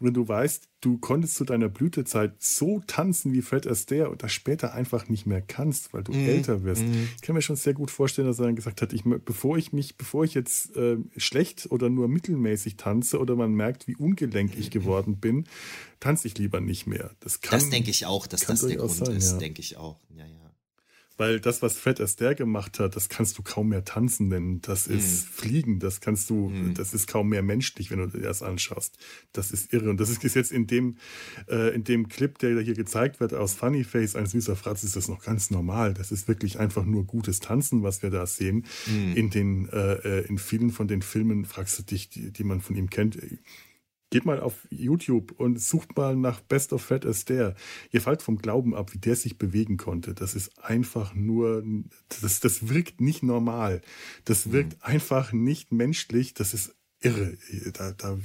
wenn 0.00 0.14
du 0.14 0.26
weißt, 0.26 0.68
du 0.80 0.98
konntest 0.98 1.34
zu 1.34 1.44
deiner 1.44 1.68
Blütezeit 1.68 2.34
so 2.38 2.82
tanzen 2.86 3.32
wie 3.32 3.42
Fred 3.42 3.66
Astaire 3.66 4.10
und 4.10 4.22
das 4.22 4.32
später 4.32 4.72
einfach 4.72 5.08
nicht 5.08 5.26
mehr 5.26 5.42
kannst, 5.42 5.92
weil 5.92 6.02
du 6.02 6.12
mm, 6.12 6.28
älter 6.28 6.64
wirst. 6.64 6.82
Mm. 6.82 7.08
Ich 7.16 7.22
kann 7.22 7.34
mir 7.34 7.42
schon 7.42 7.56
sehr 7.56 7.74
gut 7.74 7.90
vorstellen, 7.90 8.26
dass 8.26 8.38
er 8.38 8.46
dann 8.46 8.56
gesagt 8.56 8.80
hat, 8.80 8.92
ich, 8.92 9.04
bevor 9.04 9.58
ich 9.58 9.72
mich, 9.72 9.96
bevor 9.96 10.24
ich 10.24 10.34
jetzt 10.34 10.76
äh, 10.76 10.96
schlecht 11.16 11.70
oder 11.70 11.90
nur 11.90 12.08
mittelmäßig 12.08 12.76
tanze 12.76 13.18
oder 13.18 13.36
man 13.36 13.52
merkt, 13.52 13.86
wie 13.88 13.96
ungelenk 13.96 14.56
ich 14.58 14.70
geworden 14.70 15.18
bin, 15.18 15.44
tanze 16.00 16.28
ich 16.28 16.38
lieber 16.38 16.60
nicht 16.60 16.86
mehr. 16.86 17.10
Das, 17.20 17.42
kann, 17.42 17.60
das 17.60 17.68
denke 17.68 17.90
ich 17.90 18.06
auch, 18.06 18.26
dass 18.26 18.40
das 18.46 18.60
der 18.60 18.76
Grund 18.76 18.92
sein, 18.92 19.16
ist, 19.16 19.32
ja. 19.32 19.38
denke 19.38 19.60
ich 19.60 19.76
auch. 19.76 20.00
Ja, 20.16 20.24
ja. 20.24 20.39
Weil 21.20 21.38
das, 21.38 21.60
was 21.60 21.78
Fred 21.78 22.00
Astaire 22.00 22.34
gemacht 22.34 22.78
hat, 22.78 22.96
das 22.96 23.10
kannst 23.10 23.36
du 23.36 23.42
kaum 23.42 23.68
mehr 23.68 23.84
tanzen 23.84 24.28
nennen. 24.28 24.62
Das 24.62 24.88
mm. 24.88 24.92
ist 24.94 25.28
Fliegen. 25.28 25.78
Das 25.78 26.00
kannst 26.00 26.30
du, 26.30 26.48
mm. 26.48 26.72
das 26.72 26.94
ist 26.94 27.08
kaum 27.08 27.28
mehr 27.28 27.42
menschlich, 27.42 27.90
wenn 27.90 27.98
du 27.98 28.06
dir 28.06 28.22
das 28.22 28.42
anschaust. 28.42 28.96
Das 29.34 29.50
ist 29.50 29.70
irre. 29.74 29.90
Und 29.90 30.00
das 30.00 30.08
ist 30.08 30.34
jetzt 30.34 30.50
in 30.50 30.66
dem, 30.66 30.96
äh, 31.46 31.74
in 31.74 31.84
dem 31.84 32.08
Clip, 32.08 32.38
der 32.38 32.58
hier 32.62 32.72
gezeigt 32.72 33.20
wird 33.20 33.34
aus 33.34 33.52
Funny 33.52 33.84
Face, 33.84 34.16
ein 34.16 34.24
süßer 34.24 34.56
Fratz, 34.56 34.82
ist 34.82 34.96
das 34.96 35.08
noch 35.08 35.22
ganz 35.22 35.50
normal. 35.50 35.92
Das 35.92 36.10
ist 36.10 36.26
wirklich 36.26 36.58
einfach 36.58 36.86
nur 36.86 37.04
gutes 37.04 37.38
Tanzen, 37.38 37.82
was 37.82 38.02
wir 38.02 38.08
da 38.08 38.24
sehen. 38.24 38.64
Mm. 38.86 39.12
In 39.14 39.28
den, 39.28 39.68
äh, 39.68 40.20
äh 40.22 40.26
in 40.26 40.38
vielen 40.38 40.70
von 40.70 40.88
den 40.88 41.02
Filmen 41.02 41.44
fragst 41.44 41.78
du 41.78 41.82
dich, 41.82 42.08
die, 42.08 42.30
die 42.30 42.44
man 42.44 42.62
von 42.62 42.76
ihm 42.76 42.88
kennt, 42.88 43.18
Geht 44.10 44.26
mal 44.26 44.40
auf 44.40 44.66
YouTube 44.70 45.32
und 45.38 45.60
sucht 45.60 45.96
mal 45.96 46.16
nach 46.16 46.40
Best 46.40 46.72
of 46.72 46.82
Fred 46.82 47.06
Astaire. 47.06 47.54
Ihr 47.92 48.00
fallt 48.00 48.22
vom 48.22 48.38
Glauben 48.38 48.74
ab, 48.74 48.92
wie 48.92 48.98
der 48.98 49.14
sich 49.14 49.38
bewegen 49.38 49.76
konnte. 49.76 50.14
Das 50.14 50.34
ist 50.34 50.62
einfach 50.62 51.14
nur, 51.14 51.64
das, 52.20 52.40
das 52.40 52.68
wirkt 52.68 53.00
nicht 53.00 53.22
normal. 53.22 53.80
Das 54.24 54.46
mhm. 54.46 54.52
wirkt 54.52 54.72
mhm. 54.74 54.82
einfach 54.82 55.32
nicht 55.32 55.70
menschlich. 55.70 56.34
Das 56.34 56.54
ist 56.54 56.74
irre. 57.00 57.38
Da, 57.72 57.92
da, 57.92 58.18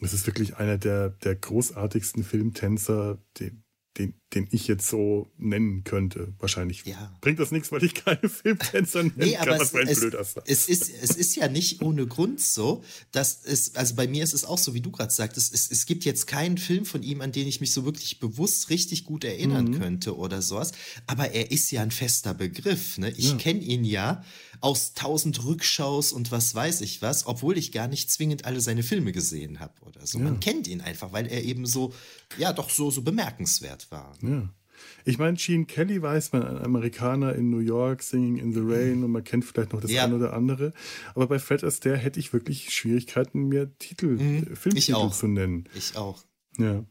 das 0.00 0.12
ist 0.12 0.26
wirklich 0.26 0.56
einer 0.56 0.76
der, 0.76 1.10
der 1.10 1.34
großartigsten 1.34 2.22
Filmtänzer, 2.22 3.18
den, 3.40 3.63
den, 3.98 4.14
den 4.34 4.48
ich 4.50 4.66
jetzt 4.66 4.88
so 4.88 5.30
nennen 5.38 5.84
könnte. 5.84 6.34
Wahrscheinlich 6.38 6.84
ja. 6.84 7.16
bringt 7.20 7.38
das 7.38 7.52
nichts, 7.52 7.70
weil 7.70 7.84
ich 7.84 7.94
keine 7.94 8.28
Filmtänzer 8.28 9.04
nennen 9.04 9.14
nee, 9.16 9.34
kann, 9.34 9.48
was 9.58 9.72
mein 9.72 9.86
es, 9.86 10.00
blöder 10.00 10.20
es 10.46 10.68
ist, 10.68 10.90
es 11.02 11.16
ist 11.16 11.36
ja 11.36 11.48
nicht 11.48 11.80
ohne 11.80 12.06
Grund 12.06 12.40
so, 12.40 12.82
dass 13.12 13.44
es, 13.44 13.76
also 13.76 13.94
bei 13.94 14.08
mir 14.08 14.24
ist 14.24 14.34
es 14.34 14.44
auch 14.44 14.58
so, 14.58 14.74
wie 14.74 14.80
du 14.80 14.90
gerade 14.90 15.12
sagtest, 15.12 15.54
es, 15.54 15.70
es 15.70 15.86
gibt 15.86 16.04
jetzt 16.04 16.26
keinen 16.26 16.58
Film 16.58 16.84
von 16.84 17.02
ihm, 17.02 17.20
an 17.20 17.30
den 17.30 17.46
ich 17.46 17.60
mich 17.60 17.72
so 17.72 17.84
wirklich 17.84 18.18
bewusst 18.18 18.70
richtig 18.70 19.04
gut 19.04 19.22
erinnern 19.24 19.66
mhm. 19.66 19.78
könnte 19.78 20.16
oder 20.16 20.42
sowas. 20.42 20.72
Aber 21.06 21.30
er 21.30 21.52
ist 21.52 21.70
ja 21.70 21.82
ein 21.82 21.92
fester 21.92 22.34
Begriff. 22.34 22.98
Ne? 22.98 23.10
Ich 23.16 23.30
ja. 23.30 23.36
kenne 23.36 23.60
ihn 23.60 23.84
ja 23.84 24.24
aus 24.60 24.94
tausend 24.94 25.44
Rückschaus 25.44 26.12
und 26.12 26.30
was 26.32 26.54
weiß 26.54 26.80
ich 26.82 27.02
was, 27.02 27.26
obwohl 27.26 27.58
ich 27.58 27.72
gar 27.72 27.88
nicht 27.88 28.10
zwingend 28.10 28.44
alle 28.44 28.60
seine 28.60 28.82
Filme 28.82 29.12
gesehen 29.12 29.60
habe 29.60 29.74
oder 29.82 30.06
so. 30.06 30.18
Ja. 30.18 30.24
Man 30.24 30.40
kennt 30.40 30.66
ihn 30.68 30.80
einfach, 30.80 31.12
weil 31.12 31.26
er 31.26 31.42
eben 31.44 31.66
so, 31.66 31.92
ja, 32.38 32.52
doch 32.52 32.70
so, 32.70 32.90
so 32.90 33.02
bemerkenswert 33.02 33.90
war. 33.90 34.16
Ja. 34.22 34.48
Ich 35.04 35.18
meine, 35.18 35.36
Gene 35.36 35.66
Kelly 35.66 36.02
weiß 36.02 36.32
man, 36.32 36.42
ein 36.42 36.58
Amerikaner 36.58 37.34
in 37.34 37.48
New 37.50 37.58
York, 37.60 38.02
Singing 38.02 38.36
in 38.38 38.52
the 38.52 38.60
Rain 38.62 39.04
und 39.04 39.12
man 39.12 39.22
kennt 39.24 39.44
vielleicht 39.44 39.72
noch 39.72 39.80
das 39.80 39.90
Ja. 39.90 40.04
eine 40.04 40.16
oder 40.16 40.32
andere. 40.34 40.72
Aber 41.14 41.26
bei 41.26 41.38
Fred 41.38 41.62
Astaire 41.62 41.96
hätte 41.96 42.18
ich 42.20 42.32
wirklich 42.32 42.70
Schwierigkeiten, 42.74 43.48
mir 43.48 43.76
Titel, 43.78 44.16
Mhm. 44.18 44.38
äh, 44.52 44.56
Filmtitel 44.56 44.78
Ich 44.78 44.94
auch. 44.94 45.14
zu 45.16 45.26
nennen. 45.28 45.68
Ich 45.74 45.96
auch. 45.96 46.22
Ja. 46.58 46.84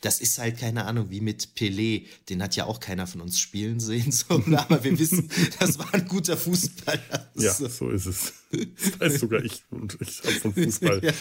Das 0.00 0.20
ist 0.20 0.38
halt 0.38 0.58
keine 0.58 0.84
Ahnung, 0.86 1.10
wie 1.10 1.20
mit 1.20 1.50
Pelé. 1.56 2.06
Den 2.28 2.42
hat 2.42 2.56
ja 2.56 2.64
auch 2.64 2.80
keiner 2.80 3.06
von 3.06 3.20
uns 3.20 3.38
spielen 3.38 3.80
sehen. 3.80 4.12
So, 4.18 4.42
aber 4.56 4.82
wir 4.82 4.98
wissen, 4.98 5.30
das 5.60 5.78
war 5.78 5.92
ein 5.94 6.06
guter 6.06 6.36
Fußballer. 6.36 7.30
Ja, 7.36 7.52
So. 7.52 7.90
ist 7.90 8.06
es. 8.06 8.32
Das 8.50 9.00
weiß 9.00 9.20
sogar 9.20 9.44
ich 9.44 9.62
und 9.70 9.96
ich 10.00 10.20
habe 10.24 10.32
von 10.32 10.52
Fußball 10.54 11.00
Ja, 11.04 11.12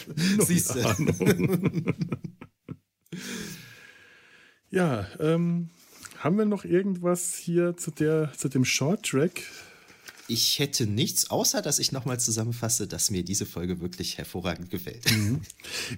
siehst 0.46 0.74
du. 0.74 0.82
Ahnung. 0.84 1.96
ja, 4.72 5.08
ähm, 5.20 5.70
haben 6.18 6.38
wir 6.38 6.46
noch 6.46 6.66
irgendwas 6.66 7.36
hier 7.36 7.78
zu 7.78 7.92
der 7.92 8.34
zu 8.36 8.50
dem 8.50 8.66
Short 8.66 9.06
Track? 9.06 9.44
Ich 10.28 10.60
hätte 10.60 10.88
nichts, 10.88 11.30
außer 11.30 11.62
dass 11.62 11.80
ich 11.80 11.92
nochmal 11.92 12.20
zusammenfasse, 12.20 12.88
dass 12.88 13.12
mir 13.12 13.24
diese 13.24 13.46
Folge 13.46 13.80
wirklich 13.80 14.18
hervorragend 14.18 14.70
gefällt. 14.70 15.06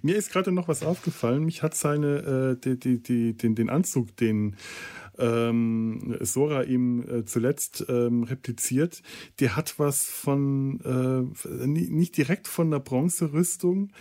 Mir 0.03 0.15
ist 0.15 0.31
gerade 0.31 0.51
noch 0.51 0.67
was 0.67 0.83
aufgefallen. 0.83 1.43
Mich 1.45 1.63
hat 1.63 1.75
seine 1.75 2.57
äh, 2.57 2.61
die, 2.61 2.79
die, 2.79 3.01
die, 3.01 3.33
den, 3.33 3.55
den 3.55 3.69
Anzug, 3.69 4.15
den 4.17 4.55
ähm, 5.19 6.17
Sora 6.21 6.63
ihm 6.63 7.03
äh, 7.07 7.25
zuletzt 7.25 7.85
ähm, 7.89 8.23
repliziert, 8.23 9.01
der 9.39 9.55
hat 9.55 9.77
was 9.77 10.05
von 10.05 10.79
äh, 11.45 11.67
nicht 11.67 12.17
direkt 12.17 12.47
von 12.47 12.71
der 12.71 12.79
Bronzerüstung, 12.79 13.91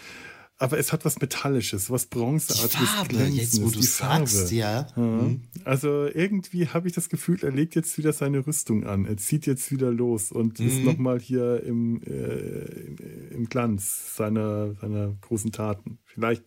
aber 0.59 0.79
es 0.79 0.93
hat 0.93 1.05
was 1.05 1.21
Metallisches, 1.21 1.89
was 1.89 2.07
Bronzeartiges, 2.07 2.89
Farbe, 2.89 3.09
Glänzendes, 3.11 3.53
jetzt 3.53 3.63
wo 3.63 3.71
du 3.71 3.79
die 3.81 3.87
sagst, 3.87 4.37
Farbe. 4.37 4.55
ja. 4.55 4.87
Ja. 4.97 5.31
Also 5.65 6.07
irgendwie 6.07 6.67
habe 6.69 6.89
ich 6.89 6.95
das 6.95 7.09
Gefühl, 7.09 7.39
er 7.43 7.53
legt 7.53 7.77
jetzt 7.77 7.97
wieder 7.97 8.13
seine 8.13 8.45
Rüstung 8.45 8.85
an. 8.85 9.05
Er 9.05 9.17
zieht 9.17 9.47
jetzt 9.47 9.71
wieder 9.71 9.93
los 9.93 10.33
und 10.33 10.59
ist 10.59 10.83
nochmal 10.83 11.21
hier 11.21 11.63
im, 11.63 12.03
äh, 12.03 12.11
im, 12.11 12.97
im 13.31 13.49
Glanz 13.49 14.17
seiner, 14.17 14.75
seiner 14.75 15.17
großen 15.21 15.53
Taten. 15.53 15.99
Vielleicht 16.19 16.43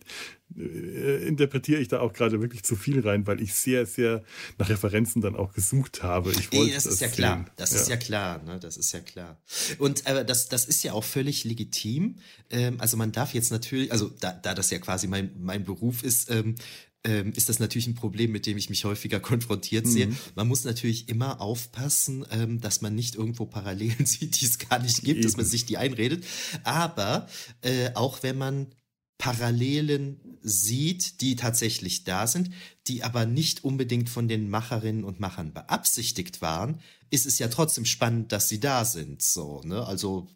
äh, 0.56 1.26
interpretiere 1.26 1.80
ich 1.80 1.88
da 1.88 2.00
auch 2.00 2.12
gerade 2.12 2.40
wirklich 2.40 2.62
zu 2.62 2.76
viel 2.76 3.00
rein, 3.00 3.26
weil 3.26 3.40
ich 3.40 3.54
sehr, 3.54 3.86
sehr 3.86 4.22
nach 4.58 4.68
Referenzen 4.68 5.22
dann 5.22 5.34
auch 5.34 5.54
gesucht 5.54 6.02
habe. 6.02 6.30
Ich 6.32 6.50
Nee, 6.50 6.58
wollte 6.58 6.74
das 6.74 6.86
ist 6.86 7.00
ja 7.00 7.08
klar. 7.08 7.36
sehen. 7.38 7.50
Das 7.56 7.72
ist 7.72 7.88
ja 7.88 7.96
klar, 7.96 8.42
ne? 8.42 8.60
Das 8.60 8.76
ist 8.76 8.92
ja 8.92 9.00
klar. 9.00 9.40
Und 9.78 10.06
aber 10.06 10.24
das, 10.24 10.48
das 10.48 10.66
ist 10.66 10.82
ja 10.84 10.92
auch 10.92 11.04
völlig 11.04 11.44
legitim. 11.44 12.16
Ähm, 12.50 12.80
also 12.80 12.96
man 12.96 13.12
darf 13.12 13.32
jetzt 13.32 13.50
natürlich, 13.50 13.90
also 13.92 14.10
da, 14.20 14.32
da 14.32 14.54
das 14.54 14.70
ja 14.70 14.78
quasi 14.78 15.06
mein, 15.06 15.32
mein 15.40 15.64
Beruf 15.64 16.02
ist, 16.02 16.30
ähm, 16.30 16.56
ähm, 17.04 17.32
ist 17.34 17.48
das 17.48 17.58
natürlich 17.58 17.86
ein 17.88 17.94
Problem, 17.96 18.30
mit 18.30 18.46
dem 18.46 18.56
ich 18.56 18.70
mich 18.70 18.84
häufiger 18.84 19.20
konfrontiert 19.30 19.86
sehe. 19.86 20.06
Mhm. 20.08 20.16
Man 20.34 20.48
muss 20.48 20.64
natürlich 20.64 21.08
immer 21.08 21.40
aufpassen, 21.40 22.24
ähm, 22.30 22.60
dass 22.60 22.80
man 22.80 22.94
nicht 22.94 23.14
irgendwo 23.14 23.46
Parallelen 23.46 24.04
sieht, 24.06 24.40
die 24.40 24.44
es 24.44 24.58
gar 24.58 24.78
nicht 24.78 25.02
gibt, 25.02 25.24
dass 25.24 25.32
man 25.36 25.44
Eben. 25.44 25.50
sich 25.50 25.64
die 25.66 25.78
einredet. 25.78 26.24
Aber 26.62 27.26
äh, 27.62 27.90
auch 27.94 28.22
wenn 28.22 28.38
man 28.38 28.66
Parallelen 29.22 30.18
sieht, 30.42 31.20
die 31.20 31.36
tatsächlich 31.36 32.02
da 32.02 32.26
sind, 32.26 32.50
die 32.88 33.04
aber 33.04 33.24
nicht 33.24 33.62
unbedingt 33.62 34.10
von 34.10 34.26
den 34.26 34.50
Macherinnen 34.50 35.04
und 35.04 35.20
Machern 35.20 35.52
beabsichtigt 35.54 36.42
waren, 36.42 36.80
ist 37.08 37.24
es 37.26 37.38
ja 37.38 37.46
trotzdem 37.46 37.84
spannend, 37.84 38.32
dass 38.32 38.48
sie 38.48 38.58
da 38.58 38.84
sind. 38.84 39.22
So, 39.22 39.60
ne? 39.62 39.86
Also 39.86 40.26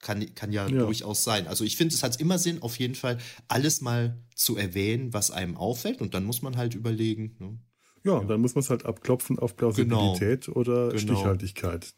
kann, 0.00 0.34
kann 0.34 0.52
ja, 0.52 0.68
Ja. 0.68 0.84
durchaus 0.84 1.24
sein. 1.24 1.46
Also 1.46 1.64
ich 1.64 1.78
finde, 1.78 1.94
es 1.94 2.02
hat 2.02 2.20
immer 2.20 2.38
Sinn, 2.38 2.60
auf 2.60 2.78
jeden 2.78 2.94
Fall 2.94 3.16
alles 3.48 3.80
mal 3.80 4.18
zu 4.34 4.58
erwähnen, 4.58 5.14
was 5.14 5.30
einem 5.30 5.56
auffällt. 5.56 6.02
Und 6.02 6.12
dann 6.12 6.24
muss 6.24 6.42
man 6.42 6.58
halt 6.58 6.74
überlegen. 6.74 7.36
Ne? 7.38 7.58
Ja, 8.04 8.12
und 8.18 8.28
dann 8.28 8.42
muss 8.42 8.54
man 8.54 8.60
es 8.60 8.68
halt 8.68 8.84
abklopfen 8.84 9.38
auf 9.38 9.56
Plausibilität 9.56 10.50
oder 10.50 10.90
Genau. 10.90 10.98
Stichhaltigkeit. 10.98 11.94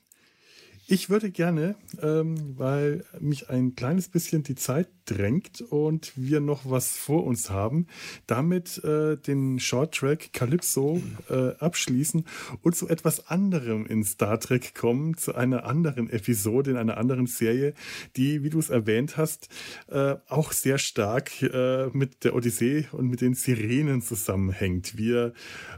Ich 0.88 1.10
würde 1.10 1.30
gerne, 1.30 1.76
ähm, 2.00 2.58
weil 2.58 3.04
mich 3.20 3.48
ein 3.50 3.74
kleines 3.76 4.08
bisschen 4.08 4.42
die 4.42 4.56
Zeit 4.56 4.88
drängt 5.04 5.60
und 5.60 6.12
wir 6.16 6.40
noch 6.40 6.62
was 6.64 6.96
vor 6.96 7.24
uns 7.24 7.50
haben, 7.50 7.86
damit 8.26 8.82
äh, 8.84 9.16
den 9.16 9.58
Short 9.58 9.94
Track 9.94 10.32
Calypso 10.32 11.02
äh, 11.28 11.50
abschließen 11.58 12.24
und 12.62 12.76
zu 12.76 12.88
etwas 12.88 13.28
anderem 13.28 13.86
in 13.86 14.04
Star 14.04 14.38
Trek 14.40 14.74
kommen, 14.74 15.16
zu 15.16 15.34
einer 15.34 15.64
anderen 15.64 16.10
Episode 16.10 16.72
in 16.72 16.76
einer 16.76 16.96
anderen 16.96 17.26
Serie, 17.26 17.74
die, 18.16 18.42
wie 18.42 18.50
du 18.50 18.58
es 18.58 18.70
erwähnt 18.70 19.16
hast, 19.16 19.48
äh, 19.88 20.16
auch 20.28 20.52
sehr 20.52 20.78
stark 20.78 21.42
äh, 21.42 21.88
mit 21.92 22.24
der 22.24 22.34
Odyssee 22.34 22.86
und 22.92 23.08
mit 23.08 23.20
den 23.20 23.34
Sirenen 23.34 24.02
zusammenhängt. 24.02 24.96
Wir, 24.96 25.32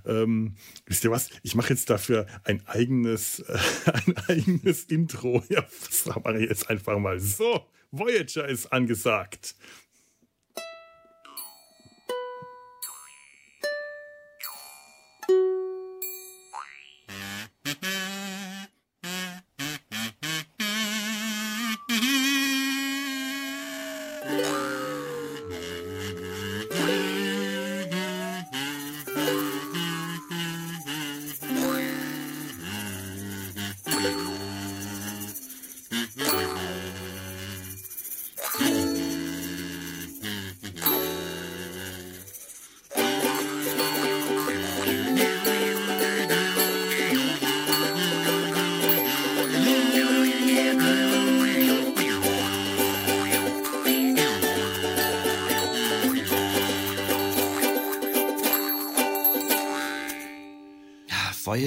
ähm, 0.07 0.55
wisst 0.87 1.05
ihr 1.05 1.11
was? 1.11 1.31
Ich 1.43 1.55
mache 1.55 1.70
jetzt 1.70 1.91
dafür 1.91 2.27
ein 2.45 2.62
eigenes, 2.66 3.45
ein 4.07 4.16
eigenes 4.29 4.85
Intro. 4.85 5.43
Ja, 5.49 5.64
das 5.89 6.07
mache 6.07 6.39
ich 6.39 6.49
jetzt 6.49 6.70
einfach 6.70 6.99
mal 6.99 7.20
so. 7.20 7.66
Voyager 7.99 8.49
ist 8.49 8.73
angesagt. 8.73 9.55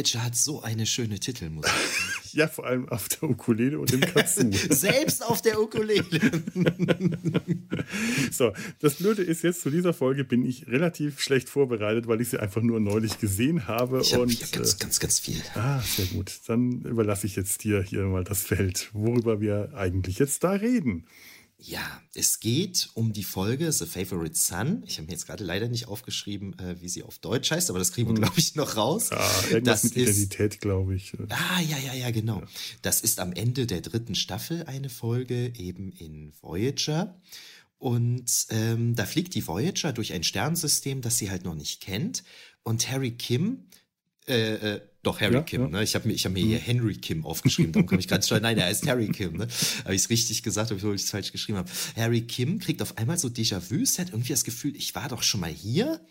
Voyager 0.07 0.23
hat 0.23 0.35
so 0.35 0.61
eine 0.61 0.85
schöne 0.85 1.19
Titelmusik. 1.19 1.71
Ja, 2.33 2.47
vor 2.49 2.67
allem 2.67 2.87
auf 2.89 3.07
der 3.07 3.29
Ukulele 3.29 3.79
und 3.79 3.91
im 3.93 4.01
Kazoo. 4.01 4.51
Selbst 4.69 5.25
auf 5.25 5.41
der 5.41 5.59
Ukulele. 5.59 6.03
So, 8.31 8.51
das 8.79 8.95
Blöde 8.95 9.23
ist 9.23 9.43
jetzt 9.43 9.61
zu 9.61 9.69
dieser 9.71 9.93
Folge 9.93 10.23
bin 10.23 10.45
ich 10.45 10.67
relativ 10.67 11.21
schlecht 11.21 11.49
vorbereitet, 11.49 12.07
weil 12.07 12.19
ich 12.21 12.29
sie 12.29 12.39
einfach 12.39 12.61
nur 12.61 12.79
neulich 12.79 13.17
gesehen 13.19 13.67
habe. 13.67 14.01
Ich 14.01 14.13
habe 14.13 14.23
und, 14.23 14.29
hier 14.29 14.45
ganz, 14.51 14.73
äh, 14.73 14.77
ganz, 14.79 14.99
ganz 14.99 15.19
viel. 15.19 15.41
ah, 15.55 15.79
sehr 15.79 16.05
gut. 16.07 16.41
Dann 16.47 16.81
überlasse 16.81 17.25
ich 17.25 17.37
jetzt 17.37 17.63
dir 17.63 17.81
hier 17.81 18.03
mal 18.03 18.25
das 18.25 18.43
Feld, 18.43 18.89
worüber 18.93 19.39
wir 19.39 19.71
eigentlich 19.73 20.19
jetzt 20.19 20.43
da 20.43 20.51
reden. 20.51 21.05
Ja, 21.59 22.01
es 22.13 22.39
geht 22.39 22.89
um 22.93 23.13
die 23.13 23.23
Folge 23.23 23.71
The 23.71 23.87
Favorite 23.87 24.35
Son. 24.35 24.83
Ich 24.85 24.97
habe 24.97 25.07
mir 25.07 25.13
jetzt 25.13 25.25
gerade 25.25 25.43
leider 25.43 25.67
nicht 25.67 25.87
aufgeschrieben, 25.87 26.57
äh, 26.59 26.79
wie 26.81 26.87
sie 26.87 27.01
auf 27.01 27.17
Deutsch 27.17 27.49
heißt, 27.49 27.71
aber 27.71 27.79
das 27.79 27.91
kriegen 27.91 28.09
wir, 28.09 28.13
glaube 28.15 28.37
ich, 28.37 28.53
noch 28.53 28.77
raus. 28.77 29.11
Ah, 29.11 29.43
irgendwas 29.49 29.81
das 29.81 29.95
mit 29.95 30.07
ist, 30.07 30.17
Identität, 30.17 30.61
glaube 30.61 30.93
ich. 30.95 31.13
Ah, 31.29 31.59
ja, 31.61 31.79
ja, 31.79 31.95
ja, 31.95 32.11
genau. 32.11 32.43
Das 32.83 33.01
ist 33.01 33.19
am 33.19 33.33
Ende 33.33 33.65
der 33.65 33.81
dritten 33.81 34.13
Staffel 34.13 34.63
eine 34.65 34.89
Folge 34.89 35.51
eben 35.55 35.91
in 35.93 36.31
Voyager. 36.41 37.19
Und 37.79 38.47
ähm, 38.49 38.95
da 38.95 39.05
fliegt 39.05 39.33
die 39.33 39.45
Voyager 39.47 39.93
durch 39.93 40.13
ein 40.13 40.23
Sternensystem, 40.23 41.01
das 41.01 41.17
sie 41.17 41.31
halt 41.31 41.43
noch 41.43 41.55
nicht 41.55 41.81
kennt. 41.81 42.23
Und 42.61 42.89
Harry 42.91 43.11
Kim, 43.11 43.65
äh, 44.27 44.75
äh, 44.75 44.81
doch 45.07 45.21
Harry 45.21 45.35
Ja, 45.35 45.41
Kim, 45.41 45.61
ja. 45.63 45.67
ne? 45.69 45.83
Ich 45.83 45.95
habe 45.95 46.07
mir, 46.07 46.13
ich 46.13 46.25
hab 46.25 46.33
mir 46.33 46.43
hier 46.43 46.59
Henry 46.59 46.95
Kim 46.95 47.25
aufgeschrieben, 47.25 47.71
darum 47.71 47.87
komme 47.87 47.99
ich 47.99 48.07
ganz 48.07 48.27
schnell. 48.27 48.41
Nein, 48.41 48.57
er 48.57 48.65
heißt 48.65 48.87
Harry 48.87 49.07
Kim, 49.07 49.37
ne? 49.37 49.47
Habe 49.83 49.95
ich 49.95 50.01
es 50.03 50.09
richtig 50.09 50.43
gesagt, 50.43 50.71
obwohl 50.71 50.95
ich 50.95 51.03
es 51.03 51.09
falsch 51.09 51.31
geschrieben 51.31 51.57
habe. 51.57 51.69
Harry 51.95 52.21
Kim 52.21 52.59
kriegt 52.59 52.81
auf 52.81 52.97
einmal 52.97 53.17
so 53.17 53.27
Déjà-vus, 53.27 53.99
hat 53.99 54.09
irgendwie 54.09 54.33
das 54.33 54.43
Gefühl, 54.43 54.75
ich 54.75 54.93
war 54.95 55.09
doch 55.09 55.23
schon 55.23 55.39
mal 55.41 55.51
hier 55.51 56.01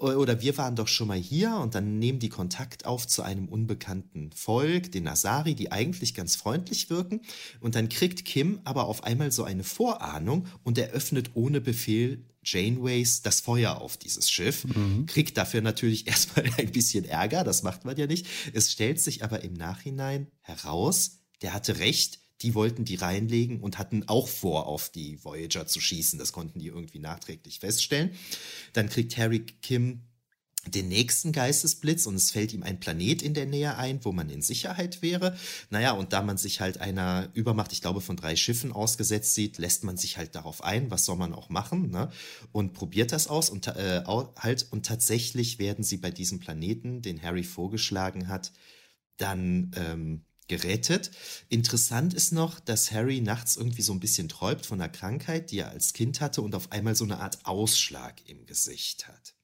oder 0.00 0.40
wir 0.40 0.56
waren 0.56 0.76
doch 0.76 0.88
schon 0.88 1.08
mal 1.08 1.18
hier 1.18 1.56
und 1.56 1.74
dann 1.74 1.98
nehmen 1.98 2.18
die 2.20 2.30
Kontakt 2.30 2.86
auf 2.86 3.06
zu 3.06 3.22
einem 3.22 3.48
unbekannten 3.48 4.30
Volk, 4.32 4.90
den 4.92 5.04
Nasari, 5.04 5.54
die 5.54 5.72
eigentlich 5.72 6.14
ganz 6.14 6.36
freundlich 6.36 6.88
wirken. 6.88 7.20
Und 7.60 7.74
dann 7.74 7.90
kriegt 7.90 8.24
Kim 8.24 8.60
aber 8.64 8.86
auf 8.86 9.04
einmal 9.04 9.30
so 9.30 9.44
eine 9.44 9.62
Vorahnung 9.62 10.46
und 10.62 10.78
eröffnet 10.78 11.32
ohne 11.34 11.60
Befehl 11.60 12.24
Janeways 12.44 13.22
das 13.22 13.40
Feuer 13.40 13.80
auf 13.80 13.96
dieses 13.96 14.30
Schiff. 14.30 14.66
Kriegt 15.06 15.36
dafür 15.36 15.60
natürlich 15.60 16.06
erstmal 16.06 16.50
ein 16.56 16.72
bisschen 16.72 17.04
Ärger, 17.04 17.44
das 17.44 17.62
macht 17.62 17.84
man 17.84 17.96
ja 17.96 18.06
nicht. 18.06 18.26
Es 18.52 18.72
stellt 18.72 19.00
sich 19.00 19.24
aber 19.24 19.42
im 19.42 19.54
Nachhinein 19.54 20.28
heraus, 20.40 21.20
der 21.42 21.54
hatte 21.54 21.78
recht, 21.78 22.20
die 22.42 22.54
wollten 22.54 22.84
die 22.84 22.94
reinlegen 22.94 23.60
und 23.60 23.78
hatten 23.78 24.08
auch 24.08 24.28
vor, 24.28 24.66
auf 24.66 24.88
die 24.90 25.22
Voyager 25.22 25.66
zu 25.66 25.80
schießen. 25.80 26.18
Das 26.18 26.32
konnten 26.32 26.58
die 26.58 26.68
irgendwie 26.68 26.98
nachträglich 26.98 27.60
feststellen. 27.60 28.12
Dann 28.72 28.88
kriegt 28.88 29.16
Harry 29.18 29.40
Kim 29.40 30.02
den 30.66 30.88
nächsten 30.88 31.32
Geistesblitz 31.32 32.06
und 32.06 32.14
es 32.14 32.30
fällt 32.30 32.52
ihm 32.52 32.62
ein 32.62 32.80
Planet 32.80 33.22
in 33.22 33.34
der 33.34 33.46
Nähe 33.46 33.76
ein, 33.76 34.04
wo 34.04 34.12
man 34.12 34.28
in 34.28 34.42
Sicherheit 34.42 35.00
wäre. 35.00 35.36
Naja, 35.70 35.92
und 35.92 36.12
da 36.12 36.22
man 36.22 36.36
sich 36.36 36.60
halt 36.60 36.78
einer 36.78 37.28
Übermacht, 37.32 37.72
ich 37.72 37.80
glaube, 37.80 38.00
von 38.00 38.16
drei 38.16 38.36
Schiffen 38.36 38.72
ausgesetzt 38.72 39.34
sieht, 39.34 39.58
lässt 39.58 39.84
man 39.84 39.96
sich 39.96 40.18
halt 40.18 40.34
darauf 40.34 40.62
ein, 40.62 40.90
was 40.90 41.06
soll 41.06 41.16
man 41.16 41.32
auch 41.32 41.48
machen, 41.48 41.90
ne? 41.90 42.10
Und 42.52 42.74
probiert 42.74 43.12
das 43.12 43.28
aus 43.28 43.48
und 43.48 43.68
äh, 43.68 44.02
halt, 44.04 44.66
und 44.70 44.84
tatsächlich 44.84 45.58
werden 45.58 45.82
sie 45.82 45.96
bei 45.96 46.10
diesem 46.10 46.40
Planeten, 46.40 47.00
den 47.00 47.22
Harry 47.22 47.44
vorgeschlagen 47.44 48.28
hat, 48.28 48.52
dann 49.16 49.70
ähm, 49.76 50.24
gerettet. 50.48 51.10
Interessant 51.48 52.12
ist 52.12 52.32
noch, 52.32 52.60
dass 52.60 52.92
Harry 52.92 53.20
nachts 53.20 53.56
irgendwie 53.56 53.82
so 53.82 53.92
ein 53.92 54.00
bisschen 54.00 54.28
träumt 54.28 54.66
von 54.66 54.80
einer 54.80 54.90
Krankheit, 54.90 55.50
die 55.50 55.60
er 55.60 55.70
als 55.70 55.92
Kind 55.92 56.20
hatte 56.20 56.42
und 56.42 56.54
auf 56.54 56.72
einmal 56.72 56.96
so 56.96 57.04
eine 57.04 57.20
Art 57.20 57.38
Ausschlag 57.46 58.28
im 58.28 58.44
Gesicht 58.46 59.08
hat. 59.08 59.34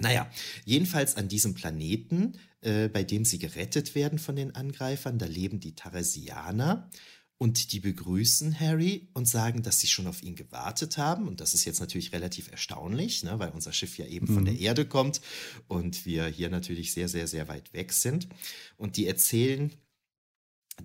Naja, 0.00 0.28
jedenfalls 0.64 1.16
an 1.16 1.28
diesem 1.28 1.54
Planeten, 1.54 2.38
äh, 2.62 2.88
bei 2.88 3.04
dem 3.04 3.24
sie 3.24 3.38
gerettet 3.38 3.94
werden 3.94 4.18
von 4.18 4.36
den 4.36 4.54
Angreifern, 4.54 5.18
da 5.18 5.26
leben 5.26 5.60
die 5.60 5.74
Tharesianer 5.74 6.90
und 7.38 7.72
die 7.72 7.80
begrüßen 7.80 8.58
Harry 8.58 9.08
und 9.12 9.28
sagen, 9.28 9.62
dass 9.62 9.80
sie 9.80 9.86
schon 9.86 10.06
auf 10.06 10.22
ihn 10.22 10.36
gewartet 10.36 10.98
haben. 10.98 11.28
Und 11.28 11.40
das 11.40 11.54
ist 11.54 11.64
jetzt 11.64 11.80
natürlich 11.80 12.12
relativ 12.12 12.50
erstaunlich, 12.50 13.22
ne, 13.22 13.38
weil 13.38 13.50
unser 13.50 13.72
Schiff 13.72 13.98
ja 13.98 14.06
eben 14.06 14.26
mhm. 14.30 14.34
von 14.34 14.44
der 14.44 14.58
Erde 14.58 14.86
kommt 14.86 15.20
und 15.68 16.06
wir 16.06 16.26
hier 16.26 16.48
natürlich 16.48 16.92
sehr, 16.92 17.08
sehr, 17.08 17.26
sehr 17.26 17.48
weit 17.48 17.72
weg 17.72 17.92
sind. 17.92 18.28
Und 18.76 18.96
die 18.96 19.06
erzählen 19.06 19.72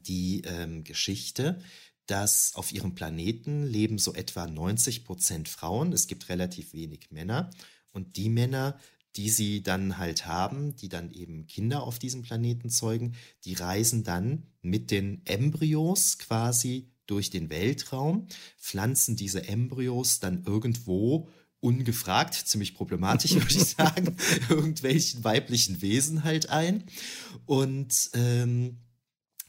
die 0.06 0.42
ähm, 0.46 0.84
Geschichte, 0.84 1.62
dass 2.06 2.56
auf 2.56 2.72
ihrem 2.74 2.96
Planeten 2.96 3.66
leben 3.66 3.98
so 3.98 4.14
etwa 4.14 4.48
90 4.48 5.06
Prozent 5.06 5.50
Frauen. 5.50 5.94
Es 5.94 6.08
gibt 6.08 6.30
relativ 6.30 6.74
wenig 6.74 7.12
Männer. 7.12 7.52
Und 7.92 8.18
die 8.18 8.30
Männer 8.30 8.80
die 9.16 9.30
sie 9.30 9.64
dann 9.64 9.98
halt 9.98 10.26
haben, 10.26 10.76
die 10.76 10.90
dann 10.90 11.12
eben 11.12 11.48
Kinder 11.48 11.84
auf 11.84 12.00
diesem 12.00 12.22
Planeten 12.22 12.70
zeugen, 12.70 13.14
die 13.46 13.54
reisen 13.54 14.04
dann 14.04 14.44
mit 14.62 14.92
den 14.92 15.22
Embryos 15.26 16.18
quasi 16.20 16.92
durch 17.06 17.30
den 17.30 17.50
Weltraum, 17.50 18.28
pflanzen 18.58 19.16
diese 19.16 19.48
Embryos 19.48 20.20
dann 20.20 20.44
irgendwo 20.46 21.30
ungefragt, 21.60 22.36
ziemlich 22.36 22.76
problematisch, 22.76 23.34
würde 23.36 23.54
ich 23.54 23.66
sagen, 23.66 24.16
irgendwelchen 24.50 25.24
weiblichen 25.24 25.82
Wesen 25.82 26.24
halt 26.24 26.50
ein. 26.50 26.84
Und 27.46 28.12
ähm, 28.14 28.78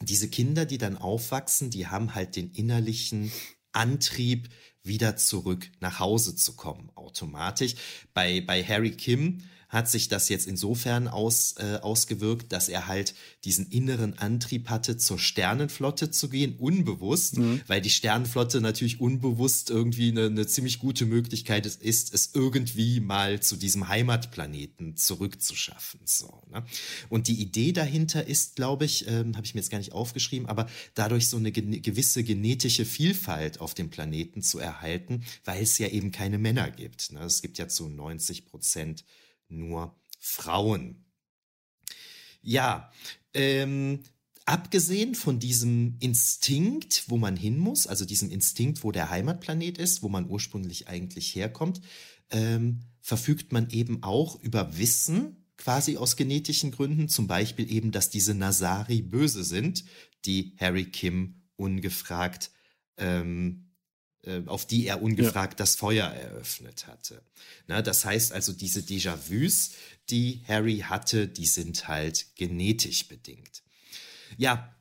diese 0.01 0.29
Kinder, 0.29 0.65
die 0.65 0.79
dann 0.79 0.97
aufwachsen, 0.97 1.69
die 1.69 1.87
haben 1.87 2.15
halt 2.15 2.35
den 2.35 2.51
innerlichen 2.51 3.31
Antrieb, 3.71 4.49
wieder 4.83 5.15
zurück 5.15 5.69
nach 5.79 5.99
Hause 5.99 6.35
zu 6.35 6.55
kommen, 6.55 6.89
automatisch. 6.95 7.75
Bei, 8.13 8.41
bei 8.41 8.63
Harry 8.63 8.91
Kim 8.91 9.43
hat 9.71 9.89
sich 9.89 10.09
das 10.09 10.27
jetzt 10.27 10.47
insofern 10.47 11.07
aus, 11.07 11.55
äh, 11.57 11.79
ausgewirkt, 11.81 12.51
dass 12.51 12.67
er 12.67 12.87
halt 12.87 13.15
diesen 13.45 13.67
inneren 13.71 14.17
Antrieb 14.17 14.69
hatte, 14.69 14.97
zur 14.97 15.17
Sternenflotte 15.17 16.11
zu 16.11 16.27
gehen, 16.27 16.57
unbewusst, 16.57 17.37
mhm. 17.37 17.61
weil 17.67 17.79
die 17.79 17.89
Sternenflotte 17.89 18.59
natürlich 18.59 18.99
unbewusst 18.99 19.69
irgendwie 19.69 20.09
eine, 20.09 20.25
eine 20.25 20.45
ziemlich 20.45 20.79
gute 20.79 21.05
Möglichkeit 21.05 21.65
ist, 21.65 22.13
es 22.13 22.31
irgendwie 22.33 22.99
mal 22.99 23.39
zu 23.39 23.55
diesem 23.55 23.87
Heimatplaneten 23.87 24.97
zurückzuschaffen. 24.97 26.01
So, 26.03 26.43
ne? 26.51 26.65
Und 27.07 27.29
die 27.29 27.41
Idee 27.41 27.71
dahinter 27.71 28.27
ist, 28.27 28.57
glaube 28.57 28.83
ich, 28.83 29.07
ähm, 29.07 29.37
habe 29.37 29.45
ich 29.45 29.55
mir 29.55 29.61
jetzt 29.61 29.71
gar 29.71 29.77
nicht 29.77 29.93
aufgeschrieben, 29.93 30.49
aber 30.49 30.67
dadurch 30.95 31.29
so 31.29 31.37
eine 31.37 31.53
gewisse 31.53 32.25
genetische 32.25 32.83
Vielfalt 32.83 33.61
auf 33.61 33.73
dem 33.73 33.89
Planeten 33.89 34.41
zu 34.41 34.59
erhalten, 34.59 35.23
weil 35.45 35.63
es 35.63 35.77
ja 35.77 35.87
eben 35.87 36.11
keine 36.11 36.37
Männer 36.37 36.69
gibt. 36.69 37.13
Ne? 37.13 37.21
Es 37.21 37.41
gibt 37.41 37.57
ja 37.57 37.69
zu 37.69 37.87
90 37.87 38.47
Prozent 38.47 39.05
nur 39.51 39.95
Frauen. 40.19 41.05
Ja, 42.41 42.91
ähm, 43.33 44.01
abgesehen 44.45 45.15
von 45.15 45.39
diesem 45.39 45.97
Instinkt, 45.99 47.05
wo 47.07 47.17
man 47.17 47.35
hin 47.37 47.57
muss, 47.57 47.87
also 47.87 48.05
diesem 48.05 48.29
Instinkt, 48.29 48.83
wo 48.83 48.91
der 48.91 49.09
Heimatplanet 49.09 49.77
ist, 49.77 50.03
wo 50.03 50.09
man 50.09 50.29
ursprünglich 50.29 50.87
eigentlich 50.87 51.35
herkommt, 51.35 51.81
ähm, 52.31 52.81
verfügt 53.01 53.51
man 53.51 53.69
eben 53.69 54.03
auch 54.03 54.39
über 54.41 54.77
Wissen, 54.77 55.37
quasi 55.57 55.97
aus 55.97 56.15
genetischen 56.15 56.71
Gründen, 56.71 57.07
zum 57.07 57.27
Beispiel 57.27 57.71
eben, 57.71 57.91
dass 57.91 58.09
diese 58.09 58.33
Nasari 58.33 59.01
böse 59.01 59.43
sind, 59.43 59.85
die 60.25 60.55
Harry 60.59 60.85
Kim 60.85 61.43
ungefragt 61.55 62.51
ähm, 62.97 63.67
äh, 63.67 63.70
auf 64.45 64.67
die 64.67 64.85
er 64.85 65.01
ungefragt 65.01 65.53
ja. 65.53 65.57
das 65.57 65.75
Feuer 65.75 66.07
eröffnet 66.07 66.87
hatte. 66.87 67.21
Na, 67.67 67.81
das 67.81 68.05
heißt 68.05 68.31
also, 68.33 68.53
diese 68.53 68.81
Déjà-vus, 68.81 69.71
die 70.09 70.41
Harry 70.47 70.79
hatte, 70.79 71.27
die 71.27 71.47
sind 71.47 71.87
halt 71.87 72.27
genetisch 72.35 73.07
bedingt. 73.07 73.63
Ja, 74.37 74.75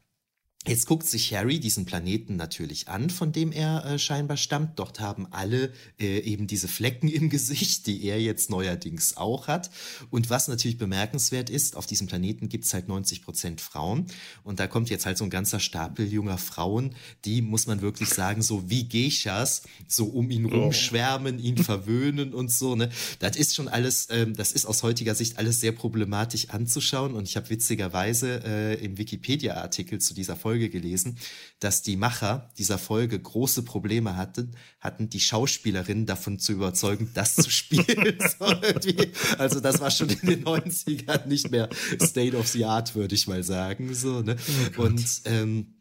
Jetzt 0.67 0.87
guckt 0.87 1.07
sich 1.07 1.33
Harry 1.33 1.59
diesen 1.59 1.87
Planeten 1.87 2.37
natürlich 2.37 2.89
an, 2.89 3.09
von 3.09 3.33
dem 3.33 3.51
er 3.51 3.83
äh, 3.87 3.99
scheinbar 3.99 4.37
stammt. 4.37 4.79
Dort 4.79 5.01
haben 5.01 5.27
alle 5.31 5.73
äh, 5.99 6.19
eben 6.19 6.47
diese 6.47 6.69
Flecken 6.69 7.09
im 7.09 7.31
Gesicht, 7.31 7.87
die 7.87 8.05
er 8.05 8.21
jetzt 8.21 8.51
neuerdings 8.51 9.17
auch 9.17 9.49
hat. 9.49 9.71
Und 10.11 10.29
was 10.29 10.49
natürlich 10.49 10.77
bemerkenswert 10.77 11.49
ist, 11.49 11.77
auf 11.77 11.87
diesem 11.87 12.09
Planeten 12.09 12.51
gibt's 12.51 12.75
halt 12.75 12.89
90 12.89 13.23
Prozent 13.23 13.63
Frauen. 13.63 14.05
Und 14.45 14.61
da 14.61 14.67
kommt 14.67 14.91
jetzt 14.91 15.07
halt 15.07 15.17
so 15.17 15.25
ein 15.25 15.31
ganzer 15.31 15.61
Stapel 15.61 16.07
junger 16.13 16.37
Frauen, 16.37 16.95
die, 17.25 17.41
muss 17.41 17.67
man 17.67 17.81
wirklich 17.81 18.11
sagen, 18.11 18.43
so 18.43 18.69
wie 18.69 18.87
Geishas, 18.87 19.63
so 19.89 20.09
um 20.09 20.31
ihn 20.31 20.45
rumschwärmen, 20.45 21.39
ihn 21.39 21.57
verwöhnen 21.65 22.35
und 22.35 22.53
so. 22.53 22.77
Ne? 22.77 22.91
Das 23.19 23.35
ist 23.35 23.55
schon 23.55 23.69
alles, 23.69 24.09
ähm, 24.11 24.35
das 24.35 24.53
ist 24.53 24.67
aus 24.67 24.83
heutiger 24.83 25.15
Sicht 25.15 25.39
alles 25.39 25.59
sehr 25.59 25.73
problematisch 25.73 26.51
anzuschauen. 26.51 27.15
Und 27.15 27.27
ich 27.27 27.37
habe 27.37 27.49
witzigerweise 27.49 28.43
äh, 28.45 28.85
im 28.85 28.99
Wikipedia-Artikel 28.99 30.03
zu 30.03 30.13
dieser 30.13 30.37
Folge 30.37 30.50
Folge 30.51 30.69
gelesen, 30.69 31.17
dass 31.61 31.83
die 31.83 31.95
Macher 31.95 32.51
dieser 32.59 32.77
Folge 32.77 33.21
große 33.21 33.63
Probleme 33.63 34.17
hatten, 34.17 34.57
hatten 34.81 35.09
die 35.09 35.21
Schauspielerin 35.21 36.07
davon 36.07 36.41
zu 36.41 36.51
überzeugen, 36.51 37.13
das 37.15 37.37
zu 37.37 37.49
spielen. 37.49 38.19
also 39.39 39.61
das 39.61 39.81
war 39.81 39.93
schon 39.93 40.09
in 40.09 40.27
den 40.27 40.45
90ern 40.45 41.29
nicht 41.29 41.53
mehr 41.53 41.69
State 42.03 42.37
of 42.37 42.49
the 42.49 42.65
Art, 42.65 42.97
würde 42.97 43.15
ich 43.15 43.29
mal 43.29 43.45
sagen. 43.45 43.95
So, 43.95 44.23
ne? 44.23 44.35
Oh 44.77 44.83
und 44.83 45.05
ähm, 45.27 45.75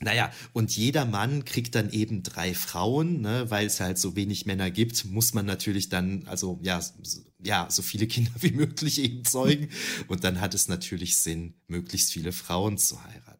naja, 0.00 0.30
und 0.52 0.76
jeder 0.76 1.04
Mann 1.04 1.44
kriegt 1.44 1.74
dann 1.74 1.90
eben 1.90 2.22
drei 2.22 2.52
Frauen, 2.52 3.20
ne, 3.20 3.50
weil 3.50 3.66
es 3.66 3.80
halt 3.80 3.96
so 3.96 4.16
wenig 4.16 4.44
Männer 4.44 4.70
gibt, 4.70 5.04
muss 5.06 5.34
man 5.34 5.46
natürlich 5.46 5.88
dann, 5.88 6.26
also 6.26 6.58
ja, 6.62 6.80
so, 6.80 7.24
ja, 7.42 7.68
so 7.70 7.82
viele 7.82 8.06
Kinder 8.06 8.32
wie 8.40 8.50
möglich 8.50 9.00
eben 9.00 9.24
zeugen. 9.24 9.68
Und 10.08 10.24
dann 10.24 10.40
hat 10.40 10.54
es 10.54 10.68
natürlich 10.68 11.16
Sinn, 11.16 11.54
möglichst 11.68 12.12
viele 12.12 12.32
Frauen 12.32 12.76
zu 12.76 13.02
heiraten. 13.02 13.33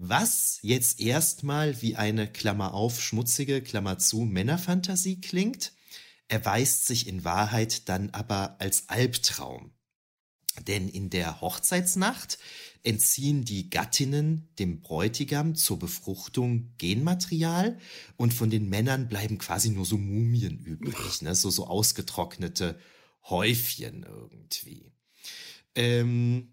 Was 0.00 0.60
jetzt 0.62 1.00
erstmal 1.00 1.82
wie 1.82 1.96
eine 1.96 2.30
Klammer 2.30 2.72
auf, 2.72 3.02
schmutzige 3.02 3.60
Klammer 3.60 3.98
zu 3.98 4.20
Männerfantasie 4.20 5.20
klingt, 5.20 5.72
erweist 6.28 6.86
sich 6.86 7.08
in 7.08 7.24
Wahrheit 7.24 7.88
dann 7.88 8.10
aber 8.10 8.60
als 8.60 8.88
Albtraum. 8.90 9.72
Denn 10.68 10.88
in 10.88 11.10
der 11.10 11.40
Hochzeitsnacht 11.40 12.38
entziehen 12.84 13.44
die 13.44 13.70
Gattinnen 13.70 14.48
dem 14.60 14.82
Bräutigam 14.82 15.56
zur 15.56 15.80
Befruchtung 15.80 16.74
Genmaterial 16.78 17.76
und 18.16 18.32
von 18.32 18.50
den 18.50 18.68
Männern 18.68 19.08
bleiben 19.08 19.38
quasi 19.38 19.70
nur 19.70 19.84
so 19.84 19.98
Mumien 19.98 20.60
übrig, 20.60 21.22
ne? 21.22 21.34
so, 21.34 21.50
so 21.50 21.66
ausgetrocknete 21.66 22.78
Häufchen 23.24 24.04
irgendwie. 24.04 24.92
Ähm, 25.74 26.52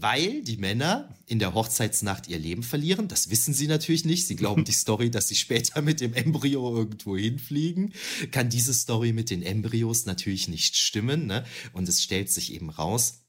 weil 0.00 0.42
die 0.42 0.56
Männer 0.56 1.14
in 1.26 1.38
der 1.38 1.54
Hochzeitsnacht 1.54 2.28
ihr 2.28 2.38
Leben 2.38 2.62
verlieren. 2.62 3.08
Das 3.08 3.30
wissen 3.30 3.54
sie 3.54 3.66
natürlich 3.66 4.04
nicht. 4.04 4.26
Sie 4.26 4.36
glauben 4.36 4.64
die 4.64 4.72
Story, 4.84 5.10
dass 5.10 5.28
sie 5.28 5.34
später 5.34 5.82
mit 5.82 6.00
dem 6.00 6.14
Embryo 6.14 6.76
irgendwo 6.76 7.16
hinfliegen. 7.16 7.92
Kann 8.30 8.48
diese 8.50 8.74
Story 8.74 9.12
mit 9.12 9.30
den 9.30 9.42
Embryos 9.42 10.06
natürlich 10.06 10.48
nicht 10.48 10.76
stimmen. 10.76 11.26
Ne? 11.26 11.44
Und 11.72 11.88
es 11.88 12.02
stellt 12.02 12.30
sich 12.30 12.52
eben 12.52 12.70
raus, 12.70 13.24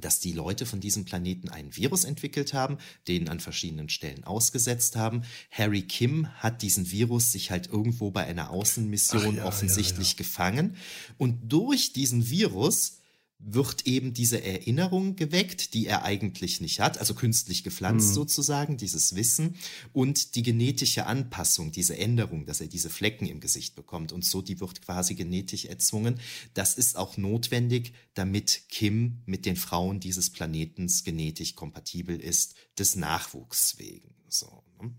dass 0.00 0.20
die 0.20 0.32
Leute 0.32 0.66
von 0.66 0.80
diesem 0.80 1.04
Planeten 1.04 1.48
einen 1.48 1.74
Virus 1.74 2.04
entwickelt 2.04 2.52
haben, 2.52 2.78
den 3.08 3.28
an 3.28 3.40
verschiedenen 3.40 3.88
Stellen 3.88 4.24
ausgesetzt 4.24 4.96
haben. 4.96 5.22
Harry 5.50 5.82
Kim 5.82 6.28
hat 6.34 6.62
diesen 6.62 6.90
Virus 6.90 7.32
sich 7.32 7.50
halt 7.50 7.68
irgendwo 7.68 8.10
bei 8.10 8.24
einer 8.24 8.50
Außenmission 8.50 9.36
ja, 9.36 9.46
offensichtlich 9.46 10.08
ja, 10.08 10.14
ja. 10.14 10.18
gefangen. 10.18 10.76
Und 11.16 11.50
durch 11.50 11.92
diesen 11.92 12.28
Virus 12.28 12.98
wird 13.38 13.86
eben 13.86 14.14
diese 14.14 14.42
Erinnerung 14.42 15.14
geweckt, 15.14 15.74
die 15.74 15.86
er 15.86 16.04
eigentlich 16.04 16.60
nicht 16.60 16.80
hat, 16.80 16.98
also 16.98 17.14
künstlich 17.14 17.62
gepflanzt 17.62 18.08
mhm. 18.08 18.14
sozusagen, 18.14 18.76
dieses 18.76 19.14
Wissen 19.14 19.56
und 19.92 20.34
die 20.34 20.42
genetische 20.42 21.06
Anpassung, 21.06 21.70
diese 21.70 21.98
Änderung, 21.98 22.46
dass 22.46 22.60
er 22.60 22.66
diese 22.66 22.88
Flecken 22.88 23.26
im 23.26 23.40
Gesicht 23.40 23.76
bekommt 23.76 24.12
und 24.12 24.24
so, 24.24 24.40
die 24.40 24.58
wird 24.60 24.80
quasi 24.80 25.14
genetisch 25.14 25.66
erzwungen. 25.66 26.18
Das 26.54 26.74
ist 26.74 26.96
auch 26.96 27.18
notwendig, 27.18 27.92
damit 28.14 28.62
Kim 28.68 29.22
mit 29.26 29.44
den 29.44 29.56
Frauen 29.56 30.00
dieses 30.00 30.30
Planetens 30.30 31.04
genetisch 31.04 31.54
kompatibel 31.54 32.18
ist, 32.18 32.54
des 32.78 32.96
Nachwuchs 32.96 33.78
wegen. 33.78 34.14
So. 34.28 34.64
Ne? 34.80 34.94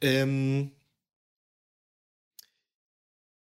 Ähm, 0.00 0.70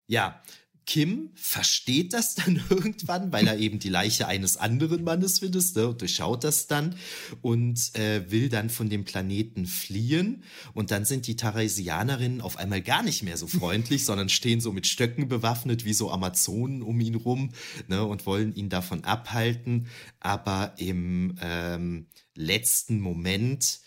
ja, 0.07 0.43
Kim 0.87 1.31
versteht 1.35 2.13
das 2.13 2.35
dann 2.35 2.63
irgendwann, 2.71 3.33
weil 3.33 3.47
er 3.47 3.59
eben 3.59 3.79
die 3.79 3.89
Leiche 3.89 4.29
eines 4.29 4.57
anderen 4.57 5.05
Mannes 5.05 5.39
findet 5.39 5.75
ne, 5.77 5.89
und 5.89 6.01
durchschaut 6.01 6.45
das 6.45 6.67
dann 6.67 6.97
und 7.43 7.95
äh, 7.95 8.31
will 8.31 8.49
dann 8.49 8.71
von 8.71 8.89
dem 8.91 9.05
Planeten 9.05 9.67
fliehen. 9.67 10.43
Und 10.75 10.91
dann 10.91 11.05
sind 11.05 11.27
die 11.27 11.37
Tharesianerinnen 11.37 12.41
auf 12.41 12.59
einmal 12.59 12.83
gar 12.83 13.03
nicht 13.03 13.23
mehr 13.23 13.37
so 13.37 13.47
freundlich, 13.47 14.05
sondern 14.05 14.29
stehen 14.29 14.61
so 14.61 14.73
mit 14.73 14.87
Stöcken 14.87 15.29
bewaffnet 15.29 15.85
wie 15.85 15.95
so 15.95 16.11
Amazonen 16.11 16.83
um 16.83 17.01
ihn 17.01 17.15
rum 17.15 17.51
ne, 17.89 18.05
und 18.05 18.27
wollen 18.27 18.55
ihn 18.55 18.69
davon 18.69 19.05
abhalten. 19.05 19.89
Aber 20.21 20.75
im 20.79 21.37
ähm, 21.41 22.07
letzten 22.35 23.01
Moment 23.01 23.81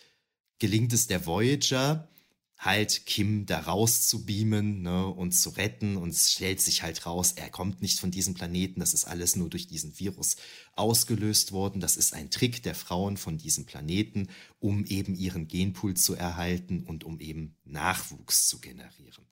gelingt 0.59 0.93
es 0.93 1.07
der 1.07 1.25
Voyager, 1.25 2.09
halt 2.57 3.05
Kim 3.05 3.45
da 3.45 3.59
raus 3.59 4.07
zu 4.07 4.25
beamen 4.25 4.81
ne, 4.81 5.07
und 5.07 5.31
zu 5.31 5.51
retten 5.51 5.95
und 5.95 6.09
es 6.09 6.31
stellt 6.31 6.59
sich 6.59 6.81
halt 6.81 7.05
raus, 7.05 7.33
er 7.35 7.49
kommt 7.49 7.81
nicht 7.83 7.99
von 7.99 8.09
diesem 8.09 8.33
Planeten, 8.33 8.79
das 8.79 8.93
ist 8.93 9.05
alles 9.05 9.35
nur 9.35 9.49
durch 9.49 9.67
diesen 9.67 9.99
Virus 9.99 10.37
ausgelöst 10.75 11.51
worden, 11.51 11.79
das 11.81 11.97
ist 11.97 12.13
ein 12.13 12.31
Trick 12.31 12.63
der 12.63 12.73
Frauen 12.73 13.17
von 13.17 13.37
diesem 13.37 13.65
Planeten, 13.65 14.29
um 14.59 14.85
eben 14.85 15.13
ihren 15.13 15.47
Genpool 15.47 15.93
zu 15.95 16.15
erhalten 16.15 16.83
und 16.83 17.03
um 17.03 17.19
eben 17.19 17.55
Nachwuchs 17.63 18.47
zu 18.47 18.59
generieren. 18.59 19.25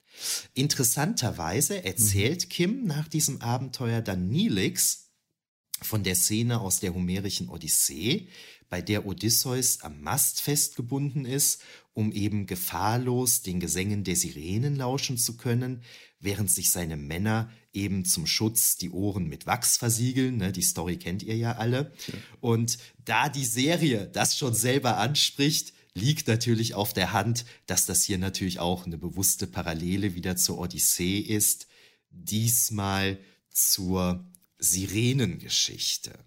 Interessanterweise 0.54 1.84
erzählt 1.84 2.44
mhm. 2.44 2.48
Kim 2.48 2.84
nach 2.84 3.08
diesem 3.08 3.40
Abenteuer 3.42 4.02
dann 4.02 4.28
Neelix 4.28 5.10
von 5.82 6.04
der 6.04 6.14
Szene 6.14 6.60
aus 6.60 6.80
der 6.80 6.94
homerischen 6.94 7.48
Odyssee, 7.48 8.28
bei 8.68 8.82
der 8.82 9.06
Odysseus 9.06 9.80
am 9.82 10.00
Mast 10.00 10.40
festgebunden 10.40 11.24
ist, 11.24 11.62
um 11.92 12.12
eben 12.12 12.46
gefahrlos 12.46 13.42
den 13.42 13.60
Gesängen 13.60 14.04
der 14.04 14.16
Sirenen 14.16 14.76
lauschen 14.76 15.16
zu 15.16 15.36
können, 15.36 15.82
während 16.20 16.50
sich 16.50 16.70
seine 16.70 16.96
Männer 16.96 17.50
eben 17.72 18.04
zum 18.04 18.26
Schutz 18.26 18.76
die 18.76 18.90
Ohren 18.90 19.28
mit 19.28 19.46
Wachs 19.46 19.76
versiegeln. 19.76 20.36
Ne? 20.38 20.52
Die 20.52 20.62
Story 20.62 20.96
kennt 20.96 21.22
ihr 21.22 21.36
ja 21.36 21.52
alle. 21.52 21.92
Ja. 22.06 22.14
Und 22.40 22.78
da 23.04 23.28
die 23.28 23.44
Serie 23.44 24.08
das 24.12 24.36
schon 24.36 24.54
selber 24.54 24.98
anspricht, 24.98 25.72
liegt 25.94 26.28
natürlich 26.28 26.74
auf 26.74 26.92
der 26.92 27.12
Hand, 27.12 27.46
dass 27.66 27.86
das 27.86 28.02
hier 28.02 28.18
natürlich 28.18 28.58
auch 28.60 28.84
eine 28.84 28.98
bewusste 28.98 29.46
Parallele 29.46 30.14
wieder 30.14 30.36
zur 30.36 30.58
Odyssee 30.58 31.18
ist. 31.18 31.66
Diesmal 32.10 33.18
zur 33.50 34.26
Sirenengeschichte. 34.58 36.18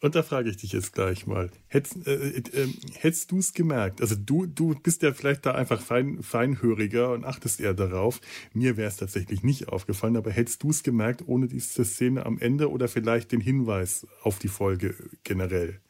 Und 0.00 0.14
da 0.14 0.22
frage 0.22 0.48
ich 0.48 0.56
dich 0.56 0.72
jetzt 0.72 0.92
gleich 0.92 1.26
mal, 1.26 1.50
hättest, 1.66 2.06
äh, 2.06 2.38
äh, 2.38 2.72
hättest 2.94 3.32
du 3.32 3.38
es 3.38 3.52
gemerkt? 3.52 4.00
Also 4.00 4.14
du, 4.14 4.46
du 4.46 4.74
bist 4.78 5.02
ja 5.02 5.12
vielleicht 5.12 5.44
da 5.44 5.52
einfach 5.52 5.80
fein, 5.80 6.22
feinhöriger 6.22 7.10
und 7.12 7.24
achtest 7.24 7.58
eher 7.58 7.74
darauf. 7.74 8.20
Mir 8.52 8.76
wäre 8.76 8.88
es 8.88 8.96
tatsächlich 8.96 9.42
nicht 9.42 9.68
aufgefallen, 9.68 10.16
aber 10.16 10.30
hättest 10.30 10.62
du 10.62 10.70
es 10.70 10.84
gemerkt 10.84 11.26
ohne 11.26 11.48
diese 11.48 11.84
Szene 11.84 12.26
am 12.26 12.38
Ende 12.38 12.70
oder 12.70 12.86
vielleicht 12.86 13.32
den 13.32 13.40
Hinweis 13.40 14.06
auf 14.22 14.38
die 14.38 14.48
Folge 14.48 14.94
generell? 15.24 15.80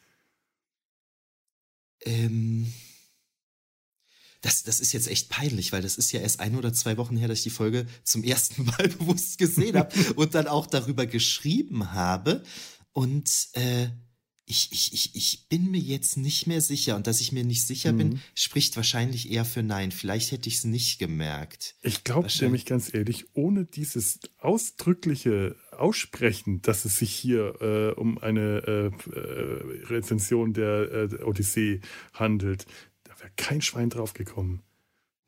Ähm, 2.07 2.73
das, 4.41 4.63
das 4.63 4.81
ist 4.81 4.93
jetzt 4.93 5.09
echt 5.09 5.29
peinlich, 5.29 5.73
weil 5.73 5.83
das 5.83 5.99
ist 5.99 6.13
ja 6.13 6.21
erst 6.21 6.41
ein 6.41 6.55
oder 6.55 6.73
zwei 6.73 6.97
Wochen 6.97 7.17
her, 7.17 7.29
dass 7.29 7.39
ich 7.39 7.45
die 7.45 7.51
Folge 7.51 7.87
zum 8.05 8.23
ersten 8.23 8.65
Mal 8.65 8.89
bewusst 8.89 9.39
gesehen 9.39 9.77
habe 9.77 9.93
und 10.17 10.35
dann 10.35 10.47
auch 10.47 10.67
darüber 10.67 11.07
geschrieben 11.07 11.93
habe. 11.93 12.43
Und 12.93 13.49
äh, 13.53 13.89
ich, 14.49 14.73
ich, 14.73 14.93
ich, 14.95 15.15
ich 15.15 15.49
bin 15.49 15.71
mir 15.71 15.81
jetzt 15.81 16.17
nicht 16.17 16.47
mehr 16.47 16.61
sicher. 16.61 16.97
Und 16.97 17.07
dass 17.07 17.21
ich 17.21 17.33
mir 17.33 17.45
nicht 17.45 17.67
sicher 17.67 17.93
mhm. 17.93 17.99
bin, 17.99 18.21
spricht 18.35 18.77
wahrscheinlich 18.77 19.31
eher 19.31 19.45
für 19.45 19.63
Nein. 19.63 19.93
Vielleicht 19.93 20.33
hätte 20.33 20.49
ich 20.49 20.57
es 20.57 20.65
nicht 20.65 20.99
gemerkt. 20.99 21.77
Ich 21.83 22.03
glaube 22.03 22.29
nämlich 22.41 22.65
ganz 22.65 22.93
ehrlich, 22.93 23.27
ohne 23.35 23.67
dieses 23.67 24.21
ausdrückliche 24.39 25.57
Aussprechen, 25.73 26.63
dass 26.63 26.85
es 26.85 26.97
sich 26.97 27.13
hier 27.13 27.61
äh, 27.61 28.01
um 28.01 28.19
eine 28.19 28.63
äh, 28.67 28.87
äh 28.87 29.85
Rezension 29.87 30.55
der 30.55 31.11
äh, 31.13 31.23
Odyssee 31.23 31.81
handelt, 32.15 32.67
da 33.05 33.13
wäre 33.21 33.31
kein 33.37 33.61
Schwein 33.61 33.91
drauf 33.91 34.15
gekommen. 34.15 34.63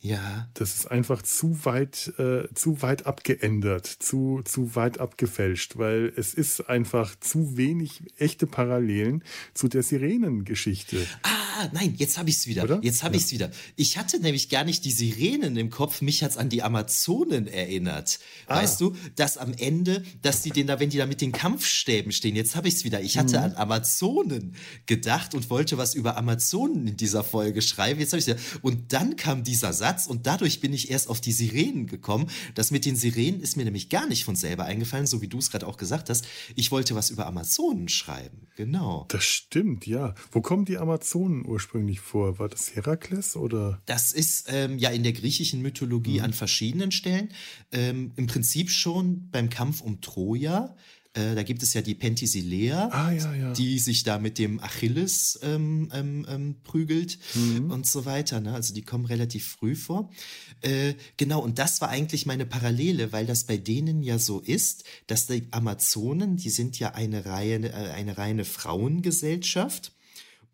Ja. 0.00 0.48
Das 0.54 0.76
ist 0.76 0.90
einfach 0.90 1.20
zu 1.22 1.64
weit, 1.64 2.12
äh, 2.18 2.48
zu 2.54 2.80
weit 2.80 3.06
abgeändert, 3.06 3.86
zu, 3.86 4.40
zu 4.44 4.74
weit 4.74 4.98
abgefälscht, 4.98 5.76
weil 5.76 6.12
es 6.16 6.32
ist 6.32 6.68
einfach 6.68 7.14
zu 7.20 7.56
wenig 7.58 8.02
echte 8.16 8.46
Parallelen 8.46 9.22
zu 9.52 9.68
der 9.68 9.82
Sirenengeschichte. 9.82 11.06
Ah, 11.22 11.49
nein, 11.72 11.94
jetzt 11.96 12.18
habe 12.18 12.30
ich 12.30 12.36
es 12.36 12.46
wieder. 12.46 12.64
Oder? 12.64 12.80
Jetzt 12.82 13.02
habe 13.02 13.14
ja. 13.14 13.18
ich 13.18 13.26
es 13.26 13.32
wieder. 13.32 13.50
Ich 13.76 13.98
hatte 13.98 14.20
nämlich 14.20 14.48
gar 14.48 14.64
nicht 14.64 14.84
die 14.84 14.92
Sirenen 14.92 15.56
im 15.56 15.70
Kopf, 15.70 16.00
mich 16.00 16.22
hat's 16.22 16.36
an 16.36 16.48
die 16.48 16.62
Amazonen 16.62 17.46
erinnert. 17.46 18.18
Ah. 18.46 18.56
Weißt 18.56 18.80
du, 18.80 18.96
dass 19.16 19.36
am 19.36 19.52
Ende, 19.52 20.02
dass 20.22 20.42
die 20.42 20.50
den 20.50 20.66
da, 20.66 20.80
wenn 20.80 20.90
die 20.90 20.98
da 20.98 21.06
mit 21.06 21.20
den 21.20 21.32
Kampfstäben 21.32 22.12
stehen, 22.12 22.36
jetzt 22.36 22.56
habe 22.56 22.68
ich 22.68 22.74
es 22.74 22.84
wieder. 22.84 23.02
Ich 23.02 23.18
hatte 23.18 23.38
mhm. 23.38 23.44
an 23.44 23.54
Amazonen 23.54 24.56
gedacht 24.86 25.34
und 25.34 25.50
wollte 25.50 25.78
was 25.78 25.94
über 25.94 26.16
Amazonen 26.16 26.88
in 26.88 26.96
dieser 26.96 27.22
Folge 27.22 27.62
schreiben. 27.62 28.00
Jetzt 28.00 28.12
habe 28.12 28.20
ich 28.20 28.26
wieder. 28.26 28.38
Und 28.62 28.92
dann 28.92 29.16
kam 29.16 29.44
dieser 29.44 29.72
Satz 29.72 29.90
Satz 29.90 30.06
und 30.06 30.26
dadurch 30.26 30.60
bin 30.60 30.72
ich 30.72 30.90
erst 30.90 31.08
auf 31.08 31.20
die 31.20 31.32
Sirenen 31.32 31.86
gekommen. 31.86 32.28
Das 32.54 32.70
mit 32.70 32.84
den 32.84 32.96
Sirenen 32.96 33.40
ist 33.40 33.56
mir 33.56 33.64
nämlich 33.64 33.88
gar 33.88 34.06
nicht 34.06 34.24
von 34.24 34.36
selber 34.36 34.64
eingefallen, 34.64 35.06
so 35.06 35.20
wie 35.20 35.28
du 35.28 35.38
es 35.38 35.50
gerade 35.50 35.66
auch 35.66 35.76
gesagt 35.76 36.10
hast. 36.10 36.26
Ich 36.54 36.70
wollte 36.70 36.94
was 36.94 37.10
über 37.10 37.26
Amazonen 37.26 37.88
schreiben. 37.88 38.46
Genau. 38.56 39.06
Das 39.08 39.24
stimmt, 39.24 39.86
ja. 39.86 40.14
Wo 40.30 40.40
kommen 40.40 40.64
die 40.64 40.78
Amazonen 40.78 41.44
ursprünglich 41.50 42.00
vor? 42.00 42.38
War 42.38 42.48
das 42.48 42.74
Herakles 42.74 43.36
oder? 43.36 43.82
Das 43.86 44.12
ist 44.12 44.46
ähm, 44.48 44.78
ja 44.78 44.90
in 44.90 45.02
der 45.02 45.12
griechischen 45.12 45.60
Mythologie 45.60 46.18
mhm. 46.18 46.24
an 46.24 46.32
verschiedenen 46.32 46.92
Stellen. 46.92 47.30
Ähm, 47.72 48.12
Im 48.16 48.26
Prinzip 48.26 48.70
schon 48.70 49.28
beim 49.30 49.50
Kampf 49.50 49.80
um 49.80 50.00
Troja. 50.00 50.76
Äh, 51.12 51.34
da 51.34 51.42
gibt 51.42 51.64
es 51.64 51.74
ja 51.74 51.82
die 51.82 51.96
Penthesilea, 51.96 52.88
ah, 52.92 53.10
ja, 53.10 53.34
ja. 53.34 53.52
die 53.52 53.80
sich 53.80 54.04
da 54.04 54.20
mit 54.20 54.38
dem 54.38 54.60
Achilles 54.60 55.40
ähm, 55.42 55.90
ähm, 55.92 56.24
ähm, 56.28 56.56
prügelt 56.62 57.18
mhm. 57.34 57.72
und 57.72 57.84
so 57.84 58.04
weiter. 58.04 58.40
Ne? 58.40 58.54
Also 58.54 58.72
die 58.72 58.82
kommen 58.82 59.06
relativ 59.06 59.48
früh 59.48 59.74
vor. 59.74 60.10
Äh, 60.60 60.94
genau, 61.16 61.40
und 61.40 61.58
das 61.58 61.80
war 61.80 61.88
eigentlich 61.88 62.26
meine 62.26 62.46
Parallele, 62.46 63.10
weil 63.10 63.26
das 63.26 63.42
bei 63.42 63.56
denen 63.56 64.04
ja 64.04 64.20
so 64.20 64.38
ist, 64.38 64.84
dass 65.08 65.26
die 65.26 65.48
Amazonen, 65.50 66.36
die 66.36 66.50
sind 66.50 66.78
ja 66.78 66.94
eine, 66.94 67.26
Reihe, 67.26 67.56
äh, 67.56 67.90
eine 67.90 68.16
reine 68.16 68.44
Frauengesellschaft. 68.44 69.92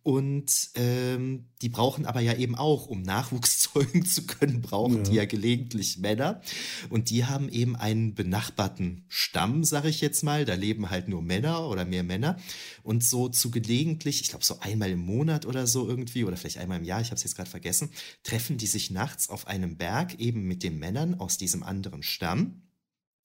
Und 0.07 0.71
ähm, 0.77 1.49
die 1.63 1.69
brauchen 1.69 2.07
aber 2.07 2.21
ja 2.21 2.35
eben 2.35 2.55
auch, 2.55 2.87
um 2.87 3.03
Nachwuchs 3.03 3.59
zeugen 3.73 4.07
zu 4.07 4.25
können, 4.25 4.63
brauchen 4.63 4.99
ja. 4.99 5.03
die 5.03 5.15
ja 5.17 5.25
gelegentlich 5.25 5.99
Männer. 5.99 6.43
Und 6.91 7.11
die 7.11 7.25
haben 7.25 7.49
eben 7.49 7.75
einen 7.75 8.15
benachbarten 8.15 9.05
Stamm, 9.09 9.65
sage 9.65 9.89
ich 9.89 10.01
jetzt 10.01 10.23
mal. 10.23 10.45
Da 10.45 10.55
leben 10.55 10.91
halt 10.91 11.09
nur 11.09 11.23
Männer 11.23 11.69
oder 11.69 11.85
mehr 11.85 12.05
Männer. 12.05 12.39
Und 12.85 13.03
so 13.03 13.29
zu 13.29 13.51
gelegentlich, 13.51 14.21
ich 14.21 14.29
glaube 14.29 14.45
so 14.45 14.61
einmal 14.61 14.93
im 14.93 15.01
Monat 15.01 15.45
oder 15.45 15.67
so 15.67 15.89
irgendwie, 15.89 16.23
oder 16.23 16.37
vielleicht 16.37 16.59
einmal 16.59 16.79
im 16.79 16.85
Jahr, 16.85 17.01
ich 17.01 17.09
habe 17.09 17.17
es 17.17 17.25
jetzt 17.25 17.35
gerade 17.35 17.51
vergessen, 17.51 17.91
treffen 18.23 18.59
die 18.59 18.69
sich 18.69 18.93
nachts 18.93 19.29
auf 19.29 19.49
einem 19.49 19.77
Berg 19.77 20.21
eben 20.21 20.43
mit 20.43 20.63
den 20.63 20.79
Männern 20.79 21.19
aus 21.19 21.37
diesem 21.37 21.65
anderen 21.65 22.05
Stamm 22.05 22.63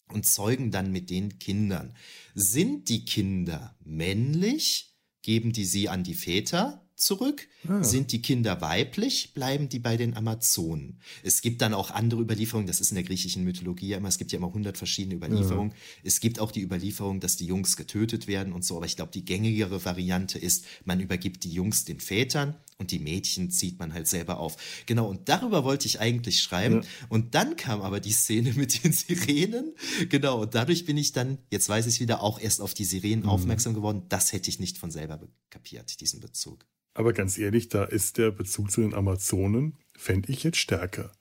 und 0.08 0.26
zeugen 0.26 0.72
dann 0.72 0.92
mit 0.92 1.12
den 1.12 1.38
Kindern. 1.38 1.94
Sind 2.34 2.90
die 2.90 3.06
Kinder 3.06 3.76
männlich? 3.84 4.91
Geben 5.22 5.52
die 5.52 5.66
sie 5.66 5.90
an 5.90 6.04
die 6.04 6.16
Väter 6.16 6.81
zurück. 7.02 7.48
Ah. 7.68 7.84
Sind 7.84 8.12
die 8.12 8.22
Kinder 8.22 8.62
weiblich, 8.62 9.34
bleiben 9.34 9.70
die 9.70 9.80
bei 9.80 9.98
den 9.98 10.16
Amazonen. 10.16 11.00
Es 11.24 11.42
gibt 11.42 11.62
dann 11.62 11.74
auch 11.74 11.92
andere 11.92 12.22
Überlieferungen, 12.22 12.68
das 12.68 12.80
ist 12.80 12.92
in 12.92 12.96
der 12.96 13.04
griechischen 13.04 13.44
Mythologie 13.44 13.90
ja 13.90 13.98
immer, 13.98 14.08
es 14.08 14.18
gibt 14.18 14.32
ja 14.32 14.38
immer 14.38 14.54
hundert 14.54 14.78
verschiedene 14.78 15.16
Überlieferungen. 15.16 15.72
Ja. 15.72 15.78
Es 16.04 16.20
gibt 16.20 16.40
auch 16.40 16.52
die 16.52 16.62
Überlieferung, 16.62 17.20
dass 17.20 17.36
die 17.36 17.46
Jungs 17.46 17.76
getötet 17.76 18.28
werden 18.28 18.54
und 18.54 18.64
so, 18.64 18.78
aber 18.78 18.86
ich 18.86 18.96
glaube, 18.96 19.12
die 19.12 19.26
gängigere 19.26 19.84
Variante 19.84 20.38
ist, 20.38 20.66
man 20.86 21.00
übergibt 21.00 21.44
die 21.44 21.52
Jungs 21.52 21.86
den 21.86 22.00
Vätern 22.00 22.56
und 22.78 22.92
die 22.92 23.00
Mädchen 23.00 23.52
zieht 23.52 23.80
man 23.80 23.94
halt 23.94 24.08
selber 24.08 24.40
auf. 24.40 24.58
Genau, 24.88 25.08
und 25.08 25.30
darüber 25.30 25.64
wollte 25.64 25.86
ich 25.86 26.00
eigentlich 26.00 26.42
schreiben. 26.42 26.82
Ja. 26.82 26.90
Und 27.10 27.36
dann 27.36 27.56
kam 27.56 27.82
aber 27.82 28.00
die 28.00 28.12
Szene 28.12 28.54
mit 28.56 28.84
den 28.84 28.92
Sirenen. 28.92 29.74
Genau, 30.10 30.42
und 30.42 30.56
dadurch 30.56 30.86
bin 30.86 30.98
ich 30.98 31.14
dann, 31.14 31.38
jetzt 31.50 31.70
weiß 31.70 31.86
ich 31.88 32.00
wieder, 32.00 32.22
auch 32.22 32.40
erst 32.40 32.60
auf 32.60 32.74
die 32.74 32.86
Sirenen 32.86 33.24
mhm. 33.24 33.30
aufmerksam 33.30 33.74
geworden. 33.74 34.04
Das 34.10 34.34
hätte 34.34 34.50
ich 34.50 34.60
nicht 34.60 34.78
von 34.78 34.92
selber 34.92 35.20
kapiert, 35.50 36.02
diesen 36.02 36.20
Bezug. 36.20 36.66
Aber 36.94 37.14
ganz 37.14 37.38
ehrlich, 37.38 37.70
da 37.70 37.84
ist 37.84 38.18
der 38.18 38.32
Bezug 38.32 38.72
zu 38.72 38.82
den 38.82 38.94
Amazonen, 38.94 39.78
fände 39.96 40.32
ich 40.32 40.44
jetzt 40.44 40.58
stärker. 40.58 41.12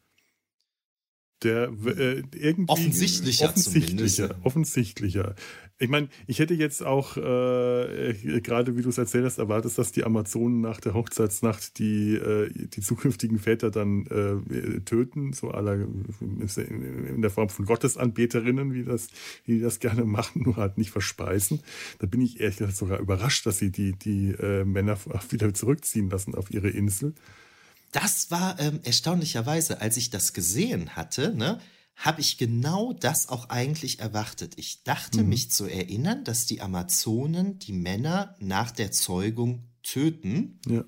Der 1.43 1.73
äh, 1.87 2.23
irgendwie 2.33 2.69
offensichtlicher, 2.69 3.49
offensichtlicher, 3.49 4.37
offensichtlicher. 4.43 5.35
Ich 5.83 5.89
meine, 5.89 6.11
ich 6.27 6.39
hätte 6.41 6.53
jetzt 6.53 6.85
auch 6.85 7.17
äh, 7.17 8.13
gerade, 8.43 8.77
wie 8.77 8.83
du 8.83 8.91
es 8.91 8.99
erzählt 8.99 9.25
hast, 9.25 9.39
erwartet, 9.39 9.79
dass 9.79 9.93
die 9.93 10.05
Amazonen 10.05 10.61
nach 10.61 10.79
der 10.79 10.93
Hochzeitsnacht 10.93 11.79
die 11.79 12.17
äh, 12.17 12.51
die 12.53 12.83
zukünftigen 12.83 13.39
Väter 13.39 13.71
dann 13.71 14.05
äh, 14.07 14.81
töten, 14.81 15.33
so 15.33 15.51
aller 15.51 15.77
in 15.77 17.23
der 17.23 17.31
Form 17.31 17.49
von 17.49 17.65
Gottesanbeterinnen, 17.65 18.75
wie 18.75 18.85
das 18.85 19.09
wie 19.47 19.55
die 19.55 19.61
das 19.61 19.81
gerne 19.81 20.05
machen, 20.05 20.43
nur 20.43 20.57
halt 20.57 20.77
nicht 20.77 20.91
verspeisen. 20.91 21.61
Da 21.99 22.07
bin 22.07 22.21
ich 22.21 22.41
ehrlich 22.41 22.59
gesagt 22.59 22.77
sogar 22.77 23.01
überrascht, 23.01 23.47
dass 23.47 23.59
sie 23.59 23.71
die 23.71 23.93
die 23.93 24.33
äh, 24.33 24.67
Männer 24.67 24.99
wieder 25.31 25.55
zurückziehen 25.55 26.11
lassen 26.11 26.35
auf 26.35 26.51
ihre 26.51 26.69
Insel 26.69 27.15
das 27.93 28.31
war 28.31 28.59
ähm, 28.61 28.81
erstaunlicherweise, 28.83 29.81
als 29.81 29.97
ich 29.97 30.11
das 30.11 30.33
gesehen 30.33 30.97
hatte, 30.97 31.35
ne, 31.35 31.61
habe 31.97 32.21
ich 32.21 32.39
genau 32.39 32.93
das 32.95 33.29
auch 33.29 33.51
eigentlich 33.51 33.99
erwartet. 34.01 34.55
Ich 34.57 34.85
dachte 34.85 35.23
Mhm. 35.23 35.29
mich 35.29 35.51
zu 35.51 35.67
erinnern, 35.67 36.25
dass 36.25 36.47
die 36.47 36.61
Amazonen 36.63 37.59
die 37.59 37.73
Männer 37.75 38.37
nach 38.39 38.71
der 38.71 38.91
Zeugung 38.93 39.69
töten. 39.83 40.61
Ja. 40.67 40.85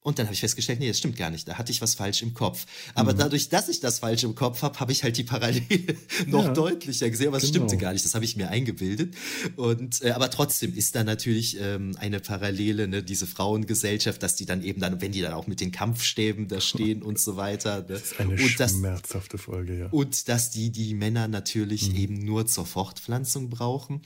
Und 0.00 0.18
dann 0.18 0.26
habe 0.26 0.34
ich 0.34 0.40
festgestellt, 0.40 0.78
nee, 0.78 0.88
das 0.88 0.98
stimmt 0.98 1.16
gar 1.16 1.28
nicht. 1.28 1.46
Da 1.48 1.58
hatte 1.58 1.72
ich 1.72 1.82
was 1.82 1.94
falsch 1.96 2.22
im 2.22 2.32
Kopf. 2.32 2.66
Aber 2.94 3.12
Mhm. 3.12 3.18
dadurch, 3.18 3.48
dass 3.48 3.68
ich 3.68 3.80
das 3.80 3.98
falsch 3.98 4.22
im 4.22 4.34
Kopf 4.36 4.62
habe, 4.62 4.78
habe 4.80 4.92
ich 4.92 5.02
halt 5.02 5.16
die 5.16 5.24
Parallele 5.24 5.96
noch 6.26 6.44
Ja. 6.46 6.52
deutlicher 6.52 7.10
gesehen. 7.10 7.28
Aber 7.28 7.36
es 7.38 7.42
Genau. 7.42 7.54
stimmte 7.66 7.76
gar 7.78 7.92
nicht. 7.92 8.04
Das 8.04 8.14
habe 8.14 8.24
ich 8.24 8.36
mir 8.36 8.48
eingebildet. 8.48 9.16
Und 9.56 10.00
äh, 10.02 10.12
aber 10.12 10.30
trotzdem 10.30 10.72
ist 10.74 10.94
da 10.94 11.02
natürlich 11.04 11.58
ähm, 11.60 11.96
eine 11.98 12.20
Parallele, 12.20 12.86
ne, 12.88 13.02
diese 13.02 13.26
Frauengesellschaft, 13.26 14.22
dass 14.22 14.36
die 14.36 14.46
dann 14.46 14.62
eben 14.62 14.80
dann, 14.80 15.00
wenn 15.00 15.12
die 15.12 15.20
dann 15.20 15.32
auch 15.32 15.46
mit 15.48 15.60
den 15.60 15.72
Kampfstäben 15.72 16.46
da 16.48 16.60
stehen 16.60 17.02
und 17.02 17.18
so 17.18 17.36
weiter. 17.36 17.80
Ne? 17.80 17.86
Das 17.88 18.02
ist 18.02 18.20
eine 18.20 18.30
und 18.40 18.60
das, 18.60 18.70
schmerzhafte 18.72 19.36
Folge, 19.36 19.78
ja. 19.78 19.86
und 19.88 20.28
dass 20.28 20.50
die 20.50 20.70
die 20.70 20.94
Männer 20.94 21.26
natürlich 21.28 21.94
eben 21.96 22.14
nur 22.24 22.46
zur 22.46 22.66
Fortpflanzung 22.66 23.50
brauchen. 23.50 24.02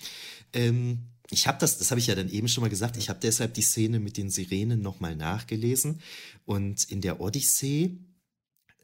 Ähm, 0.54 1.00
ich 1.32 1.46
habe 1.46 1.58
das, 1.58 1.78
das 1.78 1.90
habe 1.90 1.98
ich 1.98 2.06
ja 2.06 2.14
dann 2.14 2.28
eben 2.28 2.46
schon 2.46 2.62
mal 2.62 2.68
gesagt, 2.68 2.96
ich 2.96 3.08
habe 3.08 3.18
deshalb 3.20 3.54
die 3.54 3.62
Szene 3.62 3.98
mit 3.98 4.16
den 4.16 4.30
Sirenen 4.30 4.82
nochmal 4.82 5.16
nachgelesen. 5.16 6.00
Und 6.44 6.84
in 6.84 7.00
der 7.00 7.20
Odyssee 7.20 7.98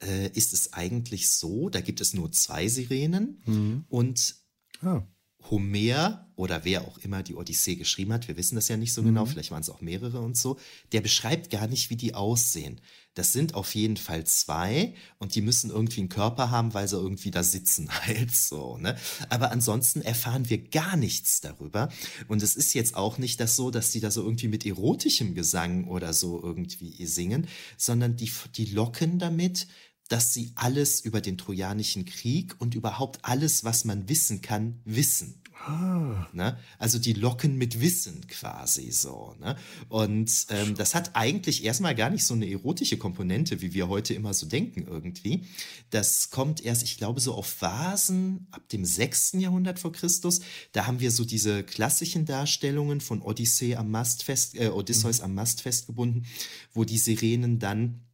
äh, 0.01 0.31
ist 0.33 0.53
es 0.55 0.73
eigentlich 0.73 1.31
so, 1.31 1.69
da 1.69 1.81
gibt 1.81 2.01
es 2.01 2.15
nur 2.15 2.33
zwei 2.33 2.67
Sirenen 2.69 3.43
Mhm. 3.45 3.85
und 3.89 4.37
Ah, 4.81 5.03
Homer 5.51 6.31
oder 6.37 6.65
wer 6.65 6.83
auch 6.87 6.99
immer 6.99 7.23
die 7.23 7.35
Odyssee 7.35 7.77
geschrieben 7.77 8.13
hat, 8.13 8.29
wir 8.29 8.37
wissen 8.37 8.55
das 8.55 8.69
ja 8.69 8.77
nicht 8.77 8.93
so 8.93 9.03
genau, 9.03 9.27
vielleicht 9.27 9.51
waren 9.51 9.63
es 9.63 9.71
auch 9.71 9.81
mehrere 9.81 10.21
und 10.21 10.37
so, 10.37 10.59
der 10.93 11.01
beschreibt 11.01 11.51
gar 11.51 11.67
nicht, 11.67 11.91
wie 11.91 11.97
die 11.97 12.15
aussehen. 12.15 12.81
Das 13.19 13.33
sind 13.33 13.55
auf 13.55 13.75
jeden 13.75 13.97
Fall 13.97 14.25
zwei 14.29 14.95
und 15.19 15.35
die 15.35 15.41
müssen 15.41 15.71
irgendwie 15.71 16.03
einen 16.03 16.09
Körper 16.09 16.53
haben, 16.53 16.73
weil 16.73 16.87
sie 16.87 16.97
irgendwie 16.97 17.33
da 17.33 17.43
sitzen 17.43 17.91
halt 18.07 18.31
so, 18.31 18.79
ne? 18.79 18.97
Aber 19.29 19.51
ansonsten 19.51 20.03
erfahren 20.03 20.49
wir 20.49 20.59
gar 20.59 20.97
nichts 20.97 21.41
darüber 21.41 21.89
und 22.29 22.45
es 22.45 22.55
ist 22.55 22.75
jetzt 22.75 22.95
auch 22.95 23.19
nicht 23.19 23.41
das 23.41 23.57
so, 23.57 23.73
dass 23.73 23.91
die 23.91 23.99
da 23.99 24.13
so 24.13 24.23
irgendwie 24.23 24.47
mit 24.47 24.65
erotischem 24.65 25.35
Gesang 25.35 25.89
oder 25.89 26.13
so 26.13 26.41
irgendwie 26.41 27.05
singen, 27.07 27.49
sondern 27.77 28.15
die, 28.15 28.31
die 28.55 28.67
locken 28.67 29.19
damit, 29.19 29.67
dass 30.07 30.33
sie 30.33 30.53
alles 30.55 31.01
über 31.01 31.21
den 31.21 31.39
Trojanischen 31.39 32.05
Krieg 32.05 32.55
und 32.61 32.77
überhaupt 32.77 33.19
alles, 33.25 33.65
was 33.65 33.85
man 33.85 34.09
wissen 34.09 34.43
kann, 34.43 34.81
wissen. 34.85 35.43
Ah, 35.69 36.29
Ne? 36.33 36.59
Also 36.79 36.99
die 36.99 37.13
locken 37.13 37.57
mit 37.57 37.81
Wissen 37.81 38.27
quasi 38.27 38.91
so. 38.91 39.35
Ne? 39.41 39.57
Und 39.89 40.47
ähm, 40.51 40.75
das 40.75 40.95
hat 40.95 41.15
eigentlich 41.15 41.65
erstmal 41.65 41.95
gar 41.95 42.11
nicht 42.11 42.25
so 42.25 42.35
eine 42.35 42.51
erotische 42.51 42.97
Komponente, 42.97 43.61
wie 43.61 43.75
wir 43.75 43.89
heute 43.89 44.15
immer 44.15 44.35
so 44.35 44.47
denken 44.47 44.87
irgendwie. 44.87 45.45
Das 45.91 46.31
kommt 46.31 46.65
erst, 46.65 46.83
ich 46.83 46.99
glaube, 46.99 47.21
so 47.21 47.35
auf 47.35 47.61
Vasen 47.63 48.47
ab 48.51 48.69
dem 48.69 48.85
6. 48.85 49.33
Jahrhundert 49.35 49.79
vor 49.79 49.93
Christus. 49.93 50.41
Da 50.73 50.87
haben 50.87 51.01
wir 51.01 51.11
so 51.11 51.25
diese 51.25 51.63
klassischen 51.63 52.25
Darstellungen 52.25 53.01
von 53.01 53.23
Odyssee 53.23 53.77
am 53.77 53.91
Mast 53.91 54.23
fest, 54.23 54.57
äh, 54.57 54.69
Odysseus 54.69 55.21
am 55.21 55.35
Mast 55.35 55.63
festgebunden, 55.63 56.27
wo 56.73 56.85
die 56.85 56.99
Sirenen 56.99 57.59
dann 57.59 58.08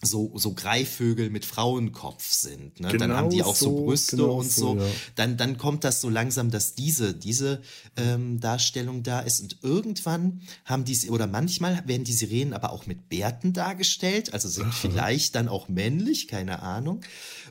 so, 0.00 0.32
so 0.36 0.54
Greifvögel 0.54 1.28
mit 1.28 1.44
Frauenkopf 1.44 2.30
sind. 2.30 2.78
Ne? 2.78 2.88
dann 2.88 2.98
Genau 2.98 3.14
haben 3.14 3.30
die 3.30 3.42
auch 3.42 3.56
so, 3.56 3.76
so, 3.76 3.84
Brüste 3.84 4.16
genau 4.16 4.38
und 4.38 4.50
so, 4.50 4.74
so. 4.74 4.84
ja. 4.84 4.90
Dann, 5.16 5.36
dann 5.36 5.58
kommt 5.58 5.82
das 5.82 6.00
so 6.00 6.08
langsam, 6.08 6.50
dass 6.50 6.74
diese, 6.74 7.14
diese 7.14 7.62
ähm, 7.96 8.38
Darstellung 8.38 9.02
da 9.02 9.20
ist. 9.20 9.40
Und 9.40 9.58
irgendwann 9.62 10.42
haben 10.64 10.84
die, 10.84 11.10
oder 11.10 11.26
manchmal 11.26 11.82
werden 11.86 12.04
die 12.04 12.12
Sirenen 12.12 12.52
aber 12.52 12.70
auch 12.70 12.86
mit 12.86 13.08
Bärten 13.08 13.52
dargestellt, 13.52 14.32
also 14.32 14.48
sind 14.48 14.72
vielleicht 14.72 15.34
dann 15.34 15.48
auch 15.48 15.68
männlich, 15.68 16.28
keine 16.28 16.62
Ahnung. 16.62 17.00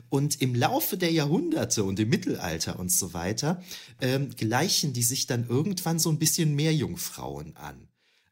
Und 0.08 0.40
im 0.40 0.54
Laufe 0.54 0.96
der 0.96 1.12
Jahrhunderte 1.12 1.84
und 1.84 2.00
im 2.00 2.08
Mittelalter 2.08 2.78
und 2.78 2.90
so 2.90 3.12
weiter 3.12 3.62
ähm, 4.00 4.30
gleichen 4.30 4.94
die 4.94 5.02
sich 5.02 5.26
dann 5.26 5.46
irgendwann 5.48 5.98
so 5.98 6.10
ein 6.10 6.18
bisschen 6.18 6.54
mehr 6.54 6.74
Jungfrauen 6.74 7.56
an. 7.56 7.87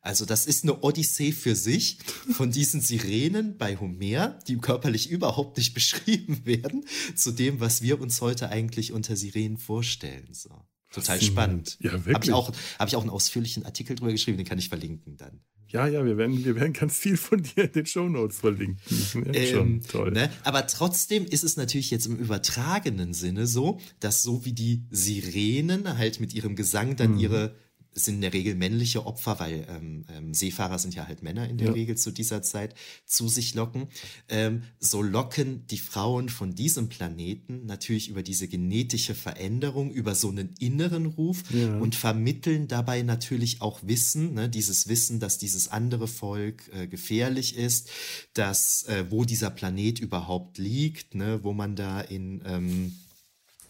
Also 0.07 0.25
das 0.25 0.47
ist 0.47 0.63
eine 0.63 0.83
Odyssee 0.83 1.33
für 1.33 1.57
sich 1.57 1.99
von 2.31 2.53
diesen 2.53 2.81
Sirenen 2.81 3.59
bei 3.59 3.77
Homer, 3.77 4.39
die 4.47 4.57
körperlich 4.57 5.11
überhaupt 5.11 5.57
nicht 5.59 5.75
beschrieben 5.75 6.47
werden, 6.47 6.85
zu 7.17 7.33
dem, 7.33 7.59
was 7.59 7.83
wir 7.83 8.01
uns 8.01 8.21
heute 8.21 8.49
eigentlich 8.49 8.93
unter 8.93 9.17
Sirenen 9.17 9.59
vorstellen. 9.59 10.29
So. 10.33 10.51
Total 10.93 11.21
spannend. 11.21 11.77
Ja, 11.81 11.93
Habe 11.93 12.07
wirklich. 12.07 12.29
ich, 12.29 12.33
auch, 12.33 12.53
hab 12.79 12.89
ich 12.89 12.95
auch 12.97 13.01
einen 13.03 13.11
ausführlichen 13.11 13.67
Artikel 13.67 13.97
drüber 13.97 14.13
geschrieben, 14.13 14.37
den 14.39 14.47
kann 14.47 14.59
ich 14.61 14.69
verlinken 14.69 15.17
dann. 15.17 15.41
ja, 15.69 15.89
ja, 15.89 16.05
wir 16.05 16.17
werden, 16.17 16.45
wir 16.45 16.55
werden 16.55 16.73
ganz 16.73 16.97
viel 16.97 17.17
von 17.17 17.43
dir 17.43 17.65
in 17.65 17.73
den 17.73 17.87
Shownotes 17.87 18.39
verlinken. 18.39 18.79
Ja, 19.27 19.33
Ähm, 19.35 19.51
schon 19.53 19.81
toll. 19.83 20.13
Ne? 20.13 20.31
Aber 20.45 20.67
trotzdem 20.69 21.27
ist 21.27 21.43
es 21.43 21.57
natürlich 21.57 21.91
jetzt 21.91 22.07
im 22.07 22.17
übertragenen 22.17 23.13
Sinne 23.13 23.49
so, 23.49 23.81
dass 23.99 24.23
so 24.23 24.45
wie 24.45 24.53
die 24.53 24.85
Sirenen 24.91 25.99
halt 25.99 26.21
mit 26.21 26.33
ihrem 26.33 26.55
Gesang 26.55 26.91
Mhm. 26.91 26.97
dann 26.97 27.19
ihre 27.19 27.47
es 27.47 27.66
sind 27.99 28.17
in 28.17 28.21
der 28.21 28.33
Regel 28.35 28.55
männliche 28.55 29.07
Opfer, 29.07 29.41
weil 29.41 29.67
ähm, 29.71 30.05
ähm, 30.15 30.35
Seefahrer 30.35 30.79
sind 30.79 30.95
ja 30.95 31.07
halt 31.09 31.23
Männer 31.23 31.49
in 31.49 31.57
der 31.57 31.69
Ja. 31.69 31.73
Regel 31.73 31.97
zu 31.97 32.11
dieser 32.11 32.43
Zeit, 32.43 32.75
zu 33.07 33.27
sich 33.29 33.55
locken. 33.55 33.89
Ähm, 34.29 34.63
so 34.79 35.01
locken 35.03 35.67
die 35.69 35.79
Frauen 35.79 36.29
von 36.29 36.55
diesem 36.55 36.89
Planeten 36.91 37.65
natürlich 37.65 38.09
über 38.11 38.23
diese 38.23 38.49
genetische 38.49 39.15
Veränderung, 39.15 39.91
über 39.91 40.15
so 40.15 40.29
einen 40.29 40.55
inneren 40.59 41.07
Ruf 41.07 41.43
Ja. 41.51 41.79
und 41.79 41.95
vermitteln 41.95 42.69
dabei 42.69 43.01
natürlich 43.01 43.63
auch 43.63 43.81
Wissen, 43.83 44.35
ne, 44.35 44.49
dieses 44.51 44.89
Wissen, 44.89 45.19
dass 45.19 45.39
dieses 45.39 45.69
andere 45.69 46.07
Volk 46.07 46.69
äh, 46.75 46.87
gefährlich 46.87 47.57
ist, 47.57 47.89
dass 48.35 48.83
äh, 48.85 49.07
wo 49.11 49.25
dieser 49.25 49.49
Planet 49.51 49.99
überhaupt 49.99 50.59
liegt, 50.59 51.15
ne, 51.15 51.41
wo 51.43 51.55
man 51.55 51.77
da 51.77 52.03
in 52.03 52.43
ähm, 52.45 52.95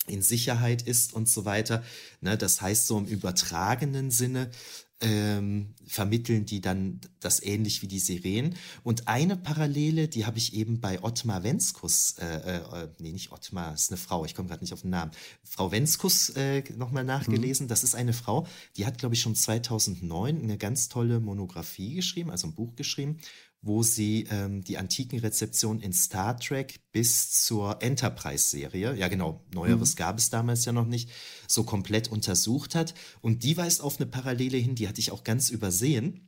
in 0.09 0.23
Sicherheit 0.23 0.83
ist 0.83 1.15
und 1.15 1.29
so 1.29 1.45
weiter. 1.45 1.83
Ne, 2.21 2.37
das 2.37 2.61
heißt, 2.61 2.87
so 2.87 2.99
im 2.99 3.07
übertragenen 3.07 4.11
Sinne 4.11 4.51
ähm, 5.01 5.75
vermitteln 5.87 6.47
die 6.47 6.61
dann 6.61 7.01
das 7.21 7.43
ähnlich 7.43 7.83
wie 7.83 7.89
die 7.89 7.99
Sirenen. 7.99 8.57
Und 8.83 9.09
eine 9.09 9.37
Parallele, 9.37 10.09
die 10.09 10.25
habe 10.25 10.39
ich 10.39 10.55
eben 10.55 10.81
bei 10.81 11.03
Ottmar 11.03 11.43
Wenskus, 11.43 12.17
äh, 12.19 12.57
äh, 12.57 12.89
nee, 12.99 13.13
nicht 13.13 13.31
Ottmar, 13.31 13.75
ist 13.75 13.91
eine 13.91 13.99
Frau, 13.99 14.25
ich 14.25 14.35
komme 14.35 14.49
gerade 14.49 14.65
nicht 14.65 14.73
auf 14.73 14.81
den 14.83 14.91
Namen, 14.91 15.13
Frau 15.45 15.71
Wenskus 15.71 16.31
äh, 16.31 16.63
nochmal 16.77 17.05
nachgelesen. 17.05 17.69
Das 17.69 17.85
ist 17.85 17.95
eine 17.95 18.15
Frau, 18.15 18.47
die 18.77 18.87
hat, 18.87 18.99
glaube 18.99 19.15
ich, 19.15 19.21
schon 19.21 19.35
2009 19.35 20.43
eine 20.43 20.57
ganz 20.57 20.89
tolle 20.89 21.21
Monographie 21.21 21.95
geschrieben, 21.95 22.31
also 22.31 22.47
ein 22.47 22.55
Buch 22.55 22.75
geschrieben, 22.75 23.19
wo 23.67 23.83
sie 23.83 24.27
ähm, 24.31 24.63
die 24.63 24.79
antiken 24.79 25.19
Rezeptionen 25.19 25.83
in 25.83 25.93
Star 25.93 26.39
Trek 26.39 26.81
bis 26.93 27.43
zur 27.43 27.83
Enterprise-Serie, 27.83 28.95
ja 28.95 29.09
genau, 29.09 29.45
Neueres 29.53 29.97
gab 29.97 30.19
es 30.19 30.31
damals 30.31 30.65
ja 30.65 30.73
noch 30.73 30.87
nicht, 30.87 31.11
so 31.49 31.65
komplett 31.65 32.09
untersucht 32.09 32.75
hat. 32.75 32.95
Und 33.21 33.43
die 33.43 33.57
weist 33.57 33.83
auf 33.83 33.99
eine 33.99 34.07
Parallele 34.07 34.57
hin, 34.57 34.75
die 34.75 34.89
hatte 34.89 35.01
ich 35.01 35.11
auch 35.11 35.25
ganz 35.25 35.51
übersehen. 35.51 36.26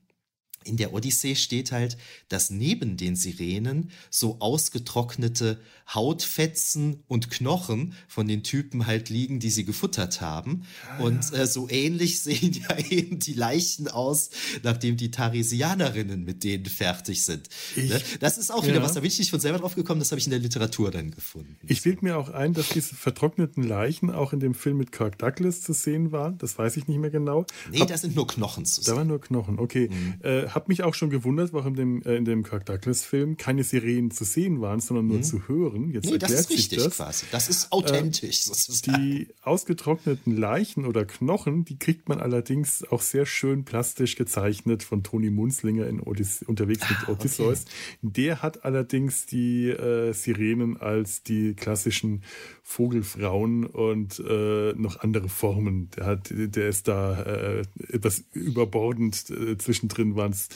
In 0.65 0.77
der 0.77 0.93
Odyssee 0.93 1.35
steht 1.35 1.73
halt, 1.73 1.97
dass 2.29 2.51
neben 2.51 2.97
den 2.97 3.17
Sirenen 3.17 3.91
so 4.11 4.39
ausgetrocknete 4.41 5.59
Hautfetzen 5.95 7.03
und 7.07 7.31
Knochen 7.31 7.95
von 8.09 8.27
den 8.29 8.43
Typen 8.43 8.87
halt 8.87 9.09
liegen, 9.09 9.41
die 9.41 9.51
sie 9.51 9.65
gefuttert 9.65 10.21
haben. 10.21 10.63
Und 10.99 11.33
äh, 11.33 11.47
so 11.47 11.69
ähnlich 11.71 12.21
sehen 12.23 12.53
ja 12.69 12.77
eben 12.91 13.19
die 13.19 13.35
Leichen 13.35 13.89
aus, 13.89 14.31
nachdem 14.63 14.97
die 14.97 15.11
Tarisianerinnen 15.11 16.25
mit 16.25 16.45
denen 16.45 16.67
fertig 16.67 17.23
sind. 17.23 17.49
Ich- 17.77 17.91
ne? 17.91 18.01
Das 18.21 18.37
ist 18.39 18.51
auch 18.51 18.65
wieder 18.65 18.77
ja. 18.77 18.83
was, 18.83 18.93
da 18.95 19.01
bin 19.01 19.09
ich 19.09 19.19
nicht 19.19 19.31
von 19.31 19.41
selber 19.41 19.59
drauf 19.59 19.75
gekommen, 19.75 20.01
das 20.01 20.11
habe 20.11 20.19
ich 20.19 20.27
in 20.27 20.31
der 20.31 20.41
Literatur 20.41 20.91
dann 20.91 21.11
gefunden. 21.11 21.57
Ich 21.67 21.83
bild 21.83 22.03
mir 22.03 22.17
auch 22.19 22.31
ein, 22.31 22.53
dass 22.55 22.69
diese 22.71 22.95
vertrockneten 22.95 23.63
Leichen 23.63 24.11
auch 24.11 24.33
in 24.33 24.41
dem 24.41 24.55
Film 24.55 24.77
mit 24.79 24.93
Kirk 24.93 25.19
Douglas 25.19 25.63
zu 25.63 25.73
sehen 25.73 26.13
waren. 26.13 26.39
Das 26.39 26.59
weiß 26.59 26.77
ich 26.77 26.89
nicht 26.89 26.99
mehr 26.99 27.11
genau. 27.11 27.47
nee, 27.71 27.85
da 27.87 27.97
sind 27.97 28.15
nur 28.17 28.27
Knochen 28.27 28.65
zu 28.67 28.81
Da 28.81 28.87
sehen. 28.87 28.97
waren 28.97 29.07
nur 29.09 29.21
Knochen, 29.21 29.59
okay. 29.59 29.89
Mhm. 29.91 30.15
Äh, 30.23 30.49
hab 30.59 30.69
mich 30.69 30.83
auch 30.83 30.95
schon 30.95 31.09
gewundert, 31.09 31.53
warum 31.53 31.77
dem, 31.77 32.03
äh, 32.03 32.17
in 32.17 32.25
dem 32.25 32.43
Kirk 32.43 32.67
Douglas-Film 32.67 33.37
keine 33.37 33.63
Sirenen 33.63 34.11
zu 34.11 34.25
sehen 34.25 34.61
waren, 34.61 34.81
sondern 34.81 35.07
nur 35.07 35.23
zu 35.23 35.47
hören. 35.47 35.93
Jetzt 35.93 36.07
Mhm. 36.07 36.13
Nee, 36.15 36.19
das 36.19 36.31
erklärt 36.33 36.41
ist 36.41 36.49
sich 36.49 36.59
richtig 36.59 36.85
das. 36.85 36.97
quasi. 36.97 37.27
Das 37.31 37.49
ist 37.49 37.71
authentisch 37.71 38.43
sozusagen. 38.43 39.01
Die 39.01 39.29
ausgetrockneten 39.43 40.37
Leichen 40.37 40.85
oder 40.85 41.05
Knochen, 41.05 41.65
die 41.65 41.79
kriegt 41.79 42.09
man 42.09 42.21
allerdings 42.21 42.83
auch 42.91 43.03
sehr 43.03 43.25
schön 43.25 43.65
plastisch 43.65 44.17
gezeichnet 44.17 44.83
von 44.83 45.05
Toni 45.05 45.31
Munzlinger 45.31 45.87
in 45.87 46.01
Odys 46.01 46.43
unterwegs 46.43 46.83
Ah, 46.83 46.97
mit 46.99 47.09
Odysseus. 47.09 47.65
Der 48.03 48.43
hat 48.43 48.65
allerdings 48.65 49.27
die 49.27 49.69
äh, 49.69 50.13
Sirenen 50.13 50.77
als 50.77 51.23
die 51.23 51.55
klassischen 51.55 52.23
Vogelfrauen 52.71 53.65
und 53.65 54.21
äh, 54.21 54.75
noch 54.75 55.01
andere 55.01 55.31
Formen. 55.31 55.89
Der 55.97 56.05
hat, 56.05 56.29
der 56.31 56.69
ist 56.69 56.87
da 56.87 57.23
äh, 57.23 57.63
etwas 57.89 58.25
überbordend. 58.35 59.31
Äh, 59.31 59.57
zwischendrin 59.57 60.17
waren 60.17 60.33
es 60.33 60.51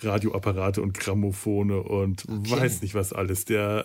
Radioapparate 0.00 0.80
und 0.80 0.94
Grammophone 0.94 1.72
und 1.72 2.24
weiß 2.26 2.80
nicht 2.80 2.94
was 2.94 3.12
alles. 3.12 3.44
Der 3.44 3.84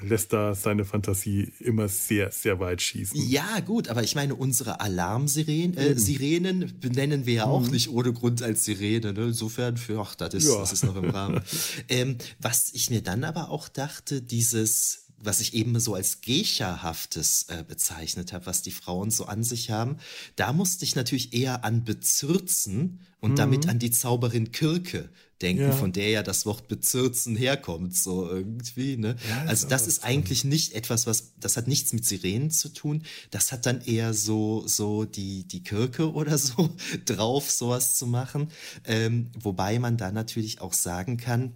äh, 0.00 0.06
lässt 0.06 0.32
da 0.32 0.54
seine 0.54 0.86
Fantasie 0.86 1.52
immer 1.60 1.88
sehr, 1.88 2.30
sehr 2.32 2.60
weit 2.60 2.80
schießen. 2.80 3.20
Ja, 3.28 3.60
gut, 3.60 3.88
aber 3.88 4.02
ich 4.02 4.14
meine, 4.14 4.34
unsere 4.34 4.80
Alarmsirenen 4.80 5.76
äh, 5.76 5.98
Sirenen 5.98 6.72
benennen 6.80 7.26
wir 7.26 7.34
ja 7.34 7.44
auch 7.44 7.68
nicht 7.68 7.90
ohne 7.90 8.14
Grund 8.14 8.42
als 8.42 8.64
Sirene. 8.64 9.12
Ne? 9.12 9.26
Insofern, 9.26 9.76
für, 9.76 10.00
ach, 10.00 10.14
das 10.14 10.32
ist, 10.32 10.48
Ja. 10.48 10.60
das 10.60 10.72
ist 10.72 10.84
noch 10.84 10.96
im 10.96 11.10
Rahmen. 11.10 11.42
ähm, 11.90 12.16
was 12.40 12.70
ich 12.72 12.88
mir 12.88 13.02
dann 13.02 13.22
aber 13.22 13.50
auch 13.50 13.68
dachte, 13.68 14.22
dieses 14.22 15.07
was 15.20 15.40
ich 15.40 15.54
eben 15.54 15.78
so 15.80 15.94
als 15.94 16.20
Geisha-haftes 16.20 17.46
äh, 17.48 17.64
bezeichnet 17.66 18.32
habe, 18.32 18.46
was 18.46 18.62
die 18.62 18.70
Frauen 18.70 19.10
so 19.10 19.26
an 19.26 19.42
sich 19.42 19.70
haben, 19.70 19.96
da 20.36 20.52
musste 20.52 20.84
ich 20.84 20.94
natürlich 20.94 21.32
eher 21.32 21.64
an 21.64 21.84
Bezirzen 21.84 23.00
und 23.20 23.32
mhm. 23.32 23.36
damit 23.36 23.68
an 23.68 23.78
die 23.78 23.90
Zauberin 23.90 24.52
Kirke 24.52 25.10
denken, 25.42 25.62
ja. 25.62 25.72
von 25.72 25.92
der 25.92 26.10
ja 26.10 26.22
das 26.22 26.46
Wort 26.46 26.68
Bezirzen 26.68 27.36
herkommt, 27.36 27.96
so 27.96 28.28
irgendwie. 28.28 28.96
Ne? 28.96 29.16
Ja, 29.28 29.44
also 29.46 29.68
das 29.68 29.86
ist 29.86 30.04
eigentlich 30.04 30.44
nicht 30.44 30.72
etwas, 30.74 31.06
was, 31.06 31.34
das 31.38 31.56
hat 31.56 31.68
nichts 31.68 31.92
mit 31.92 32.04
Sirenen 32.04 32.50
zu 32.50 32.68
tun. 32.70 33.04
Das 33.30 33.52
hat 33.52 33.66
dann 33.66 33.80
eher 33.82 34.14
so, 34.14 34.66
so 34.66 35.04
die, 35.04 35.46
die 35.46 35.62
Kirke 35.62 36.12
oder 36.12 36.38
so 36.38 36.70
drauf, 37.04 37.50
sowas 37.50 37.94
zu 37.96 38.06
machen. 38.06 38.50
Ähm, 38.84 39.30
wobei 39.38 39.78
man 39.78 39.96
da 39.96 40.10
natürlich 40.10 40.60
auch 40.60 40.72
sagen 40.72 41.16
kann, 41.16 41.54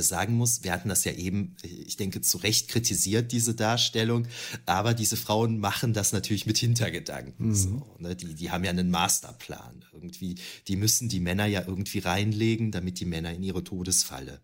sagen 0.00 0.34
muss, 0.34 0.64
wir 0.64 0.72
hatten 0.72 0.88
das 0.88 1.04
ja 1.04 1.12
eben, 1.12 1.56
ich 1.62 1.96
denke, 1.96 2.20
zu 2.20 2.38
Recht 2.38 2.68
kritisiert, 2.68 3.30
diese 3.30 3.54
Darstellung, 3.54 4.26
aber 4.66 4.92
diese 4.92 5.16
Frauen 5.16 5.58
machen 5.60 5.92
das 5.92 6.12
natürlich 6.12 6.46
mit 6.46 6.58
Hintergedanken. 6.58 7.48
Mhm. 7.48 7.54
So, 7.54 7.96
ne? 7.98 8.16
die, 8.16 8.34
die 8.34 8.50
haben 8.50 8.64
ja 8.64 8.70
einen 8.70 8.90
Masterplan 8.90 9.84
irgendwie. 9.92 10.36
Die 10.66 10.76
müssen 10.76 11.08
die 11.08 11.20
Männer 11.20 11.46
ja 11.46 11.64
irgendwie 11.66 12.00
reinlegen, 12.00 12.72
damit 12.72 12.98
die 12.98 13.04
Männer 13.04 13.32
in 13.32 13.42
ihre 13.42 13.62
Todesfalle. 13.62 14.40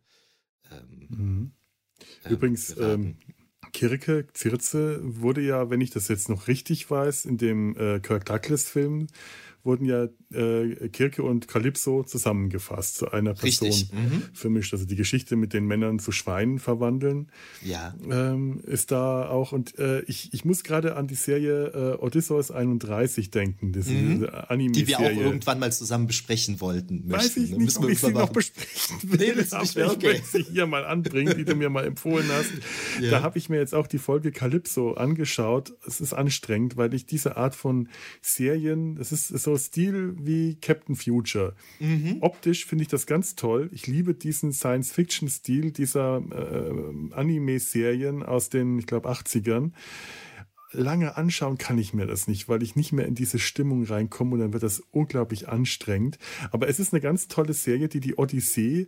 Ähm, 0.71 1.07
mhm. 1.09 1.53
Ähm, 2.25 2.33
Übrigens, 2.33 2.77
ähm, 2.79 3.17
Kirke, 3.73 4.29
Zirze 4.35 5.01
wurde 5.03 5.41
ja, 5.41 5.69
wenn 5.69 5.81
ich 5.81 5.91
das 5.91 6.09
jetzt 6.09 6.29
noch 6.29 6.47
richtig 6.47 6.89
weiß, 6.91 7.25
in 7.25 7.39
dem 7.39 7.77
äh, 7.77 7.99
Kirk 7.99 8.25
Douglas-Film 8.25 9.09
wurden 9.65 9.87
ja 9.87 10.09
äh, 10.33 10.89
Kirke 10.89 11.23
und 11.23 11.49
Kalypso 11.49 12.03
zusammengefasst 12.03 12.97
zu 12.97 13.11
einer 13.11 13.35
Person 13.35 13.71
mhm. 13.71 14.23
vermischt. 14.33 14.73
Also 14.73 14.85
die 14.85 14.97
Geschichte 14.97 15.37
mit 15.37 15.53
den 15.53 15.67
Männern 15.67 15.99
zu 15.99 16.13
Schweinen 16.13 16.59
verwandeln. 16.59 17.31
Ja. 17.63 17.95
Ähm, 18.11 18.61
ist 18.65 18.91
da 18.91 19.29
auch. 19.29 19.53
Und 19.53 19.79
äh, 19.79 20.03
ich, 20.03 20.33
ich 20.35 20.45
muss 20.45 20.65
gerade 20.65 20.97
an 20.97 21.07
die 21.07 21.15
Serie 21.15 21.97
äh, 21.99 22.03
Odysseus 22.03 22.51
31 22.51 23.31
denken. 23.31 23.69
Mhm. 23.69 24.29
Anime-Serie. 24.49 24.73
Die 24.73 24.87
wir 24.87 24.99
auch 24.99 25.25
irgendwann 25.25 25.59
mal 25.59 25.73
zusammen 25.73 26.07
besprechen 26.07 26.61
wollten. 26.61 27.07
Möchten. 27.07 27.13
Weiß 27.13 27.37
ich 27.37 27.57
nicht, 27.57 27.79
ob 27.79 27.89
ich 27.89 28.01
sie 28.01 28.13
noch 28.13 28.31
besprechen 28.31 28.97
will. 29.03 29.19
Nee, 29.19 29.35
das 29.35 29.63
ist 29.63 29.77
nicht 29.77 29.89
okay. 29.89 30.17
Ich 30.19 30.27
sie 30.27 30.43
hier 30.43 30.67
mal 30.67 30.85
anbringen, 30.85 31.35
die 31.37 31.45
du 31.45 31.55
mir 31.55 31.71
mal 31.71 31.85
empfohlen 31.85 32.29
hast. 32.31 32.53
Ja. 33.01 33.11
Da 33.11 33.23
habe 33.23 33.39
ich 33.39 33.49
mir 33.49 33.59
jetzt 33.59 33.75
auch 33.75 33.87
die 33.87 33.99
Folge 33.99 34.31
Calypso 34.33 34.93
angeschaut. 34.93 35.73
Es 35.87 36.01
ist 36.01 36.13
anstrengend, 36.13 36.77
weil 36.77 36.93
ich 36.95 37.07
diese 37.07 37.37
Art 37.37 37.55
von 37.55 37.89
Serien, 38.21 38.97
das 38.97 39.13
ist 39.13 39.29
so 39.29 39.54
Stil 39.59 40.15
wie 40.19 40.57
Captain 40.61 40.97
Future. 40.97 41.55
Mhm. 41.81 42.19
Optisch 42.21 42.67
finde 42.67 42.83
ich 42.83 42.89
das 42.89 43.07
ganz 43.07 43.35
toll. 43.37 43.71
Ich 43.73 43.87
liebe 43.87 44.15
diesen 44.15 44.53
Science-Fiction-Stil 44.53 45.73
dieser 45.73 46.23
äh, 46.31 47.15
Anime-Serien 47.15 48.23
aus 48.23 48.49
den, 48.49 48.79
ich 48.79 48.87
glaube, 48.87 49.11
80ern 49.11 49.73
lange 50.75 51.17
anschauen 51.17 51.59
kann 51.59 51.79
ich 51.79 51.95
mir 51.95 52.07
das 52.07 52.29
nicht, 52.29 52.49
weil 52.49 52.63
ich 52.63 52.77
nicht 52.77 52.93
mehr 52.93 53.07
in 53.07 53.15
diese 53.15 53.39
Stimmung 53.39 53.85
reinkomme 53.85 54.35
und 54.35 54.41
dann 54.41 54.53
wird 54.53 54.63
das 54.63 54.83
unglaublich 54.91 55.49
anstrengend. 55.49 56.19
Aber 56.51 56.69
es 56.69 56.79
ist 56.79 56.93
eine 56.93 57.01
ganz 57.01 57.29
tolle 57.29 57.53
Serie, 57.53 57.89
die 57.89 58.01
die 58.01 58.17
Odyssee 58.17 58.87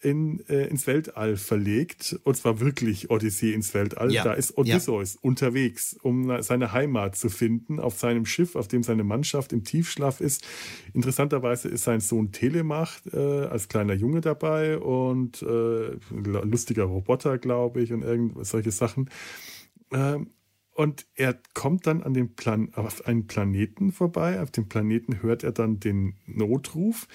in, 0.00 0.40
äh, 0.48 0.66
ins 0.66 0.86
Weltall 0.86 1.36
verlegt. 1.36 2.18
Und 2.24 2.36
zwar 2.36 2.60
wirklich 2.60 3.10
Odyssee 3.10 3.52
ins 3.52 3.74
Weltall. 3.74 4.12
Ja. 4.12 4.24
Da 4.24 4.32
ist 4.32 4.56
Odysseus 4.56 5.14
ja. 5.14 5.20
unterwegs, 5.22 5.96
um 6.02 6.42
seine 6.42 6.72
Heimat 6.72 7.16
zu 7.16 7.28
finden, 7.28 7.80
auf 7.80 7.98
seinem 7.98 8.26
Schiff, 8.26 8.56
auf 8.56 8.68
dem 8.68 8.82
seine 8.82 9.04
Mannschaft 9.04 9.52
im 9.52 9.64
Tiefschlaf 9.64 10.20
ist. 10.20 10.46
Interessanterweise 10.92 11.68
ist 11.68 11.84
sein 11.84 12.00
Sohn 12.00 12.32
Telemach 12.32 13.00
äh, 13.12 13.18
als 13.18 13.68
kleiner 13.68 13.94
Junge 13.94 14.20
dabei 14.20 14.78
und 14.78 15.42
äh, 15.42 15.96
lustiger 16.10 16.84
Roboter, 16.84 17.38
glaube 17.38 17.82
ich, 17.82 17.92
und 17.92 18.02
irgend 18.02 18.46
solche 18.46 18.70
Sachen. 18.70 19.10
Ähm, 19.92 20.30
und 20.76 21.06
er 21.14 21.40
kommt 21.54 21.86
dann 21.86 22.02
an 22.02 22.12
den 22.12 22.34
Plan 22.34 22.74
auf 22.74 23.06
einen 23.06 23.26
Planeten 23.26 23.92
vorbei. 23.92 24.42
Auf 24.42 24.50
dem 24.50 24.68
Planeten 24.68 25.22
hört 25.22 25.42
er 25.42 25.52
dann 25.52 25.80
den 25.80 26.18
Notruf 26.26 27.08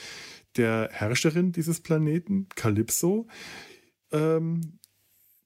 der 0.57 0.89
Herrscherin 0.91 1.51
dieses 1.51 1.79
Planeten, 1.79 2.47
Calypso. 2.55 3.27
Ähm, 4.11 4.79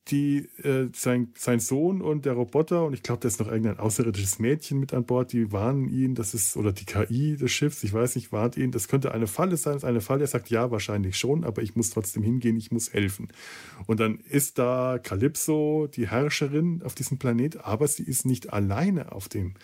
die, 0.09 0.49
äh, 0.61 0.89
sein, 0.93 1.33
sein 1.35 1.59
Sohn 1.59 2.01
und 2.01 2.25
der 2.25 2.33
Roboter 2.33 2.85
und 2.85 2.93
ich 2.93 3.01
glaube, 3.01 3.21
da 3.21 3.27
ist 3.27 3.39
noch 3.39 3.47
irgendein 3.47 3.79
außerirdisches 3.79 4.37
Mädchen 4.37 4.79
mit 4.79 4.93
an 4.93 5.05
Bord, 5.05 5.33
die 5.33 5.51
warnen 5.51 5.89
ihn, 5.89 6.13
das 6.13 6.35
ist, 6.35 6.57
oder 6.57 6.71
die 6.71 6.85
KI 6.85 7.37
des 7.37 7.51
Schiffs, 7.51 7.83
ich 7.83 7.91
weiß 7.91 8.15
nicht, 8.15 8.31
warnt 8.31 8.55
ihn, 8.55 8.71
das 8.71 8.87
könnte 8.87 9.13
eine 9.13 9.25
Falle 9.25 9.57
sein, 9.57 9.77
ist 9.77 9.83
eine 9.83 10.01
Falle. 10.01 10.25
Er 10.25 10.27
sagt, 10.27 10.49
ja, 10.49 10.69
wahrscheinlich 10.69 11.17
schon, 11.17 11.43
aber 11.43 11.63
ich 11.63 11.75
muss 11.75 11.89
trotzdem 11.89 12.21
hingehen, 12.21 12.55
ich 12.57 12.71
muss 12.71 12.93
helfen. 12.93 13.29
Und 13.87 13.99
dann 13.99 14.19
ist 14.29 14.59
da 14.59 14.99
Calypso, 15.01 15.87
die 15.87 16.07
Herrscherin 16.07 16.83
auf 16.83 16.93
diesem 16.93 17.17
Planet, 17.17 17.65
aber 17.65 17.87
sie 17.87 18.03
ist 18.03 18.25
nicht 18.25 18.53
alleine 18.53 19.11
auf 19.11 19.27
dem 19.27 19.55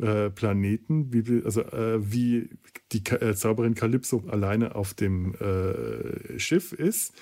äh, 0.00 0.28
Planeten, 0.28 1.12
wie, 1.12 1.42
also 1.44 1.62
äh, 1.62 2.12
wie 2.12 2.50
die 2.92 3.02
äh, 3.10 3.34
Zauberin 3.34 3.74
Calypso 3.74 4.22
alleine 4.28 4.74
auf 4.74 4.92
dem 4.92 5.34
äh, 5.36 6.38
Schiff 6.38 6.72
ist 6.72 7.14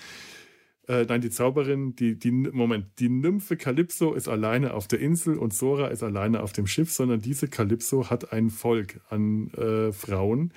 äh, 0.91 1.07
nein, 1.09 1.21
die 1.21 1.31
Zauberin, 1.31 1.95
die, 1.95 2.19
die, 2.19 2.33
Moment, 2.33 2.87
die 2.99 3.09
Nymphe 3.09 3.57
Kalypso 3.57 4.12
ist 4.12 4.27
alleine 4.27 4.75
auf 4.75 4.89
der 4.89 4.99
Insel 4.99 5.39
und 5.39 5.55
Sora 5.55 5.87
ist 5.87 6.03
alleine 6.03 6.43
auf 6.43 6.53
dem 6.53 6.67
Schiff, 6.67 6.91
sondern 6.91 7.21
diese 7.21 7.47
Kalypso 7.47 8.11
hat 8.11 8.33
ein 8.33 8.51
Volk 8.51 9.01
an 9.09 9.53
äh, 9.55 9.93
Frauen, 9.93 10.53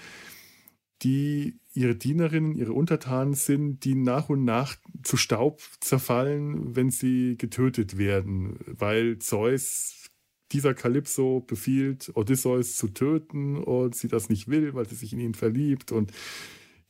die 1.04 1.60
ihre 1.76 1.96
Dienerinnen, 1.96 2.56
ihre 2.56 2.74
Untertanen 2.74 3.36
sind, 3.36 3.86
die 3.86 3.94
nach 3.94 4.30
und 4.30 4.44
nach 4.44 4.76
zu 5.04 5.18
Staub 5.18 5.62
zerfallen, 5.80 6.76
wenn 6.76 6.90
sie 6.90 7.38
getötet 7.38 8.00
werden, 8.00 8.58
weil 8.66 9.20
Zeus 9.20 10.08
dieser 10.52 10.74
Kalypso 10.74 11.42
befiehlt, 11.42 12.12
Odysseus 12.16 12.76
zu 12.76 12.88
töten 12.88 13.58
und 13.58 13.94
sie 13.94 14.08
das 14.08 14.30
nicht 14.30 14.48
will, 14.48 14.74
weil 14.74 14.90
sie 14.90 14.96
sich 14.96 15.14
in 15.14 15.20
ihn 15.20 15.36
verliebt 15.36 15.92
und 15.92 16.12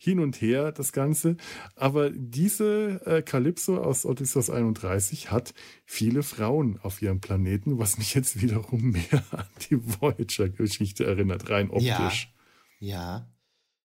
hin 0.03 0.19
und 0.19 0.41
her 0.41 0.73
das 0.73 0.91
Ganze. 0.91 1.37
Aber 1.75 2.09
diese 2.09 3.01
äh, 3.05 3.21
Calypso 3.21 3.77
aus 3.77 4.05
Odysseus 4.05 4.49
31 4.49 5.31
hat 5.31 5.53
viele 5.85 6.23
Frauen 6.23 6.77
auf 6.83 7.01
ihrem 7.01 7.21
Planeten, 7.21 7.79
was 7.79 7.97
mich 7.97 8.13
jetzt 8.13 8.41
wiederum 8.41 8.91
mehr 8.91 9.23
an 9.31 9.45
die 9.69 9.77
Voyager-Geschichte 9.79 11.05
erinnert, 11.05 11.49
rein 11.49 11.69
optisch. 11.69 12.33
Ja, 12.79 12.87
ja. 12.87 13.29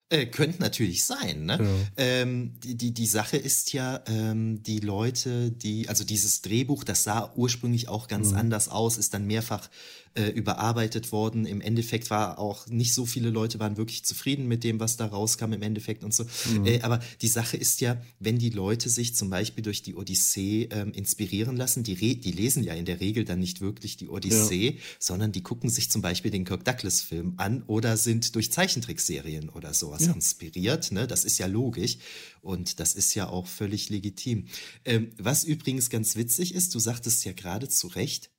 Äh, 0.07 0.27
könnte 0.27 0.61
natürlich 0.61 1.03
sein. 1.03 1.45
Ne? 1.45 1.59
Ja. 1.59 1.91
Ähm, 1.97 2.53
die, 2.63 2.75
die, 2.75 2.93
die 2.93 3.07
Sache 3.07 3.37
ist 3.37 3.73
ja, 3.73 4.01
ähm, 4.07 4.61
die 4.61 4.79
Leute, 4.79 5.51
die, 5.51 5.89
also 5.89 6.03
dieses 6.03 6.41
Drehbuch, 6.41 6.83
das 6.83 7.03
sah 7.03 7.33
ursprünglich 7.35 7.89
auch 7.89 8.07
ganz 8.07 8.31
mhm. 8.31 8.37
anders 8.37 8.69
aus, 8.69 8.97
ist 8.97 9.15
dann 9.15 9.25
mehrfach 9.25 9.67
äh, 10.15 10.29
überarbeitet 10.29 11.11
worden. 11.11 11.45
Im 11.45 11.61
Endeffekt 11.61 12.09
war 12.09 12.39
auch 12.39 12.67
nicht 12.67 12.93
so 12.93 13.05
viele 13.05 13.29
Leute 13.29 13.59
waren 13.59 13.77
wirklich 13.77 14.05
zufrieden 14.05 14.47
mit 14.47 14.63
dem, 14.63 14.79
was 14.79 14.97
da 14.97 15.05
rauskam 15.05 15.53
im 15.53 15.61
Endeffekt 15.61 16.03
und 16.03 16.13
so. 16.13 16.23
Mhm. 16.49 16.65
Äh, 16.65 16.81
aber 16.81 16.99
die 17.21 17.27
Sache 17.27 17.57
ist 17.57 17.81
ja, 17.81 18.01
wenn 18.19 18.37
die 18.37 18.49
Leute 18.49 18.89
sich 18.89 19.15
zum 19.15 19.29
Beispiel 19.29 19.63
durch 19.63 19.81
die 19.81 19.95
Odyssee 19.95 20.69
ähm, 20.71 20.93
inspirieren 20.93 21.57
lassen, 21.57 21.83
die, 21.83 21.93
Re 21.93 22.15
die 22.15 22.31
lesen 22.31 22.63
ja 22.63 22.73
in 22.73 22.85
der 22.85 22.99
Regel 22.99 23.25
dann 23.25 23.39
nicht 23.39 23.61
wirklich 23.61 23.97
die 23.97 24.07
Odyssee, 24.07 24.69
ja. 24.69 24.81
sondern 24.99 25.31
die 25.31 25.43
gucken 25.43 25.69
sich 25.69 25.91
zum 25.91 26.01
Beispiel 26.01 26.31
den 26.31 26.45
Kirk 26.45 26.63
Douglas-Film 26.63 27.33
an 27.37 27.63
oder 27.67 27.97
sind 27.97 28.35
durch 28.35 28.51
Zeichentrickserien 28.51 29.49
oder 29.49 29.73
sowas 29.73 30.05
ja. 30.05 30.13
inspiriert. 30.13 30.91
Ne? 30.91 31.07
Das 31.07 31.25
ist 31.25 31.37
ja 31.37 31.47
logisch. 31.47 31.97
Und 32.41 32.79
das 32.79 32.93
ist 32.93 33.15
ja 33.15 33.27
auch 33.27 33.47
völlig 33.47 33.89
legitim. 33.89 34.45
Ähm, 34.85 35.11
was 35.17 35.43
übrigens 35.43 35.89
ganz 35.89 36.15
witzig 36.15 36.53
ist, 36.53 36.75
du 36.75 36.79
sagtest 36.79 37.25
ja 37.25 37.33
gerade 37.33 37.67
zu 37.67 37.87
Recht, 37.87 38.29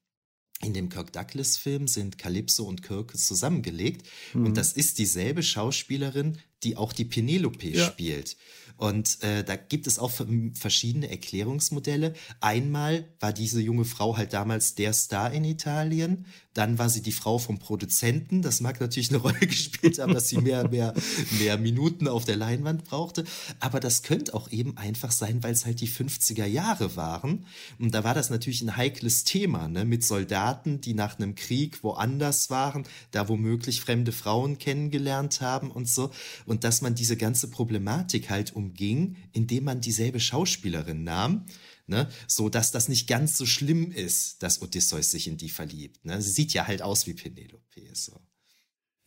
in 0.63 0.73
dem 0.73 0.89
Kirk 0.89 1.13
Douglas-Film 1.13 1.87
sind 1.87 2.19
Calypso 2.19 2.65
und 2.65 2.83
Kirk 2.83 3.17
zusammengelegt. 3.17 4.07
Mhm. 4.33 4.47
Und 4.47 4.57
das 4.57 4.73
ist 4.73 4.99
dieselbe 4.99 5.43
Schauspielerin, 5.43 6.39
die 6.63 6.77
auch 6.77 6.93
die 6.93 7.05
Penelope 7.05 7.69
ja. 7.69 7.87
spielt. 7.87 8.37
Und 8.77 9.23
äh, 9.23 9.43
da 9.43 9.57
gibt 9.57 9.87
es 9.87 9.99
auch 9.99 10.13
verschiedene 10.55 11.09
Erklärungsmodelle. 11.09 12.15
Einmal 12.41 13.09
war 13.21 13.33
diese 13.33 13.61
junge 13.61 13.85
Frau 13.85 14.17
halt 14.17 14.33
damals 14.33 14.75
der 14.75 14.93
Star 14.93 15.33
in 15.33 15.45
Italien. 15.45 16.27
Dann 16.57 16.79
war 16.79 16.89
sie 16.89 17.03
die 17.03 17.13
Frau 17.13 17.37
vom 17.37 17.59
Produzenten. 17.59 18.41
Das 18.41 18.63
mag 18.63 18.81
natürlich 18.81 19.11
eine 19.11 19.19
Rolle 19.23 19.41
gespielt 19.41 19.99
haben, 19.99 20.15
dass 20.15 20.29
sie 20.29 20.39
mehr, 20.39 20.67
mehr, 20.69 20.95
mehr 21.39 21.59
Minuten 21.59 22.09
auf 22.09 22.25
der 22.25 22.37
Leinwand 22.37 22.85
brauchte. 22.85 23.25
Aber 23.61 23.79
das 23.79 24.03
könnte 24.03 24.33
auch 24.33 24.51
eben 24.51 24.79
einfach 24.79 25.11
sein, 25.11 25.43
weil 25.43 25.53
es 25.53 25.67
halt 25.67 25.83
die 25.83 25.89
50er 25.89 26.47
Jahre 26.47 26.97
waren. 26.97 27.45
Und 27.79 27.95
da 27.95 28.05
war 28.05 28.15
das 28.15 28.31
natürlich 28.31 28.63
ein 28.63 28.75
heikles 28.75 29.25
Thema, 29.25 29.69
ne? 29.69 29.85
mit 29.85 30.03
Soldaten, 30.03 30.81
die 30.81 30.95
nach 30.95 31.19
einem 31.19 31.35
Krieg 31.35 31.85
woanders 31.85 32.49
waren, 32.49 32.85
da 33.11 33.29
womöglich 33.29 33.83
fremde 33.83 34.13
Frauen 34.13 34.57
kennengelernt 34.57 35.43
haben 35.43 35.71
und 35.71 35.87
so. 35.87 36.11
Und 36.47 36.65
dass 36.65 36.81
man 36.81 36.95
diese 36.95 37.19
ganze 37.19 37.49
Problematik 37.51 38.31
halt 38.31 38.57
umging, 38.57 39.17
indem 39.35 39.65
man 39.65 39.83
dieselbe 39.83 40.21
Schauspielerin 40.21 41.05
nahm, 41.05 41.45
ne, 41.87 42.11
so 42.27 42.49
dass 42.49 42.71
das 42.71 42.89
nicht 42.89 43.07
ganz 43.07 43.37
so 43.37 43.47
schlimm 43.47 43.91
ist, 43.93 44.43
dass 44.43 44.63
Odysseus 44.63 45.11
sich 45.11 45.29
in 45.29 45.37
die 45.37 45.49
verliebt. 45.49 46.05
Ne? 46.05 46.21
Sie 46.21 46.31
sieht 46.31 46.53
ja 46.53 46.67
halt 46.67 46.83
aus 46.83 47.07
wie 47.07 47.15
Penelope. 47.15 47.65
So. 47.93 48.21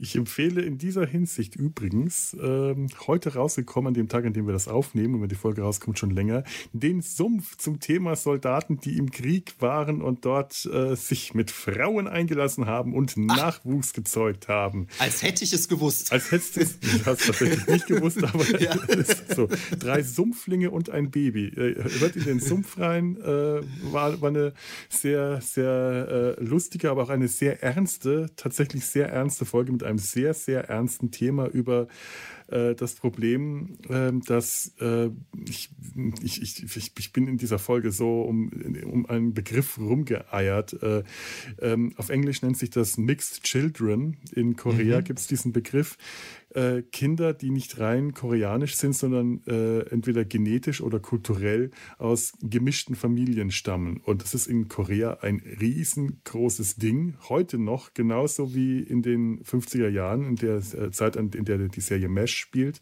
Ich 0.01 0.15
empfehle 0.15 0.61
in 0.61 0.77
dieser 0.77 1.05
Hinsicht 1.05 1.57
übrigens, 1.57 2.35
ähm, 2.41 2.87
heute 3.05 3.33
rausgekommen, 3.33 3.89
an 3.89 3.93
dem 3.93 4.07
Tag, 4.07 4.23
an 4.23 4.31
dem 4.31 4.45
wir 4.45 4.53
das 4.53 4.69
aufnehmen, 4.69 5.15
und 5.15 5.21
wenn 5.23 5.27
die 5.27 5.35
Folge 5.35 5.61
rauskommt, 5.61 5.99
schon 5.99 6.11
länger, 6.11 6.45
den 6.71 7.01
Sumpf 7.01 7.57
zum 7.57 7.81
Thema 7.81 8.15
Soldaten, 8.15 8.79
die 8.79 8.95
im 8.95 9.11
Krieg 9.11 9.55
waren 9.59 10.01
und 10.01 10.23
dort 10.23 10.65
äh, 10.67 10.95
sich 10.95 11.33
mit 11.33 11.51
Frauen 11.51 12.07
eingelassen 12.07 12.65
haben 12.65 12.93
und 12.93 13.15
Ach. 13.27 13.35
Nachwuchs 13.35 13.91
gezeugt 13.91 14.47
haben. 14.47 14.87
Als 14.99 15.21
hätte 15.21 15.43
ich 15.43 15.51
es 15.51 15.67
gewusst. 15.67 16.13
Als 16.13 16.31
hättest 16.31 16.55
du 16.55 16.61
es, 16.61 16.77
ich 16.81 17.05
habe 17.05 17.17
tatsächlich 17.17 17.67
nicht 17.67 17.87
gewusst, 17.87 18.23
aber 18.23 18.45
ja. 18.61 18.77
so. 19.35 19.49
Drei 19.77 20.01
Sumpflinge 20.01 20.71
und 20.71 20.89
ein 20.89 21.11
Baby. 21.11 21.47
Äh, 21.47 21.75
hört 21.99 22.15
in 22.15 22.23
den 22.23 22.39
Sumpf 22.39 22.77
rein, 22.77 23.17
äh, 23.17 23.61
war, 23.91 24.21
war 24.21 24.29
eine 24.29 24.53
sehr, 24.87 25.41
sehr 25.41 26.37
äh, 26.39 26.41
lustige, 26.41 26.89
aber 26.89 27.03
auch 27.03 27.09
eine 27.09 27.27
sehr 27.27 27.61
ernste, 27.61 28.27
tatsächlich 28.37 28.85
sehr 28.85 29.09
ernste 29.09 29.43
Folge 29.43 29.73
mit 29.73 29.88
einem 29.89 29.97
sehr, 29.97 30.33
sehr 30.33 30.69
ernsten 30.69 31.11
Thema 31.11 31.47
über 31.47 31.87
äh, 32.47 32.75
das 32.75 32.95
Problem, 32.95 33.77
äh, 33.89 34.11
dass 34.25 34.73
äh, 34.79 35.09
ich, 35.47 35.69
ich, 36.21 36.41
ich, 36.41 36.91
ich 36.97 37.13
bin 37.13 37.27
in 37.27 37.37
dieser 37.37 37.59
Folge 37.59 37.91
so 37.91 38.21
um, 38.21 38.51
um 38.85 39.05
einen 39.05 39.33
Begriff 39.33 39.77
rumgeeiert. 39.77 40.81
Äh, 40.81 41.03
ähm, 41.59 41.93
auf 41.97 42.09
Englisch 42.09 42.41
nennt 42.41 42.57
sich 42.57 42.69
das 42.69 42.97
Mixed 42.97 43.43
Children. 43.43 44.17
In 44.33 44.55
Korea 44.55 44.99
mhm. 44.99 45.03
gibt 45.03 45.19
es 45.19 45.27
diesen 45.27 45.51
Begriff. 45.51 45.97
Äh, 46.51 46.81
Kinder, 46.81 47.33
die 47.33 47.51
nicht 47.51 47.79
rein 47.79 48.13
koreanisch 48.13 48.75
sind, 48.75 48.95
sondern 48.95 49.41
äh, 49.45 49.81
entweder 49.89 50.25
genetisch 50.25 50.81
oder 50.81 50.99
kulturell 50.99 51.69
aus 51.99 52.33
gemischten 52.41 52.95
Familien 52.95 53.51
stammen. 53.51 54.01
Und 54.03 54.23
das 54.23 54.33
ist 54.33 54.47
in 54.47 54.67
Korea 54.67 55.19
ein 55.21 55.41
riesengroßes 55.59 56.77
Ding. 56.77 57.15
Heute 57.29 57.59
noch, 57.59 57.93
genauso 57.93 58.55
wie 58.55 58.79
in 58.79 59.03
den 59.03 59.43
50er 59.43 59.89
Jahren, 59.89 60.25
in 60.25 60.35
der 60.37 60.57
äh, 60.57 60.91
Zeit, 60.91 61.15
in 61.15 61.45
der 61.45 61.59
die 61.67 61.81
Serie 61.81 62.09
Mesh 62.09 62.35
spielt. 62.35 62.81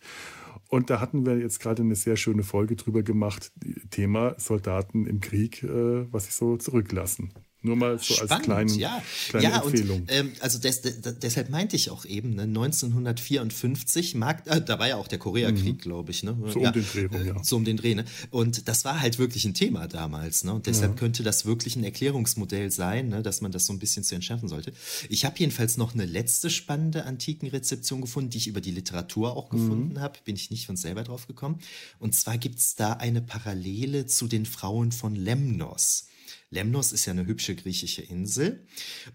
Und 0.69 0.89
da 0.89 0.99
hatten 0.99 1.25
wir 1.25 1.37
jetzt 1.37 1.59
gerade 1.59 1.81
eine 1.81 1.95
sehr 1.95 2.15
schöne 2.15 2.43
Folge 2.43 2.75
drüber 2.75 3.03
gemacht, 3.03 3.51
Thema 3.89 4.35
Soldaten 4.37 5.05
im 5.05 5.19
Krieg, 5.19 5.63
äh, 5.63 6.11
was 6.11 6.25
sich 6.25 6.35
so 6.35 6.57
zurücklassen. 6.57 7.33
Nur 7.67 7.75
mal 7.75 7.99
so 7.99 8.13
Spannend, 8.13 8.31
als 8.31 8.43
kleinen, 8.43 8.79
ja. 8.79 9.03
kleine 9.29 9.43
ja, 9.45 9.61
Empfehlung. 9.61 10.01
Und, 10.01 10.11
ähm, 10.11 10.31
also 10.39 10.57
des, 10.59 10.81
des, 10.81 11.01
deshalb 11.21 11.49
meinte 11.49 11.75
ich 11.75 11.89
auch 11.89 12.05
eben, 12.05 12.35
ne, 12.35 12.43
1954, 12.43 14.15
mag, 14.15 14.47
äh, 14.47 14.61
da 14.61 14.79
war 14.79 14.87
ja 14.87 14.95
auch 14.95 15.07
der 15.07 15.19
Koreakrieg, 15.19 15.75
mhm. 15.75 15.77
glaube 15.77 16.11
ich. 16.11 16.23
Ne? 16.23 16.37
So 16.47 16.61
ja, 16.61 16.69
um 16.69 16.73
den 16.73 16.85
Dreh 16.85 17.05
rum, 17.05 17.25
ja. 17.25 17.43
So 17.43 17.55
um 17.57 17.65
den 17.65 17.77
Dreh, 17.77 17.95
ne? 17.95 18.05
Und 18.31 18.67
das 18.67 18.85
war 18.85 18.99
halt 18.99 19.19
wirklich 19.19 19.45
ein 19.45 19.53
Thema 19.53 19.87
damals. 19.87 20.43
Ne? 20.43 20.53
Und 20.53 20.65
deshalb 20.67 20.93
ja. 20.93 20.97
könnte 20.97 21.23
das 21.23 21.45
wirklich 21.45 21.75
ein 21.75 21.83
Erklärungsmodell 21.83 22.71
sein, 22.71 23.09
ne? 23.09 23.21
dass 23.21 23.41
man 23.41 23.51
das 23.51 23.65
so 23.65 23.73
ein 23.73 23.79
bisschen 23.79 24.03
zu 24.03 24.15
entschärfen 24.15 24.47
sollte. 24.47 24.71
Ich 25.09 25.25
habe 25.25 25.35
jedenfalls 25.37 25.77
noch 25.77 25.93
eine 25.93 26.05
letzte 26.05 26.49
spannende 26.49 27.05
Antikenrezeption 27.05 28.01
gefunden, 28.01 28.29
die 28.29 28.37
ich 28.37 28.47
über 28.47 28.61
die 28.61 28.71
Literatur 28.71 29.35
auch 29.35 29.51
mhm. 29.51 29.57
gefunden 29.57 29.93
mhm. 29.93 29.99
habe. 29.99 30.19
Bin 30.23 30.35
ich 30.35 30.49
nicht 30.51 30.65
von 30.65 30.77
selber 30.77 31.03
drauf 31.03 31.27
gekommen. 31.27 31.59
Und 31.99 32.15
zwar 32.15 32.37
gibt 32.37 32.59
es 32.59 32.75
da 32.75 32.93
eine 32.93 33.21
Parallele 33.21 34.05
zu 34.05 34.27
den 34.27 34.45
Frauen 34.45 34.91
von 34.91 35.15
Lemnos. 35.15 36.07
Lemnos 36.49 36.93
ist 36.93 37.05
ja 37.05 37.11
eine 37.11 37.25
hübsche 37.25 37.55
griechische 37.55 38.01
Insel. 38.01 38.65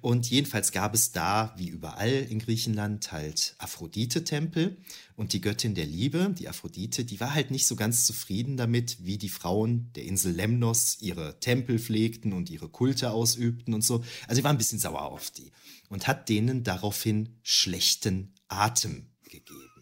Und 0.02 0.30
jedenfalls 0.30 0.70
gab 0.70 0.94
es 0.94 1.12
da, 1.12 1.54
wie 1.56 1.68
überall 1.68 2.10
in 2.28 2.38
Griechenland, 2.38 3.10
halt 3.10 3.54
Aphrodite-Tempel. 3.58 4.76
Und 5.16 5.32
die 5.32 5.40
Göttin 5.40 5.74
der 5.74 5.86
Liebe, 5.86 6.34
die 6.38 6.48
Aphrodite, 6.48 7.04
die 7.04 7.20
war 7.20 7.34
halt 7.34 7.50
nicht 7.50 7.66
so 7.66 7.74
ganz 7.74 8.04
zufrieden 8.04 8.56
damit, 8.56 9.04
wie 9.04 9.16
die 9.16 9.30
Frauen 9.30 9.90
der 9.94 10.04
Insel 10.04 10.32
Lemnos 10.32 10.98
ihre 11.00 11.40
Tempel 11.40 11.78
pflegten 11.78 12.34
und 12.34 12.50
ihre 12.50 12.68
Kulte 12.68 13.10
ausübten 13.12 13.72
und 13.72 13.82
so. 13.82 14.04
Also 14.28 14.40
sie 14.40 14.44
war 14.44 14.50
ein 14.50 14.58
bisschen 14.58 14.78
sauer 14.78 15.02
auf 15.02 15.30
die 15.30 15.52
und 15.88 16.06
hat 16.06 16.28
denen 16.28 16.64
daraufhin 16.64 17.38
schlechten 17.42 18.34
Atem 18.48 19.06
gegeben. 19.22 19.72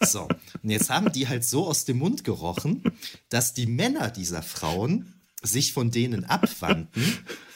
So, 0.00 0.28
und 0.62 0.70
jetzt 0.70 0.90
haben 0.90 1.10
die 1.12 1.26
halt 1.26 1.44
so 1.44 1.66
aus 1.66 1.84
dem 1.84 1.98
Mund 1.98 2.22
gerochen, 2.22 2.84
dass 3.28 3.54
die 3.54 3.66
Männer 3.66 4.10
dieser 4.10 4.42
Frauen 4.42 5.17
sich 5.42 5.72
von 5.72 5.90
denen 5.90 6.24
abwandten 6.24 7.04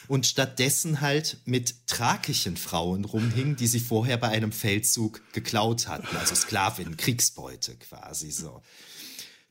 und 0.07 0.25
stattdessen 0.25 1.01
halt 1.01 1.37
mit 1.45 1.87
thrakischen 1.87 2.57
Frauen 2.57 3.05
rumhingen, 3.05 3.55
die 3.55 3.67
sie 3.67 3.79
vorher 3.79 4.17
bei 4.17 4.29
einem 4.29 4.51
Feldzug 4.51 5.21
geklaut 5.33 5.87
hatten, 5.87 6.15
also 6.17 6.35
Sklavinnen, 6.35 6.97
Kriegsbeute 6.97 7.75
quasi 7.75 8.31
so. 8.31 8.61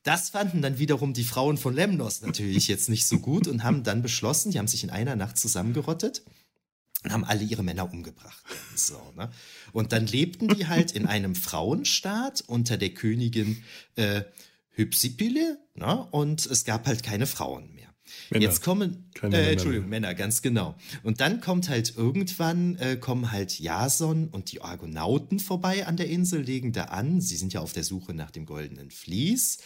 Das 0.02 0.30
fanden 0.30 0.62
dann 0.62 0.78
wiederum 0.78 1.14
die 1.14 1.24
Frauen 1.24 1.59
von 1.59 1.74
Lemnos 1.74 2.22
natürlich 2.22 2.66
jetzt 2.68 2.88
nicht 2.88 3.06
so 3.06 3.20
gut 3.20 3.46
und 3.46 3.62
haben 3.62 3.84
dann 3.84 4.02
beschlossen, 4.02 4.50
die 4.50 4.59
haben 4.59 4.66
sich 4.66 4.82
in 4.82 4.90
einer 4.90 5.14
Nacht 5.14 5.38
zusammengerottet 5.38 6.22
und 7.04 7.12
haben 7.12 7.24
alle 7.24 7.44
ihre 7.44 7.62
Männer 7.62 7.90
umgebracht. 7.90 8.42
So, 8.74 9.00
ne? 9.16 9.30
Und 9.72 9.92
dann 9.92 10.06
lebten 10.06 10.48
die 10.48 10.66
halt 10.66 10.92
in 10.92 11.06
einem 11.06 11.34
Frauenstaat 11.34 12.42
unter 12.46 12.76
der 12.76 12.90
Königin 12.94 13.62
äh, 13.96 14.22
Hypsipyle 14.70 15.59
ne? 15.74 16.06
und 16.10 16.46
es 16.46 16.64
gab 16.64 16.86
halt 16.86 17.02
keine 17.02 17.26
Frauen 17.26 17.72
mehr. 17.74 17.81
Männer. 18.30 18.44
Jetzt 18.44 18.62
kommen, 18.62 19.10
äh, 19.22 19.52
Entschuldigung, 19.52 19.89
Männer, 19.89 20.14
ganz 20.14 20.43
genau. 20.43 20.76
Und 21.02 21.20
dann 21.20 21.40
kommt 21.40 21.68
halt 21.68 21.97
irgendwann, 21.97 22.76
äh, 22.76 22.97
kommen 22.97 23.30
halt 23.30 23.59
Jason 23.59 24.28
und 24.28 24.52
die 24.52 24.62
Argonauten 24.62 25.39
vorbei 25.39 25.86
an 25.86 25.97
der 25.97 26.09
Insel, 26.09 26.40
legen 26.40 26.72
da 26.72 26.84
an. 26.84 27.20
Sie 27.20 27.36
sind 27.36 27.52
ja 27.52 27.60
auf 27.60 27.72
der 27.72 27.84
Suche 27.84 28.14
nach 28.14 28.30
dem 28.30 28.47
goldenen 28.47 28.90
Vlies. 28.90 29.59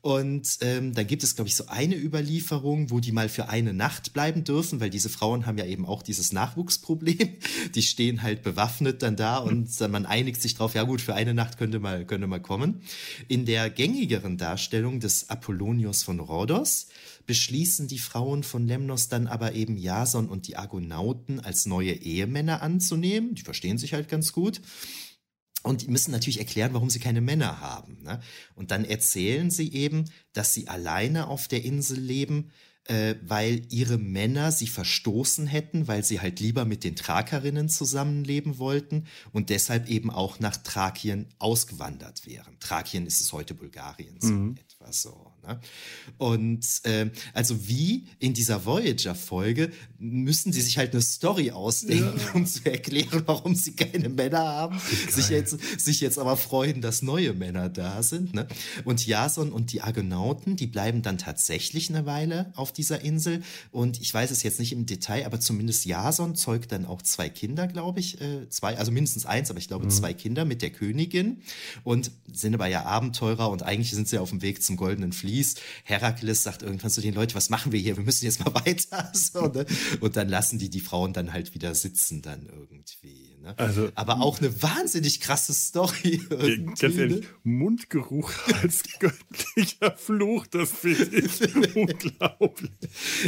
Und 0.00 0.58
ähm, 0.60 0.94
dann 0.94 1.06
gibt 1.06 1.22
es, 1.22 1.36
glaube 1.36 1.48
ich, 1.48 1.56
so 1.56 1.66
eine 1.66 1.96
Überlieferung, 1.96 2.90
wo 2.90 3.00
die 3.00 3.12
mal 3.12 3.28
für 3.28 3.48
eine 3.48 3.72
Nacht 3.72 4.12
bleiben 4.12 4.44
dürfen, 4.44 4.80
weil 4.80 4.90
diese 4.90 5.08
Frauen 5.08 5.46
haben 5.46 5.58
ja 5.58 5.66
eben 5.66 5.86
auch 5.86 6.02
dieses 6.02 6.32
Nachwuchsproblem. 6.32 7.36
Die 7.74 7.82
stehen 7.82 8.22
halt 8.22 8.42
bewaffnet 8.42 9.02
dann 9.02 9.16
da 9.16 9.38
und 9.38 9.68
hm. 9.68 9.90
man 9.90 10.06
einigt 10.06 10.42
sich 10.42 10.54
drauf, 10.54 10.74
ja 10.74 10.82
gut, 10.82 11.00
für 11.00 11.14
eine 11.14 11.34
Nacht 11.34 11.58
könnte 11.58 11.78
mal, 11.78 12.04
könnte 12.04 12.26
mal 12.26 12.40
kommen. 12.40 12.82
In 13.28 13.44
der 13.44 13.70
gängigeren 13.70 14.36
Darstellung 14.36 15.00
des 15.00 15.30
Apollonios 15.30 16.02
von 16.02 16.20
Rhodos 16.20 16.88
beschließen 17.26 17.79
die 17.88 17.98
Frauen 17.98 18.42
von 18.42 18.66
Lemnos 18.66 19.08
dann 19.08 19.26
aber 19.26 19.54
eben 19.54 19.76
Jason 19.76 20.28
und 20.28 20.48
die 20.48 20.56
Argonauten 20.56 21.40
als 21.40 21.66
neue 21.66 21.92
Ehemänner 21.92 22.62
anzunehmen. 22.62 23.34
Die 23.34 23.42
verstehen 23.42 23.78
sich 23.78 23.94
halt 23.94 24.08
ganz 24.08 24.32
gut. 24.32 24.60
Und 25.62 25.82
die 25.82 25.88
müssen 25.88 26.10
natürlich 26.10 26.38
erklären, 26.38 26.72
warum 26.72 26.88
sie 26.88 27.00
keine 27.00 27.20
Männer 27.20 27.60
haben. 27.60 28.02
Ne? 28.02 28.20
Und 28.54 28.70
dann 28.70 28.84
erzählen 28.84 29.50
sie 29.50 29.72
eben, 29.72 30.06
dass 30.32 30.54
sie 30.54 30.68
alleine 30.68 31.28
auf 31.28 31.48
der 31.48 31.64
Insel 31.64 31.98
leben, 31.98 32.50
äh, 32.84 33.16
weil 33.22 33.62
ihre 33.68 33.98
Männer 33.98 34.52
sie 34.52 34.66
verstoßen 34.66 35.46
hätten, 35.46 35.86
weil 35.86 36.02
sie 36.02 36.20
halt 36.20 36.40
lieber 36.40 36.64
mit 36.64 36.82
den 36.82 36.96
Thrakerinnen 36.96 37.68
zusammenleben 37.68 38.58
wollten 38.58 39.06
und 39.32 39.50
deshalb 39.50 39.88
eben 39.90 40.10
auch 40.10 40.40
nach 40.40 40.56
Thrakien 40.56 41.28
ausgewandert 41.38 42.26
wären. 42.26 42.58
Thrakien 42.58 43.06
ist 43.06 43.20
es 43.20 43.32
heute 43.32 43.54
Bulgarien, 43.54 44.18
so 44.18 44.32
mhm. 44.32 44.56
etwa 44.58 44.79
so. 44.90 45.32
Ne? 45.46 45.60
Und 46.18 46.66
äh, 46.84 47.10
also 47.32 47.68
wie 47.68 48.06
in 48.18 48.34
dieser 48.34 48.64
Voyager-Folge 48.64 49.70
müssen 49.98 50.52
sie 50.52 50.60
sich 50.60 50.78
halt 50.78 50.92
eine 50.92 51.02
Story 51.02 51.50
ausdenken, 51.50 52.18
ja. 52.18 52.32
um 52.32 52.46
zu 52.46 52.64
erklären, 52.64 53.22
warum 53.26 53.54
sie 53.54 53.74
keine 53.76 54.08
Männer 54.08 54.38
haben, 54.40 54.80
sich 55.08 55.28
jetzt, 55.28 55.58
sich 55.78 56.00
jetzt 56.00 56.18
aber 56.18 56.36
freuen, 56.36 56.80
dass 56.80 57.02
neue 57.02 57.32
Männer 57.34 57.68
da 57.68 58.02
sind. 58.02 58.34
Ne? 58.34 58.46
Und 58.84 59.06
Jason 59.06 59.52
und 59.52 59.72
die 59.72 59.82
Argonauten, 59.82 60.56
die 60.56 60.66
bleiben 60.66 61.02
dann 61.02 61.18
tatsächlich 61.18 61.90
eine 61.90 62.06
Weile 62.06 62.52
auf 62.56 62.72
dieser 62.72 63.02
Insel. 63.02 63.42
Und 63.70 64.00
ich 64.00 64.12
weiß 64.12 64.30
es 64.30 64.42
jetzt 64.42 64.58
nicht 64.60 64.72
im 64.72 64.86
Detail, 64.86 65.26
aber 65.26 65.40
zumindest 65.40 65.84
Jason 65.84 66.34
zeugt 66.34 66.72
dann 66.72 66.86
auch 66.86 67.02
zwei 67.02 67.28
Kinder, 67.28 67.66
glaube 67.66 68.00
ich. 68.00 68.20
Äh, 68.20 68.48
zwei, 68.48 68.76
also 68.76 68.92
mindestens 68.92 69.26
eins, 69.26 69.50
aber 69.50 69.58
ich 69.58 69.68
glaube 69.68 69.84
mhm. 69.84 69.90
zwei 69.90 70.14
Kinder 70.14 70.44
mit 70.44 70.62
der 70.62 70.70
Königin. 70.70 71.42
Und 71.84 72.10
sind 72.32 72.54
aber 72.54 72.66
ja 72.66 72.84
Abenteurer 72.84 73.50
und 73.50 73.62
eigentlich 73.62 73.90
sind 73.90 74.08
sie 74.08 74.18
auf 74.18 74.30
dem 74.30 74.42
Weg 74.42 74.62
zum 74.70 74.76
goldenen 74.76 75.12
liest. 75.22 75.60
Herakles 75.82 76.44
sagt 76.44 76.62
irgendwann 76.62 76.90
zu 76.90 77.00
den 77.00 77.14
Leuten, 77.14 77.34
was 77.34 77.50
machen 77.50 77.72
wir 77.72 77.80
hier? 77.80 77.96
Wir 77.96 78.04
müssen 78.04 78.24
jetzt 78.24 78.44
mal 78.44 78.54
weiter. 78.66 79.10
So, 79.12 79.48
ne? 79.48 79.66
Und 80.00 80.16
dann 80.16 80.28
lassen 80.28 80.58
die 80.58 80.70
die 80.70 80.80
Frauen 80.80 81.12
dann 81.12 81.32
halt 81.32 81.54
wieder 81.54 81.74
sitzen 81.74 82.22
dann 82.22 82.46
irgendwie. 82.46 83.30
Ne? 83.42 83.58
Also, 83.58 83.90
Aber 83.94 84.20
auch 84.20 84.38
eine 84.38 84.62
wahnsinnig 84.62 85.20
krasse 85.20 85.52
Story. 85.52 86.20
Ganz 86.78 86.82
ehrlich, 86.82 87.22
ne? 87.22 87.26
Mundgeruch 87.42 88.30
als 88.62 88.82
göttlicher 88.98 89.96
Fluch, 89.96 90.46
das 90.46 90.70
finde 90.70 91.18
ich 91.18 91.74
unglaublich. 91.74 92.70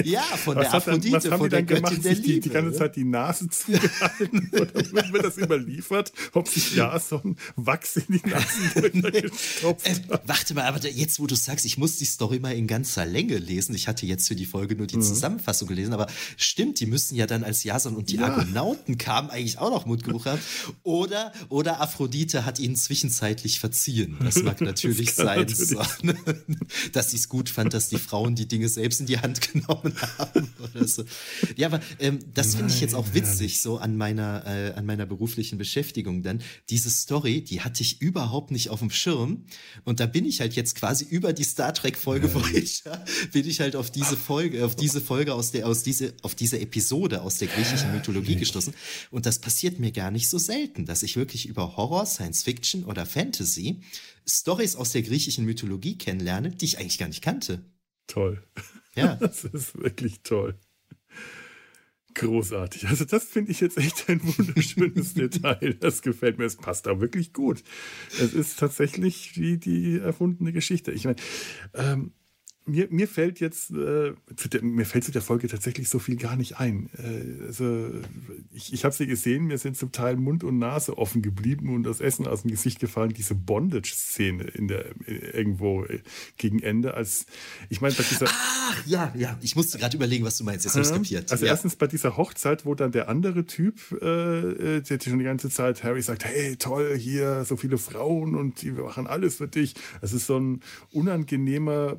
Ja, 0.05 0.21
von 0.21 0.57
was 0.57 0.69
der 0.69 0.75
Aphrodite, 0.75 1.19
dann, 1.21 1.31
was 1.31 1.39
von 1.39 1.51
der 1.51 1.63
Göttin 1.63 1.85
gemacht? 1.85 2.05
der 2.05 2.15
Liebe. 2.15 2.29
Die, 2.29 2.41
die 2.41 2.49
ganze 2.51 2.71
ne? 2.71 2.77
Zeit 2.77 2.97
die 2.97 3.05
Nase 3.05 3.49
zugehalten 3.49 4.51
oder 4.53 4.75
wird 4.75 5.25
das 5.25 5.39
überliefert, 5.39 6.13
ob 6.33 6.47
sich 6.47 6.77
Jason 6.77 7.37
Wachs 7.57 7.97
in 7.97 8.21
die 8.21 8.29
Nasen 8.29 9.05
äh, 9.05 9.95
Warte 10.25 10.55
mal, 10.55 10.65
aber 10.65 10.87
jetzt, 10.87 11.21
wo 11.21 11.27
du 11.27 11.32
sagst, 11.35 11.65
ich 11.65 11.79
muss 11.79 11.97
die 11.97 12.05
Story 12.05 12.39
mal 12.39 12.53
in 12.53 12.67
ganzer 12.67 13.07
Länge 13.07 13.39
lesen. 13.39 13.75
Ich 13.75 13.89
hatte 13.89 14.07
jetzt 14.07 14.29
für 14.29 14.35
die 14.35 14.47
Folge 14.47 14.77
nur 14.77 14.87
die 14.87 14.97
mhm. 14.97 15.03
Zusammenfassung 15.03 15.69
gelesen, 15.69 15.93
aber 15.93 16.07
stimmt, 16.37 16.81
die 16.81 16.87
müssen 16.87 17.15
ja 17.15 17.27
dann 17.27 17.45
als 17.45 17.65
Jason 17.65 17.97
und 17.97 18.11
die 18.11 18.17
ja. 18.17 18.27
Argonauten 18.27 18.99
kamen 18.99 19.31
eigentlich 19.31 19.59
auch 19.59 19.71
noch 19.71 19.87
Mundgeruch 19.87 20.27
haben. 20.27 20.41
Oder, 20.83 21.33
oder 21.49 21.81
Aphrodite 21.81 22.45
hat 22.45 22.59
ihnen 22.59 22.77
zwischenzeitlich 22.77 23.61
verziehen. 23.61 24.17
Das 24.23 24.43
mag 24.43 24.61
natürlich 24.61 25.07
das 25.07 25.17
sein, 25.17 25.41
natürlich. 25.41 25.69
So, 25.69 25.83
ne? 26.03 26.15
dass 26.93 27.11
sie 27.11 27.17
es 27.17 27.29
gut 27.29 27.49
fand, 27.49 27.75
dass 27.75 27.89
die 27.89 27.99
Frauen 27.99 28.35
die 28.35 28.47
Dinge 28.47 28.69
selbst 28.69 29.01
in 29.01 29.07
die 29.07 29.19
Hand 29.19 29.41
genommen 29.53 29.95
haben. 30.19 30.53
Oder 30.63 30.87
so. 30.87 31.05
Ja, 31.57 31.69
aber 31.69 31.81
ähm, 31.99 32.19
das 32.35 32.55
finde 32.55 32.73
ich 32.73 32.81
jetzt 32.81 32.95
auch 32.95 33.15
witzig, 33.15 33.61
so 33.61 33.79
an 33.79 33.97
meiner, 33.97 34.45
äh, 34.47 34.73
an 34.75 34.87
meiner 34.87 35.07
beruflichen 35.07 35.59
Beschäftigung 35.59 36.23
dann. 36.23 36.43
Diese 36.71 36.91
Story, 36.91 37.43
die 37.43 37.61
hatte 37.61 37.83
ich 37.83 38.01
überhaupt 38.01 38.51
nicht 38.51 38.71
auf 38.71 38.81
dem 38.81 38.91
Schirm. 38.91 39.45
Und 39.85 40.01
da 40.01 40.07
bin 40.07 40.25
ich 40.25 40.41
halt 40.41 40.55
jetzt 40.55 40.75
quasi 40.75 41.05
über 41.05 41.22
die 41.31 41.45
Star 41.45 41.73
Trek 41.73 41.97
Folge 41.97 42.27
ja. 42.27 42.35
Voyager, 42.35 43.05
bin 43.33 43.47
ich 43.47 43.61
halt 43.61 43.77
auf 43.77 43.91
diese 43.91 44.17
Folge, 44.17 44.65
auf 44.65 44.75
diese 44.75 45.01
Folge 45.01 45.35
aus 45.35 45.53
der, 45.53 45.67
aus 45.67 45.83
diese, 45.83 46.15
auf 46.23 46.35
diese 46.35 46.59
Episode 46.59 47.23
aus 47.23 47.39
der 47.39 47.49
griechischen 47.49 47.93
Mythologie 47.93 48.37
gestoßen. 48.37 48.75
Und 49.11 49.27
das 49.27 49.39
passiert 49.39 49.79
mir 49.79 49.93
gar 49.93 50.11
nicht 50.11 50.29
so 50.29 50.39
selten, 50.39 50.87
dass 50.87 51.03
ich 51.03 51.17
wirklich 51.17 51.47
über 51.47 51.77
Horror, 51.77 52.07
Science 52.07 52.43
Fiction 52.43 52.85
oder 52.85 53.07
Fantasy 53.07 53.81
Stories 54.27 54.77
aus 54.77 54.93
der 54.93 55.03
griechischen 55.03 55.45
Mythologie 55.45 55.97
kennenlerne, 55.99 56.51
die 56.51 56.65
ich 56.65 56.79
eigentlich 56.79 56.99
gar 56.99 57.09
nicht 57.09 57.23
kannte. 57.23 57.65
Toll. 58.07 58.43
Ja. 58.95 59.17
Das 59.21 59.45
ist 59.45 59.79
wirklich 59.79 60.21
toll. 60.23 60.59
Großartig. 62.15 62.89
Also 62.89 63.05
das 63.05 63.25
finde 63.25 63.53
ich 63.53 63.61
jetzt 63.61 63.79
echt 63.79 64.09
ein 64.09 64.21
wunderschönes 64.23 65.15
Detail. 65.15 65.75
Das 65.75 66.03
gefällt 66.03 66.39
mir. 66.39 66.45
Es 66.45 66.57
passt 66.57 66.87
da 66.87 67.01
wirklich 67.01 67.33
gut. 67.33 67.63
Es 68.21 68.35
ist 68.35 68.59
tatsächlich 68.59 69.37
wie 69.39 69.59
die 69.59 69.99
erfundene 69.99 70.53
Geschichte. 70.53 70.93
Ich 70.93 71.05
meine, 71.05 71.17
ähm, 71.75 72.13
mir, 72.65 72.89
mir 72.91 73.09
fällt 73.09 73.41
jetzt, 73.41 73.71
äh, 73.71 74.13
der, 74.53 74.63
mir 74.63 74.87
fällt 74.87 75.05
zu 75.05 75.13
der 75.13 75.23
Folge 75.23 75.49
tatsächlich 75.49 75.89
so 75.89 75.99
viel 75.99 76.17
gar 76.17 76.37
nicht 76.37 76.59
ein. 76.59 76.91
Äh, 76.97 77.47
also 77.47 77.91
ich, 78.53 78.73
ich 78.73 78.85
habe 78.85 78.95
sie 78.95 79.07
gesehen, 79.07 79.47
mir 79.47 79.59
sind 79.59 79.77
zum 79.77 79.93
Teil 79.93 80.17
Mund 80.17 80.45
und 80.45 80.59
Nase 80.59 80.97
offen 80.97 81.23
geblieben 81.23 81.75
und 81.75 81.83
das 81.83 82.01
Essen 82.01 82.27
aus 82.27 82.43
dem 82.43 82.51
Gesicht 82.51 82.79
gefallen. 82.79 83.13
Diese 83.13 83.35
Bondage-Szene 83.35 84.45
in 84.45 84.69
der 84.69 84.87
irgendwo 85.07 85.85
äh, 85.85 86.01
gegen 86.37 86.61
Ende, 86.61 86.95
als 86.95 87.27
ich 87.69 87.81
meine, 87.81 87.95
bei 87.95 88.05
dieser. 88.05 88.29
Ah, 88.29 88.75
ja, 88.87 89.13
ja, 89.17 89.39
ich 89.43 89.57
musste 89.57 89.79
gerade 89.79 89.97
überlegen, 89.97 90.25
was 90.25 90.39
du 90.39 90.45
meinst. 90.45 90.65
Jetzt 90.65 90.75
habe 90.75 90.85
ich 90.85 90.93
kapiert. 90.93 91.33
Also 91.33 91.45
ja. 91.45 91.53
erstens 91.53 91.77
bei 91.77 91.87
dieser 91.87 92.17
Hochzeit, 92.17 92.65
wo 92.65 92.75
dann 92.75 92.93
der 92.93 93.09
andere 93.09 93.45
Typ, 93.45 93.81
äh, 94.01 94.81
der 94.81 95.01
schon 95.03 95.19
die 95.19 95.25
ganze 95.25 95.51
Zeit 95.51 95.83
Harry 95.83 96.03
sagt, 96.03 96.25
hey, 96.25 96.57
toll, 96.57 96.97
hier 96.97 97.45
so 97.45 97.57
viele 97.57 97.79
Frauen 97.79 98.35
und 98.35 98.63
die 98.63 98.71
machen 98.71 99.07
alles 99.07 99.37
für 99.37 99.49
dich. 99.49 99.75
Es 100.01 100.13
ist 100.13 100.27
so 100.27 100.39
ein 100.39 100.61
unangenehmer 100.93 101.97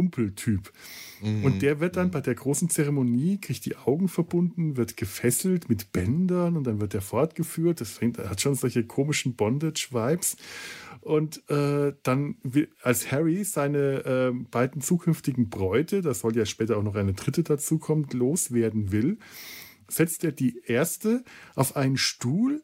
Kumpeltyp. 0.00 0.72
Mhm. 1.20 1.44
Und 1.44 1.62
der 1.62 1.78
wird 1.80 1.96
dann 1.96 2.10
bei 2.10 2.22
der 2.22 2.34
großen 2.34 2.70
Zeremonie, 2.70 3.38
kriegt 3.38 3.66
die 3.66 3.76
Augen 3.76 4.08
verbunden, 4.08 4.78
wird 4.78 4.96
gefesselt 4.96 5.68
mit 5.68 5.92
Bändern 5.92 6.56
und 6.56 6.64
dann 6.64 6.80
wird 6.80 6.94
er 6.94 7.02
fortgeführt. 7.02 7.82
Das 7.82 7.90
fängt, 7.90 8.16
hat 8.16 8.40
schon 8.40 8.54
solche 8.54 8.84
komischen 8.84 9.34
Bondage-Vibes. 9.36 10.36
Und 11.02 11.48
äh, 11.50 11.92
dann, 12.02 12.36
als 12.82 13.12
Harry 13.12 13.44
seine 13.44 14.04
äh, 14.04 14.44
beiden 14.50 14.80
zukünftigen 14.80 15.50
Bräute, 15.50 16.00
da 16.00 16.14
soll 16.14 16.34
ja 16.34 16.46
später 16.46 16.78
auch 16.78 16.82
noch 16.82 16.94
eine 16.94 17.12
dritte 17.12 17.42
dazukommen, 17.42 18.06
loswerden 18.12 18.92
will, 18.92 19.18
setzt 19.88 20.24
er 20.24 20.32
die 20.32 20.62
erste 20.66 21.24
auf 21.54 21.76
einen 21.76 21.96
Stuhl 21.96 22.62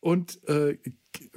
und 0.00 0.46
äh, 0.48 0.78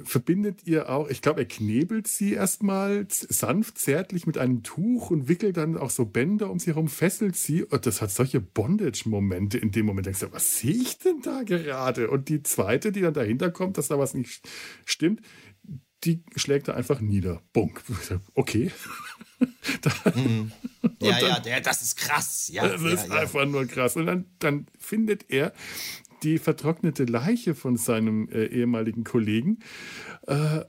verbindet 0.02 0.66
ihr 0.66 0.88
auch, 0.88 1.08
ich 1.08 1.22
glaube, 1.22 1.40
er 1.40 1.46
knebelt 1.46 2.08
sie 2.08 2.32
erstmal 2.32 3.06
sanft, 3.08 3.78
zärtlich 3.78 4.26
mit 4.26 4.38
einem 4.38 4.62
Tuch 4.62 5.10
und 5.10 5.28
wickelt 5.28 5.56
dann 5.56 5.76
auch 5.76 5.90
so 5.90 6.04
Bänder 6.04 6.50
um 6.50 6.58
sie 6.58 6.70
herum, 6.70 6.88
fesselt 6.88 7.36
sie. 7.36 7.64
Und 7.64 7.86
das 7.86 8.00
hat 8.00 8.10
solche 8.10 8.40
Bondage-Momente 8.40 9.58
in 9.58 9.70
dem 9.70 9.86
Moment. 9.86 10.06
Denkst 10.06 10.20
du, 10.20 10.32
was 10.32 10.58
sehe 10.58 10.72
ich 10.72 10.98
denn 10.98 11.20
da 11.22 11.42
gerade? 11.42 12.10
Und 12.10 12.28
die 12.28 12.42
zweite, 12.42 12.92
die 12.92 13.00
dann 13.00 13.14
dahinter 13.14 13.50
kommt, 13.50 13.78
dass 13.78 13.88
da 13.88 13.98
was 13.98 14.14
nicht 14.14 14.42
stimmt, 14.84 15.20
die 16.04 16.22
schlägt 16.36 16.68
er 16.68 16.76
einfach 16.76 17.00
nieder. 17.00 17.42
Bunk. 17.52 17.82
Okay. 18.34 18.70
mhm. 20.14 20.52
Ja, 21.00 21.20
dann, 21.20 21.30
ja, 21.30 21.40
der, 21.40 21.60
das 21.60 21.82
ist 21.82 21.96
krass. 21.96 22.48
Ja, 22.52 22.66
das 22.66 22.82
ja, 22.82 22.88
ist 22.88 23.08
ja. 23.08 23.14
einfach 23.14 23.46
nur 23.46 23.66
krass. 23.66 23.96
Und 23.96 24.06
dann, 24.06 24.26
dann 24.38 24.66
findet 24.78 25.30
er 25.30 25.52
die 26.22 26.38
vertrocknete 26.38 27.04
Leiche 27.04 27.54
von 27.54 27.76
seinem 27.76 28.28
äh, 28.28 28.46
ehemaligen 28.46 29.04
Kollegen 29.04 29.58
äh, 30.26 30.60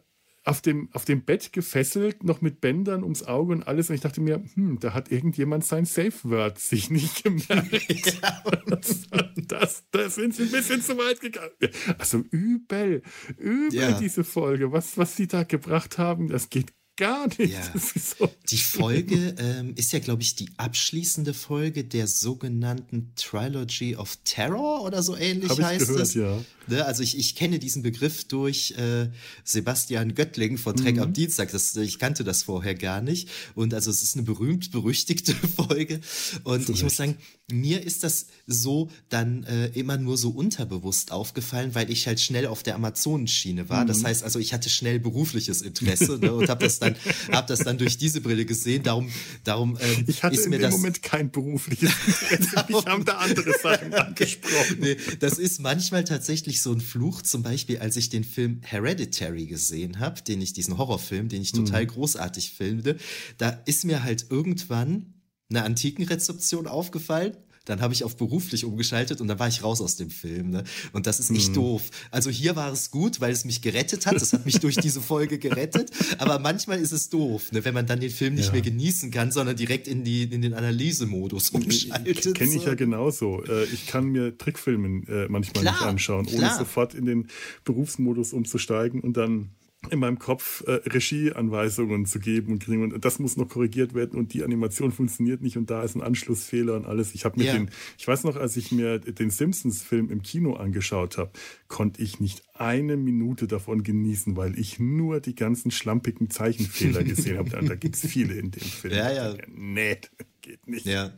auf 0.50 0.62
dem, 0.62 0.90
auf 0.94 1.06
dem 1.06 1.26
Bett 1.26 1.54
gefesselt, 1.54 2.24
noch 2.24 2.42
mit 2.42 2.60
Bändern 2.60 3.04
ums 3.04 3.24
Auge 3.24 3.54
und 3.54 3.68
alles. 3.68 3.90
Und 3.90 3.96
ich 3.96 4.02
dachte 4.02 4.22
mir, 4.22 4.44
hm, 4.56 4.80
da 4.80 4.94
hat 4.94 5.12
irgendjemand 5.12 5.64
sein 5.64 5.86
Safe 5.86 6.14
Word 6.24 6.60
sich 6.60 6.90
nicht 6.90 7.24
gemerkt. 7.24 8.20
das, 9.48 9.84
das 9.92 10.16
sind 10.16 10.36
sie 10.36 10.44
ein 10.44 10.52
bisschen 10.52 10.82
zu 10.82 10.98
weit 10.98 11.22
gegangen. 11.22 11.52
Also 11.98 12.24
übel, 12.32 13.04
übel 13.38 13.80
ja. 13.80 14.00
diese 14.00 14.24
Folge. 14.24 14.72
Was, 14.72 14.98
was 14.98 15.16
sie 15.16 15.28
da 15.28 15.44
gebracht 15.44 15.98
haben, 15.98 16.30
das 16.30 16.50
geht 16.50 16.74
gar 17.00 17.28
nicht. 17.28 17.54
Ja. 17.54 17.74
So 17.76 18.30
die 18.50 18.58
Folge 18.58 19.36
ähm, 19.40 19.74
ist 19.76 19.94
ja, 19.94 20.00
glaube 20.00 20.22
ich, 20.22 20.36
die 20.36 20.50
abschließende 20.58 21.34
Folge 21.34 21.86
der 21.86 22.08
sogenannten 22.08 23.14
Trilogy 23.16 23.96
of 23.96 24.18
Terror 24.26 24.84
oder 24.84 25.02
so 25.02 25.16
ähnlich 25.16 25.50
Hab 25.50 25.62
heißt 25.62 25.88
gehört, 25.88 26.02
es. 26.02 26.14
Ja. 26.14 26.40
Ne? 26.70 26.86
Also 26.86 27.04
ich, 27.04 27.18
ich 27.18 27.36
kenne 27.36 27.60
diesen 27.60 27.82
Begriff 27.82 28.26
durch 28.26 28.72
äh, 28.78 29.10
Sebastian 29.44 30.16
Göttling 30.16 30.58
von 30.58 30.76
Trek 30.76 30.96
mhm. 30.96 31.02
am 31.02 31.14
Dienstag. 31.14 31.52
Das, 31.52 31.76
ich 31.76 32.00
kannte 32.00 32.24
das 32.24 32.44
vorher 32.44 32.76
gar 32.76 33.02
nicht. 33.02 33.30
Und 33.56 33.74
also 33.74 33.92
es 33.92 34.02
ist 34.04 34.16
eine 34.16 34.24
berühmt-berüchtigte 34.24 35.34
Folge. 35.56 36.02
Und 36.44 36.64
Vielleicht. 36.64 36.70
ich 36.70 36.84
muss 36.84 36.96
sagen, 36.96 37.18
mir 37.52 37.84
ist 37.84 38.04
das 38.04 38.28
so 38.48 38.90
dann 39.10 39.44
äh, 39.44 39.68
immer 39.70 39.98
nur 39.98 40.18
so 40.18 40.30
unterbewusst 40.30 41.12
aufgefallen, 41.12 41.74
weil 41.74 41.90
ich 41.90 42.08
halt 42.08 42.20
schnell 42.20 42.48
auf 42.48 42.64
der 42.64 42.76
Amazonenschiene 42.76 43.70
war. 43.70 43.84
Mhm. 43.84 43.88
Das 43.88 44.04
heißt 44.04 44.24
also, 44.24 44.40
ich 44.40 44.54
hatte 44.54 44.70
schnell 44.70 45.00
berufliches 45.00 45.62
Interesse 45.62 46.20
ne, 46.20 46.34
und 46.34 46.50
habe 46.50 46.64
das 46.64 46.80
dann 46.80 46.96
hab 47.32 47.48
das 47.48 47.60
dann 47.60 47.78
durch 47.78 47.98
diese 47.98 48.22
Brille 48.22 48.46
gesehen. 48.46 48.84
Darum, 48.84 49.10
darum 49.44 49.78
ähm, 49.82 50.06
ich 50.08 50.24
hatte 50.24 50.36
ist 50.36 50.46
in 50.46 50.52
mir 50.52 50.58
dem 50.58 50.64
das 50.64 50.72
Moment 50.74 51.02
kein 51.02 51.32
berufliches 51.32 51.92
Interesse. 52.30 52.66
ich 52.70 52.86
habe 52.86 53.04
da 53.04 53.18
andere 53.18 53.54
Sachen 53.62 53.94
angesprochen. 53.94 54.78
Nee, 54.80 54.98
das 55.20 55.38
ist 55.38 55.60
manchmal 55.60 56.04
tatsächlich 56.04 56.59
so 56.62 56.72
ein 56.72 56.82
Fluch. 56.82 57.22
Zum 57.22 57.44
Beispiel, 57.44 57.80
als 57.80 57.96
ich 57.98 58.10
den 58.10 58.24
Film 58.24 58.62
Hereditary 58.64 59.46
gesehen 59.46 60.00
habe, 60.00 60.22
den 60.22 60.42
ich 60.42 60.54
diesen 60.54 60.78
Horrorfilm, 60.78 61.30
den 61.30 61.42
ich 61.42 61.52
total 61.52 61.84
mhm. 61.84 61.90
großartig 61.90 62.52
finde, 62.52 62.98
da 63.38 63.50
ist 63.66 63.86
mir 63.86 64.04
halt 64.04 64.28
irgendwann 64.30 65.14
eine 65.50 65.64
Antikenrezeption 65.64 66.68
aufgefallen 66.68 67.36
dann 67.70 67.82
habe 67.82 67.94
ich 67.94 68.04
auf 68.04 68.18
beruflich 68.18 68.66
umgeschaltet 68.66 69.22
und 69.22 69.28
dann 69.28 69.38
war 69.38 69.48
ich 69.48 69.64
raus 69.64 69.80
aus 69.80 69.96
dem 69.96 70.10
Film. 70.10 70.50
Ne? 70.50 70.64
Und 70.92 71.06
das 71.06 71.20
ist 71.20 71.30
echt 71.30 71.50
mhm. 71.50 71.56
doof. 71.56 71.84
Also 72.10 72.32
hier 72.32 72.56
war 72.56 72.74
es 72.74 72.90
gut, 72.90 73.22
weil 73.22 73.32
es 73.32 73.46
mich 73.46 73.62
gerettet 73.62 74.08
hat. 74.08 74.16
Es 74.16 74.34
hat 74.34 74.46
mich 74.46 74.60
durch 74.60 74.76
diese 74.76 75.02
Folge 75.02 75.38
gerettet. 75.38 75.92
Aber 76.18 76.40
manchmal 76.40 76.80
ist 76.80 76.92
es 76.92 77.10
doof, 77.10 77.52
ne? 77.52 77.64
wenn 77.64 77.76
man 77.76 77.86
dann 77.86 78.00
den 78.00 78.10
Film 78.10 78.34
nicht 78.34 78.48
ja. 78.48 78.54
mehr 78.54 78.62
genießen 78.62 79.12
kann, 79.12 79.32
sondern 79.32 79.56
direkt 79.56 79.88
in, 79.88 80.04
die, 80.04 80.24
in 80.24 80.42
den 80.42 80.56
Analysemodus 80.56 81.52
umschaltet. 81.52 82.34
Kenne 82.34 82.56
ich 82.56 82.66
ja 82.66 82.74
genauso. 82.74 83.44
Äh, 83.44 83.66
ich 83.66 83.86
kann 83.86 84.06
mir 84.06 84.36
Trickfilmen 84.36 85.08
äh, 85.08 85.28
manchmal 85.30 85.62
klar, 85.62 85.74
nicht 85.76 85.84
anschauen, 85.84 86.26
ohne 86.28 86.38
klar. 86.38 86.58
sofort 86.58 86.96
in 86.96 87.06
den 87.06 87.28
Berufsmodus 87.66 88.34
umzusteigen 88.34 89.02
und 89.02 89.16
dann 89.16 89.52
in 89.90 90.00
meinem 90.00 90.20
Kopf 90.20 90.62
äh, 90.68 90.72
Regieanweisungen 90.72 92.06
zu 92.06 92.20
geben 92.20 92.52
und 92.52 92.64
kriegen 92.64 92.84
und 92.84 93.06
das 93.06 93.18
muss 93.18 93.38
noch 93.38 93.48
korrigiert 93.48 93.94
werden 93.94 94.20
und 94.20 94.34
die 94.34 94.44
Animation 94.44 94.92
funktioniert 94.92 95.42
nicht 95.42 95.56
und 95.56 95.70
da 95.70 95.84
ist 95.84 95.96
ein 95.96 96.02
Anschlussfehler 96.02 96.76
und 96.76 96.86
alles. 96.86 97.16
Ich 97.16 97.24
habe 97.24 97.40
mir 97.40 97.46
ja. 97.46 97.54
den, 97.54 97.70
ich 97.98 98.06
weiß 98.06 98.26
noch, 98.26 98.36
als 98.36 98.58
ich 98.58 98.74
mir 98.74 99.00
den 99.00 99.30
Simpsons-Film 99.30 100.10
im 100.10 100.22
Kino 100.22 100.56
angeschaut 100.56 101.18
habe, 101.18 101.32
konnte 101.70 102.02
ich 102.02 102.20
nicht 102.20 102.44
eine 102.54 102.98
Minute 102.98 103.48
davon 103.48 103.84
genießen, 103.84 104.36
weil 104.36 104.60
ich 104.60 104.80
nur 104.80 105.22
die 105.22 105.36
ganzen 105.36 105.72
schlampigen 105.72 106.30
Zeichenfehler 106.30 107.04
gesehen 107.04 107.38
habe. 107.38 107.50
Da, 107.50 107.62
da 107.62 107.76
gibt 107.76 107.96
es 107.96 108.06
viele 108.06 108.34
in 108.34 108.52
dem 108.52 108.62
Film. 108.62 108.94
Ja, 108.94 109.12
ja. 109.12 109.36
Nee, 109.48 109.98
geht 110.42 110.68
nicht. 110.68 110.86
Ja, 110.86 111.14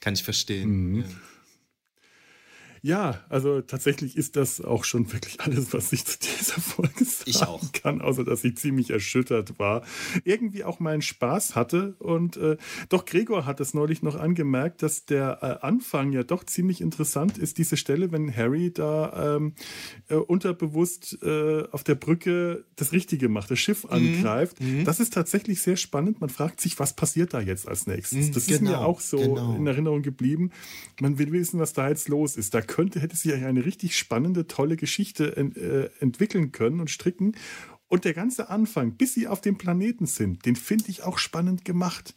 kann 0.00 0.14
ich 0.14 0.24
verstehen. 0.24 0.90
Mhm. 0.90 1.00
Ja. 1.00 1.04
Ja, 2.84 3.24
also 3.30 3.62
tatsächlich 3.62 4.14
ist 4.14 4.36
das 4.36 4.60
auch 4.60 4.84
schon 4.84 5.10
wirklich 5.10 5.40
alles, 5.40 5.72
was 5.72 5.90
ich 5.94 6.04
zu 6.04 6.18
dieser 6.18 6.60
Folge 6.60 7.02
sagen 7.02 7.22
ich 7.24 7.42
auch. 7.42 7.72
kann, 7.72 8.02
außer 8.02 8.24
dass 8.24 8.44
ich 8.44 8.58
ziemlich 8.58 8.90
erschüttert 8.90 9.58
war. 9.58 9.86
Irgendwie 10.24 10.64
auch 10.64 10.80
meinen 10.80 11.00
Spaß 11.00 11.56
hatte. 11.56 11.94
Und 11.98 12.36
äh, 12.36 12.58
doch 12.90 13.06
Gregor 13.06 13.46
hat 13.46 13.60
es 13.60 13.72
neulich 13.72 14.02
noch 14.02 14.16
angemerkt, 14.16 14.82
dass 14.82 15.06
der 15.06 15.38
äh, 15.40 15.66
Anfang 15.66 16.12
ja 16.12 16.24
doch 16.24 16.44
ziemlich 16.44 16.82
interessant 16.82 17.38
ist. 17.38 17.56
Diese 17.56 17.78
Stelle, 17.78 18.12
wenn 18.12 18.36
Harry 18.36 18.70
da 18.70 19.36
ähm, 19.36 19.54
äh, 20.08 20.16
unterbewusst 20.16 21.16
äh, 21.22 21.64
auf 21.70 21.84
der 21.84 21.94
Brücke 21.94 22.66
das 22.76 22.92
Richtige 22.92 23.30
macht, 23.30 23.50
das 23.50 23.60
Schiff 23.60 23.84
mhm. 23.84 23.92
angreift. 23.92 24.60
Mhm. 24.60 24.84
Das 24.84 25.00
ist 25.00 25.14
tatsächlich 25.14 25.62
sehr 25.62 25.78
spannend. 25.78 26.20
Man 26.20 26.28
fragt 26.28 26.60
sich, 26.60 26.78
was 26.78 26.92
passiert 26.92 27.32
da 27.32 27.40
jetzt 27.40 27.66
als 27.66 27.86
nächstes? 27.86 28.28
Mhm, 28.28 28.32
das 28.32 28.44
genau, 28.44 28.54
ist 28.56 28.60
mir 28.60 28.68
genau, 28.72 28.82
auch 28.82 29.00
so 29.00 29.16
genau. 29.16 29.56
in 29.56 29.66
Erinnerung 29.66 30.02
geblieben. 30.02 30.50
Man 31.00 31.18
will 31.18 31.32
wissen, 31.32 31.58
was 31.58 31.72
da 31.72 31.88
jetzt 31.88 32.10
los 32.10 32.36
ist. 32.36 32.52
Da 32.52 32.60
könnte, 32.74 32.98
hätte 32.98 33.14
sich 33.14 33.32
eine 33.32 33.64
richtig 33.64 33.96
spannende, 33.96 34.48
tolle 34.48 34.74
Geschichte 34.76 35.36
ent, 35.36 35.56
äh, 35.56 35.90
entwickeln 36.00 36.50
können 36.50 36.80
und 36.80 36.90
stricken. 36.90 37.36
Und 37.86 38.04
der 38.04 38.14
ganze 38.14 38.50
Anfang, 38.50 38.96
bis 38.96 39.14
sie 39.14 39.28
auf 39.28 39.40
dem 39.40 39.56
Planeten 39.56 40.06
sind, 40.06 40.44
den 40.44 40.56
finde 40.56 40.86
ich 40.88 41.04
auch 41.04 41.18
spannend 41.18 41.64
gemacht. 41.64 42.16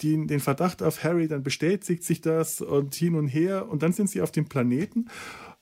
Die, 0.00 0.24
den 0.28 0.38
Verdacht 0.38 0.84
auf 0.84 1.02
Harry, 1.02 1.26
dann 1.26 1.42
bestätigt 1.42 2.04
sich 2.04 2.20
das 2.20 2.60
und 2.60 2.94
hin 2.94 3.16
und 3.16 3.26
her 3.26 3.68
und 3.68 3.82
dann 3.82 3.92
sind 3.92 4.08
sie 4.08 4.22
auf 4.22 4.30
dem 4.30 4.48
Planeten. 4.48 5.06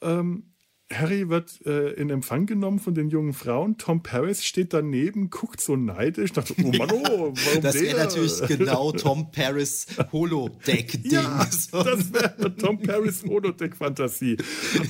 Ähm, 0.03 0.53
Harry 0.93 1.29
wird 1.29 1.67
äh, 1.67 1.91
in 1.95 2.11
Empfang 2.11 2.47
genommen 2.47 2.79
von 2.79 2.95
den 2.95 3.09
jungen 3.09 3.33
Frauen. 3.33 3.77
Tom 3.77 4.05
Paris 4.05 4.45
steht 4.45 4.73
daneben, 4.73 5.31
guckt 5.31 5.61
so 5.61 5.75
neidisch. 5.75 6.33
Dachte, 6.33 6.55
oh 6.63 6.71
Mann, 6.71 6.91
oh, 6.93 7.33
warum 7.35 7.61
Das 7.61 7.81
wäre 7.81 7.99
natürlich 7.99 8.41
genau 8.47 8.93
Tom 8.93 9.33
Paris 9.33 9.87
Holodeck-Ding. 10.13 11.11
Ja, 11.11 11.45
das 11.45 11.73
wäre 12.13 12.55
Tom 12.57 12.79
Paris 12.79 13.25
Holodeck-Fantasie. 13.25 14.37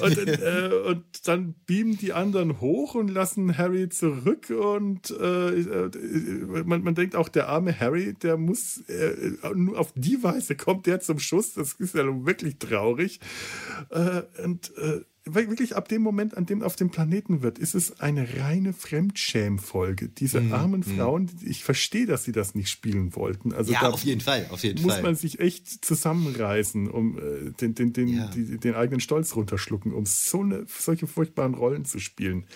Und, 0.01 0.18
äh, 0.18 0.70
und, 0.86 1.05
dann 1.27 1.55
beamen 1.64 1.97
die 1.97 2.12
anderen 2.12 2.60
hoch 2.60 2.94
und 2.94 3.09
lassen 3.09 3.56
Harry 3.56 3.89
zurück. 3.89 4.51
Und 4.51 5.10
äh, 5.10 5.60
äh 5.60 5.90
man, 6.66 6.82
man, 6.82 6.94
denkt 6.94 7.16
auch, 7.16 7.31
der 7.31 7.48
arme 7.48 7.78
Harry, 7.81 8.12
der 8.12 8.36
muss 8.36 8.82
äh, 8.89 9.35
nur 9.55 9.78
auf 9.78 9.93
die 9.94 10.23
Weise 10.23 10.56
kommt 10.56 10.86
der 10.86 11.01
zum 11.01 11.18
Schuss. 11.18 11.55
Das 11.55 11.73
ist 11.74 11.94
ja 11.94 12.05
wirklich 12.27 12.59
traurig. 12.59 13.18
Äh, 13.89 14.23
und 14.44 14.73
wirklich 15.26 15.74
ab 15.74 15.88
dem 15.88 16.02
Moment, 16.02 16.36
an 16.36 16.46
dem 16.46 16.62
auf 16.62 16.76
dem 16.76 16.90
Planeten 16.90 17.42
wird, 17.42 17.58
ist 17.58 17.74
es 17.74 18.00
eine 18.00 18.38
reine 18.38 18.72
Fremdschämfolge. 18.72 20.08
Diese 20.08 20.40
mhm. 20.40 20.52
armen 20.52 20.84
mhm. 20.86 20.96
Frauen, 20.96 21.30
ich 21.44 21.64
verstehe, 21.64 22.06
dass 22.06 22.24
sie 22.24 22.32
das 22.32 22.54
nicht 22.54 22.68
spielen 22.68 23.16
wollten. 23.16 23.52
Also 23.52 23.72
ja, 23.72 23.90
auf 23.90 24.04
jeden 24.04 24.20
Fall, 24.20 24.46
auf 24.50 24.62
jeden 24.62 24.82
muss 24.82 24.94
Fall. 24.94 25.02
man 25.02 25.16
sich 25.16 25.40
echt 25.40 25.84
zusammenreißen, 25.84 26.88
um 26.88 27.18
äh, 27.18 27.50
den, 27.60 27.74
den, 27.74 27.92
den, 27.92 28.08
ja. 28.08 28.28
die, 28.28 28.58
den 28.58 28.74
eigenen 28.74 29.00
Stolz 29.00 29.34
runterschlucken, 29.34 29.92
um 29.92 30.06
so 30.06 30.42
eine, 30.42 30.64
solche 30.66 31.06
furchtbaren 31.06 31.54
Rollen 31.54 31.84
zu 31.84 31.98
spielen. 31.98 32.46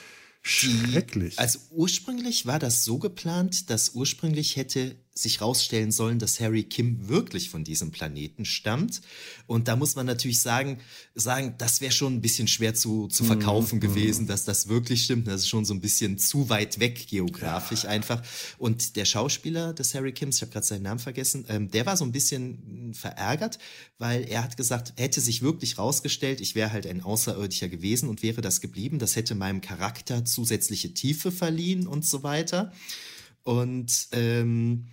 Schrecklich. 0.42 1.38
Also 1.38 1.58
ursprünglich 1.70 2.46
war 2.46 2.58
das 2.58 2.84
so 2.84 2.98
geplant, 2.98 3.68
dass 3.68 3.90
ursprünglich 3.90 4.56
hätte 4.56 4.96
sich 5.12 5.40
rausstellen 5.40 5.90
sollen, 5.90 6.18
dass 6.18 6.40
Harry 6.40 6.62
Kim 6.62 7.08
wirklich 7.08 7.50
von 7.50 7.64
diesem 7.64 7.90
Planeten 7.90 8.44
stammt. 8.44 9.00
Und 9.46 9.66
da 9.66 9.76
muss 9.76 9.96
man 9.96 10.06
natürlich 10.06 10.40
sagen, 10.40 10.78
sagen, 11.14 11.54
das 11.58 11.80
wäre 11.80 11.92
schon 11.92 12.14
ein 12.14 12.20
bisschen 12.20 12.46
schwer 12.46 12.74
zu, 12.74 13.08
zu 13.08 13.24
verkaufen 13.24 13.76
mhm. 13.76 13.80
gewesen, 13.80 14.26
dass 14.26 14.44
das 14.44 14.68
wirklich 14.68 15.04
stimmt. 15.04 15.26
Das 15.26 15.42
ist 15.42 15.48
schon 15.48 15.64
so 15.64 15.74
ein 15.74 15.80
bisschen 15.80 16.18
zu 16.18 16.48
weit 16.48 16.78
weg 16.78 17.08
geografisch 17.08 17.84
ja. 17.84 17.90
einfach. 17.90 18.22
Und 18.58 18.96
der 18.96 19.04
Schauspieler 19.04 19.74
des 19.74 19.94
Harry 19.94 20.12
Kims, 20.12 20.36
ich 20.36 20.42
habe 20.42 20.52
gerade 20.52 20.66
seinen 20.66 20.82
Namen 20.82 21.00
vergessen, 21.00 21.44
ähm, 21.48 21.70
der 21.70 21.86
war 21.86 21.96
so 21.96 22.04
ein 22.04 22.12
bisschen 22.12 22.94
verärgert, 22.94 23.58
weil 23.98 24.24
er 24.28 24.44
hat 24.44 24.56
gesagt, 24.56 24.94
hätte 24.96 25.20
sich 25.20 25.42
wirklich 25.42 25.76
rausgestellt, 25.76 26.40
ich 26.40 26.54
wäre 26.54 26.72
halt 26.72 26.86
ein 26.86 27.02
Außerirdischer 27.02 27.68
gewesen 27.68 28.08
und 28.08 28.22
wäre 28.22 28.40
das 28.40 28.60
geblieben. 28.60 28.98
Das 28.98 29.16
hätte 29.16 29.34
meinem 29.34 29.60
Charakter 29.60 30.24
zusätzliche 30.24 30.94
Tiefe 30.94 31.32
verliehen 31.32 31.86
und 31.86 32.06
so 32.06 32.22
weiter. 32.22 32.72
Und 33.42 34.08
ähm, 34.12 34.86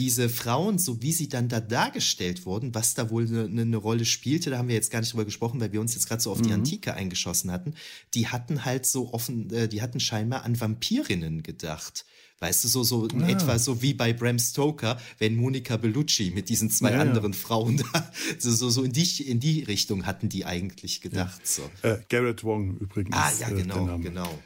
diese 0.00 0.30
Frauen, 0.30 0.78
so 0.78 1.02
wie 1.02 1.12
sie 1.12 1.28
dann 1.28 1.50
da 1.50 1.60
dargestellt 1.60 2.46
wurden, 2.46 2.74
was 2.74 2.94
da 2.94 3.10
wohl 3.10 3.26
eine, 3.26 3.60
eine 3.60 3.76
Rolle 3.76 4.06
spielte, 4.06 4.48
da 4.48 4.56
haben 4.56 4.68
wir 4.68 4.74
jetzt 4.74 4.90
gar 4.90 5.00
nicht 5.00 5.12
drüber 5.12 5.26
gesprochen, 5.26 5.60
weil 5.60 5.72
wir 5.72 5.80
uns 5.82 5.94
jetzt 5.94 6.08
gerade 6.08 6.22
so 6.22 6.32
auf 6.32 6.38
mhm. 6.38 6.44
die 6.44 6.52
Antike 6.54 6.94
eingeschossen 6.94 7.52
hatten, 7.52 7.74
die 8.14 8.28
hatten 8.28 8.64
halt 8.64 8.86
so 8.86 9.12
offen, 9.12 9.52
äh, 9.52 9.68
die 9.68 9.82
hatten 9.82 10.00
scheinbar 10.00 10.44
an 10.44 10.58
Vampirinnen 10.58 11.42
gedacht. 11.42 12.06
Weißt 12.38 12.64
du, 12.64 12.68
so, 12.68 12.82
so 12.82 13.06
ah. 13.12 13.28
etwa 13.28 13.58
so 13.58 13.82
wie 13.82 13.92
bei 13.92 14.14
Bram 14.14 14.38
Stoker, 14.38 14.98
wenn 15.18 15.36
Monica 15.36 15.76
Bellucci 15.76 16.32
mit 16.34 16.48
diesen 16.48 16.70
zwei 16.70 16.92
ja, 16.92 17.00
anderen 17.02 17.32
ja. 17.32 17.38
Frauen 17.38 17.76
da, 17.92 18.10
so, 18.38 18.50
so, 18.50 18.70
so 18.70 18.82
in, 18.82 18.92
die, 18.92 19.28
in 19.28 19.38
die 19.38 19.64
Richtung 19.64 20.06
hatten 20.06 20.30
die 20.30 20.46
eigentlich 20.46 21.02
gedacht. 21.02 21.42
Ja. 21.44 21.44
So. 21.44 21.70
Äh, 21.86 21.98
Garrett 22.08 22.42
Wong 22.42 22.78
übrigens. 22.78 23.14
Ah, 23.14 23.30
ja, 23.38 23.50
äh, 23.50 23.54
genau, 23.54 23.98
genau. 23.98 24.38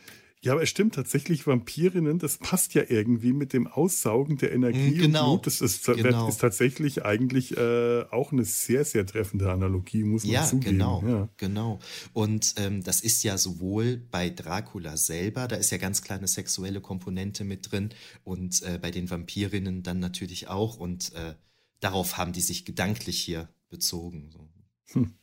Ja, 0.45 0.53
aber 0.53 0.63
es 0.63 0.69
stimmt 0.69 0.95
tatsächlich, 0.95 1.47
Vampirinnen, 1.47 2.19
das 2.19 2.37
passt 2.37 2.75
ja 2.75 2.83
irgendwie 2.87 3.33
mit 3.33 3.55
dem 3.55 3.67
Aussaugen 3.67 4.37
der 4.37 4.53
Energie 4.53 4.93
genau. 4.93 5.33
und 5.33 5.43
Blut. 5.43 5.47
Das 5.47 5.63
ist, 5.63 5.87
genau. 5.87 6.29
ist 6.29 6.39
tatsächlich 6.39 7.03
eigentlich 7.03 7.57
äh, 7.57 8.05
auch 8.11 8.31
eine 8.31 8.45
sehr, 8.45 8.85
sehr 8.85 9.07
treffende 9.07 9.51
Analogie, 9.51 10.05
muss 10.05 10.25
man 10.25 10.33
ja, 10.33 10.45
zugeben. 10.45 10.73
Genau, 10.73 11.03
ja, 11.07 11.29
genau. 11.39 11.79
Und 12.13 12.57
ähm, 12.59 12.83
das 12.83 13.01
ist 13.01 13.23
ja 13.23 13.39
sowohl 13.39 13.97
bei 13.97 14.29
Dracula 14.29 14.99
selber, 14.99 15.49
da 15.49 15.57
ist 15.57 15.71
ja 15.71 15.79
ganz 15.79 16.03
klar 16.03 16.19
eine 16.19 16.29
sexuelle 16.29 16.83
Komponente 16.83 17.45
mit 17.45 17.73
drin 17.73 17.95
und 18.23 18.63
äh, 18.65 18.79
bei 18.79 18.91
den 18.91 19.09
Vampirinnen 19.09 19.83
dann 19.83 19.99
natürlich 19.99 20.49
auch 20.49 20.77
und 20.77 21.15
äh, 21.15 21.37
darauf 21.81 22.19
haben 22.19 22.35
die 22.35 22.43
sich 22.43 22.67
gedanklich 22.67 23.19
hier 23.19 23.49
bezogen. 23.71 24.29
So. 24.31 24.49
Hm. 24.93 25.15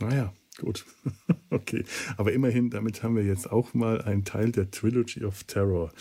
Naja, 0.00 0.32
Gut, 0.58 0.84
okay. 1.50 1.84
Aber 2.16 2.32
immerhin, 2.32 2.68
damit 2.70 3.04
haben 3.04 3.14
wir 3.14 3.22
jetzt 3.22 3.50
auch 3.50 3.74
mal 3.74 4.02
einen 4.02 4.24
Teil 4.24 4.50
der 4.50 4.72
Trilogy 4.72 5.24
of 5.24 5.44
Terror. 5.44 5.92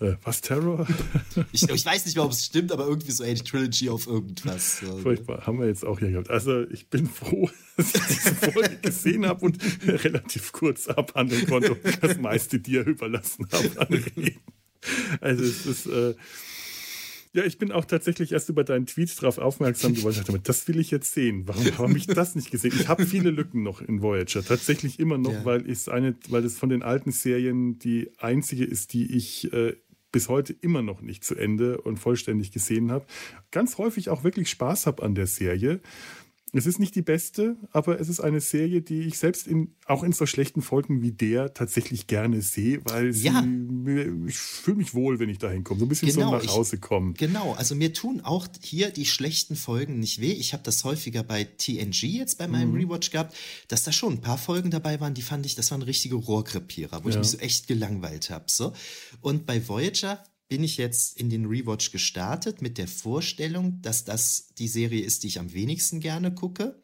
Äh, 0.00 0.16
was 0.22 0.42
Terror? 0.42 0.86
ich, 1.52 1.62
ich, 1.62 1.86
weiß 1.86 2.04
nicht 2.04 2.16
mehr, 2.16 2.24
ob 2.26 2.32
es 2.32 2.44
stimmt, 2.44 2.72
aber 2.72 2.86
irgendwie 2.86 3.10
so 3.10 3.24
eine 3.24 3.42
Trilogy 3.42 3.88
of 3.88 4.06
irgendwas. 4.06 4.82
Furchtbar, 5.02 5.46
haben 5.46 5.58
wir 5.58 5.66
jetzt 5.66 5.86
auch 5.86 5.98
hier 5.98 6.10
gehabt. 6.10 6.28
Also 6.28 6.68
ich 6.68 6.90
bin 6.90 7.06
froh, 7.06 7.48
dass 7.78 7.94
ich 7.94 8.06
diese 8.06 8.34
Folge 8.34 8.76
gesehen 8.82 9.24
habe 9.24 9.46
und 9.46 9.58
relativ 9.86 10.52
kurz 10.52 10.88
abhandeln 10.88 11.46
konnte 11.46 11.74
das 12.02 12.18
meiste 12.18 12.58
dir 12.58 12.86
überlassen 12.86 13.48
habe 13.50 13.94
Also 15.22 15.42
es 15.42 15.64
ist... 15.64 15.86
Äh, 15.86 16.14
ja, 17.34 17.44
ich 17.44 17.58
bin 17.58 17.72
auch 17.72 17.86
tatsächlich 17.86 18.32
erst 18.32 18.50
über 18.50 18.62
deinen 18.62 18.86
Tweet 18.86 19.16
darauf 19.20 19.38
aufmerksam 19.38 19.94
geworden. 19.94 20.16
Ich 20.18 20.24
dachte, 20.24 20.40
das 20.40 20.68
will 20.68 20.78
ich 20.78 20.90
jetzt 20.90 21.14
sehen. 21.14 21.44
Warum 21.46 21.78
habe 21.78 21.96
ich 21.96 22.06
das 22.06 22.34
nicht 22.34 22.50
gesehen? 22.50 22.74
Ich 22.78 22.88
habe 22.88 23.06
viele 23.06 23.30
Lücken 23.30 23.62
noch 23.62 23.80
in 23.80 24.02
Voyager. 24.02 24.44
Tatsächlich 24.44 25.00
immer 25.00 25.16
noch, 25.16 25.32
ja. 25.32 25.44
weil 25.44 25.68
es 25.68 25.88
eine, 25.88 26.14
weil 26.28 26.44
es 26.44 26.58
von 26.58 26.68
den 26.68 26.82
alten 26.82 27.10
Serien 27.10 27.78
die 27.78 28.10
einzige 28.18 28.64
ist, 28.64 28.92
die 28.92 29.16
ich 29.16 29.50
äh, 29.52 29.74
bis 30.12 30.28
heute 30.28 30.52
immer 30.52 30.82
noch 30.82 31.00
nicht 31.00 31.24
zu 31.24 31.34
Ende 31.34 31.80
und 31.80 31.96
vollständig 31.96 32.52
gesehen 32.52 32.92
habe. 32.92 33.06
Ganz 33.50 33.78
häufig 33.78 34.10
auch 34.10 34.24
wirklich 34.24 34.50
Spaß 34.50 34.86
habe 34.86 35.02
an 35.02 35.14
der 35.14 35.26
Serie. 35.26 35.80
Es 36.54 36.66
ist 36.66 36.78
nicht 36.78 36.94
die 36.94 37.02
beste, 37.02 37.56
aber 37.70 37.98
es 37.98 38.10
ist 38.10 38.20
eine 38.20 38.42
Serie, 38.42 38.82
die 38.82 39.00
ich 39.00 39.18
selbst 39.18 39.46
in, 39.46 39.74
auch 39.86 40.02
in 40.02 40.12
so 40.12 40.26
schlechten 40.26 40.60
Folgen 40.60 41.00
wie 41.00 41.12
der 41.12 41.54
tatsächlich 41.54 42.06
gerne 42.06 42.42
sehe, 42.42 42.84
weil 42.84 43.14
sie, 43.14 43.28
ja. 43.28 43.42
ich 44.26 44.36
fühle 44.36 44.76
mich 44.76 44.92
wohl, 44.92 45.18
wenn 45.18 45.30
ich 45.30 45.38
da 45.38 45.48
hinkomme. 45.48 45.80
So 45.80 45.86
ein 45.86 45.88
bisschen 45.88 46.10
genau, 46.10 46.38
so 46.38 46.46
nach 46.46 46.54
Hause 46.54 46.76
kommen. 46.76 47.14
Genau, 47.14 47.54
also 47.54 47.74
mir 47.74 47.94
tun 47.94 48.20
auch 48.20 48.46
hier 48.60 48.90
die 48.90 49.06
schlechten 49.06 49.56
Folgen 49.56 49.98
nicht 49.98 50.20
weh. 50.20 50.32
Ich 50.32 50.52
habe 50.52 50.62
das 50.62 50.84
häufiger 50.84 51.22
bei 51.22 51.44
TNG 51.44 52.02
jetzt 52.02 52.36
bei 52.36 52.46
meinem 52.46 52.72
mhm. 52.72 52.80
Rewatch 52.80 53.10
gehabt, 53.10 53.34
dass 53.68 53.84
da 53.84 53.92
schon 53.92 54.14
ein 54.14 54.20
paar 54.20 54.36
Folgen 54.38 54.70
dabei 54.70 55.00
waren, 55.00 55.14
die 55.14 55.22
fand 55.22 55.46
ich, 55.46 55.54
das 55.54 55.70
waren 55.70 55.80
richtige 55.80 56.16
Rohrkrepierer, 56.16 57.02
wo 57.02 57.08
ja. 57.08 57.14
ich 57.14 57.18
mich 57.18 57.30
so 57.30 57.38
echt 57.38 57.66
gelangweilt 57.66 58.28
habe. 58.28 58.44
So. 58.48 58.74
Und 59.22 59.46
bei 59.46 59.66
Voyager 59.66 60.22
bin 60.52 60.64
ich 60.64 60.76
jetzt 60.76 61.18
in 61.18 61.30
den 61.30 61.46
Rewatch 61.46 61.92
gestartet 61.92 62.60
mit 62.60 62.76
der 62.76 62.86
Vorstellung, 62.86 63.80
dass 63.80 64.04
das 64.04 64.48
die 64.58 64.68
Serie 64.68 65.02
ist, 65.02 65.22
die 65.22 65.28
ich 65.28 65.38
am 65.38 65.54
wenigsten 65.54 65.98
gerne 65.98 66.30
gucke. 66.30 66.78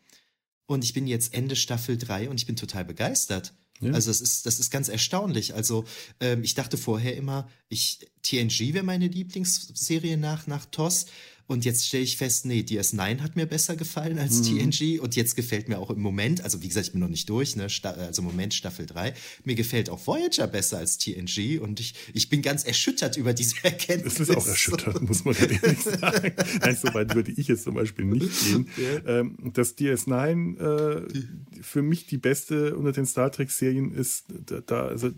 Und 0.64 0.84
ich 0.84 0.94
bin 0.94 1.06
jetzt 1.06 1.34
Ende 1.34 1.54
Staffel 1.54 1.98
3 1.98 2.30
und 2.30 2.40
ich 2.40 2.46
bin 2.46 2.56
total 2.56 2.86
begeistert. 2.86 3.52
Ja. 3.80 3.92
Also 3.92 4.08
das 4.08 4.22
ist, 4.22 4.46
das 4.46 4.58
ist 4.58 4.70
ganz 4.70 4.88
erstaunlich. 4.88 5.54
Also 5.54 5.84
ähm, 6.18 6.44
ich 6.44 6.54
dachte 6.54 6.78
vorher 6.78 7.14
immer, 7.14 7.46
ich 7.68 8.08
TNG 8.22 8.72
wäre 8.72 8.84
meine 8.84 9.06
Lieblingsserie 9.06 10.16
nach, 10.16 10.46
nach 10.46 10.64
TOS. 10.64 11.04
Und 11.48 11.64
jetzt 11.64 11.88
stelle 11.88 12.04
ich 12.04 12.18
fest, 12.18 12.44
nee, 12.44 12.60
DS9 12.60 13.20
hat 13.20 13.34
mir 13.34 13.46
besser 13.46 13.74
gefallen 13.74 14.18
als 14.18 14.42
mhm. 14.50 14.70
TNG. 14.70 15.00
Und 15.00 15.16
jetzt 15.16 15.34
gefällt 15.34 15.66
mir 15.70 15.78
auch 15.78 15.88
im 15.88 16.00
Moment, 16.00 16.44
also 16.44 16.62
wie 16.62 16.68
gesagt, 16.68 16.88
ich 16.88 16.92
bin 16.92 17.00
noch 17.00 17.08
nicht 17.08 17.28
durch, 17.30 17.56
ne? 17.56 17.68
also 17.82 18.20
im 18.20 18.28
Moment 18.28 18.52
Staffel 18.52 18.84
3, 18.84 19.14
mir 19.44 19.54
gefällt 19.54 19.88
auch 19.88 20.06
Voyager 20.06 20.46
besser 20.46 20.76
als 20.76 20.98
TNG. 20.98 21.58
Und 21.58 21.80
ich, 21.80 21.94
ich 22.12 22.28
bin 22.28 22.42
ganz 22.42 22.64
erschüttert 22.64 23.16
über 23.16 23.32
diese 23.32 23.56
Erkenntnis. 23.64 24.16
Das 24.16 24.28
ist 24.28 24.36
auch 24.36 24.46
erschüttert, 24.46 25.00
muss 25.00 25.24
man 25.24 25.34
ehrlich 25.36 25.80
sagen. 25.82 26.34
Nein, 26.60 26.76
so 26.76 26.92
weit 26.92 27.14
würde 27.14 27.32
ich 27.32 27.48
jetzt 27.48 27.64
zum 27.64 27.74
Beispiel 27.74 28.04
nicht 28.04 28.30
gehen. 28.44 28.68
Ja. 28.76 29.20
Ähm, 29.20 29.50
dass 29.54 29.78
DS9 29.78 30.58
äh, 30.58 31.62
für 31.62 31.80
mich 31.80 32.06
die 32.06 32.18
beste 32.18 32.76
unter 32.76 32.92
den 32.92 33.06
Star 33.06 33.32
Trek-Serien 33.32 33.92
ist, 33.92 34.26
da, 34.66 34.86
also, 34.86 35.10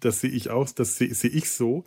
das 0.00 0.20
sehe 0.20 0.30
ich 0.30 0.50
auch, 0.50 0.68
das 0.70 0.96
sehe 0.96 1.14
seh 1.14 1.28
ich 1.28 1.50
so. 1.50 1.84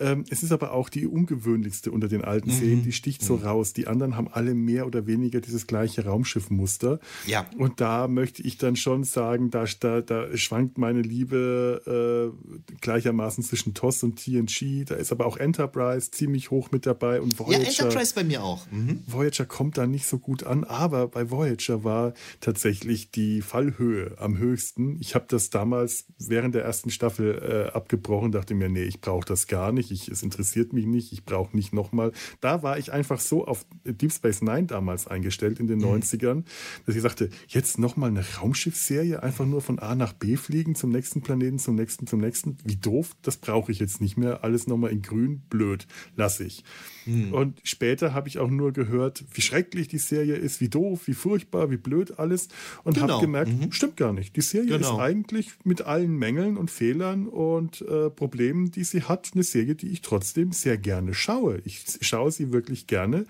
Ähm, 0.00 0.24
es 0.28 0.42
ist 0.42 0.52
aber 0.52 0.72
auch 0.72 0.88
die 0.88 1.06
ungewöhnlichste 1.06 1.90
unter 1.90 2.08
den 2.08 2.24
alten 2.24 2.50
mhm. 2.50 2.54
Serien, 2.54 2.82
die 2.82 2.92
sticht 2.92 3.12
sticht 3.12 3.22
so 3.22 3.36
mhm. 3.36 3.44
raus. 3.44 3.72
Die 3.72 3.86
anderen 3.86 4.16
haben 4.16 4.28
alle 4.28 4.54
mehr 4.54 4.86
oder 4.86 5.06
weniger 5.06 5.40
dieses 5.40 5.66
gleiche 5.66 6.04
Raumschiffmuster. 6.04 6.98
Ja. 7.26 7.46
Und 7.58 7.80
da 7.80 8.08
möchte 8.08 8.42
ich 8.42 8.58
dann 8.58 8.76
schon 8.76 9.04
sagen, 9.04 9.50
da, 9.50 9.64
da, 9.80 10.00
da 10.00 10.36
schwankt 10.36 10.78
meine 10.78 11.02
Liebe 11.02 12.32
äh, 12.72 12.76
gleichermaßen 12.80 13.44
zwischen 13.44 13.74
TOS 13.74 14.02
und 14.02 14.16
TNG. 14.16 14.84
Da 14.86 14.94
ist 14.94 15.12
aber 15.12 15.26
auch 15.26 15.36
Enterprise 15.36 16.10
ziemlich 16.10 16.50
hoch 16.50 16.70
mit 16.70 16.86
dabei 16.86 17.20
und 17.20 17.38
Voyager. 17.38 17.62
Ja, 17.62 17.68
Enterprise 17.68 18.14
bei 18.14 18.24
mir 18.24 18.42
auch. 18.42 18.70
Mhm. 18.70 19.02
Voyager 19.06 19.44
kommt 19.44 19.78
da 19.78 19.86
nicht 19.86 20.06
so 20.06 20.18
gut 20.18 20.44
an, 20.44 20.64
aber 20.64 21.08
bei 21.08 21.30
Voyager 21.30 21.84
war 21.84 22.14
tatsächlich 22.40 23.10
die 23.10 23.42
Fallhöhe 23.42 24.16
am 24.18 24.38
höchsten. 24.38 24.98
Ich 25.00 25.14
habe 25.14 25.26
das 25.28 25.50
damals 25.50 26.06
während 26.18 26.54
der 26.54 26.64
ersten 26.64 26.90
Staffel 26.90 27.41
äh, 27.42 27.70
abgebrochen, 27.72 28.32
dachte 28.32 28.54
mir, 28.54 28.68
nee, 28.68 28.84
ich 28.84 29.00
brauche 29.00 29.24
das 29.26 29.46
gar 29.46 29.72
nicht, 29.72 29.90
ich, 29.90 30.08
es 30.08 30.22
interessiert 30.22 30.72
mich 30.72 30.86
nicht, 30.86 31.12
ich 31.12 31.24
brauche 31.24 31.56
nicht 31.56 31.72
nochmal. 31.72 32.12
Da 32.40 32.62
war 32.62 32.78
ich 32.78 32.92
einfach 32.92 33.20
so 33.20 33.46
auf 33.46 33.66
Deep 33.84 34.12
Space 34.12 34.42
Nine 34.42 34.64
damals 34.64 35.06
eingestellt 35.06 35.60
in 35.60 35.66
den 35.66 35.78
mhm. 35.78 35.86
90ern, 35.86 36.44
dass 36.86 36.94
ich 36.94 37.02
sagte, 37.02 37.30
jetzt 37.48 37.78
nochmal 37.78 38.10
eine 38.10 38.24
Raumschiffserie, 38.38 39.22
einfach 39.22 39.46
nur 39.46 39.60
von 39.60 39.78
A 39.78 39.94
nach 39.94 40.12
B 40.12 40.36
fliegen, 40.36 40.74
zum 40.74 40.90
nächsten 40.90 41.22
Planeten, 41.22 41.58
zum 41.58 41.74
nächsten, 41.74 42.06
zum 42.06 42.20
nächsten. 42.20 42.56
Wie 42.64 42.76
doof, 42.76 43.10
das 43.22 43.36
brauche 43.36 43.72
ich 43.72 43.78
jetzt 43.78 44.00
nicht 44.00 44.16
mehr. 44.16 44.44
Alles 44.44 44.66
nochmal 44.66 44.90
in 44.90 45.02
grün, 45.02 45.42
blöd, 45.48 45.86
lasse 46.16 46.44
ich. 46.44 46.64
Mhm. 47.06 47.32
Und 47.32 47.60
später 47.64 48.14
habe 48.14 48.28
ich 48.28 48.38
auch 48.38 48.50
nur 48.50 48.72
gehört, 48.72 49.24
wie 49.32 49.40
schrecklich 49.40 49.88
die 49.88 49.98
Serie 49.98 50.36
ist, 50.36 50.60
wie 50.60 50.68
doof, 50.68 51.06
wie 51.06 51.14
furchtbar, 51.14 51.70
wie 51.70 51.76
blöd 51.76 52.18
alles. 52.18 52.48
Und 52.84 52.94
genau. 52.94 53.14
habe 53.14 53.20
gemerkt, 53.20 53.52
mhm. 53.52 53.72
stimmt 53.72 53.96
gar 53.96 54.12
nicht. 54.12 54.36
Die 54.36 54.40
Serie 54.40 54.78
genau. 54.78 54.94
ist 54.94 55.00
eigentlich 55.00 55.50
mit 55.64 55.82
allen 55.82 56.16
Mängeln 56.16 56.56
und 56.56 56.70
Fehlern 56.70 57.28
und 57.32 57.80
äh, 57.82 58.10
Problemen, 58.10 58.70
die 58.70 58.84
sie 58.84 59.02
hat, 59.02 59.30
eine 59.34 59.42
Serie, 59.42 59.74
die 59.74 59.88
ich 59.88 60.02
trotzdem 60.02 60.52
sehr 60.52 60.76
gerne 60.76 61.14
schaue. 61.14 61.62
Ich 61.64 61.82
schaue 62.00 62.30
sie 62.30 62.52
wirklich 62.52 62.86
gerne 62.86 63.24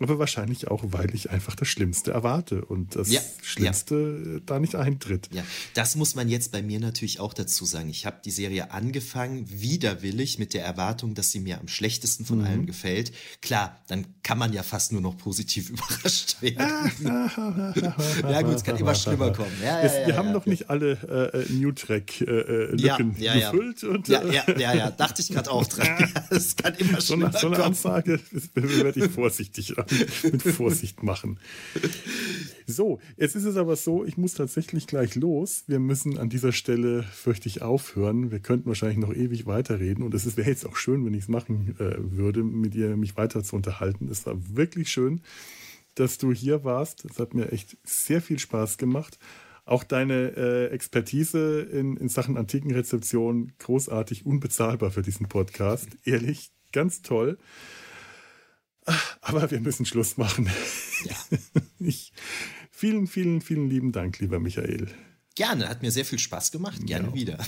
aber 0.00 0.18
wahrscheinlich 0.18 0.68
auch, 0.68 0.84
weil 0.88 1.14
ich 1.14 1.30
einfach 1.30 1.54
das 1.54 1.68
Schlimmste 1.68 2.12
erwarte 2.12 2.64
und 2.64 2.96
das 2.96 3.10
ja, 3.10 3.20
Schlimmste 3.42 4.34
ja. 4.34 4.40
da 4.46 4.58
nicht 4.60 4.74
eintritt. 4.74 5.28
Ja, 5.32 5.42
das 5.74 5.96
muss 5.96 6.14
man 6.14 6.28
jetzt 6.28 6.52
bei 6.52 6.62
mir 6.62 6.80
natürlich 6.80 7.20
auch 7.20 7.34
dazu 7.34 7.64
sagen. 7.64 7.88
Ich 7.88 8.06
habe 8.06 8.18
die 8.24 8.30
Serie 8.30 8.70
angefangen, 8.70 9.46
widerwillig, 9.48 10.38
mit 10.38 10.54
der 10.54 10.64
Erwartung, 10.64 11.14
dass 11.14 11.32
sie 11.32 11.40
mir 11.40 11.60
am 11.60 11.68
schlechtesten 11.68 12.24
von 12.24 12.38
mhm. 12.38 12.44
allen 12.44 12.66
gefällt. 12.66 13.12
Klar, 13.40 13.80
dann 13.88 14.06
kann 14.22 14.38
man 14.38 14.52
ja 14.52 14.62
fast 14.62 14.92
nur 14.92 15.00
noch 15.00 15.16
positiv 15.16 15.70
überrascht 15.70 16.40
werden. 16.42 17.02
ja 18.22 18.42
gut, 18.42 18.54
es 18.54 18.64
kann 18.64 18.76
immer 18.76 18.94
schlimmer 18.94 19.32
kommen. 19.32 19.52
Ja, 19.62 19.84
ja, 19.84 20.06
wir 20.06 20.16
haben 20.16 20.32
noch 20.32 20.46
nicht 20.46 20.70
alle 20.70 20.92
äh, 20.92 21.42
äh 21.42 21.52
New 21.52 21.72
Track 21.72 22.20
äh, 22.20 22.24
äh 22.24 22.76
gefüllt. 22.76 23.84
Und, 23.84 24.08
ja, 24.08 24.24
ja, 24.24 24.44
ja, 24.58 24.74
ja, 24.74 24.90
dachte 24.90 25.22
ich 25.22 25.28
gerade 25.28 25.50
auch 25.50 25.66
dran. 25.66 25.88
Es 26.30 26.56
kann 26.56 26.74
immer 26.74 27.00
schlimmer 27.00 27.32
so, 27.32 27.38
so 27.38 27.46
eine 27.48 27.64
Ansage 27.64 28.20
werde 28.54 29.04
ich 29.04 29.10
vorsichtig 29.10 29.74
mit 30.22 30.42
Vorsicht 30.42 31.02
machen. 31.02 31.38
So, 32.66 33.00
jetzt 33.16 33.34
ist 33.34 33.44
es 33.44 33.56
aber 33.56 33.76
so, 33.76 34.04
ich 34.04 34.16
muss 34.16 34.34
tatsächlich 34.34 34.86
gleich 34.86 35.14
los. 35.14 35.64
Wir 35.66 35.78
müssen 35.78 36.18
an 36.18 36.28
dieser 36.28 36.52
Stelle, 36.52 37.02
fürchte 37.02 37.48
ich, 37.48 37.62
aufhören. 37.62 38.30
Wir 38.30 38.40
könnten 38.40 38.68
wahrscheinlich 38.68 38.98
noch 38.98 39.14
ewig 39.14 39.46
weiterreden 39.46 40.04
und 40.04 40.14
es 40.14 40.36
wäre 40.36 40.48
jetzt 40.48 40.66
auch 40.66 40.76
schön, 40.76 41.04
wenn 41.06 41.14
ich 41.14 41.24
es 41.24 41.28
machen 41.28 41.76
äh, 41.78 41.96
würde, 41.98 42.42
mit 42.42 42.74
dir 42.74 42.96
mich 42.96 43.16
weiter 43.16 43.42
zu 43.42 43.56
unterhalten. 43.56 44.08
Es 44.10 44.26
war 44.26 44.36
wirklich 44.54 44.90
schön, 44.90 45.22
dass 45.94 46.18
du 46.18 46.32
hier 46.32 46.64
warst. 46.64 47.04
Es 47.04 47.18
hat 47.18 47.34
mir 47.34 47.52
echt 47.52 47.76
sehr 47.84 48.20
viel 48.20 48.38
Spaß 48.38 48.78
gemacht. 48.78 49.18
Auch 49.64 49.84
deine 49.84 50.36
äh, 50.36 50.66
Expertise 50.68 51.60
in, 51.60 51.96
in 51.98 52.08
Sachen 52.08 52.36
Antikenrezeption 52.36 53.52
großartig, 53.58 54.24
unbezahlbar 54.24 54.90
für 54.90 55.02
diesen 55.02 55.28
Podcast. 55.28 55.88
Ehrlich, 56.04 56.52
ganz 56.72 57.02
toll. 57.02 57.38
Aber 59.20 59.50
wir 59.50 59.60
müssen 59.60 59.86
Schluss 59.86 60.16
machen. 60.16 60.50
Ja. 61.04 61.16
Ich, 61.80 62.12
vielen, 62.72 63.06
vielen, 63.06 63.40
vielen 63.40 63.70
lieben 63.70 63.92
Dank, 63.92 64.18
lieber 64.18 64.40
Michael. 64.40 64.88
Gerne, 65.36 65.68
hat 65.68 65.80
mir 65.80 65.92
sehr 65.92 66.04
viel 66.04 66.18
Spaß 66.18 66.50
gemacht. 66.50 66.84
Gerne 66.84 67.08
ja. 67.08 67.14
wieder. 67.14 67.38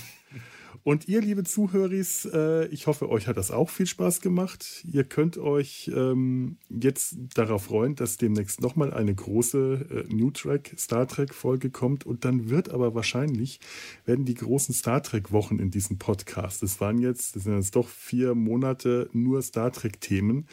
Und 0.83 1.07
ihr, 1.07 1.21
liebe 1.21 1.43
Zuhörer, 1.43 1.91
äh, 1.91 2.65
ich 2.67 2.87
hoffe, 2.87 3.09
euch 3.09 3.27
hat 3.27 3.37
das 3.37 3.51
auch 3.51 3.69
viel 3.69 3.85
Spaß 3.85 4.19
gemacht. 4.21 4.83
Ihr 4.91 5.03
könnt 5.03 5.37
euch 5.37 5.91
ähm, 5.93 6.57
jetzt 6.69 7.17
darauf 7.35 7.65
freuen, 7.65 7.93
dass 7.95 8.17
demnächst 8.17 8.61
nochmal 8.61 8.91
eine 8.91 9.13
große 9.13 10.07
äh, 10.09 10.13
New 10.13 10.31
Track 10.31 10.73
Star 10.77 11.07
Trek 11.07 11.35
Folge 11.35 11.69
kommt. 11.69 12.05
Und 12.05 12.25
dann 12.25 12.49
wird 12.49 12.71
aber 12.71 12.95
wahrscheinlich, 12.95 13.59
werden 14.05 14.25
die 14.25 14.33
großen 14.33 14.73
Star 14.73 15.03
Trek 15.03 15.31
Wochen 15.31 15.59
in 15.59 15.69
diesem 15.69 15.99
Podcast, 15.99 16.63
das 16.63 16.81
waren 16.81 16.97
jetzt, 16.97 17.35
das 17.35 17.43
sind 17.43 17.55
jetzt 17.55 17.75
doch 17.75 17.87
vier 17.87 18.33
Monate 18.33 19.07
nur 19.13 19.41
Star 19.43 19.71
Trek 19.71 20.01
Themen, 20.01 20.47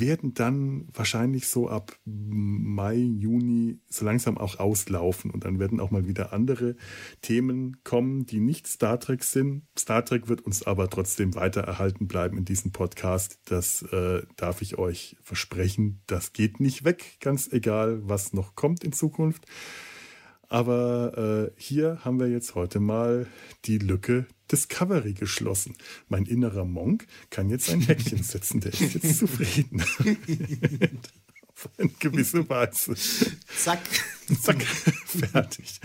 werden 0.00 0.34
dann 0.34 0.88
wahrscheinlich 0.92 1.48
so 1.48 1.68
ab 1.68 1.96
Mai, 2.04 2.96
Juni 2.96 3.80
so 3.88 4.04
langsam 4.04 4.38
auch 4.38 4.58
auslaufen. 4.58 5.30
Und 5.30 5.44
dann 5.44 5.58
werden 5.58 5.80
auch 5.80 5.90
mal 5.90 6.06
wieder 6.06 6.32
andere 6.32 6.76
Themen 7.20 7.82
kommen, 7.84 8.26
die 8.26 8.40
nicht 8.40 8.66
Star 8.66 9.00
Trek 9.00 9.24
sind. 9.24 9.62
Star 9.78 10.04
Trek 10.04 10.28
wird 10.28 10.42
uns 10.42 10.62
aber 10.62 10.88
trotzdem 10.90 11.34
weiter 11.34 11.62
erhalten 11.62 12.06
bleiben 12.06 12.38
in 12.38 12.44
diesem 12.44 12.72
Podcast. 12.72 13.38
Das 13.46 13.82
äh, 13.82 14.22
darf 14.36 14.62
ich 14.62 14.78
euch 14.78 15.16
versprechen. 15.22 16.02
Das 16.06 16.32
geht 16.32 16.60
nicht 16.60 16.84
weg, 16.84 17.18
ganz 17.20 17.52
egal, 17.52 18.00
was 18.08 18.32
noch 18.32 18.54
kommt 18.54 18.84
in 18.84 18.92
Zukunft. 18.92 19.46
Aber 20.48 21.50
äh, 21.56 21.60
hier 21.60 22.00
haben 22.04 22.20
wir 22.20 22.28
jetzt 22.28 22.54
heute 22.54 22.78
mal 22.78 23.26
die 23.64 23.78
Lücke 23.78 24.26
Discovery 24.52 25.14
geschlossen. 25.14 25.76
Mein 26.08 26.26
innerer 26.26 26.64
Monk 26.64 27.06
kann 27.30 27.50
jetzt 27.50 27.70
ein 27.70 27.80
Häkchen 27.80 28.22
setzen. 28.22 28.60
Der 28.60 28.72
ist 28.72 28.94
jetzt 28.94 29.18
zufrieden. 29.18 29.82
Auf 31.54 31.70
eine 31.78 31.88
gewisse 31.98 32.48
Weise. 32.48 32.94
Zack. 33.56 33.80
Zack, 34.40 34.62
fertig. 34.62 35.80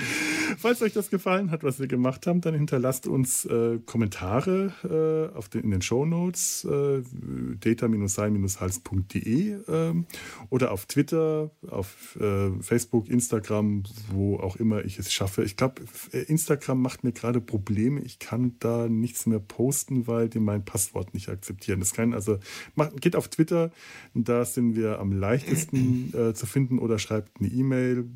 Falls 0.57 0.81
euch 0.81 0.93
das 0.93 1.09
gefallen 1.09 1.51
hat, 1.51 1.63
was 1.63 1.79
wir 1.79 1.87
gemacht 1.87 2.27
haben, 2.27 2.41
dann 2.41 2.53
hinterlasst 2.53 3.07
uns 3.07 3.45
äh, 3.45 3.79
Kommentare 3.85 4.73
äh, 4.83 5.35
auf 5.35 5.49
den, 5.49 5.63
in 5.63 5.71
den 5.71 5.81
Show 5.81 6.05
Notes 6.05 6.63
äh, 6.65 7.01
data-sein-hals.de 7.59 9.51
äh, 9.51 9.93
oder 10.49 10.71
auf 10.71 10.85
Twitter, 10.85 11.51
auf 11.67 12.17
äh, 12.19 12.51
Facebook, 12.61 13.09
Instagram, 13.09 13.83
wo 14.11 14.37
auch 14.37 14.55
immer 14.55 14.85
ich 14.85 14.99
es 14.99 15.11
schaffe. 15.11 15.43
Ich 15.43 15.57
glaube, 15.57 15.81
äh, 16.11 16.19
Instagram 16.19 16.81
macht 16.81 17.03
mir 17.03 17.11
gerade 17.11 17.41
Probleme. 17.41 18.01
Ich 18.01 18.19
kann 18.19 18.55
da 18.59 18.87
nichts 18.87 19.25
mehr 19.25 19.39
posten, 19.39 20.07
weil 20.07 20.29
die 20.29 20.39
mein 20.39 20.63
Passwort 20.63 21.13
nicht 21.13 21.29
akzeptieren. 21.29 21.79
Das 21.79 21.93
kann 21.93 22.13
also 22.13 22.39
macht, 22.75 23.01
geht 23.01 23.15
auf 23.15 23.27
Twitter, 23.27 23.71
da 24.13 24.45
sind 24.45 24.75
wir 24.75 24.99
am 24.99 25.11
leichtesten 25.11 26.13
äh, 26.13 26.33
zu 26.33 26.45
finden 26.45 26.79
oder 26.79 26.99
schreibt 26.99 27.39
eine 27.39 27.49
E-Mail 27.49 28.09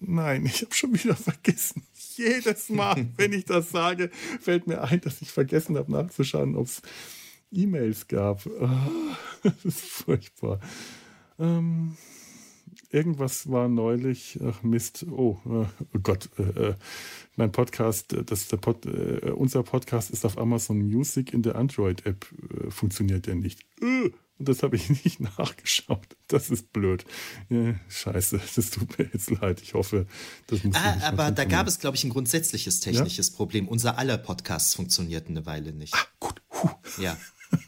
Nein, 0.00 0.46
ich 0.46 0.62
habe 0.62 0.74
schon 0.74 0.94
wieder 0.94 1.16
vergessen. 1.16 1.82
Jedes 2.16 2.68
Mal, 2.68 3.08
wenn 3.16 3.32
ich 3.32 3.44
das 3.44 3.70
sage, 3.70 4.10
fällt 4.40 4.66
mir 4.66 4.82
ein, 4.82 5.00
dass 5.00 5.22
ich 5.22 5.30
vergessen 5.30 5.76
habe 5.76 5.90
nachzuschauen, 5.92 6.56
ob 6.56 6.66
es 6.66 6.82
E-Mails 7.52 8.08
gab. 8.08 8.46
Oh, 8.46 8.68
das 9.42 9.64
ist 9.64 9.80
furchtbar. 9.80 10.60
Ähm, 11.38 11.96
irgendwas 12.90 13.50
war 13.50 13.68
neulich. 13.68 14.38
Ach 14.44 14.62
Mist. 14.62 15.06
Oh, 15.10 15.38
äh, 15.46 15.66
oh 15.94 15.98
Gott. 16.02 16.28
Äh, 16.38 16.68
äh 16.68 16.74
mein 17.38 17.52
Podcast, 17.52 18.16
das 18.24 18.48
der 18.48 18.56
Pod, 18.56 18.86
äh, 18.86 19.30
unser 19.30 19.62
Podcast 19.62 20.10
ist 20.10 20.24
auf 20.24 20.38
Amazon 20.38 20.78
Music 20.78 21.34
in 21.34 21.42
der 21.42 21.56
Android-App. 21.56 22.26
Äh, 22.66 22.70
funktioniert 22.70 23.26
der 23.26 23.34
nicht. 23.34 23.60
Äh, 23.82 24.10
und 24.38 24.48
das 24.48 24.62
habe 24.62 24.76
ich 24.76 24.88
nicht 25.04 25.20
nachgeschaut. 25.20 26.16
Das 26.28 26.50
ist 26.50 26.72
blöd. 26.72 27.04
Ja, 27.48 27.74
scheiße, 27.88 28.40
das 28.56 28.70
tut 28.70 28.98
mir 28.98 29.08
jetzt 29.12 29.30
leid. 29.30 29.62
Ich 29.62 29.74
hoffe, 29.74 30.06
das 30.46 30.64
muss 30.64 30.76
ah, 30.76 30.98
Aber 31.02 31.30
da 31.30 31.44
gab 31.44 31.66
es, 31.66 31.78
glaube 31.78 31.96
ich, 31.96 32.04
ein 32.04 32.10
grundsätzliches 32.10 32.80
technisches 32.80 33.30
ja? 33.30 33.36
Problem. 33.36 33.68
Unser 33.68 33.98
aller 33.98 34.18
Podcasts 34.18 34.74
funktionierten 34.74 35.36
eine 35.36 35.46
Weile 35.46 35.72
nicht. 35.72 35.94
Ah, 35.94 36.06
gut. 36.20 36.42
Puh. 36.48 36.70
Ja. 36.98 37.16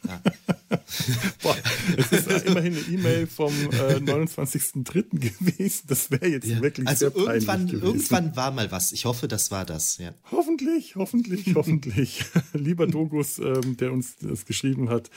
Ja. 0.07 0.21
Boah, 1.41 1.55
es 1.97 2.11
ist 2.11 2.45
immerhin 2.45 2.73
eine 2.73 2.81
E-Mail 2.81 3.27
vom 3.27 3.53
äh, 3.53 3.95
29.03. 3.95 5.09
gewesen. 5.09 5.83
Das 5.87 6.11
wäre 6.11 6.27
jetzt 6.27 6.47
ja. 6.47 6.61
wirklich 6.61 6.87
also 6.87 7.09
sehr 7.09 7.11
peinlich 7.11 7.47
irgendwann, 7.47 7.67
gewesen. 7.67 7.85
irgendwann 7.85 8.35
war 8.35 8.51
mal 8.51 8.71
was. 8.71 8.91
Ich 8.91 9.05
hoffe, 9.05 9.27
das 9.27 9.51
war 9.51 9.65
das. 9.65 9.97
Ja. 9.97 10.13
Hoffentlich, 10.31 10.95
hoffentlich, 10.95 11.51
hoffentlich. 11.55 12.25
Lieber 12.53 12.87
Dogus, 12.87 13.39
ähm, 13.39 13.77
der 13.77 13.91
uns 13.91 14.17
das 14.21 14.45
geschrieben 14.45 14.89
hat, 14.89 15.09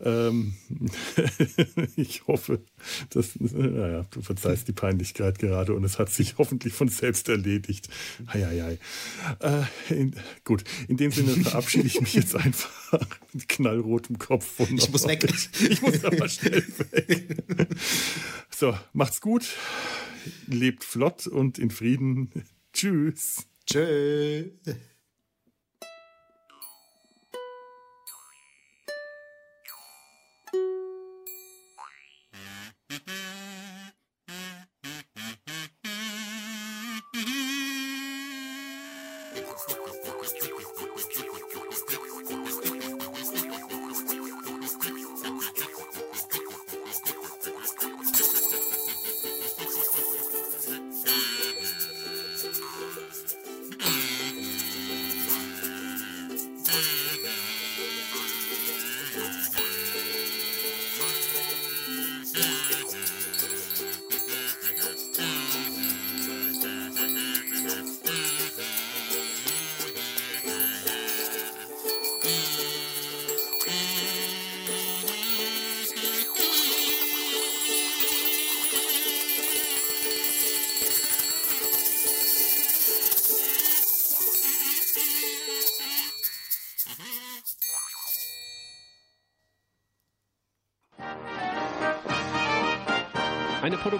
ähm, 0.00 0.54
ich 1.96 2.26
hoffe, 2.26 2.60
dass, 3.10 3.38
naja, 3.38 4.04
du 4.10 4.22
verzeihst 4.22 4.68
die 4.68 4.72
Peinlichkeit 4.72 5.38
gerade 5.38 5.74
und 5.74 5.84
es 5.84 5.98
hat 5.98 6.10
sich 6.10 6.38
hoffentlich 6.38 6.72
von 6.72 6.88
selbst 6.88 7.28
erledigt. 7.28 7.88
Hei, 8.32 8.42
hei, 8.42 8.78
hei. 9.40 9.66
Äh, 9.90 9.94
in, 9.94 10.14
gut, 10.44 10.64
in 10.88 10.96
dem 10.96 11.12
Sinne 11.12 11.32
verabschiede 11.32 11.86
ich 11.86 12.00
mich 12.00 12.14
jetzt 12.14 12.34
einfach 12.34 12.70
mit 13.32 13.48
rotem 13.98 14.18
Kopf. 14.18 14.58
Wunderbar. 14.58 14.84
Ich 14.84 14.90
muss 14.90 15.06
weg. 15.06 15.28
Ich 15.70 15.82
muss 15.82 16.04
aber 16.04 16.28
schnell 16.28 16.64
weg. 16.78 17.36
So, 18.50 18.76
macht's 18.92 19.20
gut. 19.20 19.46
Lebt 20.46 20.84
flott 20.84 21.26
und 21.26 21.58
in 21.58 21.70
Frieden. 21.70 22.30
Tschüss. 22.72 23.46
Tschö. 23.66 24.50
Mm-hmm. 32.90 33.17